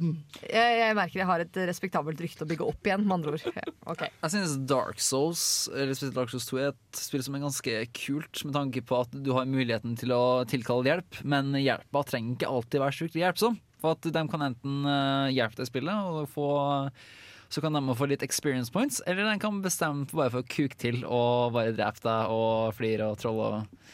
jeg, 0.00 0.70
jeg 0.78 0.94
merker 0.96 1.20
jeg 1.20 1.28
har 1.28 1.42
et 1.44 1.58
respektabelt 1.68 2.20
rykte 2.24 2.46
å 2.46 2.48
bygge 2.48 2.66
opp 2.66 2.88
igjen, 2.88 3.04
med 3.04 3.16
andre 3.18 3.34
ord. 3.36 3.58
Okay. 3.92 4.12
Jeg 4.22 4.34
synes 4.34 4.54
Dark 4.70 5.02
Souls 5.02 5.42
eller 5.72 5.92
spesielt 5.92 6.16
Dark 6.16 6.32
Souls 6.32 6.46
2 6.48 6.60
er 6.60 6.70
et 6.70 7.02
spill 7.02 7.24
som 7.26 7.36
er 7.36 7.44
ganske 7.44 7.74
kult, 7.98 8.44
med 8.46 8.56
tanke 8.56 8.84
på 8.88 9.02
at 9.04 9.12
du 9.12 9.32
har 9.36 9.48
muligheten 9.48 9.98
til 10.00 10.14
å 10.16 10.22
tilkalle 10.48 10.88
hjelp, 10.88 11.20
men 11.28 11.52
hjelpa 11.60 12.04
trenger 12.08 12.38
ikke 12.38 12.54
alltid 12.54 12.84
være 12.84 12.98
sjukt 12.98 13.18
hjelpsom. 13.20 13.58
For 13.82 13.96
at 13.96 14.06
de 14.14 14.24
kan 14.30 14.46
enten 14.46 14.86
eh, 14.86 15.34
hjelpe 15.34 15.58
deg 15.58 15.66
i 15.66 15.72
spillet, 15.72 16.08
og 16.08 16.30
få, 16.30 16.48
så 17.52 17.64
kan 17.64 17.76
de 17.76 17.98
få 17.98 18.08
litt 18.10 18.24
experience 18.24 18.72
points, 18.72 19.02
eller 19.06 19.26
de 19.26 19.36
kan 19.42 19.58
bestemme 19.64 20.06
bare 20.12 20.32
for 20.32 20.44
å 20.44 20.48
kuke 20.48 20.78
til 20.78 21.02
og 21.04 21.52
bare 21.58 21.74
drepe 21.76 22.04
deg 22.06 22.32
og 22.32 22.72
flire 22.78 23.10
og 23.10 23.20
trolle 23.20 23.50
og 23.58 23.92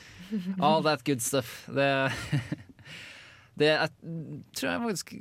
all 0.61 0.83
that 0.85 1.05
good 1.05 1.23
stuff. 1.25 1.65
Det 1.73 2.13
det 3.59 3.69
er, 3.75 3.91
tror 4.57 4.69
jeg 4.71 4.83
faktisk 4.85 5.13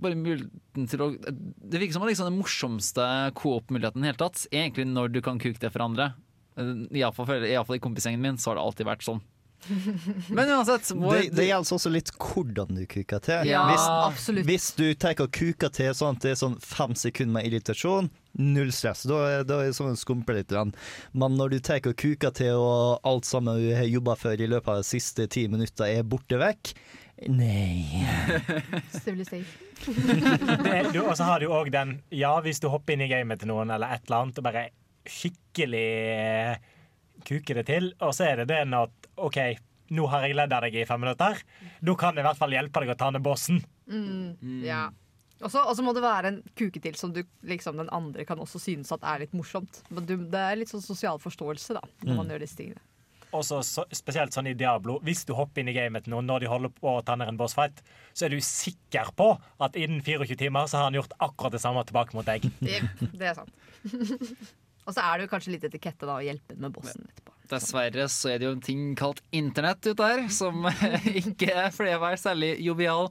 bare 0.00 0.18
muligheten 0.20 0.86
til 0.90 1.02
å 1.04 1.08
Det 1.20 1.80
virker 1.80 1.96
som 1.96 2.06
liksom 2.08 2.28
den 2.30 2.38
morsomste 2.40 3.06
coop-muligheten 3.38 4.04
i 4.04 4.10
hele 4.10 4.20
tatt 4.20 4.46
egentlig 4.52 4.86
når 4.90 5.12
du 5.16 5.20
kan 5.24 5.40
kuke 5.40 5.60
det 5.62 5.72
for 5.74 5.86
andre. 5.88 6.12
Iallfall 6.92 7.76
i 7.76 7.82
kompisgjengen 7.82 8.20
min 8.22 8.38
så 8.40 8.50
har 8.52 8.60
det 8.60 8.64
alltid 8.68 8.88
vært 8.90 9.06
sånn. 9.06 9.20
Men 10.32 10.48
uansett 10.54 10.86
vår, 10.96 11.18
Det, 11.18 11.24
det 11.36 11.44
gjelder 11.50 11.74
også 11.76 11.90
litt 11.92 12.10
hvordan 12.16 12.70
du 12.78 12.86
kuker 12.88 13.20
til. 13.24 13.48
Ja, 13.50 13.66
hvis, 13.68 13.82
absolutt. 14.06 14.46
hvis 14.48 14.68
du 14.78 14.86
tar 14.96 15.20
og 15.20 15.28
kuker 15.36 15.68
til 15.76 15.90
sånn 15.96 16.16
at 16.16 16.24
det 16.24 16.30
er 16.32 16.38
sånn 16.40 16.56
fem 16.64 16.94
sekunder 16.96 17.34
med 17.36 17.48
irritasjon, 17.50 18.08
null 18.40 18.72
stress. 18.72 19.04
Da, 19.10 19.18
er- 19.28 19.42
er 19.44 19.50
det 19.50 19.74
som 19.76 19.90
å 19.90 19.96
skumpe 20.00 20.32
litt. 20.38 20.54
Men 21.12 21.36
når 21.36 21.52
du 21.52 21.58
tar 21.60 21.84
og 21.84 21.96
kuker 22.00 22.32
til 22.40 22.56
og 22.56 23.04
alt 23.04 23.28
sammen 23.28 23.60
du 23.60 23.68
har 23.76 23.84
jobba 23.90 24.16
for 24.16 24.32
i 24.32 24.48
løpet 24.48 24.72
av 24.72 24.80
de 24.80 24.88
siste 24.94 25.28
ti 25.28 25.44
minutter 25.52 25.92
er 25.92 26.08
borte 26.08 26.40
vekk, 26.40 26.72
nei. 27.28 28.00
Civilization. 29.04 29.66
Og 31.08 31.16
så 31.18 31.24
har 31.28 31.40
du 31.42 31.48
òg 31.52 31.70
den 31.74 31.96
Ja, 32.14 32.32
hvis 32.44 32.60
du 32.62 32.68
hopper 32.72 32.94
inn 32.96 33.04
i 33.04 33.10
gamet 33.10 33.40
til 33.42 33.48
noen 33.52 33.70
eller 33.74 33.92
et 33.96 34.06
eller 34.08 34.22
annet 34.24 34.38
og 34.40 34.44
bare 34.46 34.62
skikkelig 35.08 35.86
kuker 37.26 37.60
det 37.60 37.66
til, 37.68 37.90
og 38.00 38.14
så 38.16 38.24
er 38.30 38.40
det 38.42 38.48
den 38.52 38.72
at 38.76 39.08
OK, 39.20 39.36
nå 39.96 40.06
har 40.12 40.24
jeg 40.24 40.36
ledd 40.38 40.52
av 40.56 40.62
deg 40.64 40.76
i 40.80 40.86
fem 40.88 41.00
minutter. 41.02 41.40
Da 41.84 41.94
kan 42.00 42.16
jeg 42.16 42.24
i 42.24 42.28
hvert 42.28 42.38
fall 42.40 42.54
hjelpe 42.54 42.80
deg 42.84 42.92
å 42.94 42.98
ta 43.00 43.10
ned 43.12 43.24
bossen. 43.24 43.60
Mm, 43.90 44.62
ja. 44.64 44.86
Og 45.40 45.48
så 45.52 45.62
og 45.64 45.72
så 45.76 45.82
må 45.84 45.92
det 45.96 46.02
være 46.04 46.30
en 46.32 46.38
kuke 46.56 46.80
til 46.84 46.96
som 47.00 47.12
du, 47.16 47.22
liksom, 47.48 47.78
den 47.80 47.88
andre 47.96 48.24
kan 48.28 48.40
også 48.40 48.60
synes 48.60 48.92
at 48.92 49.04
er 49.08 49.22
litt 49.24 49.32
morsomt. 49.36 49.82
Men 49.90 50.04
du, 50.08 50.14
det 50.32 50.40
er 50.46 50.60
litt 50.60 50.72
sånn 50.72 50.84
sosial 50.84 51.20
forståelse 51.20 51.76
da, 51.78 51.84
når 52.04 52.14
man 52.16 52.26
Mm. 52.28 52.32
gjør 52.34 52.44
disse 52.44 52.56
tingene. 52.60 52.82
Og 53.36 53.44
så, 53.46 53.60
så, 53.66 53.84
spesielt 53.94 54.34
sånn 54.34 54.50
i 54.50 54.56
Diablo, 54.58 54.98
hvis 55.06 55.22
du 55.28 55.34
hopper 55.38 55.62
inn 55.62 55.70
i 55.70 55.76
gamet 55.76 56.06
til 56.06 56.14
noen 56.14 56.28
når 56.28 56.44
de 56.44 56.50
holder 56.50 56.72
på 56.74 56.96
å 56.96 57.02
ta 57.06 57.16
ned 57.18 57.30
en 57.30 57.38
bossfight, 57.38 57.82
så 58.12 58.26
er 58.26 58.34
du 58.34 58.40
sikker 58.44 59.12
på 59.18 59.32
at 59.62 59.78
innen 59.78 60.02
24 60.02 60.38
timer 60.40 60.70
så 60.70 60.80
har 60.80 60.88
han 60.88 60.98
gjort 60.98 61.14
akkurat 61.18 61.54
det 61.54 61.62
samme 61.62 61.84
tilbake 61.86 62.16
mot 62.18 62.26
deg. 62.26 62.48
Det, 62.70 62.80
det 63.14 63.30
er 63.30 63.38
sant. 63.38 63.52
og 64.86 64.94
så 64.94 65.04
er 65.04 65.18
det 65.18 65.26
jo 65.26 65.32
kanskje 65.34 65.54
litt 65.54 65.68
etikette 65.68 66.08
da, 66.08 66.18
å 66.18 66.24
hjelpe 66.24 66.58
med 66.60 66.74
bossen 66.74 67.06
etterpå. 67.06 67.36
Dessverre 67.50 68.06
så 68.12 68.30
er 68.30 68.40
det 68.40 68.46
jo 68.46 68.54
en 68.54 68.62
ting 68.62 68.82
kalt 68.98 69.22
internett 69.34 69.86
ute 69.86 70.06
her, 70.06 70.26
som 70.34 70.66
ikke 71.22 71.50
er 71.50 71.70
å 71.70 72.02
være 72.02 72.20
særlig 72.20 72.52
jovial. 72.62 73.10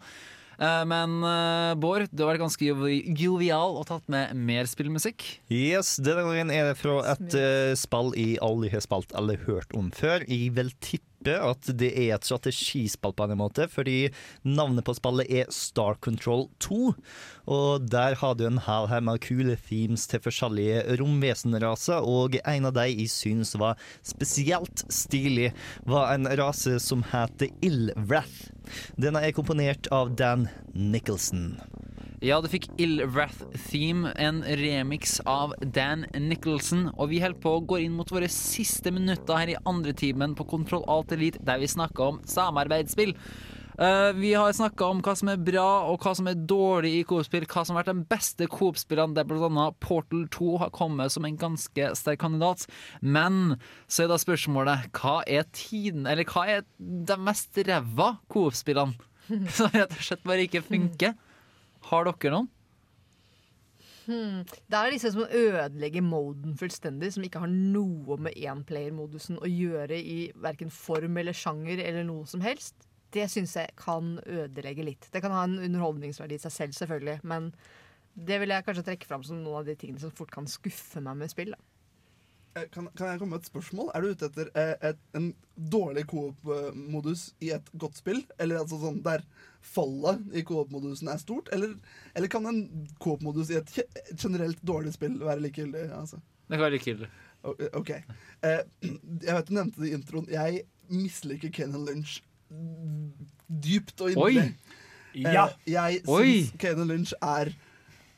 Eh, 0.60 0.84
Men 0.86 1.24
eh, 1.24 1.74
Bård, 1.80 2.08
du 2.12 2.24
har 2.26 2.34
vært 2.34 2.44
ganske 2.44 2.66
jovi- 2.68 3.16
jovial 3.18 3.78
og 3.80 3.86
tatt 3.88 4.04
med 4.12 4.36
mer 4.36 4.68
spillmusikk. 4.68 5.24
Yes, 5.50 5.96
denne 6.04 6.26
gangen 6.28 6.52
er 6.52 6.70
det 6.72 6.78
fra 6.82 7.00
et 7.14 7.36
eh, 7.40 7.74
spill 7.80 8.12
jeg 8.20 8.38
aldri 8.44 8.70
har 8.74 8.84
spilt 8.84 9.16
eller 9.16 9.40
hørt 9.48 9.72
om 9.80 9.90
før. 9.96 10.26
Jeg 10.28 10.52
vil 10.58 10.72
tippe 10.84 11.06
at 11.28 11.70
det 11.76 11.90
er 11.92 12.16
et 12.16 12.26
strategispill 12.26 13.14
på 13.16 13.28
en 13.28 13.38
måte, 13.40 13.68
fordi 13.68 14.10
navnet 14.48 14.86
på 14.88 14.96
spillet 14.96 15.28
er 15.30 15.52
Star 15.52 15.98
Control 16.00 16.48
2. 16.64 16.94
Og 17.50 17.88
der 17.92 18.16
har 18.22 18.38
du 18.38 18.46
en 18.48 18.62
hel 18.64 18.88
haug 18.88 19.04
med 19.04 19.22
kule 19.26 19.58
themes 19.68 20.08
til 20.08 20.24
forskjellige 20.24 20.98
romvesenraser, 21.02 22.06
og 22.06 22.40
en 22.40 22.70
av 22.70 22.76
de 22.78 22.88
jeg 22.90 23.12
syns 23.12 23.56
var 23.60 23.80
spesielt 24.06 24.86
stilig, 24.94 25.52
var 25.86 26.14
en 26.14 26.30
rase 26.40 26.78
som 26.84 27.04
heter 27.12 27.52
Illwrath. 27.66 28.54
Denne 29.02 29.24
er 29.26 29.36
komponert 29.36 29.90
av 29.92 30.16
Dan 30.16 30.48
Nicholson. 30.74 31.58
Ja, 32.20 32.42
du 32.44 32.50
fikk 32.52 32.66
Ill 32.84 33.00
Theme, 33.70 34.10
en 34.20 34.42
remix 34.44 35.22
av 35.24 35.54
Dan 35.62 36.02
Nicholson. 36.12 36.90
Og 37.00 37.14
vi 37.14 37.22
holder 37.24 37.40
på 37.40 37.54
å 37.56 37.62
gå 37.64 37.78
inn 37.86 37.94
mot 37.96 38.10
våre 38.12 38.28
siste 38.28 38.92
minutter 38.92 39.40
her 39.40 39.54
i 39.54 39.62
andre 39.70 39.94
timen 39.96 40.34
på 40.36 40.44
Kontroll 40.50 40.84
Alt 40.92 41.14
Elite, 41.16 41.40
der 41.48 41.62
vi 41.62 41.70
snakker 41.72 42.12
om 42.12 42.20
samarbeidsspill. 42.28 43.14
Uh, 43.80 44.12
vi 44.18 44.34
har 44.36 44.52
snakka 44.52 44.90
om 44.92 45.00
hva 45.00 45.14
som 45.16 45.32
er 45.32 45.40
bra 45.40 45.86
og 45.88 46.04
hva 46.04 46.12
som 46.20 46.28
er 46.28 46.42
dårlig 46.44 46.92
i 46.98 47.06
Coop-spill. 47.08 47.48
Hva 47.48 47.64
som 47.64 47.80
har 47.80 47.86
vært 47.86 47.94
de 47.94 48.12
beste 48.12 48.50
Coop-spillene, 48.52 49.16
der 49.16 49.24
bl.a. 49.30 49.70
Portal 49.80 50.28
2 50.36 50.58
har 50.66 50.76
kommet 50.76 51.16
som 51.16 51.24
en 51.24 51.40
ganske 51.40 51.94
sterk 51.96 52.20
kandidat. 52.26 52.68
Men 53.00 53.56
så 53.88 54.04
er 54.04 54.12
da 54.12 54.20
spørsmålet 54.20 54.92
hva 55.00 55.22
er 55.24 55.48
tiden, 55.56 56.04
eller 56.04 56.28
hva 56.28 56.50
er 56.58 56.68
de 56.76 57.20
mest 57.32 57.64
ræva 57.64 58.18
Coop-spillene? 58.28 59.08
Som 59.56 59.72
rett 59.72 59.94
og 59.94 60.04
slett 60.04 60.28
bare 60.28 60.50
ikke 60.50 60.66
funker. 60.66 61.14
Har 61.90 62.06
dere 62.08 62.34
noen? 62.36 62.50
Hmm. 64.10 64.42
Det 64.42 64.78
er 64.78 64.94
disse 64.94 65.12
som 65.14 65.26
ødelegger 65.26 66.02
moden 66.02 66.56
fullstendig, 66.58 67.12
som 67.14 67.26
ikke 67.26 67.44
har 67.44 67.52
noe 67.52 68.18
med 68.18 68.38
énplayer-modusen 68.42 69.38
å 69.38 69.50
gjøre 69.50 70.00
i 70.00 70.20
verken 70.42 70.72
form 70.74 71.20
eller 71.22 71.38
sjanger 71.38 71.82
eller 71.84 72.08
noe 72.08 72.26
som 72.30 72.42
helst. 72.42 72.88
Det 73.14 73.28
syns 73.30 73.56
jeg 73.58 73.74
kan 73.78 74.18
ødelegge 74.26 74.86
litt. 74.86 75.10
Det 75.14 75.22
kan 75.22 75.34
ha 75.34 75.44
en 75.46 75.60
underholdningsverdi 75.62 76.38
i 76.38 76.42
seg 76.42 76.56
selv, 76.56 76.78
selvfølgelig, 76.78 77.20
men 77.30 77.52
det 78.18 78.40
vil 78.42 78.54
jeg 78.54 78.66
kanskje 78.66 78.86
trekke 78.90 79.10
fram 79.10 79.26
som 79.26 79.44
noen 79.44 79.62
av 79.62 79.70
de 79.70 79.78
tingene 79.78 80.02
som 80.02 80.14
fort 80.14 80.34
kan 80.34 80.50
skuffe 80.50 81.02
meg 81.06 81.22
med 81.22 81.32
spill. 81.32 81.54
Da. 81.54 81.69
Eh, 82.58 82.66
Kan, 82.74 82.88
kan 82.98 83.08
jeg 83.12 83.20
komme 83.22 83.36
med 83.36 83.44
et 83.44 83.50
spørsmål? 83.52 83.92
Er 83.94 84.02
du 84.02 84.10
ute 84.14 84.26
etter 84.30 84.50
et, 84.58 84.84
et, 84.90 85.00
en 85.18 85.28
dårlig 85.56 86.06
coop-modus 86.10 87.28
i 87.46 87.52
et 87.56 87.70
godt 87.80 88.00
spill? 88.00 88.24
Eller 88.42 88.62
altså 88.64 88.80
sånn 88.82 89.02
der 89.06 89.22
fallet 89.62 90.24
i 90.34 90.44
coop-modusen 90.48 91.12
er 91.14 91.22
stort? 91.22 91.52
Eller, 91.56 91.76
eller 92.18 92.32
kan 92.32 92.48
en 92.50 92.64
coop-modus 93.04 93.52
i 93.54 93.60
et 93.60 93.76
et 93.84 94.16
generelt 94.18 94.62
dårlig 94.66 94.96
spill 94.98 95.20
være 95.22 95.44
likegyldig? 95.46 95.86
Altså? 96.00 96.22
Det 96.50 96.58
kan 96.58 96.66
være 96.66 96.78
likegyldig. 96.78 97.12
O- 97.46 97.56
OK. 97.80 97.94
Eh, 97.94 98.62
jeg 99.28 99.36
vet 99.38 99.48
du 99.52 99.56
nevnte 99.60 99.84
det 99.84 99.92
i 99.92 99.96
introen. 100.00 100.28
Jeg 100.34 100.64
misliker 100.90 101.54
Kenan 101.54 101.86
Lynch 101.86 102.18
dypt 103.50 104.02
og 104.02 104.12
inderlig. 104.16 104.50
Oi! 104.50 105.24
Ja. 105.24 105.48
Eh, 105.50 105.72
jeg 105.74 106.02
Oi! 106.10 106.26
syns 106.26 106.54
Kenan 106.62 106.90
Lynch 106.90 107.14
er 107.22 107.54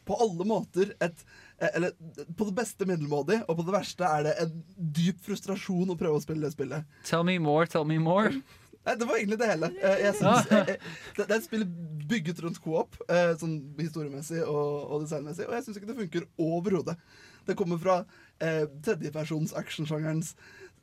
på 0.08 0.16
alle 0.24 0.46
måter 0.48 0.94
et 1.04 1.20
eh, 1.24 1.38
eller 1.76 1.92
på 2.38 2.48
det 2.48 2.56
beste 2.58 2.88
middelmådig, 2.90 3.42
og 3.48 3.60
på 3.60 3.66
det 3.68 3.76
verste 3.76 4.08
er 4.08 4.24
det 4.26 4.34
en 4.42 4.56
dyp 4.98 5.20
frustrasjon 5.26 5.94
å 5.94 5.98
prøve 6.00 6.18
å 6.18 6.24
spille 6.24 6.48
det 6.48 6.56
spillet. 6.56 6.88
Tell 7.08 7.24
me 7.28 7.38
more, 7.40 7.68
tell 7.70 7.86
me 7.86 8.00
more. 8.02 8.32
Nei, 8.86 8.96
Det 8.98 9.06
var 9.06 9.20
egentlig 9.20 9.38
det 9.38 9.50
hele. 9.52 9.68
Eh, 9.78 10.00
Jeg 10.08 10.16
synes, 10.18 10.48
eh, 10.50 10.72
eh, 10.74 10.88
det, 11.20 11.28
er 11.28 11.36
et 11.38 11.46
spill 11.46 11.66
bygget 12.10 12.42
rundt 12.42 12.58
co-op, 12.64 12.98
eh, 13.14 13.36
sånn 13.38 13.60
historiemessig 13.78 14.42
og, 14.42 14.72
og 14.90 15.04
designmessig, 15.06 15.46
og 15.46 15.54
jeg 15.54 15.68
syns 15.68 15.78
ikke 15.78 15.92
det 15.92 16.00
funker 16.00 16.26
overhodet. 16.42 16.98
Det 17.46 17.58
kommer 17.60 17.78
fra 17.82 18.00
eh, 18.42 18.66
tredjepersons 18.86 19.54
actionsjangerens 19.58 20.34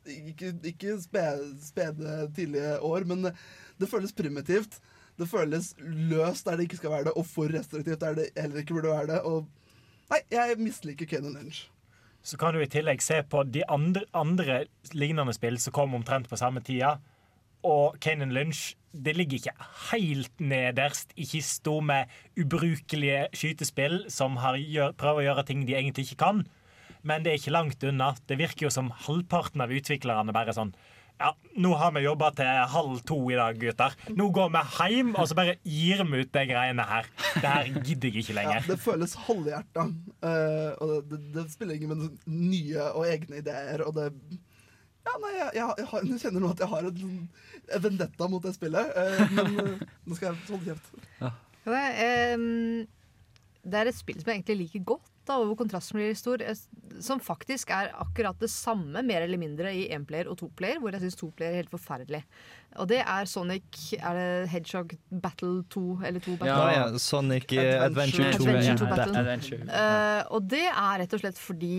ikke, 0.09 0.53
ikke 0.71 0.95
spede, 1.03 1.49
spede 1.61 2.21
tidlige 2.35 2.77
år, 2.87 3.03
men 3.09 3.27
det 3.29 3.89
føles 3.91 4.15
primitivt. 4.15 4.79
Det 5.19 5.27
føles 5.27 5.73
løst 5.83 6.47
der 6.47 6.55
det 6.55 6.69
ikke 6.69 6.79
skal 6.79 6.93
være 6.93 7.09
det, 7.09 7.13
og 7.19 7.25
for 7.27 7.51
restriktivt 7.51 7.99
der 7.99 8.15
det 8.15 8.29
heller 8.39 8.61
ikke 8.63 8.77
burde 8.77 8.93
være 8.95 9.09
det. 9.11 9.19
Og 9.27 9.49
nei, 10.11 10.23
jeg 10.33 10.57
misliker 10.61 11.09
Kenan 11.09 11.37
Lynch. 11.37 11.67
Så 12.25 12.37
kan 12.37 12.53
du 12.53 12.61
i 12.61 12.69
tillegg 12.69 13.01
se 13.01 13.21
på 13.23 13.45
de 13.47 13.63
andre, 13.71 14.03
andre 14.13 14.63
lignende 14.91 15.33
spill 15.33 15.59
som 15.61 15.75
kom 15.75 15.95
omtrent 15.95 16.27
på 16.29 16.39
samme 16.39 16.61
tida. 16.65 16.97
Og 17.63 17.97
Kanan 18.03 18.33
Lynch 18.35 18.73
det 18.89 19.13
ligger 19.15 19.37
ikke 19.37 19.67
helt 19.91 20.41
nederst 20.41 21.11
i 21.19 21.25
kista 21.29 21.75
med 21.85 22.09
ubrukelige 22.39 23.27
skytespill 23.37 24.07
som 24.09 24.39
gjør, 24.39 24.95
prøver 24.97 25.21
å 25.21 25.27
gjøre 25.27 25.45
ting 25.45 25.65
de 25.67 25.75
egentlig 25.77 26.07
ikke 26.07 26.23
kan. 26.23 26.41
Men 27.05 27.23
det 27.23 27.31
er 27.31 27.39
ikke 27.39 27.53
langt 27.53 27.83
unna. 27.85 28.15
Det 28.27 28.39
virker 28.39 28.65
jo 28.67 28.73
som 28.73 28.89
halvparten 29.05 29.61
av 29.61 29.71
utviklerne 29.71 30.33
bare 30.35 30.55
sånn 30.57 30.73
ja, 31.19 31.29
nå 31.59 31.71
har 31.75 31.91
vi 31.95 32.03
jobba 32.05 32.29
til 32.37 32.47
halv 32.73 32.99
to 33.07 33.17
i 33.31 33.35
dag, 33.37 33.57
gutter. 33.59 33.95
Nå 34.15 34.29
går 34.35 34.51
vi 34.53 34.61
hjem 34.93 35.09
og 35.19 35.27
så 35.27 35.35
bare 35.35 35.57
gir 35.67 36.03
vi 36.07 36.21
ut 36.23 36.31
de 36.35 36.43
greiene 36.47 36.85
her. 36.87 37.09
Det 37.35 37.43
her 37.49 37.71
gidder 37.83 38.07
jeg 38.09 38.23
ikke 38.23 38.35
Ja, 38.35 38.37
lenger. 38.39 38.67
det 38.69 38.77
føles 38.79 39.15
halvhjerta. 39.25 39.85
Uh, 40.23 40.71
og 40.79 40.93
det, 40.93 41.01
det, 41.11 41.19
det 41.35 41.45
spiller 41.51 41.75
ingen 41.75 41.91
med 41.91 42.31
nye 42.31 42.85
og 42.93 43.03
egne 43.09 43.41
ideer. 43.43 43.83
Og 43.87 43.95
det 43.99 44.07
Ja, 45.09 45.13
nei, 45.23 45.33
jeg, 45.39 45.49
jeg, 45.57 45.73
jeg, 45.79 45.87
har, 45.89 46.01
jeg 46.05 46.19
kjenner 46.21 46.43
nå 46.43 46.49
at 46.53 46.59
jeg 46.63 46.69
har 46.69 46.87
en, 46.89 47.13
en 47.75 47.83
vendetta 47.83 48.27
mot 48.29 48.43
det 48.43 48.55
spillet. 48.55 48.95
uh, 48.95 49.35
men 49.35 49.59
uh, 49.59 49.85
nå 50.05 50.15
skal 50.17 50.31
jeg 50.31 50.47
holde 50.49 50.71
kjeft. 50.71 50.91
Det, 51.69 51.85
um, 52.39 52.87
det 53.69 53.79
er 53.83 53.89
et 53.91 53.97
spill 53.99 54.19
som 54.21 54.29
jeg 54.31 54.39
egentlig 54.39 54.59
liker 54.63 54.83
godt, 54.95 55.08
da, 55.29 55.37
og 55.39 55.51
hvor 55.51 55.59
kontrasten 55.61 55.99
blir 55.99 56.15
stor. 56.17 56.41
eh, 56.41 56.57
Som 56.99 57.21
faktisk 57.23 57.69
er 57.71 57.91
akkurat 57.95 58.39
det 58.41 58.49
samme, 58.51 59.03
mer 59.05 59.23
eller 59.23 59.39
mindre, 59.39 59.71
i 59.71 59.85
énplayer 59.95 60.27
og 60.27 60.39
toplayer, 60.41 60.81
hvor 60.81 60.91
jeg 60.91 61.05
syns 61.05 61.19
toplayer 61.19 61.53
er 61.53 61.61
helt 61.61 61.71
forferdelig. 61.71 62.23
Og 62.77 62.89
det 62.91 62.99
er 63.01 63.25
Sonic 63.29 63.93
Er 63.97 64.17
det 64.17 64.49
Hedgehog 64.51 64.97
Battle 65.09 65.63
2 65.69 65.85
eller 66.05 66.19
2 66.19 66.35
Battle? 66.41 66.57
Ja, 66.57 66.89
ja. 66.89 66.97
Sonic 66.97 67.47
Adventure, 67.53 67.85
Adventure 67.85 68.33
2 68.33 68.49
Adventure 68.49 68.77
2 68.77 68.89
Battle. 68.95 69.23
Adventure. 69.23 69.61
Uh, 69.69 70.21
og 70.35 70.49
det 70.51 70.65
er 70.67 70.99
rett 71.03 71.15
og 71.15 71.23
slett 71.23 71.39
fordi 71.39 71.73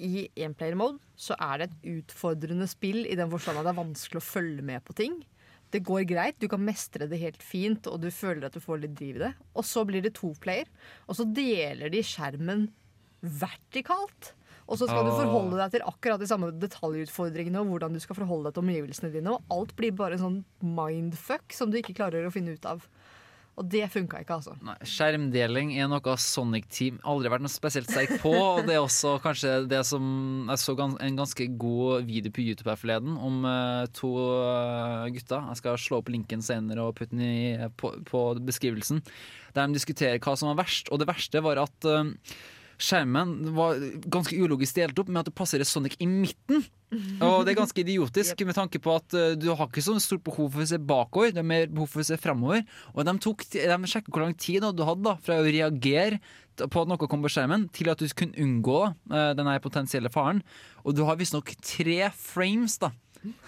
i 0.00 0.22
enplayer-mode 0.46 0.96
så 1.20 1.36
er 1.36 1.58
det 1.60 1.66
et 1.68 1.90
utfordrende 1.98 2.64
spill 2.70 3.02
i 3.04 3.18
den 3.18 3.28
forstand 3.28 3.60
at 3.60 3.66
det 3.66 3.74
er 3.74 3.82
vanskelig 3.82 4.22
å 4.22 4.24
følge 4.24 4.64
med 4.64 4.80
på 4.86 4.96
ting. 4.96 5.18
Det 5.70 5.82
går 5.86 6.06
greit, 6.08 6.38
du 6.40 6.48
kan 6.50 6.62
mestre 6.64 7.06
det 7.06 7.20
helt 7.20 7.42
fint, 7.44 7.84
og 7.86 8.00
du 8.02 8.08
føler 8.10 8.48
at 8.48 8.56
du 8.56 8.62
får 8.64 8.80
litt 8.82 8.94
driv 8.98 9.20
i 9.20 9.24
det. 9.26 9.32
Og 9.54 9.66
så 9.68 9.84
blir 9.86 10.02
det 10.02 10.16
toplayer, 10.16 10.66
og 11.06 11.14
så 11.18 11.26
deler 11.28 11.92
de 11.92 12.00
skjermen 12.02 12.64
vertikalt. 13.22 14.34
Og 14.70 14.78
så 14.78 14.86
skal 14.86 15.02
du 15.02 15.10
forholde 15.10 15.58
deg 15.58 15.72
til 15.74 15.86
akkurat 15.90 16.22
de 16.22 16.28
samme 16.30 16.52
detaljutfordringene 16.62 17.58
og 17.58 17.72
hvordan 17.72 17.96
du 17.96 18.00
skal 18.02 18.20
forholde 18.20 18.48
deg 18.48 18.54
til 18.56 18.62
omgivelsene 18.62 19.10
dine. 19.10 19.34
Og 19.34 19.54
alt 19.56 19.74
blir 19.78 19.96
bare 19.98 20.14
en 20.14 20.22
sånn 20.22 20.42
mindfuck 20.62 21.56
som 21.56 21.72
du 21.72 21.80
ikke 21.80 21.96
klarer 21.98 22.28
å 22.28 22.34
finne 22.34 22.54
ut 22.54 22.68
av. 22.70 22.84
Og 23.58 23.66
det 23.68 23.82
funka 23.92 24.22
ikke, 24.22 24.36
altså. 24.38 24.54
Nei, 24.64 24.76
skjermdeling 24.88 25.72
er 25.76 25.88
noe 25.90 26.14
Sonic 26.22 26.68
Team 26.72 27.00
aldri 27.04 27.32
vært 27.32 27.44
noe 27.44 27.52
spesielt 27.52 27.90
sterk 27.90 28.14
på. 28.22 28.30
Og 28.32 28.62
det 28.68 28.76
er 28.76 28.80
også 28.80 29.16
kanskje 29.20 29.56
det 29.68 29.82
som 29.88 30.46
Jeg 30.48 30.62
så 30.62 30.76
en 30.78 31.18
ganske 31.18 31.48
god 31.60 32.06
video 32.08 32.32
på 32.32 32.44
YouTube 32.46 32.70
her 32.70 32.78
forleden 32.80 33.18
om 33.18 33.42
eh, 33.50 33.90
to 33.96 34.14
eh, 34.38 35.10
gutter. 35.16 35.50
Jeg 35.50 35.60
skal 35.60 35.82
slå 35.82 36.00
opp 36.00 36.08
linken 36.14 36.46
senere 36.46 36.86
og 36.86 36.94
putte 36.96 37.12
den 37.12 37.26
i, 37.26 37.68
på, 37.76 37.92
på 38.08 38.22
beskrivelsen. 38.46 39.02
Der 39.52 39.66
de 39.66 39.76
diskuterer 39.76 40.22
hva 40.22 40.38
som 40.38 40.52
var 40.54 40.62
verst. 40.62 40.88
Og 40.88 41.02
det 41.02 41.10
verste 41.10 41.44
var 41.44 41.60
at 41.66 41.90
eh, 41.90 42.14
skjermen 42.80 43.34
var 43.56 43.80
ganske 44.10 44.36
ulogisk 44.36 44.78
delt 44.78 44.98
opp 45.00 45.10
med 45.10 45.22
at 45.22 45.30
det 45.30 45.36
plasserer 45.36 45.68
Sonic 45.68 45.96
i 46.00 46.08
midten. 46.10 46.64
Og 47.22 47.44
det 47.46 47.52
er 47.52 47.60
ganske 47.60 47.82
idiotisk 47.84 48.40
med 48.48 48.56
tanke 48.56 48.80
på 48.82 48.96
at 48.98 49.14
eh, 49.14 49.36
du 49.38 49.50
har 49.52 49.68
ikke 49.68 49.84
så 49.84 49.94
stort 50.02 50.24
behov 50.26 50.48
for 50.54 50.64
å 50.64 50.70
se 50.72 50.80
bakover, 50.82 51.34
det 51.34 51.42
er 51.42 51.46
mer 51.46 51.68
behov 51.70 51.92
for 51.92 52.02
å 52.02 52.08
se 52.08 52.18
framover. 52.18 52.64
Og 52.96 53.04
de, 53.06 53.14
tok, 53.22 53.44
de 53.52 53.90
sjekket 53.92 54.10
hvor 54.10 54.24
lang 54.24 54.34
tid 54.34 54.66
du 54.74 54.82
hadde 54.86 55.06
da, 55.06 55.14
fra 55.22 55.38
å 55.38 55.46
reagere 55.46 56.18
på 56.60 56.82
at 56.82 56.90
noe 56.90 57.08
kom 57.08 57.22
på 57.24 57.30
skjermen, 57.32 57.68
til 57.72 57.92
at 57.92 58.02
du 58.02 58.10
kunne 58.12 58.36
unngå 58.42 58.80
uh, 58.90 59.30
den 59.38 59.52
potensielle 59.64 60.10
faren. 60.12 60.42
Og 60.82 60.96
du 60.98 61.06
har 61.08 61.16
visstnok 61.20 61.54
tre 61.62 62.10
frames 62.16 62.76
da 62.82 62.90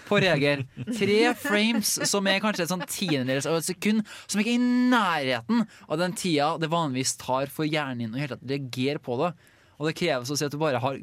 på 0.07 0.19
Reger. 0.23 0.65
Tre 0.97 1.19
frames 1.39 1.95
som 2.09 2.27
er 2.29 2.41
kanskje 2.43 2.65
et 2.65 2.73
sånn 2.73 2.85
tiendedels 2.89 3.47
av 3.49 3.59
et 3.59 3.67
sekund, 3.67 4.03
som 4.27 4.41
ikke 4.41 4.53
er 4.53 4.59
i 4.59 4.73
nærheten 4.93 5.65
av 5.87 5.99
den 6.01 6.15
tida 6.17 6.53
det 6.61 6.71
vanligvis 6.73 7.15
tar 7.21 7.51
for 7.53 7.67
hjernen 7.67 8.05
din 8.05 8.17
å 8.17 8.29
tatt 8.33 8.45
reagere 8.49 9.01
på 9.03 9.17
det. 9.23 9.33
Og 9.79 9.89
det 9.89 9.95
kreves 9.97 10.29
å 10.31 10.37
si 10.37 10.45
at 10.45 10.53
du 10.53 10.59
bare 10.61 10.79
har 10.79 10.99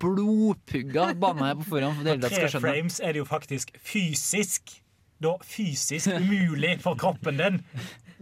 blodpugga 0.00 1.10
banna 1.20 1.52
på 1.58 1.68
forhånd. 1.74 2.00
For 2.00 2.22
det 2.24 2.32
Tre 2.32 2.48
frames 2.56 2.96
er 3.04 3.14
det 3.14 3.22
jo 3.22 3.28
faktisk 3.28 3.74
fysisk 3.78 4.80
Da 5.22 5.36
fysisk 5.46 6.10
umulig 6.10 6.74
for 6.82 6.98
kroppen 6.98 7.38
din 7.38 7.60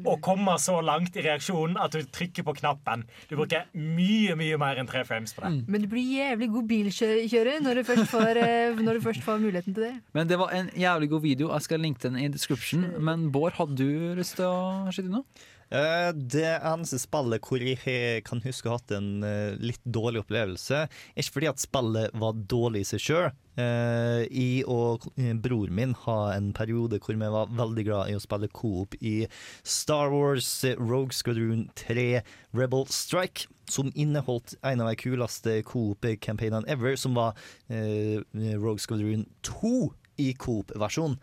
å 0.04 0.16
komme 0.24 0.54
så 0.62 0.78
langt 0.84 1.16
i 1.16 1.24
reaksjonen 1.24 1.78
at 1.80 1.94
du 1.94 2.02
trykker 2.04 2.46
på 2.46 2.54
knappen. 2.60 3.04
Du 3.30 3.36
bruker 3.38 3.68
mye, 3.76 4.36
mye 4.38 4.58
mer 4.60 4.80
enn 4.80 4.88
tre 4.90 5.04
frames 5.08 5.34
på 5.36 5.44
det. 5.44 5.52
Men 5.68 5.84
du 5.84 5.88
blir 5.92 6.06
jævlig 6.18 6.50
god 6.54 6.68
bilkjører 6.72 7.62
når 7.64 7.80
du 7.80 7.84
først 7.90 8.10
får, 8.10 8.42
eh, 8.42 8.82
når 8.82 8.98
du 8.98 9.04
først 9.06 9.24
får 9.26 9.42
muligheten 9.42 9.76
til 9.76 9.88
det. 9.88 9.94
Men 10.16 10.28
det 10.30 10.38
var 10.40 10.54
en 10.56 10.70
jævlig 10.76 11.10
god 11.14 11.22
video. 11.22 11.52
Jeg 11.52 11.68
skal 11.68 11.84
linke 11.84 12.02
den 12.06 12.18
i 12.20 12.28
description. 12.28 12.86
Men 12.98 13.30
Bård, 13.32 13.56
hadde 13.60 13.76
du 13.76 14.14
lyst 14.18 14.36
til 14.40 14.48
å 14.48 14.88
skyte 14.92 15.08
inn 15.10 15.18
noe? 15.20 15.50
Eh, 15.72 16.12
Det 16.12 16.58
eneste 16.60 16.98
spillet 17.00 17.46
hvor 17.48 17.62
jeg 17.64 18.24
kan 18.26 18.42
huske 18.44 18.68
å 18.68 18.74
ha 18.74 18.80
hatt 18.80 18.92
en 18.92 19.22
eh, 19.24 19.54
litt 19.62 19.80
dårlig 19.88 20.20
opplevelse, 20.26 20.82
er 20.84 21.22
ikke 21.22 21.38
fordi 21.38 21.48
at 21.48 21.62
spillet 21.62 22.18
var 22.20 22.36
dårlig 22.50 22.82
i 22.84 22.90
seg 22.92 23.04
sjøl. 23.06 23.30
Jeg 23.56 24.62
og 24.72 25.06
eh, 25.20 25.32
bror 25.36 25.72
min 25.72 25.94
har 26.04 26.34
en 26.36 26.52
periode 26.56 27.00
hvor 27.04 27.16
vi 27.16 27.32
var 27.34 27.50
veldig 27.56 27.84
glad 27.88 28.12
i 28.12 28.16
å 28.16 28.22
spille 28.24 28.48
coop 28.52 28.96
i 29.00 29.26
Star 29.64 30.12
Wars 30.12 30.50
Rogue 30.80 31.16
Squadron 31.16 31.66
3 31.80 32.22
Rebel 32.56 32.86
Strike, 32.92 33.48
som 33.72 33.92
inneholdt 33.96 34.56
en 34.64 34.84
av 34.84 34.90
de 34.90 34.96
kuleste 35.00 35.58
coop-campaignene 35.68 36.68
ever, 36.68 36.96
som 37.00 37.16
var 37.16 37.36
Rogue 37.68 38.80
Squadron 38.82 39.24
2 39.46 39.92
i 40.20 40.32
coop-versjon. 40.38 41.16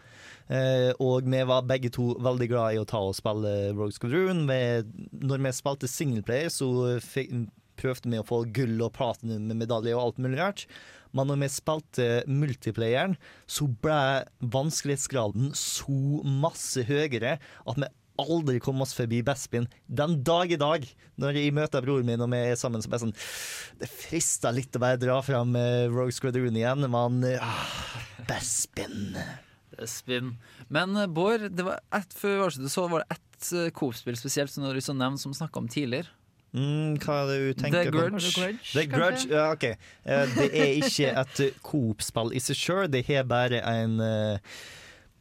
Eh, 0.49 0.91
og 1.03 1.28
vi 1.30 1.41
var 1.45 1.68
begge 1.70 1.91
to 1.94 2.11
veldig 2.22 2.49
glad 2.52 2.76
i 2.76 2.82
å 2.82 2.88
ta 2.90 3.02
og 3.06 3.18
spille 3.18 3.74
Rogue 3.76 3.95
Squadron. 3.95 4.45
Vi, 4.49 4.61
når 5.26 5.45
vi 5.45 5.56
spilte 5.57 5.91
singleplayer, 5.91 6.53
så 6.53 6.70
fikk, 7.03 7.34
prøvde 7.80 8.11
vi 8.11 8.22
å 8.22 8.28
få 8.28 8.44
gull 8.56 8.80
og 8.84 8.95
platinum 8.98 9.49
med 9.49 9.61
medalje 9.61 9.95
og 9.95 10.07
alt 10.07 10.24
mulig 10.24 10.41
rart. 10.41 10.66
Men 11.16 11.32
når 11.32 11.40
vi 11.41 11.49
spilte 11.53 12.07
multiplayeren, 12.30 13.16
så 13.49 13.66
ble 13.82 14.02
vanskelighetsgraden 14.53 15.53
så 15.57 16.22
masse 16.44 16.86
høyere 16.86 17.38
at 17.40 17.80
vi 17.82 17.90
aldri 18.20 18.60
komme 18.64 18.86
oss 18.86 18.96
forbi 18.98 19.22
Bespin. 19.26 19.68
Den 19.88 20.20
dag 20.28 20.52
i 20.52 20.60
dag, 20.60 20.86
når 21.20 21.40
jeg 21.40 21.56
møter 21.56 21.86
broren 21.86 22.08
min 22.08 22.24
og 22.24 22.32
vi 22.34 22.41
er 22.52 22.60
sammen, 22.60 22.84
så 22.84 22.91
er 22.91 23.04
sånn 23.04 23.16
Det 23.80 23.90
frister 23.90 24.56
litt 24.56 24.76
å 24.76 24.84
bare 24.84 25.00
dra 25.02 25.20
fram 25.26 25.56
eh, 25.60 25.88
Rogue 25.91 26.16
Squadron 26.16 26.58
igjen, 26.60 26.88
men 26.91 27.22
ah, 27.40 27.78
Bespin. 28.30 29.16
Bespin. 29.80 30.36
Men 30.68 30.96
eh, 30.98 31.08
Bård, 31.08 31.50
det 31.56 31.66
var 31.66 31.82
ett, 31.96 32.14
før 32.16 32.48
avslutter, 32.48 32.72
så 32.72 32.88
var 32.91 33.04
det 33.04 33.18
ett 33.20 33.52
eh, 33.56 33.74
Coop-spill 33.76 34.18
spesielt 34.20 34.52
som 34.52 34.66
du 34.66 34.72
har 34.72 34.94
nevne, 34.94 35.18
som 35.22 35.36
snakka 35.36 35.62
om 35.62 35.70
tidligere. 35.72 36.12
Mm, 36.50 36.98
hva 37.04 37.20
er 37.22 37.28
det 37.30 37.38
du 37.40 37.60
tenker 37.62 37.84
The 37.84 37.91
på? 37.91 37.98
Grudge. 37.98 38.32
The 38.34 38.41
Grudge, 38.41 38.72
The 38.74 38.86
Grudge, 38.90 39.26
ja, 39.30 39.46
ok. 39.54 39.66
Eh, 39.70 40.36
det 40.36 40.50
er 40.50 40.76
ikke 40.82 41.14
et 41.22 41.62
Coop-spill 41.66 42.34
i 42.34 42.41
seg 42.44 42.58
sjøl, 42.58 42.88
det 42.90 43.06
er 43.14 43.28
bare 43.30 43.62
en 43.70 44.00
eh, 44.02 44.58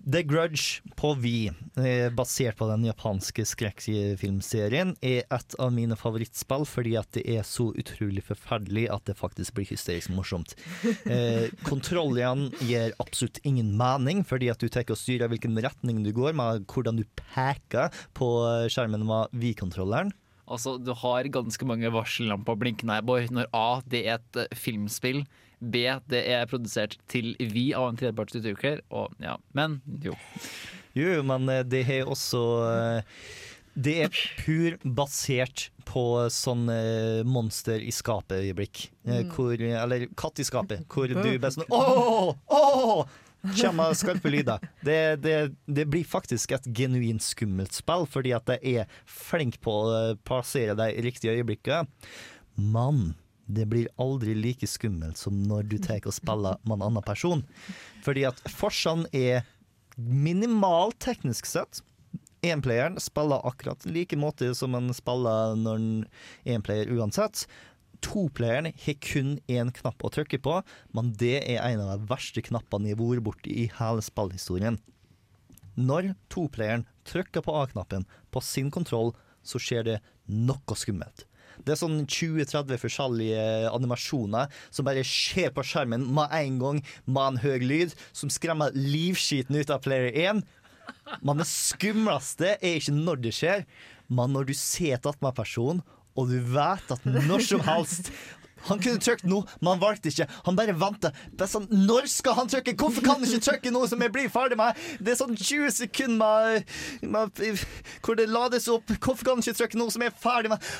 The 0.08 0.22
Grudge 0.24 0.80
på 0.96 1.10
Vi, 1.20 1.50
eh, 1.76 2.08
basert 2.10 2.56
på 2.56 2.68
den 2.70 2.86
japanske 2.86 3.44
skrekkfilmserien, 3.44 4.94
er 5.04 5.26
et 5.28 5.56
av 5.60 5.72
mine 5.74 5.98
favorittspill 6.00 6.64
fordi 6.64 6.94
at 6.96 7.10
det 7.12 7.26
er 7.28 7.44
så 7.44 7.66
utrolig 7.76 8.24
forferdelig 8.24 8.86
at 8.94 9.04
det 9.04 9.18
faktisk 9.18 9.58
blir 9.58 9.68
hysterisk 9.68 10.14
morsomt. 10.16 10.56
Eh, 11.08 11.48
kontrollene 11.64 12.50
gir 12.62 12.92
absolutt 13.00 13.38
ingen 13.46 13.70
mening, 13.76 14.20
fordi 14.26 14.50
at 14.52 14.60
du 14.60 14.68
tar 14.68 14.88
og 14.88 14.98
styrer 14.98 15.30
hvilken 15.30 15.56
retning 15.64 16.02
du 16.04 16.10
går, 16.14 16.34
med 16.36 16.66
hvordan 16.68 16.98
du 17.00 17.04
peker 17.18 17.92
på 18.16 18.28
skjermen 18.70 19.04
med 19.08 19.32
Vi-kontrolleren. 19.32 20.12
Altså, 20.48 20.78
Du 20.80 20.94
har 20.96 21.28
ganske 21.28 21.68
mange 21.68 21.90
varsellamper 21.92 22.56
blinkende 22.56 22.96
her, 22.96 23.04
Bård. 23.04 23.28
Når 23.34 23.48
A, 23.52 23.80
det 23.84 24.06
er 24.06 24.16
et 24.18 24.40
eh, 24.44 24.56
filmspill. 24.56 25.24
B, 25.60 25.84
det 26.10 26.22
er 26.30 26.48
produsert 26.50 26.96
til 27.10 27.34
vi 27.38 27.70
av 27.76 27.90
en 27.90 27.98
tredjepartsutvikler. 27.98 28.82
Og 28.94 29.14
ja, 29.22 29.36
men 29.56 29.80
jo. 30.04 30.14
Jo, 30.98 31.20
men 31.26 31.48
eh, 31.52 31.64
det 31.66 31.84
er 31.92 32.08
også 32.08 32.42
eh, 32.66 33.20
Det 33.78 33.94
er 34.06 34.20
pur 34.40 34.78
basert 34.82 35.68
på 35.88 36.04
sånn 36.32 36.66
eh, 36.72 37.22
monster 37.28 37.80
i 37.80 37.92
skapet-øyeblikk. 37.94 38.88
Mm. 39.08 39.30
hvor, 39.32 39.54
eller 39.56 40.08
katt 40.18 40.42
i 40.42 40.44
skapet, 40.44 40.84
hvor 40.92 41.08
du 41.08 41.16
bare 41.16 41.54
sånn 41.54 41.70
Åh! 41.72 42.34
Åh! 42.58 43.16
Kommer 43.54 43.94
skarpe 43.94 44.28
lyder. 44.32 44.58
Det, 44.82 45.16
det, 45.22 45.36
det 45.70 45.84
blir 45.86 46.04
faktisk 46.04 46.56
et 46.56 46.66
genuint 46.74 47.22
skummelt 47.22 47.72
spill, 47.76 48.02
fordi 48.10 48.32
at 48.36 48.50
jeg 48.56 48.82
er 48.82 48.98
flink 49.06 49.60
på 49.62 49.76
å 49.78 49.86
passere 50.26 50.74
plassere 50.74 50.74
de 50.76 51.04
riktige 51.06 51.36
øyeblikkene. 51.38 51.86
Men 52.58 53.14
det 53.48 53.66
blir 53.66 53.88
aldri 53.96 54.34
like 54.36 54.68
skummelt 54.68 55.18
som 55.20 55.40
når 55.48 55.68
du 55.72 55.78
tar 55.82 56.04
og 56.04 56.14
spiller 56.14 56.60
med 56.64 56.78
en 56.78 56.88
annen 56.90 57.04
person. 57.04 57.44
Fordi 58.04 58.26
at 58.28 58.40
forskjellen 58.52 59.08
er 59.16 59.46
minimal 59.96 60.92
teknisk 61.00 61.48
sett. 61.48 61.80
Énplayeren 62.44 63.00
spiller 63.02 63.42
akkurat 63.48 63.86
like 63.88 64.16
måte 64.20 64.52
som 64.54 64.76
en 64.78 64.92
spiller 64.94 65.56
når 65.58 65.80
en 65.80 65.88
énplayer 66.58 66.92
uansett. 66.94 67.46
Toplayeren 68.04 68.70
har 68.84 68.98
kun 69.02 69.32
én 69.50 69.72
knapp 69.74 70.04
å 70.06 70.12
trykke 70.14 70.38
på, 70.44 70.60
men 70.94 71.10
det 71.18 71.40
er 71.40 71.64
en 71.64 71.82
av 71.82 71.96
de 71.96 72.12
verste 72.12 72.44
knappene 72.46 72.92
jeg 72.92 73.00
har 73.00 73.16
vært 73.16 73.26
borti 73.26 73.56
i 73.64 73.66
hele 73.80 74.04
spillhistorien. 74.04 74.78
Når 75.78 76.12
toplayeren 76.30 76.86
trykker 77.08 77.42
på 77.46 77.56
A-knappen 77.58 78.06
på 78.34 78.42
sin 78.44 78.70
kontroll, 78.74 79.14
så 79.42 79.58
skjer 79.62 79.84
det 79.86 79.98
noe 80.26 80.78
skummelt. 80.78 81.27
Det 81.64 81.74
er 81.74 81.80
sånn 81.80 82.00
20-30 82.04 82.80
forskjellige 82.82 83.42
animasjoner 83.72 84.52
som 84.70 84.86
bare 84.88 85.04
skjer 85.06 85.52
på 85.54 85.64
skjermen 85.66 86.06
med 86.14 86.32
en 86.38 86.62
gang, 86.62 86.80
med 87.06 87.24
en 87.24 87.42
høy 87.42 87.64
lyd, 87.64 87.94
som 88.12 88.32
skremmer 88.32 88.74
livskiten 88.76 89.58
ut 89.58 89.72
av 89.74 89.82
player 89.84 90.10
1. 90.12 90.42
Men 91.20 91.42
det 91.42 91.48
skumleste 91.50 92.56
er 92.56 92.78
ikke 92.78 92.96
når 92.96 93.22
det 93.26 93.34
skjer, 93.36 93.64
men 94.08 94.32
når 94.32 94.48
du 94.48 94.54
ser 94.56 94.96
et 94.96 95.08
attmed-person, 95.08 95.82
og 96.18 96.32
du 96.32 96.38
vet 96.54 96.94
at 96.94 97.04
når 97.06 97.44
som 97.46 97.62
helst 97.66 98.10
han 98.66 98.82
kunne 98.82 99.00
trykt 99.02 99.26
nå, 99.28 99.42
men 99.60 99.70
han 99.74 99.82
valgte 99.82 100.10
ikke. 100.12 100.26
Han 100.48 100.58
bare 100.58 100.74
venta. 100.78 101.12
Sånn, 101.48 101.68
Når 101.70 102.08
skal 102.12 102.36
han 102.38 102.50
trykke? 102.50 102.74
Hvorfor 102.78 103.04
kan 103.04 103.18
han 103.18 103.28
ikke 103.28 103.44
trykke 103.46 103.72
noe 103.74 103.88
som 103.90 104.02
jeg 104.04 104.14
blir 104.14 104.28
ferdig 104.32 104.58
med? 104.60 104.78
Det 105.00 105.14
er 105.14 105.20
sånn 105.20 105.36
20 105.38 105.74
sekunder 105.78 106.18
med, 107.02 107.40
med, 107.42 107.64
hvor 108.04 108.18
det 108.18 108.28
lades 108.30 108.68
opp. 108.72 108.90
Hvorfor 108.98 109.24
kan 109.24 109.38
han 109.38 109.46
ikke 109.46 109.58
trykke 109.62 109.80
noe 109.80 109.94
som 109.94 110.04
jeg 110.04 110.12
er 110.12 110.20
ferdig 110.22 110.52
med? 110.52 110.70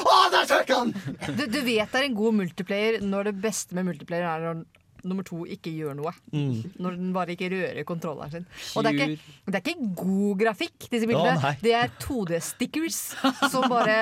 Å, 0.00 0.18
der 0.34 0.50
trykker 0.50 0.82
han! 0.82 0.94
Du, 1.30 1.46
du 1.46 1.60
vet 1.66 1.90
det 1.92 2.02
er 2.02 2.08
en 2.08 2.18
god 2.18 2.38
multiplayer 2.40 3.00
når 3.04 3.30
det 3.30 3.38
beste 3.44 3.76
med 3.76 3.88
multiplayer 3.90 4.28
er 4.50 4.62
nummer 5.06 5.26
to 5.26 5.44
ikke 5.48 5.72
gjør 5.74 5.96
noe. 5.98 6.12
Mm. 6.34 6.74
Når 6.82 6.98
den 6.98 7.12
bare 7.16 7.34
ikke 7.34 7.50
rører 7.52 7.86
kontrolleren 7.88 8.34
sin. 8.34 8.46
Og 8.76 8.84
det 8.84 8.92
er 8.92 9.14
ikke, 9.14 9.34
det 9.46 9.60
er 9.60 9.72
ikke 9.72 9.90
god 10.02 10.42
grafikk, 10.44 10.78
disse 10.92 11.08
bildene. 11.10 11.36
Oh, 11.38 11.62
det 11.64 11.74
er 11.78 11.92
2D-stickers 12.02 13.00
som 13.52 13.66
bare 13.72 13.98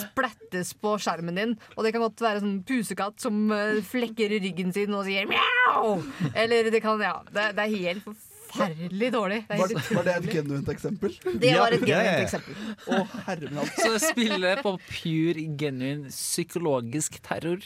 splettes 0.00 0.74
på 0.78 0.96
skjermen 1.02 1.40
din. 1.40 1.54
Og 1.76 1.86
det 1.86 1.94
kan 1.94 2.04
godt 2.04 2.24
være 2.24 2.42
sånn 2.44 2.58
pusekatt 2.66 3.20
som 3.22 3.46
eh, 3.54 3.78
flekker 3.86 4.36
ryggen 4.38 4.74
sin 4.76 4.94
og 4.96 5.06
sier 5.08 5.28
mjau! 5.30 6.00
Eller 6.34 6.70
det 6.72 6.82
kan 6.84 7.00
Ja, 7.00 7.22
det, 7.32 7.54
det 7.56 7.64
er 7.64 7.78
helt 7.86 8.04
forferdelig 8.50 9.12
dårlig. 9.14 9.38
Det 9.48 9.58
Var, 9.58 9.94
var 9.94 10.06
det 10.06 10.14
et 10.16 10.28
genuint 10.34 10.68
eksempel? 10.68 11.14
Det 11.40 11.52
var 11.58 11.74
et 11.76 11.84
genuint 11.86 12.24
eksempel. 12.24 12.58
Å, 12.90 13.00
herre 13.28 13.50
min. 13.50 13.72
Så 13.78 13.92
spille 14.02 14.54
på 14.64 14.74
pure, 14.88 15.46
genuin 15.60 16.06
psykologisk 16.10 17.20
terror. 17.26 17.62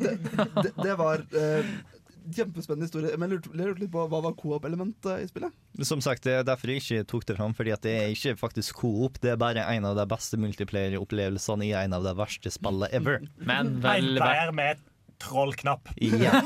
det, 0.00 0.16
det, 0.32 0.72
det 0.82 0.96
var 0.98 1.24
eh, 1.36 1.72
kjempespennende 2.28 2.88
historie. 2.88 3.16
Men 3.20 3.34
jeg 3.34 3.42
lurte, 3.52 3.80
litt 3.80 3.92
på 3.92 4.04
hva 4.10 4.20
var 4.24 4.36
coop-elementet 4.38 5.24
i 5.24 5.28
spillet? 5.30 5.54
Som 5.86 6.02
sagt, 6.04 6.24
det 6.26 6.38
er 6.38 6.46
derfor 6.46 6.72
jeg 6.72 6.82
ikke 6.82 7.08
tok 7.10 7.26
det 7.28 7.36
fram, 7.40 7.56
fordi 7.58 7.74
at 7.74 7.84
det 7.86 7.96
er 7.98 8.14
ikke 8.14 8.36
faktisk 8.40 8.82
coop. 8.82 9.20
Det 9.22 9.34
er 9.34 9.40
bare 9.40 9.66
en 9.74 9.88
av 9.88 9.98
de 9.98 10.06
beste 10.10 10.38
multiplayer-opplevelsene 10.40 11.68
i 11.68 11.74
en 11.82 11.98
av 11.98 12.06
de 12.06 12.14
verste 12.18 12.52
spillene 12.54 12.90
ever. 12.94 13.22
Men 13.48 13.76
En 13.76 13.84
vel 13.84 14.16
player 14.20 14.54
med 14.56 14.82
trollknapp. 15.22 15.92
Ja. 16.02 16.40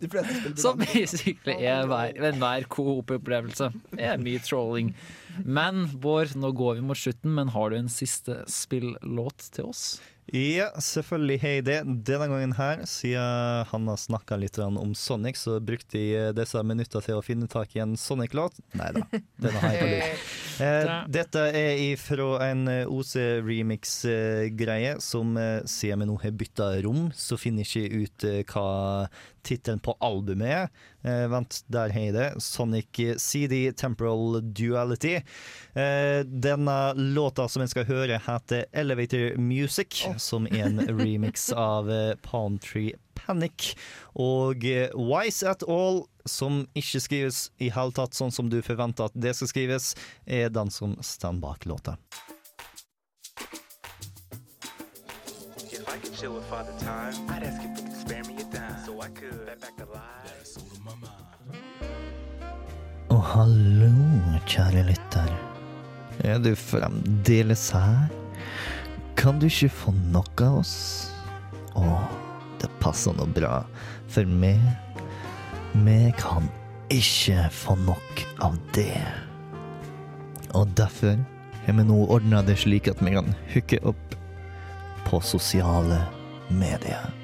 Som 0.62 0.80
basically 0.80 1.58
er 1.60 1.84
hver, 1.90 2.16
enhver 2.30 2.64
coop-opplevelse. 2.72 3.70
Det 3.92 4.08
er 4.14 4.22
mye 4.22 4.40
trolling. 4.44 4.94
Men 5.44 5.86
Bård, 6.00 6.32
nå 6.38 6.52
går 6.56 6.78
vi 6.78 6.86
mot 6.88 6.98
slutten, 6.98 7.34
men 7.36 7.50
har 7.54 7.72
du 7.72 7.78
en 7.78 7.90
siste 7.92 8.42
spillåt 8.50 9.50
til 9.54 9.70
oss? 9.72 9.84
Ja, 10.32 10.70
selvfølgelig 10.80 11.36
har 11.42 11.48
jeg 11.58 11.64
det. 11.66 11.82
Denne 12.08 12.28
gangen 12.30 12.54
her, 12.56 12.86
siden 12.88 13.66
han 13.68 13.88
har 13.90 13.98
snakka 14.00 14.36
litt 14.40 14.56
om 14.62 14.94
Sonic, 14.96 15.36
så 15.36 15.60
brukte 15.60 15.98
jeg 16.00 16.32
disse 16.38 16.62
minuttene 16.64 17.02
til 17.04 17.18
å 17.18 17.22
finne 17.24 17.46
tak 17.50 17.76
i 17.76 17.80
en 17.84 17.96
Sonic-låt. 18.00 18.54
Nei 18.78 18.90
da, 18.96 19.00
den 19.44 19.54
har 19.60 19.70
jeg 19.74 19.80
på 19.82 19.88
lur. 19.92 20.04
Eh, 20.54 20.86
dette 21.10 21.50
er 21.58 21.98
fra 21.98 22.46
en 22.46 22.86
OC-remix-greie 22.86 25.02
som 25.02 25.34
eh, 25.34 25.66
siden 25.66 25.98
vi 26.04 26.06
nå 26.06 26.14
har 26.22 26.30
bytta 26.38 26.78
rom, 26.84 27.10
så 27.10 27.34
finner 27.34 27.66
jeg 27.66 27.90
ikke 27.90 27.98
ut 27.98 28.22
eh, 28.30 28.46
hva 28.52 29.10
tittelen 29.44 29.82
på 29.84 29.96
albumet 30.04 30.50
er. 30.50 30.68
Eh, 31.04 31.26
vent, 31.32 31.60
der 31.72 31.92
har 31.94 32.06
jeg 32.08 32.16
det. 32.16 32.28
Sonic 32.42 33.00
CD 33.20 33.68
Temporal 33.76 34.40
Duality. 34.42 35.16
Eh, 35.74 36.20
denne 36.24 36.78
låta 36.96 37.48
som 37.48 37.62
en 37.62 37.70
skal 37.70 37.88
høre, 37.88 38.20
heter 38.26 38.66
Elevator 38.72 39.38
Music, 39.38 40.06
som 40.18 40.48
er 40.50 40.68
en 40.68 40.80
remix 40.88 41.50
av 41.52 41.90
eh, 41.92 42.14
Palm 42.22 42.58
Tree 42.58 42.94
Panic. 43.14 43.74
Og 44.14 44.64
eh, 44.64 44.90
Wise 44.94 45.48
at 45.50 45.64
All, 45.68 46.04
som 46.24 46.64
ikke 46.76 47.02
skrives 47.04 47.48
i 47.60 47.70
hele 47.74 47.94
tatt 47.96 48.16
sånn 48.16 48.32
som 48.32 48.50
du 48.52 48.60
forventer 48.64 49.08
at 49.08 49.16
det 49.16 49.34
skal 49.36 49.50
skrives, 49.50 49.92
er 50.24 50.52
den 50.52 50.72
som 50.72 50.96
står 51.02 51.40
bak 51.42 51.68
låta. 51.68 51.98
If 55.74 55.88
I 55.88 55.98
could 55.98 56.14
chill 56.14 56.34
with 56.34 56.44
Father 56.46 56.72
Time, 56.78 57.28
I'd 57.28 57.42
ask 57.42 57.62
if 57.62 57.83
I 59.04 59.08
could 59.08 59.44
bet 59.44 59.60
back 59.60 59.76
the 59.76 59.84
lies. 59.84 60.56
Og 63.12 63.20
hallo, 63.20 63.90
kjære 64.48 64.84
lytter. 64.88 65.32
Er 66.24 66.38
du 66.40 66.54
fremdeles 66.56 67.66
her? 67.76 68.06
Kan 69.16 69.42
du 69.42 69.46
ikke 69.50 69.68
få 69.68 69.92
nok 70.14 70.40
av 70.46 70.56
oss? 70.62 70.76
Å, 71.76 71.84
det 72.62 72.70
passer 72.80 73.12
nå 73.18 73.26
bra, 73.36 73.66
for 74.08 74.24
meg 74.24 74.62
Vi 75.74 75.98
kan 76.16 76.48
ikke 76.94 77.50
få 77.52 77.76
nok 77.82 78.22
av 78.46 78.56
det. 78.72 79.02
Og 80.54 80.72
derfor 80.78 81.18
har 81.66 81.76
vi 81.76 81.84
nå 81.90 81.98
ordna 82.06 82.40
det 82.46 82.56
slik 82.62 82.88
at 82.88 83.04
vi 83.04 83.12
kan 83.18 83.34
hooke 83.52 83.82
opp 83.84 84.16
på 85.10 85.20
sosiale 85.20 86.00
medier. 86.48 87.23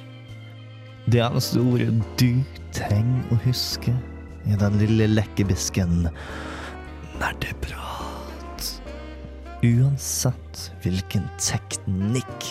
Det 1.09 1.23
eneste 1.25 1.63
ordet 1.65 1.95
du 2.21 2.43
trenger 2.77 3.33
å 3.33 3.39
huske, 3.47 3.95
er 4.49 4.61
den 4.61 4.77
lille 4.81 5.09
lekkebisken 5.11 6.11
nerdeprat. 7.21 8.67
Uansett 9.65 10.71
hvilken 10.85 11.27
teknikk 11.41 12.47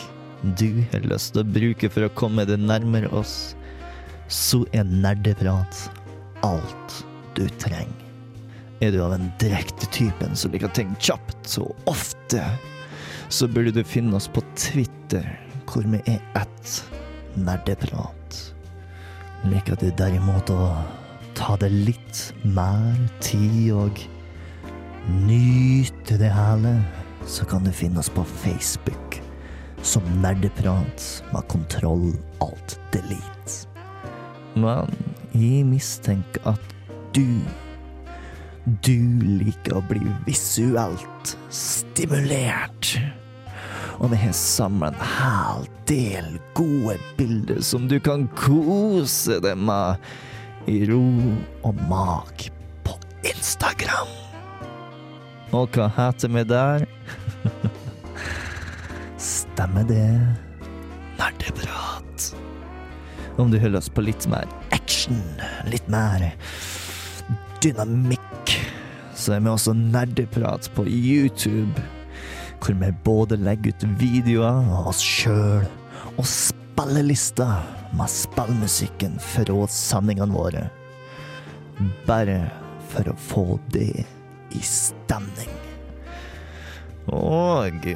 du 0.57 0.83
har 0.91 1.05
lyst 1.09 1.33
til 1.35 1.43
å 1.43 1.51
bruke 1.59 1.89
for 1.91 2.07
å 2.07 2.13
komme 2.17 2.45
deg 2.47 2.61
nærmere 2.63 3.09
oss, 3.15 3.55
så 4.29 4.61
er 4.73 4.85
nerdeprat 4.89 5.87
alt 6.45 6.99
du 7.37 7.45
trenger. 7.61 8.05
Er 8.79 8.93
du 8.95 9.01
av 9.03 9.11
den 9.17 9.27
direkte 9.41 9.89
typen 9.91 10.37
som 10.39 10.53
liker 10.53 10.71
ting 10.73 10.93
kjapt 11.03 11.57
og 11.59 11.89
ofte, 11.89 12.45
så 13.29 13.49
burde 13.51 13.73
du 13.75 13.83
finne 13.83 14.15
oss 14.17 14.29
på 14.31 14.43
Twitter, 14.55 15.25
hvor 15.69 15.85
vi 15.89 15.99
er 16.07 16.23
ett 16.39 16.79
nerdeprat. 17.35 18.18
Liker 19.47 19.77
du 19.79 19.87
derimot 19.95 20.49
å 20.51 20.73
ta 21.37 21.55
det 21.61 21.69
litt 21.71 22.23
mer 22.43 22.97
tid 23.23 23.71
og 23.71 24.01
nyte 25.23 26.17
det 26.19 26.31
hele, 26.35 26.75
så 27.29 27.47
kan 27.47 27.63
du 27.63 27.71
finne 27.71 28.01
oss 28.01 28.11
på 28.11 28.25
Facebook 28.43 29.21
som 29.85 30.03
Nerdeprat 30.19 31.05
med 31.31 31.47
kontroll 31.47 32.11
alt 32.43 32.75
delete. 32.91 33.63
Men 34.59 34.91
jeg 35.31 35.63
mistenker 35.69 36.51
at 36.51 36.75
du 37.15 37.39
du 38.85 38.99
liker 39.23 39.79
å 39.79 39.85
bli 39.89 40.01
visuelt 40.27 41.31
stimulert. 41.53 42.97
Og 43.99 44.13
vi 44.13 44.19
har 44.21 44.31
samla 44.35 44.93
en 44.93 45.01
hel 45.03 45.65
del 45.89 46.37
gode 46.55 46.95
bilder 47.17 47.59
som 47.65 47.87
du 47.91 47.97
kan 47.99 48.27
kose 48.39 49.39
deg 49.43 49.59
med 49.59 49.99
i 50.71 50.85
ro 50.87 51.03
og 51.67 51.81
mak 51.89 52.45
på 52.87 52.95
Instagram. 53.27 54.13
Og 55.51 55.75
hva 55.75 55.89
heter 55.97 56.31
vi 56.31 56.45
der? 56.47 56.85
Stemmer 59.19 59.83
det. 59.89 60.07
Nerdeprat. 61.19 62.29
Om 63.35 63.51
du 63.51 63.59
holder 63.59 63.81
oss 63.81 63.91
på 63.91 64.05
litt 64.05 64.27
mer 64.31 64.47
action, 64.75 65.19
litt 65.67 65.87
mer 65.91 66.29
dynamikk, 67.63 68.55
så 69.17 69.35
er 69.35 69.43
vi 69.43 69.51
også 69.51 69.75
Nerdeprat 69.75 70.71
på 70.75 70.87
YouTube. 70.87 71.98
Hvor 72.59 72.75
vi 72.75 72.91
både 73.03 73.39
legger 73.39 73.73
ut 73.73 73.85
videoer 73.99 74.67
av 74.67 74.89
oss 74.91 75.01
sjøl 75.03 75.67
og 76.19 76.25
spillelister 76.27 77.63
med 77.97 78.11
spillmusikken 78.11 79.17
fra 79.23 79.65
sendingene 79.71 80.35
våre. 80.35 80.67
Bare 82.07 82.41
for 82.91 83.09
å 83.09 83.17
få 83.29 83.45
det 83.73 84.05
i 84.55 84.61
stemning. 84.65 85.51
Og 87.09 87.89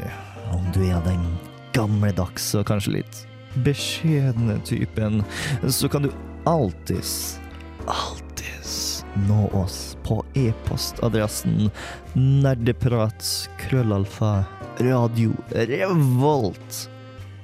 om 0.54 0.66
du 0.74 0.82
er 0.88 1.02
den 1.06 1.26
gamledagse 1.74 2.62
og 2.62 2.70
kanskje 2.70 3.00
litt 3.00 3.24
beskjedne 3.66 4.58
typen, 4.66 5.22
så 5.68 5.90
kan 5.92 6.08
du 6.08 6.14
alltids, 6.50 7.40
alltids 7.86 9.04
nå 9.28 9.46
oss 9.58 9.93
på 10.04 10.20
e-postadressen 10.40 11.70
nerdeprat 12.14 13.50
krøllalfa 13.62 14.44
radio 14.80 15.34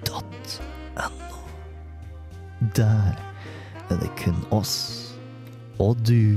dot 0.05 0.59
no. 0.95 1.09
Der 2.75 3.15
er 3.89 4.01
det 4.01 4.11
kun 4.19 4.39
oss 4.51 4.75
og 5.79 5.97
du 6.03 6.35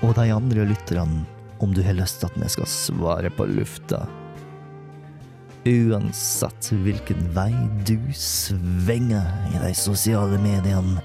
og 0.00 0.14
de 0.16 0.30
andre 0.32 0.64
lytterne 0.64 1.26
om 1.60 1.74
du 1.76 1.82
har 1.84 1.98
lyst 1.98 2.22
til 2.22 2.30
at 2.30 2.40
vi 2.40 2.48
skal 2.48 2.68
svare 2.72 3.30
på 3.36 3.44
lufta. 3.50 4.06
Uansett 5.68 6.70
hvilken 6.72 7.26
vei 7.36 7.52
du 7.84 7.98
svinger 8.16 9.28
i 9.52 9.60
de 9.60 9.74
sosiale 9.76 10.40
mediene, 10.40 11.04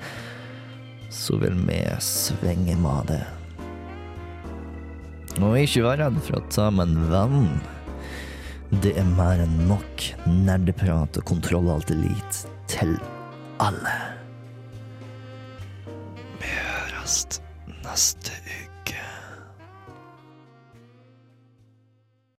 så 1.12 1.36
vil 1.42 1.60
vi 1.68 1.82
svinge 2.00 2.78
med 2.80 3.12
det. 3.12 3.26
Og 5.44 5.58
ikke 5.60 5.84
vær 5.84 6.00
redd 6.00 6.20
for 6.24 6.40
å 6.40 6.46
ta 6.48 6.70
med 6.72 6.94
en 6.94 7.10
venn. 7.12 7.50
Det 8.84 8.94
er 8.98 9.08
mer 9.18 9.42
enn 9.44 9.58
nok 9.70 10.06
nerdeprat 10.28 11.20
og 11.20 11.28
kontroll 11.28 11.68
alt 11.74 11.92
elite 11.92 12.48
til 12.72 12.96
alle. 13.64 13.96
Vi 16.40 16.50
høres 16.56 17.18
neste 17.84 18.32
uke. 18.32 18.45